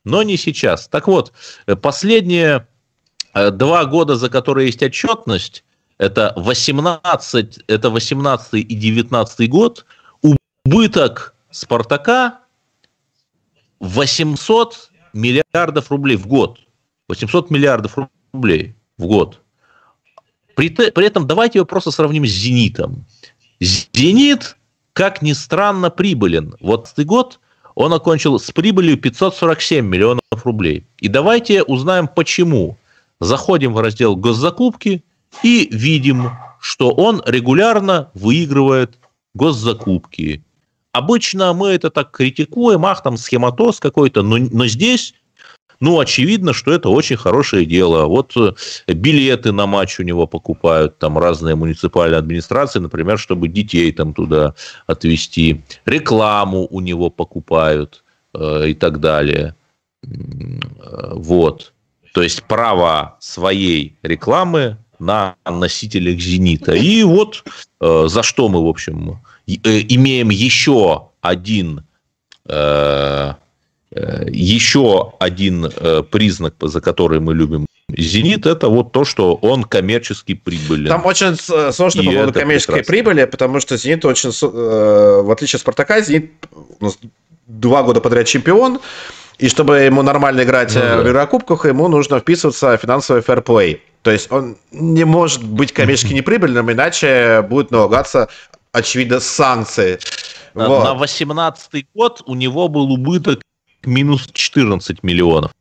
Но 0.04 0.24
не 0.24 0.36
сейчас. 0.38 0.88
Так 0.88 1.08
вот, 1.08 1.32
последние 1.82 2.68
э, 3.34 3.52
два 3.52 3.86
года, 3.86 4.16
за 4.16 4.30
которые 4.30 4.66
есть 4.66 4.82
отчетность, 4.82 5.64
это 6.02 6.34
18, 6.36 7.60
это 7.68 7.90
18 7.92 8.54
и 8.56 8.76
19 8.76 9.50
год, 9.50 9.86
убыток 10.66 11.36
Спартака 11.52 12.40
800 13.80 14.90
миллиардов 15.14 15.92
рублей 15.92 16.18
в 16.18 16.26
год. 16.26 16.60
800 17.08 17.52
миллиардов 17.52 18.00
рублей 18.34 18.74
в 18.98 19.06
год. 19.06 19.42
При, 20.56 20.70
при 20.70 21.06
этом 21.06 21.28
давайте 21.28 21.60
его 21.60 21.68
просто 21.68 21.92
сравним 21.92 22.26
с 22.26 22.32
«Зенитом». 22.32 23.06
«Зенит», 23.60 24.58
как 24.94 25.22
ни 25.22 25.34
странно, 25.34 25.92
прибылен. 25.92 26.56
Вот 26.62 26.90
этот 26.92 27.06
год 27.06 27.40
он 27.76 27.94
окончил 27.94 28.40
с 28.40 28.50
прибылью 28.50 28.98
547 28.98 29.86
миллионов 29.86 30.22
рублей. 30.46 30.84
И 30.98 31.08
давайте 31.08 31.62
узнаем, 31.62 32.08
почему. 32.08 32.76
Заходим 33.20 33.74
в 33.74 33.80
раздел 33.80 34.16
«Госзакупки», 34.16 35.04
и 35.44 35.68
видим, 35.72 36.32
что 36.60 36.92
он 36.92 37.22
регулярно 37.26 38.12
выигрывает 38.14 38.98
госзакупки. 39.34 40.44
Обычно 40.94 41.54
мы 41.54 41.70
это 41.70 41.90
так 41.90 42.12
критикуем, 42.12 42.86
ах, 42.86 43.02
там 43.02 43.18
схематоз 43.18 43.80
какой-то, 43.80 44.24
но, 44.24 44.38
но 44.38 44.68
здесь 44.68 45.14
ну, 45.82 46.00
очевидно, 46.00 46.54
что 46.54 46.72
это 46.72 46.90
очень 46.90 47.18
хорошее 47.18 47.66
дело. 47.66 48.06
Вот 48.06 48.38
э, 48.38 48.54
билеты 48.94 49.52
на 49.52 49.66
матч 49.66 50.00
у 50.00 50.04
него 50.04 50.28
покупают 50.28 51.00
там 51.00 51.18
разные 51.18 51.56
муниципальные 51.56 52.20
администрации, 52.20 52.78
например, 52.78 53.18
чтобы 53.18 53.48
детей 53.48 53.92
там 53.92 54.14
туда 54.14 54.54
отвезти. 54.86 55.62
Рекламу 55.86 56.68
у 56.70 56.82
него 56.82 57.10
покупают 57.10 58.04
э, 58.36 58.70
и 58.70 58.74
так 58.76 59.00
далее. 59.00 59.56
Э, 60.04 60.08
вот. 61.16 61.74
То 62.14 62.22
есть 62.22 62.44
право 62.44 63.18
своей 63.20 63.98
рекламы 64.04 64.78
на 65.02 65.36
носителях 65.46 66.20
«Зенита». 66.20 66.74
И 66.74 67.04
вот 67.04 67.44
э, 67.82 68.06
за 68.08 68.24
что 68.24 68.48
мы, 68.48 68.64
в 68.64 68.68
общем, 68.68 69.20
э, 69.48 69.54
имеем 69.90 70.30
еще 70.30 71.10
один 71.22 71.84
э, 72.46 73.34
э, 73.92 74.30
еще 74.30 75.14
один 75.20 75.66
э, 75.66 76.04
признак, 76.10 76.56
за 76.62 76.80
который 76.82 77.20
мы 77.20 77.34
любим 77.34 77.66
Зенит 77.98 78.46
это 78.46 78.70
вот 78.70 78.94
то, 78.94 79.04
что 79.04 79.36
он 79.36 79.64
коммерчески 79.64 80.34
прибылен. 80.34 80.88
Там 80.88 81.06
очень 81.06 81.36
сложно 81.74 82.04
по 82.04 82.12
поводу 82.12 82.34
коммерческой 82.34 82.76
прекрасно. 82.76 82.94
прибыли, 82.94 83.26
потому 83.26 83.60
что 83.60 83.76
Зенит 83.76 84.06
очень, 84.06 84.30
э, 84.30 85.22
в 85.22 85.30
отличие 85.30 85.58
от 85.58 85.62
Спартака, 85.62 86.00
Зенит 86.00 86.32
два 87.48 87.84
года 87.84 88.00
подряд 88.00 88.28
чемпион, 88.28 88.80
и 89.40 89.50
чтобы 89.50 89.80
ему 89.80 90.04
нормально 90.04 90.44
играть 90.44 90.74
ну, 90.76 90.82
да. 90.82 91.02
в 91.02 91.08
Еврокубках, 91.08 91.66
ему 91.66 91.88
нужно 91.88 92.20
вписываться 92.20 92.78
в 92.78 92.82
финансовый 92.82 93.22
фэрплей. 93.22 93.82
То 94.02 94.12
есть 94.12 94.32
он 94.32 94.58
не 94.72 95.04
может 95.04 95.44
быть 95.44 95.74
коммерчески 95.74 96.14
неприбыльным, 96.14 96.72
иначе 96.72 97.46
будет 97.48 97.72
налагаться, 97.72 98.30
очевидно, 98.72 99.20
санкции. 99.20 100.00
На, 100.54 100.68
вот. 100.68 100.84
на 100.84 100.94
18 100.96 101.86
год 101.94 102.22
у 102.26 102.36
него 102.36 102.68
был 102.68 102.92
убыток 102.92 103.42
минус 103.84 104.28
14 104.32 105.04
миллионов. 105.04 105.52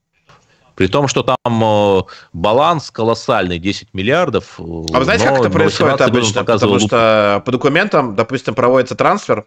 При 0.74 0.86
том, 0.86 1.08
что 1.08 1.22
там 1.22 1.62
э, 1.62 2.02
баланс 2.32 2.90
колоссальный, 2.90 3.58
10 3.58 3.92
миллиардов. 3.92 4.54
А 4.58 4.62
вы 4.62 5.04
знаете, 5.04 5.26
как 5.26 5.40
это 5.40 5.50
происходит 5.50 6.00
обычно? 6.00 6.42
Потому 6.42 6.78
что 6.78 7.42
по 7.44 7.52
документам, 7.52 8.16
допустим, 8.16 8.54
проводится 8.54 8.94
трансфер, 8.94 9.44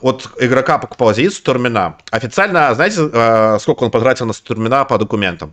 вот 0.00 0.30
игрока 0.38 0.78
покупал 0.78 1.14
Зенит 1.14 1.42
Турмина. 1.42 1.98
Официально, 2.10 2.74
знаете, 2.74 3.10
э, 3.12 3.58
сколько 3.60 3.84
он 3.84 3.90
потратил 3.90 4.24
на 4.24 4.32
Турмина 4.32 4.86
по 4.86 4.96
документам? 4.96 5.52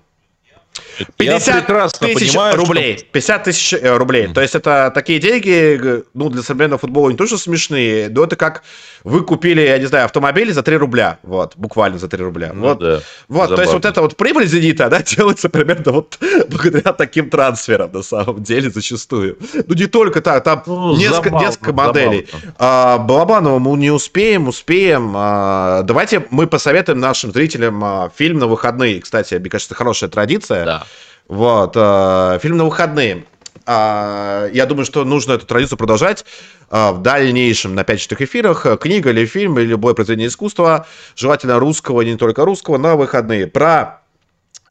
50 1.18 1.68
тысяч 2.00 2.32
понимаю, 2.32 2.56
рублей. 2.56 2.98
Что... 2.98 3.08
50 3.12 3.44
тысяч 3.44 3.74
э, 3.74 3.98
рублей. 3.98 4.26
Mm. 4.28 4.34
То 4.34 4.42
есть 4.42 4.56
это 4.56 4.92
такие 4.94 5.20
деньги, 5.20 6.04
ну, 6.14 6.30
для 6.30 6.42
современного 6.42 6.80
футбола 6.80 7.10
не 7.10 7.18
то, 7.18 7.26
что 7.28 7.38
смешные, 7.38 8.10
но 8.10 8.24
это 8.24 8.36
как 8.36 8.64
вы 9.06 9.24
купили, 9.24 9.62
я 9.62 9.78
не 9.78 9.86
знаю, 9.86 10.06
автомобиль 10.06 10.52
за 10.52 10.64
3 10.64 10.78
рубля. 10.78 11.20
Вот, 11.22 11.54
буквально 11.56 12.00
за 12.00 12.08
3 12.08 12.24
рубля. 12.24 12.52
Ну, 12.54 12.62
вот, 12.62 12.80
да. 12.80 13.00
вот 13.28 13.56
то 13.56 13.62
есть 13.62 13.74
вот 13.74 13.86
эта 13.86 14.02
вот 14.02 14.18
прибыль 14.18 14.48
«Зенита», 14.48 14.88
она 14.88 15.02
делается 15.04 15.48
примерно 15.48 15.92
вот 15.92 16.18
благодаря 16.50 16.92
таким 16.92 17.30
трансферам, 17.30 17.92
на 17.94 18.02
самом 18.02 18.44
деле, 18.44 18.72
зачастую. 18.72 19.38
Ну, 19.54 19.76
не 19.76 19.86
только 19.86 20.22
так, 20.22 20.44
там 20.44 20.64
ну, 20.66 20.98
несколько, 20.98 21.30
забавно, 21.30 21.46
несколько 21.46 21.74
моделей. 21.74 22.28
А, 22.58 22.98
Балабанова 22.98 23.60
мы 23.60 23.78
не 23.78 23.92
успеем, 23.92 24.48
успеем. 24.48 25.14
А, 25.16 25.84
давайте 25.84 26.26
мы 26.32 26.48
посоветуем 26.48 27.00
нашим 27.00 27.32
зрителям 27.32 27.84
а, 27.84 28.12
фильм 28.16 28.40
на 28.40 28.48
выходные. 28.48 29.02
Кстати, 29.02 29.36
мне 29.36 29.50
кажется, 29.50 29.76
хорошая 29.76 30.10
традиция. 30.10 30.66
Да. 30.66 30.85
Вот, 31.28 31.74
а, 31.76 32.40
фильм 32.40 32.58
на 32.58 32.66
выходные. 32.66 33.26
А, 33.66 34.48
я 34.54 34.66
думаю, 34.66 34.86
что 34.86 35.04
нужно 35.06 35.34
эту 35.34 35.46
традицию 35.46 35.78
продолжать 35.78 36.24
а, 36.70 36.92
в 36.92 37.02
дальнейшем 37.02 37.74
на 37.74 37.84
пятничных 37.84 38.22
эфирах. 38.22 38.66
Книга 38.80 39.10
или 39.10 39.26
фильм, 39.26 39.58
или 39.58 39.66
любое 39.66 39.94
произведение 39.94 40.28
искусства, 40.28 40.86
желательно 41.16 41.60
русского, 41.60 42.02
не 42.02 42.16
только 42.16 42.46
русского, 42.46 42.78
на 42.78 42.96
выходные. 42.96 43.48
Про, 43.48 44.02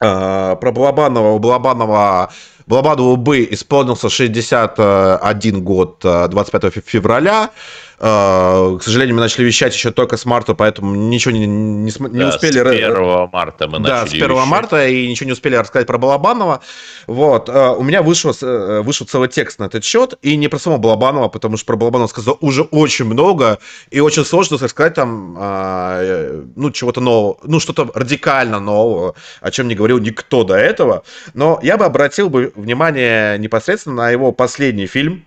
а, 0.01 0.55
про 0.57 0.73
Балабанова, 0.73 1.31
у 1.33 1.39
Балабанова 1.39 2.33
Балабанову 2.67 3.17
бы 3.17 3.47
исполнился 3.51 4.09
61 4.09 5.63
год 5.63 5.99
25 6.01 6.73
февраля. 6.87 7.51
А, 7.99 8.77
к 8.77 8.83
сожалению, 8.83 9.15
мы 9.15 9.21
начали 9.21 9.45
вещать 9.45 9.75
еще 9.75 9.91
только 9.91 10.17
с 10.17 10.25
марта, 10.25 10.55
поэтому 10.55 10.95
ничего 10.95 11.33
не, 11.33 11.47
не, 11.47 11.93
не 11.93 12.19
да, 12.19 12.29
успели... 12.31 12.53
с 12.53 12.67
1 12.67 13.29
марта 13.33 13.69
мы 13.69 13.79
да, 13.79 13.79
начали 13.79 13.89
Да, 13.89 14.07
с 14.07 14.13
1 14.13 14.31
вещать. 14.31 14.49
марта, 14.49 14.87
и 14.89 15.09
ничего 15.09 15.27
не 15.27 15.33
успели 15.33 15.57
рассказать 15.57 15.87
про 15.87 15.99
Балабанова. 15.99 16.61
Вот. 17.07 17.49
А, 17.49 17.73
у 17.73 17.83
меня 17.83 18.03
вышел, 18.03 18.35
э, 18.43 18.81
вышел 18.83 19.07
целый 19.07 19.29
текст 19.29 19.59
на 19.59 19.65
этот 19.65 19.85
счет, 19.85 20.15
и 20.23 20.37
не 20.37 20.49
про 20.49 20.59
самого 20.59 20.79
Балабанова, 20.79 21.29
потому 21.29 21.57
что 21.57 21.67
про 21.67 21.77
Балабанова 21.77 22.09
сказал 22.09 22.37
уже 22.41 22.63
очень 22.63 23.05
много, 23.05 23.59
и 23.91 24.01
очень 24.01 24.25
сложно 24.25 24.59
сказать 24.69 24.95
там, 24.95 25.37
а, 25.39 26.01
э, 26.03 26.43
ну, 26.57 26.71
чего-то 26.71 27.01
нового, 27.01 27.39
ну, 27.45 27.61
что-то 27.61 27.91
радикально 27.95 28.59
нового, 28.59 29.15
о 29.41 29.51
чем 29.51 29.69
не 29.69 29.75
говорил 29.75 29.99
никто 29.99 30.45
до 30.45 30.55
этого. 30.57 31.05
Но 31.35 31.61
я 31.63 31.77
бы 31.77 31.85
обратил 31.85 32.29
бы 32.29 32.53
внимание 32.57 33.39
непосредственно 33.39 33.97
на 33.97 34.11
его 34.11 34.33
последний 34.33 34.87
фильм, 34.87 35.25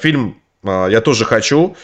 фильм 0.00 0.36
я 0.88 1.00
тоже 1.00 1.24
хочу. 1.24 1.76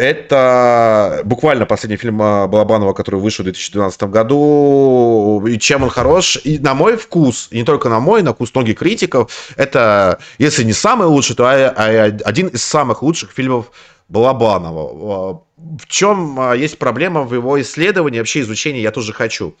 Это 0.00 1.20
буквально 1.24 1.66
последний 1.66 1.98
фильм 1.98 2.22
а, 2.22 2.46
Балабанова, 2.46 2.94
который 2.94 3.20
вышел 3.20 3.42
в 3.42 3.44
2012 3.44 4.04
году. 4.04 5.44
И 5.46 5.58
чем 5.58 5.82
он 5.82 5.90
хорош? 5.90 6.38
И 6.42 6.58
на 6.58 6.72
мой 6.72 6.96
вкус, 6.96 7.48
и 7.50 7.58
не 7.58 7.64
только 7.64 7.90
на 7.90 8.00
мой, 8.00 8.22
на 8.22 8.32
вкус 8.32 8.54
многих 8.54 8.78
критиков, 8.78 9.30
это, 9.56 10.18
если 10.38 10.64
не 10.64 10.72
самый 10.72 11.06
лучший, 11.06 11.36
то 11.36 11.46
один 11.46 12.46
из 12.46 12.64
самых 12.64 13.02
лучших 13.02 13.30
фильмов 13.30 13.72
Балабанова. 14.08 15.42
В 15.58 15.86
чем 15.86 16.54
есть 16.54 16.78
проблема 16.78 17.24
в 17.24 17.34
его 17.34 17.60
исследовании, 17.60 18.20
вообще 18.20 18.40
изучении 18.40 18.80
«Я 18.80 18.92
тоже 18.92 19.12
хочу»? 19.12 19.54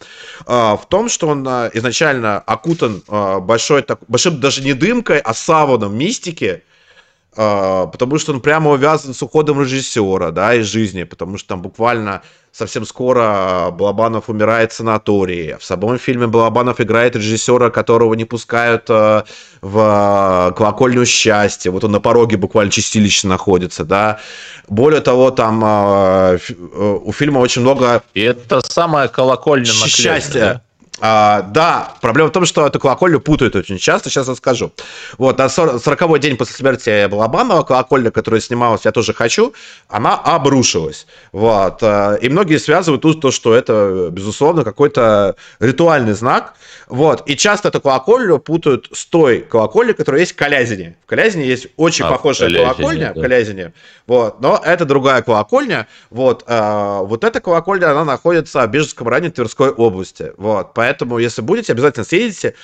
В 0.46 0.80
том, 0.88 1.10
что 1.10 1.28
он 1.28 1.46
изначально 1.46 2.38
окутан 2.38 3.02
большой, 3.42 3.84
большой 4.08 4.32
даже 4.32 4.62
не 4.62 4.72
дымкой, 4.72 5.18
а 5.18 5.34
саваном 5.34 5.98
мистики, 5.98 6.62
а, 6.62 6.69
потому 7.40 8.18
что 8.18 8.32
он 8.32 8.40
прямо 8.40 8.70
увязан 8.70 9.14
с 9.14 9.22
уходом 9.22 9.62
режиссера, 9.62 10.30
да, 10.30 10.54
из 10.54 10.66
жизни, 10.66 11.04
потому 11.04 11.38
что 11.38 11.48
там 11.48 11.62
буквально 11.62 12.22
совсем 12.52 12.84
скоро 12.84 13.70
Балабанов 13.72 14.28
умирает 14.28 14.72
в 14.72 14.74
санатории. 14.74 15.56
В 15.58 15.64
самом 15.64 15.98
фильме 15.98 16.26
Балабанов 16.26 16.80
играет 16.80 17.16
режиссера, 17.16 17.70
которого 17.70 18.14
не 18.14 18.24
пускают 18.24 18.86
э, 18.88 19.22
в 19.60 20.54
колокольню 20.56 21.06
счастья. 21.06 21.70
Вот 21.70 21.84
он 21.84 21.92
на 21.92 22.00
пороге 22.00 22.36
буквально 22.36 22.70
чистилище 22.70 23.28
находится, 23.28 23.84
да. 23.84 24.20
Более 24.68 25.00
того, 25.00 25.30
там 25.30 25.62
э, 25.64 26.38
э, 26.48 26.98
у 27.04 27.12
фильма 27.12 27.38
очень 27.38 27.62
много... 27.62 28.02
И 28.14 28.20
это 28.20 28.60
самая 28.64 29.08
колокольня 29.08 29.72
на 29.80 29.88
счастья. 29.88 30.40
Да? 30.40 30.62
А, 30.98 31.42
да, 31.42 31.94
проблема 32.00 32.28
в 32.28 32.32
том, 32.32 32.44
что 32.44 32.66
эту 32.66 32.78
колокольню 32.78 33.20
путают 33.20 33.56
очень 33.56 33.78
часто, 33.78 34.10
сейчас 34.10 34.28
расскажу. 34.28 34.72
Вот, 35.16 35.38
на 35.38 35.46
40-й 35.46 36.18
день 36.18 36.36
после 36.36 36.54
смерти 36.54 37.06
Балабанова 37.06 37.62
колокольня, 37.62 38.10
которая 38.10 38.40
снималась 38.40 38.84
«Я 38.84 38.92
тоже 38.92 39.14
хочу», 39.14 39.54
она 39.88 40.14
обрушилась. 40.14 41.06
Вот, 41.32 41.78
э, 41.82 42.18
и 42.20 42.28
многие 42.28 42.58
связывают 42.58 43.02
тут 43.02 43.20
то, 43.20 43.30
что 43.30 43.54
это, 43.54 44.08
безусловно, 44.10 44.62
какой-то 44.62 45.36
ритуальный 45.58 46.12
знак. 46.12 46.54
Вот, 46.88 47.22
и 47.26 47.36
часто 47.36 47.68
эту 47.68 47.80
колокольню 47.80 48.38
путают 48.38 48.88
с 48.92 49.06
той 49.06 49.40
колокольней, 49.40 49.94
которая 49.94 50.20
есть 50.20 50.32
в 50.32 50.36
Калязине. 50.36 50.96
В 51.04 51.06
Калязине 51.06 51.46
есть 51.46 51.68
очень 51.76 52.04
а, 52.04 52.10
похожая 52.10 52.48
Калязине, 52.48 52.74
колокольня, 52.74 53.12
да. 53.14 53.20
в 53.20 53.22
Калязине, 53.22 53.72
вот, 54.06 54.40
но 54.40 54.60
это 54.62 54.84
другая 54.84 55.22
колокольня. 55.22 55.86
Вот, 56.10 56.44
а, 56.46 57.02
вот 57.02 57.24
эта 57.24 57.40
колокольня, 57.40 57.92
она 57.92 58.04
находится 58.04 58.66
в 58.66 58.70
Бежецком 58.70 59.08
районе 59.08 59.30
Тверской 59.30 59.70
области. 59.70 60.32
Вот, 60.36 60.74
поэтому 60.80 61.18
если 61.18 61.42
будете, 61.42 61.72
обязательно 61.72 62.04
съедете. 62.04 62.54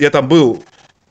Я 0.00 0.10
там 0.10 0.26
был 0.26 0.64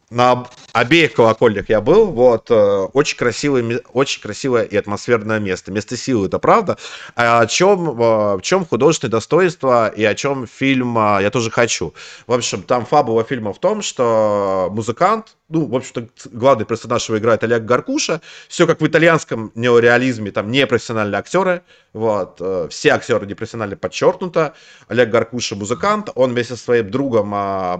на 0.09 0.47
обеих 0.73 1.13
колокольнях 1.13 1.69
я 1.69 1.81
был, 1.81 2.07
вот, 2.07 2.49
э, 2.49 2.55
очень 2.93 3.17
красивое, 3.17 3.81
очень 3.93 4.21
красивое 4.21 4.63
и 4.63 4.75
атмосферное 4.75 5.39
место, 5.39 5.71
место 5.71 5.97
силы, 5.97 6.27
это 6.27 6.39
правда. 6.39 6.77
А 7.15 7.41
о 7.41 7.47
чем, 7.47 7.89
э, 7.89 8.35
в 8.37 8.41
чем 8.41 8.65
художественное 8.65 9.11
достоинство 9.11 9.87
и 9.87 10.03
о 10.03 10.15
чем 10.15 10.47
фильм 10.47 10.97
э, 10.97 11.19
«Я 11.21 11.29
тоже 11.29 11.51
хочу». 11.51 11.93
В 12.25 12.33
общем, 12.33 12.63
там 12.63 12.85
фабула 12.85 13.23
фильма 13.23 13.53
в 13.53 13.59
том, 13.59 13.81
что 13.81 14.69
музыкант, 14.71 15.37
ну, 15.47 15.65
в 15.65 15.75
общем-то, 15.75 16.07
главный 16.31 16.65
персонаж 16.65 17.07
его 17.07 17.17
играет 17.19 17.43
Олег 17.43 17.63
Гаркуша, 17.63 18.21
все 18.47 18.65
как 18.65 18.81
в 18.81 18.87
итальянском 18.87 19.51
неореализме, 19.55 20.31
там 20.31 20.51
непрофессиональные 20.51 21.19
актеры, 21.19 21.63
вот, 21.93 22.39
все 22.71 22.89
актеры 22.89 23.25
непрофессионально 23.25 23.75
подчеркнуто, 23.75 24.53
Олег 24.87 25.09
Гаркуша 25.09 25.55
музыкант, 25.55 26.09
он 26.13 26.31
вместе 26.31 26.55
со 26.55 26.63
своим 26.63 26.91
другом 26.91 27.31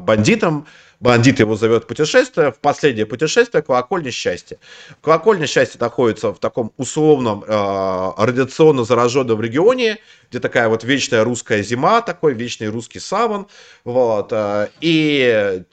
бандитом 0.03 0.65
бандит 0.99 1.39
его 1.39 1.55
зовет 1.55 1.87
путешествие, 1.87 2.51
в 2.51 2.59
последнее 2.59 3.05
путешествие 3.05 3.61
колокольня 3.61 4.11
счастья. 4.11 4.57
Колокольня 5.01 5.47
счастья 5.47 5.79
находится 5.79 6.33
в 6.33 6.39
таком 6.39 6.73
условном 6.77 7.43
э, 7.43 8.11
радиационно 8.17 8.83
зараженном 8.83 9.41
регионе, 9.41 9.97
где 10.29 10.39
такая 10.39 10.67
вот 10.67 10.83
вечная 10.83 11.23
русская 11.23 11.63
зима, 11.63 12.01
такой 12.01 12.33
вечный 12.33 12.69
русский 12.69 12.99
саван, 12.99 13.47
вот, 13.83 14.29
э, 14.31 14.69
и 14.81 15.63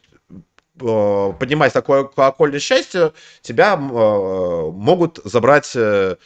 э, 0.81 1.33
поднимаясь 1.39 1.73
такое 1.73 2.05
колокольное 2.05 2.61
счастье, 2.61 3.13
тебя 3.43 3.75
э, 3.75 3.77
могут 3.79 5.21
забрать 5.25 5.73
э, 5.75 6.17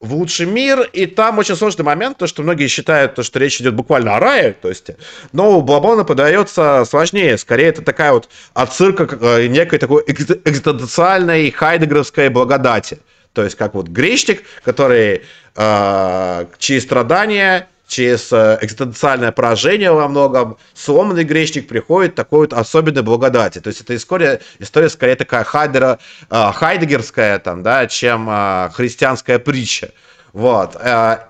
в 0.00 0.14
лучший 0.14 0.46
мир, 0.46 0.88
и 0.92 1.06
там 1.06 1.38
очень 1.38 1.56
сложный 1.56 1.84
момент, 1.84 2.18
то, 2.18 2.28
что 2.28 2.42
многие 2.42 2.68
считают, 2.68 3.16
то, 3.16 3.24
что 3.24 3.38
речь 3.40 3.60
идет 3.60 3.74
буквально 3.74 4.16
о 4.16 4.20
рае, 4.20 4.52
то 4.52 4.68
есть, 4.68 4.90
но 5.32 5.58
у 5.58 5.62
Блабона 5.62 6.04
подается 6.04 6.84
сложнее, 6.84 7.36
скорее 7.36 7.66
это 7.66 7.82
такая 7.82 8.12
вот 8.12 8.28
отсылка 8.54 9.08
э, 9.20 9.48
некой 9.48 9.80
такой 9.80 10.04
экзистенциальной 10.06 11.50
хайдегеровской 11.50 12.28
благодати, 12.28 13.00
то 13.32 13.42
есть 13.42 13.56
как 13.56 13.74
вот 13.74 13.88
грешник, 13.88 14.44
который, 14.62 15.22
э, 15.56 16.46
чьи 16.58 16.78
страдания 16.78 17.68
через 17.88 18.30
э, 18.32 18.58
экзистенциальное 18.60 19.32
поражение 19.32 19.90
во 19.90 20.06
многом, 20.06 20.58
сломанный 20.74 21.24
грешник 21.24 21.66
приходит 21.66 22.14
такой 22.14 22.40
вот 22.40 22.52
особенной 22.52 23.02
благодати. 23.02 23.60
То 23.60 23.68
есть 23.68 23.80
это 23.80 23.96
история, 23.96 24.40
история 24.58 24.90
скорее 24.90 25.16
такая 25.16 25.42
хайдера, 25.42 25.98
э, 26.30 26.52
хайдегерская, 26.54 27.38
там, 27.38 27.62
да, 27.62 27.86
чем 27.86 28.28
э, 28.30 28.68
христианская 28.74 29.38
притча. 29.38 29.90
Вот. 30.34 30.76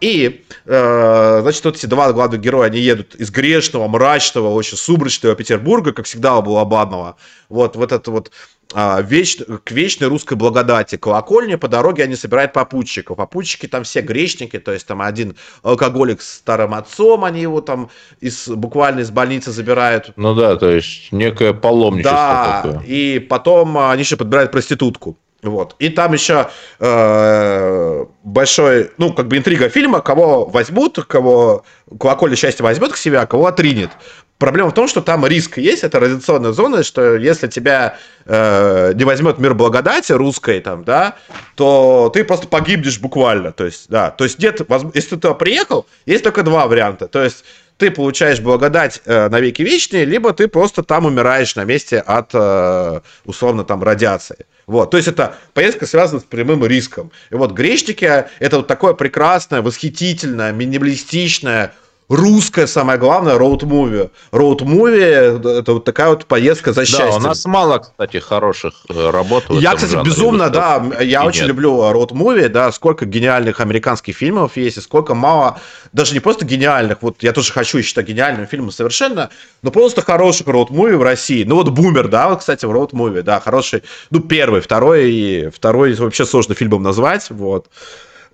И, 0.01 0.45
значит, 0.67 1.65
вот 1.65 1.77
эти 1.77 1.87
два 1.87 2.13
главных 2.13 2.41
героя, 2.41 2.67
они 2.67 2.81
едут 2.81 3.15
из 3.15 3.31
грешного, 3.31 3.87
мрачного, 3.87 4.53
очень 4.53 4.77
сумрачного 4.77 5.37
Петербурга, 5.37 5.93
как 5.93 6.07
всегда 6.07 6.37
у 6.37 6.43
Балабанова, 6.43 7.17
вот 7.49 7.77
в 7.77 7.83
этот 7.83 8.09
вот 8.09 8.33
веч, 8.75 9.39
к 9.65 9.71
вечной 9.71 10.09
русской 10.09 10.35
благодати 10.35 10.97
колокольни 10.97 11.55
по 11.55 11.69
дороге 11.69 12.05
они 12.05 12.17
собирают 12.17 12.53
попутчиков. 12.53 13.17
Попутчики 13.17 13.67
там 13.67 13.85
все 13.85 14.01
грешники, 14.03 14.59
то 14.59 14.73
есть 14.73 14.87
там 14.87 15.01
один 15.01 15.37
алкоголик 15.63 16.21
с 16.21 16.37
старым 16.37 16.75
отцом, 16.75 17.25
они 17.25 17.41
его 17.41 17.61
там 17.61 17.91
из, 18.21 18.49
буквально 18.49 19.01
из 19.01 19.11
больницы 19.11 19.53
забирают. 19.53 20.13
Ну 20.17 20.35
да, 20.35 20.57
то 20.57 20.71
есть 20.71 21.13
некое 21.13 21.55
паломничество 21.55 22.13
да, 22.13 22.61
такое. 22.63 22.83
и 22.85 23.19
потом 23.19 23.79
они 23.79 24.03
еще 24.03 24.17
подбирают 24.17 24.53
проститутку. 24.53 25.17
Вот. 25.43 25.77
И 25.79 25.89
там 25.89 26.13
еще 26.15 26.49
э, 26.81 28.05
большой, 28.25 28.91
ну, 28.99 29.13
как 29.13 29.29
бы 29.29 29.37
интрига 29.37 29.69
фильма, 29.69 30.01
кого 30.01 30.45
возьмут, 30.47 30.99
кого 31.07 31.65
колокольня 31.99 32.37
счастья 32.37 32.65
возьмет 32.65 32.93
к 32.93 32.97
себе, 32.97 33.21
а 33.21 33.27
кого 33.27 33.47
отринет. 33.47 33.91
Проблема 34.39 34.71
в 34.71 34.75
том, 34.75 34.87
что 34.87 35.01
там 35.01 35.27
риск 35.27 35.59
есть, 35.59 35.83
это 35.83 35.99
радиационная 35.99 36.53
зона, 36.53 36.85
что 36.85 37.17
если 37.17 37.49
тебя 37.49 37.99
э, 38.25 38.93
не 38.95 39.03
возьмет 39.03 39.39
мир 39.39 39.55
благодати 39.55 40.13
русской, 40.13 40.61
там, 40.61 40.85
да, 40.85 41.17
то 41.57 42.09
ты 42.15 42.23
просто 42.23 42.47
погибнешь 42.47 43.01
буквально. 43.01 43.51
То 43.51 43.65
есть, 43.65 43.87
да, 43.89 44.11
то 44.11 44.23
есть 44.23 44.39
нет, 44.39 44.61
если 44.95 45.11
ты 45.11 45.17
туда 45.17 45.35
приехал, 45.35 45.87
есть 46.07 46.23
только 46.23 46.45
два 46.45 46.69
варианта. 46.69 47.09
То 47.09 47.25
есть 47.25 47.45
ты 47.79 47.91
получаешь 47.91 48.39
благодать 48.39 49.03
э, 49.07 49.29
на 49.29 49.41
веки 49.41 49.63
вечные, 49.63 50.05
либо 50.05 50.33
ты 50.33 50.47
просто 50.47 50.85
там 50.85 51.07
умираешь 51.07 51.57
на 51.57 51.65
месте 51.65 51.99
от, 51.99 52.31
э, 52.33 53.01
условно, 53.25 53.65
там, 53.65 53.83
радиации. 53.83 54.47
Вот, 54.69 54.91
то 54.91 54.99
есть 54.99 55.09
это 55.09 55.35
поездка 55.55 55.87
связана 55.87 56.21
с 56.21 56.25
прямым 56.25 56.65
риском. 56.65 57.11
И 57.31 57.35
вот 57.35 57.53
грешники 57.53 58.05
это 58.39 58.59
вот 58.59 58.67
такое 58.69 58.95
прекрасное, 58.95 59.63
восхитительное, 59.63 60.53
минималистичное, 60.53 61.73
русское, 62.09 62.67
самое 62.67 62.99
главное, 62.99 63.37
роуд-муви. 63.37 64.11
Роуд-муви– 64.33 65.01
это 65.61 65.75
вот 65.75 65.85
такая 65.85 66.09
вот 66.11 66.27
поездка 66.27 66.73
за 66.73 66.87
счастьем. 66.87 67.11
Да, 67.11 67.17
у 67.17 67.21
нас 67.21 67.45
мало, 67.45 67.79
кстати, 67.79 68.19
хороших 68.19 68.75
э, 68.89 69.11
работ 69.11 69.45
Я, 69.51 69.75
кстати, 69.75 69.93
жанре. 69.93 70.11
безумно, 70.11 70.51
да, 70.51 70.83
я 71.01 71.25
очень 71.25 71.43
нет. 71.43 71.49
люблю 71.49 71.83
роуд-муви, 71.91 72.49
да, 72.49 72.73
сколько 72.73 73.05
гениальных 73.05 73.61
американских 73.61 74.17
фильмов 74.17 74.57
есть, 74.57 74.79
и 74.79 74.81
сколько 74.81 75.15
мало, 75.15 75.61
даже 75.93 76.15
не 76.15 76.21
просто 76.21 76.45
гениальных, 76.45 76.99
вот 77.03 77.23
я 77.23 77.33
тоже 77.33 77.53
хочу 77.53 77.83
считать 77.83 78.07
гениальным 78.07 78.47
фильмом 78.47 78.71
совершенно, 78.71 79.31
но 79.63 79.71
просто 79.71 80.03
хороших 80.03 80.47
роуд-муви 80.47 80.97
в 80.97 81.03
России. 81.03 81.45
Ну 81.45 81.57
вот 81.57 81.69
«Бумер», 81.69 82.09
да, 82.09 82.29
вот, 82.29 82.41
кстати, 82.41 82.65
в 82.65 82.71
роуд-муви, 82.71 83.23
да, 83.23 83.41
хороший, 83.41 83.83
ну 84.11 84.21
первый, 84.21 84.61
второй, 84.61 85.51
второй 85.55 85.95
вообще 85.95 86.25
сложно 86.25 86.55
фильмом 86.55 86.83
назвать, 86.83 87.29
вот. 87.31 87.67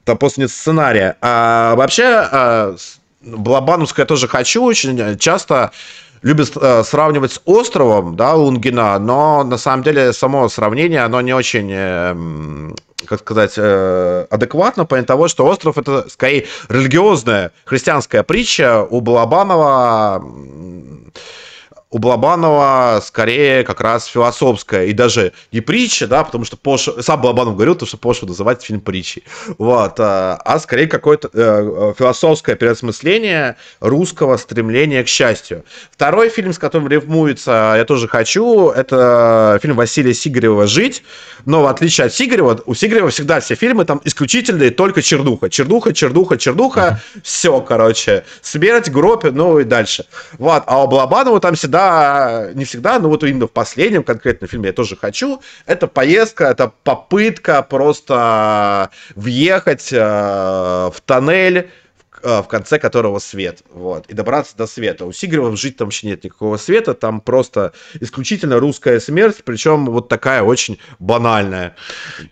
Там 0.05 0.19
просто 0.19 0.43
нет 0.43 0.51
сценария. 0.51 1.17
А 1.23 1.75
вообще, 1.77 2.77
Блабановская 3.25 4.07
тоже 4.07 4.29
хочу 4.29 4.63
очень 4.63 5.19
часто 5.19 5.73
любит 6.23 6.57
э, 6.57 6.83
сравнивать 6.85 7.33
с 7.33 7.41
островом, 7.45 8.17
да, 8.17 8.35
Лунгина, 8.35 8.99
но 8.99 9.45
на 9.45 9.59
самом 9.59 9.83
деле 9.83 10.13
само 10.13 10.49
сравнение, 10.49 11.03
оно 11.03 11.21
не 11.21 11.35
очень, 11.35 11.71
э, 11.71 12.73
как 13.05 13.21
сказать, 13.21 13.55
э, 13.57 14.27
адекватно, 14.31 14.87
по 14.87 15.01
того, 15.03 15.29
что 15.29 15.47
остров 15.47 15.77
это 15.77 16.09
скорее 16.09 16.47
религиозная 16.69 17.53
христианская 17.67 18.23
притча 18.23 18.87
у 18.89 19.03
Балабанова 19.03 20.25
у 21.95 21.99
Балабанова 21.99 23.01
скорее 23.05 23.63
как 23.63 23.81
раз 23.81 24.07
философская 24.07 24.87
и 24.87 24.93
даже 24.93 25.33
не 25.53 25.61
притча, 25.61 26.09
да, 26.09 26.25
потому 26.25 26.45
что 26.45 26.57
Пош... 26.57 26.89
сам 27.01 27.21
Балабанов 27.21 27.55
говорил, 27.55 27.77
то, 27.77 27.87
что 27.87 27.97
Пошу 27.99 28.27
называть 28.27 28.65
фильм 28.65 28.81
притчей, 28.81 29.23
вот, 29.59 30.01
а, 30.01 30.35
а 30.45 30.59
скорее 30.59 30.89
какое-то 30.89 31.31
э, 31.33 31.95
философское 31.97 32.57
переосмысление 32.57 33.55
русского 33.79 34.37
стремления 34.39 35.05
к 35.05 35.09
счастью. 35.09 35.65
Второй 35.93 36.31
фильм, 36.31 36.53
с 36.53 36.59
которым 36.59 36.89
рифмуется 36.89 37.75
«Я 37.77 37.85
тоже 37.85 38.09
хочу», 38.09 38.71
это 38.71 39.61
фильм 39.63 39.77
Василия 39.77 40.15
Сигарева 40.15 40.67
«Жить», 40.67 41.05
но 41.45 41.63
в 41.63 41.67
отличие 41.69 42.09
от 42.09 42.13
Сигарева, 42.13 42.61
у 42.67 42.75
Сигарева 42.75 43.11
всегда 43.11 43.39
все 43.39 43.55
фильмы 43.55 43.85
там 43.85 44.01
исключительные 44.03 44.73
только 44.73 45.01
чердуха, 45.01 45.49
чердуха, 45.49 45.93
чердуха, 45.95 46.39
чердуха, 46.39 47.01
все, 47.23 47.61
короче, 47.61 48.25
смерть, 48.43 48.91
гроб, 48.91 49.23
ну 49.31 49.61
и 49.61 49.65
дальше. 49.65 50.07
Вот, 50.39 50.65
а 50.67 50.83
у 50.83 50.89
Балабанова 50.89 51.39
там 51.39 51.55
всегда 51.55 51.84
не 52.55 52.65
всегда, 52.65 52.99
но 52.99 53.09
вот 53.09 53.23
именно 53.25 53.47
в 53.47 53.53
последнем 53.53 54.03
конкретном 54.03 54.49
фильме 54.49 54.69
я 54.69 54.73
тоже 54.73 54.97
хочу. 54.97 55.41
Это 55.67 55.87
поездка, 55.87 56.45
это 56.45 56.73
попытка 56.83 57.63
просто 57.63 58.91
въехать 59.15 59.93
э, 59.93 59.99
в 59.99 60.97
тоннель, 61.05 61.71
э, 62.23 62.43
в 62.43 62.49
конце 62.49 62.79
которого 62.79 63.19
свет, 63.19 63.63
вот, 63.71 64.07
и 64.07 64.15
добраться 64.15 64.57
до 64.57 64.67
света. 64.67 65.07
У 65.07 65.13
Сигарева 65.13 65.57
жить 65.57 65.77
там 65.77 65.87
вообще 65.87 66.09
нет 66.09 66.25
никакого 66.25 66.57
света, 66.57 66.95
там 66.95 67.21
просто 67.21 67.73
исключительно 68.01 68.61
русская 68.61 69.01
смерть, 69.01 69.43
причем 69.45 69.87
вот 69.87 70.09
такая 70.09 70.43
очень 70.43 70.79
банальная. 70.99 71.77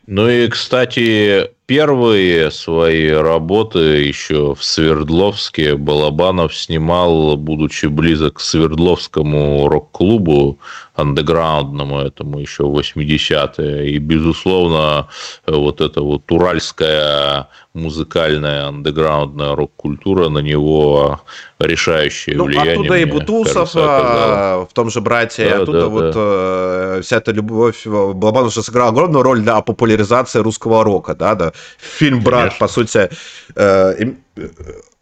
Ну 0.07 0.29
и, 0.29 0.49
кстати, 0.49 1.51
первые 1.73 2.51
свои 2.51 3.09
работы 3.09 3.79
еще 3.79 4.55
в 4.55 4.63
Свердловске 4.63 5.75
Балабанов 5.75 6.55
снимал, 6.55 7.39
будучи 7.39 7.87
близок 7.87 8.35
к 8.35 8.41
Свердловскому 8.41 9.67
рок-клубу 9.69 10.59
андеграундному 10.95 12.01
этому 12.01 12.39
еще 12.39 12.65
80-е. 12.65 13.91
И, 13.91 13.99
безусловно, 13.99 15.09
вот 15.47 15.81
эта 15.81 16.03
вот 16.03 16.31
уральская 16.31 17.49
музыкальная 17.73 18.67
андеграундная 18.69 19.57
рок-культура 19.57 20.29
на 20.29 20.41
него 20.41 21.23
решающее 21.59 22.37
ну, 22.37 22.45
влияние. 22.45 22.75
Оттуда 22.75 22.99
и 22.99 23.05
Бутусов 23.07 23.73
кажется, 23.73 24.67
в 24.69 24.75
том 24.75 24.91
же 24.91 25.01
«Братья», 25.01 25.49
да, 25.49 25.63
оттуда 25.63 25.81
да, 25.81 25.87
вот 25.89 26.13
да. 26.13 26.13
Э, 26.17 27.01
вся 27.03 27.17
эта 27.17 27.33
любовь. 27.33 27.87
Балабанов 27.87 28.49
уже 28.49 28.63
сыграл 28.63 28.89
огромную 28.89 29.23
роль 29.23 29.41
для 29.41 29.61
популяризации 29.63 30.41
русского 30.41 30.85
рока, 30.85 31.15
да, 31.15 31.35
да. 31.35 31.53
Фильм 31.79 32.23
«Брат», 32.23 32.41
Конечно. 32.41 32.59
по 32.59 32.69
сути, 32.69 33.11
э, 33.55 34.13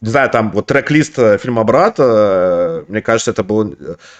не 0.02 0.08
знаю, 0.08 0.30
там 0.30 0.50
вот 0.52 0.64
трек-лист 0.64 1.18
э, 1.18 1.36
фильма 1.36 1.62
«Брат», 1.62 1.96
э, 1.98 2.84
мне 2.88 3.02
кажется, 3.02 3.32
это 3.32 3.44
была 3.44 3.66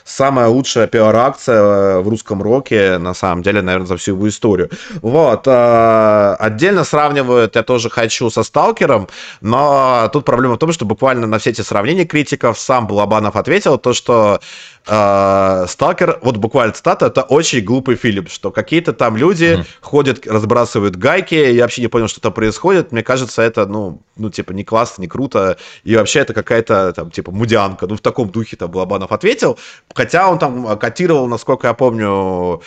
самая 0.05 0.49
лучшая 0.49 0.87
пиар-акция 0.87 1.57
э, 1.57 2.01
в 2.01 2.09
русском 2.09 2.43
роке, 2.43 2.99
на 2.99 3.15
самом 3.15 3.43
деле, 3.43 3.63
наверное, 3.63 3.87
за 3.87 3.97
всю 3.97 4.13
его 4.13 4.29
историю. 4.29 4.69
Вот. 5.01 5.49
Отдельно 5.49 6.85
сравнивают, 6.85 7.57
я 7.57 7.63
тоже 7.63 7.89
хочу, 7.89 8.29
со 8.29 8.43
«Сталкером», 8.43 9.09
но 9.41 10.11
тут 10.13 10.27
проблема 10.27 10.57
в 10.57 10.59
том, 10.59 10.71
что 10.73 10.85
буквально 10.85 11.27
на 11.27 11.39
все 11.39 11.49
эти 11.51 11.63
сравнения 11.63 12.05
критиков 12.05 12.59
сам 12.59 12.87
Балабанов 12.87 13.37
ответил, 13.37 13.79
то, 13.79 13.95
что 13.95 14.41
Сталкер, 14.85 16.19
вот 16.23 16.39
буквально 16.39 16.73
цитата, 16.73 17.07
это 17.07 17.23
очень 17.23 17.63
глупый 17.63 17.97
фильм, 17.97 18.27
что 18.29 18.51
какие-то 18.51 18.93
там 18.93 19.17
люди 19.17 19.45
mm-hmm. 19.45 19.67
ходят, 19.83 20.27
разбрасывают 20.27 20.97
гайки, 20.97 21.35
я 21.35 21.63
вообще 21.63 21.83
не 21.83 21.89
понял, 21.89 22.09
что 22.09 22.21
там 22.21 22.33
происходит, 22.33 22.91
мне 22.91 23.03
кажется, 23.03 23.43
это, 23.43 23.67
ну, 23.67 24.01
ну, 24.17 24.31
типа, 24.31 24.53
не 24.53 24.65
классно, 24.65 25.03
не 25.03 25.09
круто, 25.09 25.57
и 25.85 25.97
вообще 25.97 26.21
это 26.21 26.35
какая-то 26.35 26.93
там 26.93 27.11
типа 27.11 27.31
мудянка. 27.33 27.87
Ну, 27.87 27.97
в 27.97 28.01
таком 28.01 28.31
духе 28.31 28.57
там 28.57 28.71
Балабанов 28.71 29.13
ответил. 29.13 29.59
Хотя 29.95 30.31
он 30.31 30.39
там 30.39 30.79
котировал, 30.79 31.27
насколько 31.27 31.69
я 31.69 31.75
помню, 31.75 32.63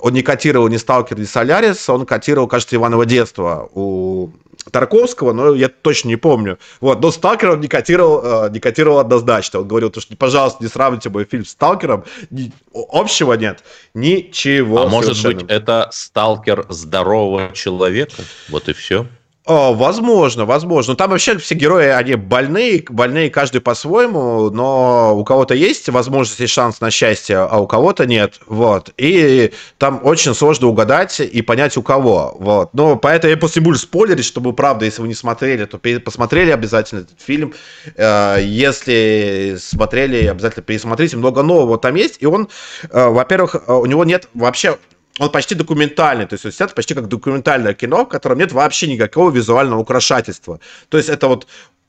он 0.00 0.12
не 0.12 0.22
котировал 0.22 0.68
ни 0.68 0.76
Сталкер, 0.76 1.18
ни 1.18 1.24
Солярис, 1.24 1.88
он 1.88 2.06
котировал, 2.06 2.48
кажется, 2.48 2.76
Иваново 2.76 3.06
детство 3.06 3.68
у 3.74 4.30
Тарковского, 4.70 5.32
но 5.32 5.54
я 5.54 5.68
точно 5.68 6.08
не 6.08 6.16
помню. 6.16 6.58
Вот, 6.80 7.00
но 7.00 7.10
Сталкер 7.10 7.52
он 7.52 7.60
не 7.60 7.68
котировал, 7.68 8.46
э, 8.46 8.50
не 8.50 8.60
котировал 8.60 8.98
однозначно. 8.98 9.60
Он 9.60 9.68
говорил, 9.68 9.92
что, 9.96 10.16
пожалуйста, 10.16 10.62
не 10.62 10.68
сравните 10.68 11.08
мой 11.08 11.24
фильм 11.24 11.44
с 11.44 11.50
Сталкером. 11.50 12.04
Ни, 12.30 12.52
общего 12.72 13.34
нет. 13.34 13.62
Ничего. 13.94 14.82
А 14.82 14.88
может 14.88 15.22
быть, 15.22 15.44
это 15.48 15.88
Сталкер 15.92 16.66
здорового 16.68 17.52
человека? 17.52 18.22
Вот 18.48 18.68
и 18.68 18.72
все. 18.72 19.06
О, 19.46 19.74
возможно, 19.74 20.44
возможно. 20.44 20.96
Там 20.96 21.10
вообще 21.10 21.38
все 21.38 21.54
герои, 21.54 21.86
они 21.86 22.16
больные, 22.16 22.84
больные 22.88 23.30
каждый 23.30 23.60
по-своему, 23.60 24.50
но 24.50 25.16
у 25.16 25.22
кого-то 25.24 25.54
есть 25.54 25.88
возможность 25.88 26.40
и 26.40 26.48
шанс 26.48 26.80
на 26.80 26.90
счастье, 26.90 27.38
а 27.38 27.58
у 27.58 27.68
кого-то 27.68 28.06
нет. 28.06 28.40
Вот. 28.46 28.90
И 28.96 29.52
там 29.78 30.00
очень 30.02 30.34
сложно 30.34 30.66
угадать 30.66 31.20
и 31.20 31.42
понять, 31.42 31.76
у 31.76 31.82
кого. 31.82 32.36
Вот. 32.40 32.70
Но 32.74 32.96
поэтому 32.96 33.30
я 33.30 33.36
просто 33.36 33.60
не 33.60 33.64
буду 33.66 33.78
спойлерить, 33.78 34.24
чтобы, 34.24 34.52
правда, 34.52 34.84
если 34.84 35.00
вы 35.00 35.06
не 35.06 35.14
смотрели, 35.14 35.64
то 35.64 35.78
посмотрели 35.78 36.50
обязательно 36.50 37.00
этот 37.00 37.20
фильм. 37.20 37.54
Э, 37.94 38.38
если 38.42 39.58
смотрели, 39.60 40.26
обязательно 40.26 40.64
пересмотрите. 40.64 41.16
Много 41.18 41.44
нового 41.44 41.78
там 41.78 41.94
есть. 41.94 42.16
И 42.18 42.26
он, 42.26 42.48
э, 42.90 43.06
во-первых, 43.06 43.54
э, 43.54 43.72
у 43.72 43.86
него 43.86 44.04
нет 44.04 44.28
вообще 44.34 44.76
он 45.18 45.30
почти 45.30 45.54
документальный, 45.54 46.26
то 46.26 46.34
есть 46.34 46.56
снят 46.56 46.74
почти 46.74 46.94
как 46.94 47.08
документальное 47.08 47.74
кино, 47.74 48.04
в 48.04 48.08
котором 48.08 48.38
нет 48.38 48.52
вообще 48.52 48.86
никакого 48.86 49.30
визуального 49.30 49.80
украшательства. 49.80 50.60
То 50.88 50.98
есть 50.98 51.08
это 51.08 51.28
вот 51.28 51.46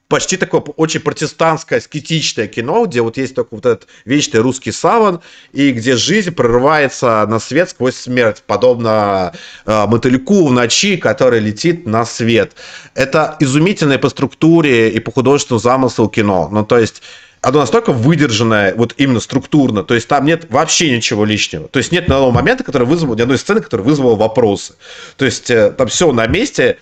почти 0.07 0.37
такое 0.37 0.61
очень 0.61 1.01
протестантское, 1.01 1.79
аскетичное 1.79 2.47
кино, 2.47 2.85
где 2.85 3.01
вот 3.01 3.17
есть 3.17 3.35
только 3.35 3.55
вот 3.55 3.65
этот 3.65 3.87
вечный 4.05 4.39
русский 4.39 4.71
саван, 4.71 5.21
и 5.51 5.71
где 5.71 5.95
жизнь 5.95 6.31
прорывается 6.31 7.25
на 7.27 7.39
свет 7.39 7.69
сквозь 7.69 7.95
смерть, 7.95 8.43
подобно 8.45 9.33
э, 9.65 9.85
мотыльку 9.87 10.47
в 10.47 10.51
ночи, 10.51 10.97
который 10.97 11.39
летит 11.39 11.85
на 11.85 12.05
свет. 12.05 12.53
Это 12.93 13.35
изумительное 13.39 13.97
по 13.97 14.09
структуре 14.09 14.89
и 14.91 14.99
по 14.99 15.11
художественному 15.11 15.59
замыслу 15.59 16.09
кино. 16.09 16.49
Ну, 16.51 16.65
то 16.65 16.77
есть 16.77 17.01
оно 17.47 17.59
настолько 17.59 17.93
выдержанное, 17.93 18.75
вот 18.75 18.93
именно 18.97 19.21
структурно, 19.21 19.83
то 19.83 19.95
есть 19.95 20.09
там 20.09 20.25
нет 20.25 20.47
вообще 20.49 20.93
ничего 20.93 21.23
лишнего. 21.23 21.69
То 21.69 21.79
есть 21.79 21.93
нет 21.93 22.09
ни 22.09 22.11
одного 22.11 22.31
момента, 22.31 22.65
который 22.65 22.85
вызвал, 22.85 23.15
ни 23.15 23.21
одной 23.21 23.37
сцены, 23.37 23.61
которая 23.61 23.87
вызвала 23.87 24.17
вопросы. 24.17 24.73
То 25.15 25.23
есть 25.23 25.49
э, 25.49 25.71
там 25.71 25.87
все 25.87 26.11
на 26.11 26.27
месте, 26.27 26.77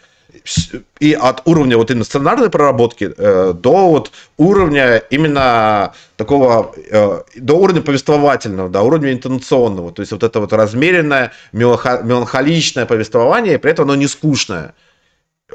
и 1.00 1.14
от 1.14 1.44
уровня 1.46 1.78
вот 1.78 1.92
именно 1.92 2.04
сценарной 2.04 2.50
проработки 2.50 3.14
э, 3.16 3.54
до 3.54 3.90
вот 3.90 4.12
уровня 4.38 4.98
именно 5.12 5.94
такого, 6.18 6.74
э, 6.76 7.22
до 7.36 7.54
уровня 7.54 7.84
повествовательного, 7.84 8.68
до 8.68 8.82
уровня 8.82 9.14
интонационного. 9.14 9.92
То 9.92 10.02
есть 10.02 10.14
вот 10.14 10.24
это 10.24 10.40
вот 10.40 10.52
размеренное, 10.52 11.32
меланхоличное 11.52 12.88
повествование, 12.88 13.54
и 13.54 13.58
при 13.58 13.70
этом 13.70 13.86
оно 13.86 13.96
не 13.96 14.08
скучное 14.08 14.74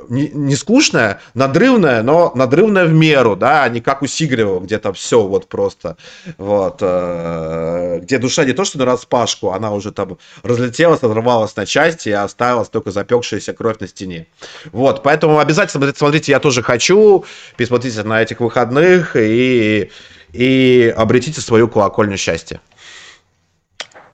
не, 0.08 0.28
не 0.28 0.56
скучная, 0.56 1.20
надрывная, 1.34 2.02
но 2.02 2.32
надрывная 2.34 2.86
в 2.86 2.92
меру, 2.92 3.36
да, 3.36 3.64
а 3.64 3.68
не 3.68 3.80
как 3.80 4.02
у 4.02 4.06
Сигарева, 4.06 4.60
где 4.60 4.78
там 4.78 4.94
все 4.94 5.22
вот 5.22 5.48
просто, 5.48 5.96
вот, 6.38 6.78
э, 6.80 8.00
где 8.02 8.18
душа 8.18 8.44
не 8.44 8.52
то, 8.52 8.64
что 8.64 8.78
на 8.78 8.84
распашку, 8.84 9.52
она 9.52 9.72
уже 9.72 9.92
там 9.92 10.18
разлетелась, 10.42 11.02
разорвалась 11.02 11.54
на 11.56 11.66
части 11.66 12.08
и 12.08 12.12
оставилась 12.12 12.68
только 12.68 12.90
запекшаяся 12.90 13.52
кровь 13.52 13.78
на 13.80 13.88
стене. 13.88 14.26
Вот, 14.72 15.02
поэтому 15.02 15.38
обязательно 15.38 15.92
смотрите, 15.96 16.32
я 16.32 16.40
тоже 16.40 16.62
хочу, 16.62 17.24
пересмотрите 17.56 18.02
на 18.02 18.22
этих 18.22 18.40
выходных 18.40 19.16
и 19.16 19.90
и 20.32 20.94
обретите 20.96 21.40
свою 21.40 21.68
колокольню 21.68 22.16
счастья. 22.16 22.60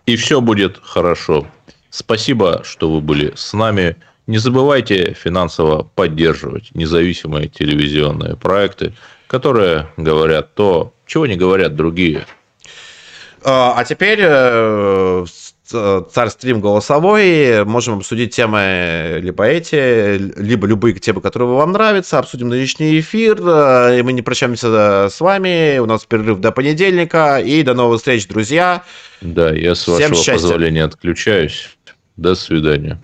И 0.06 0.16
все 0.16 0.40
будет 0.40 0.80
хорошо. 0.82 1.46
Спасибо, 1.90 2.62
что 2.64 2.90
вы 2.90 3.00
были 3.00 3.32
с 3.36 3.52
нами. 3.52 3.96
Не 4.26 4.38
забывайте 4.38 5.14
финансово 5.14 5.88
поддерживать 5.94 6.74
независимые 6.74 7.48
телевизионные 7.48 8.36
проекты, 8.36 8.92
которые 9.28 9.88
говорят 9.96 10.54
то, 10.54 10.92
чего 11.06 11.26
не 11.26 11.36
говорят 11.36 11.76
другие. 11.76 12.26
А, 13.44 13.74
а 13.76 13.84
теперь 13.84 14.18
э, 14.20 15.24
царь 15.64 16.30
стрим 16.30 16.60
голосовой. 16.60 17.64
Можем 17.64 17.98
обсудить 17.98 18.34
темы 18.34 19.20
либо 19.22 19.44
эти, 19.44 20.18
либо 20.18 20.66
любые 20.66 20.94
темы, 20.94 21.20
которые 21.20 21.48
вам 21.50 21.70
нравятся. 21.70 22.18
Обсудим 22.18 22.48
нынешний 22.48 22.98
эфир. 22.98 23.38
И 23.38 24.02
мы 24.02 24.12
не 24.12 24.22
прощаемся 24.22 25.08
с 25.08 25.20
вами. 25.20 25.78
У 25.78 25.86
нас 25.86 26.04
перерыв 26.04 26.40
до 26.40 26.50
понедельника. 26.50 27.38
И 27.38 27.62
до 27.62 27.74
новых 27.74 27.98
встреч, 27.98 28.26
друзья. 28.26 28.82
Да, 29.20 29.52
я 29.52 29.76
с 29.76 29.82
Всем 29.82 29.94
вашего 29.94 30.16
счастья. 30.16 30.32
позволения 30.32 30.82
отключаюсь. 30.82 31.76
До 32.16 32.34
свидания. 32.34 33.00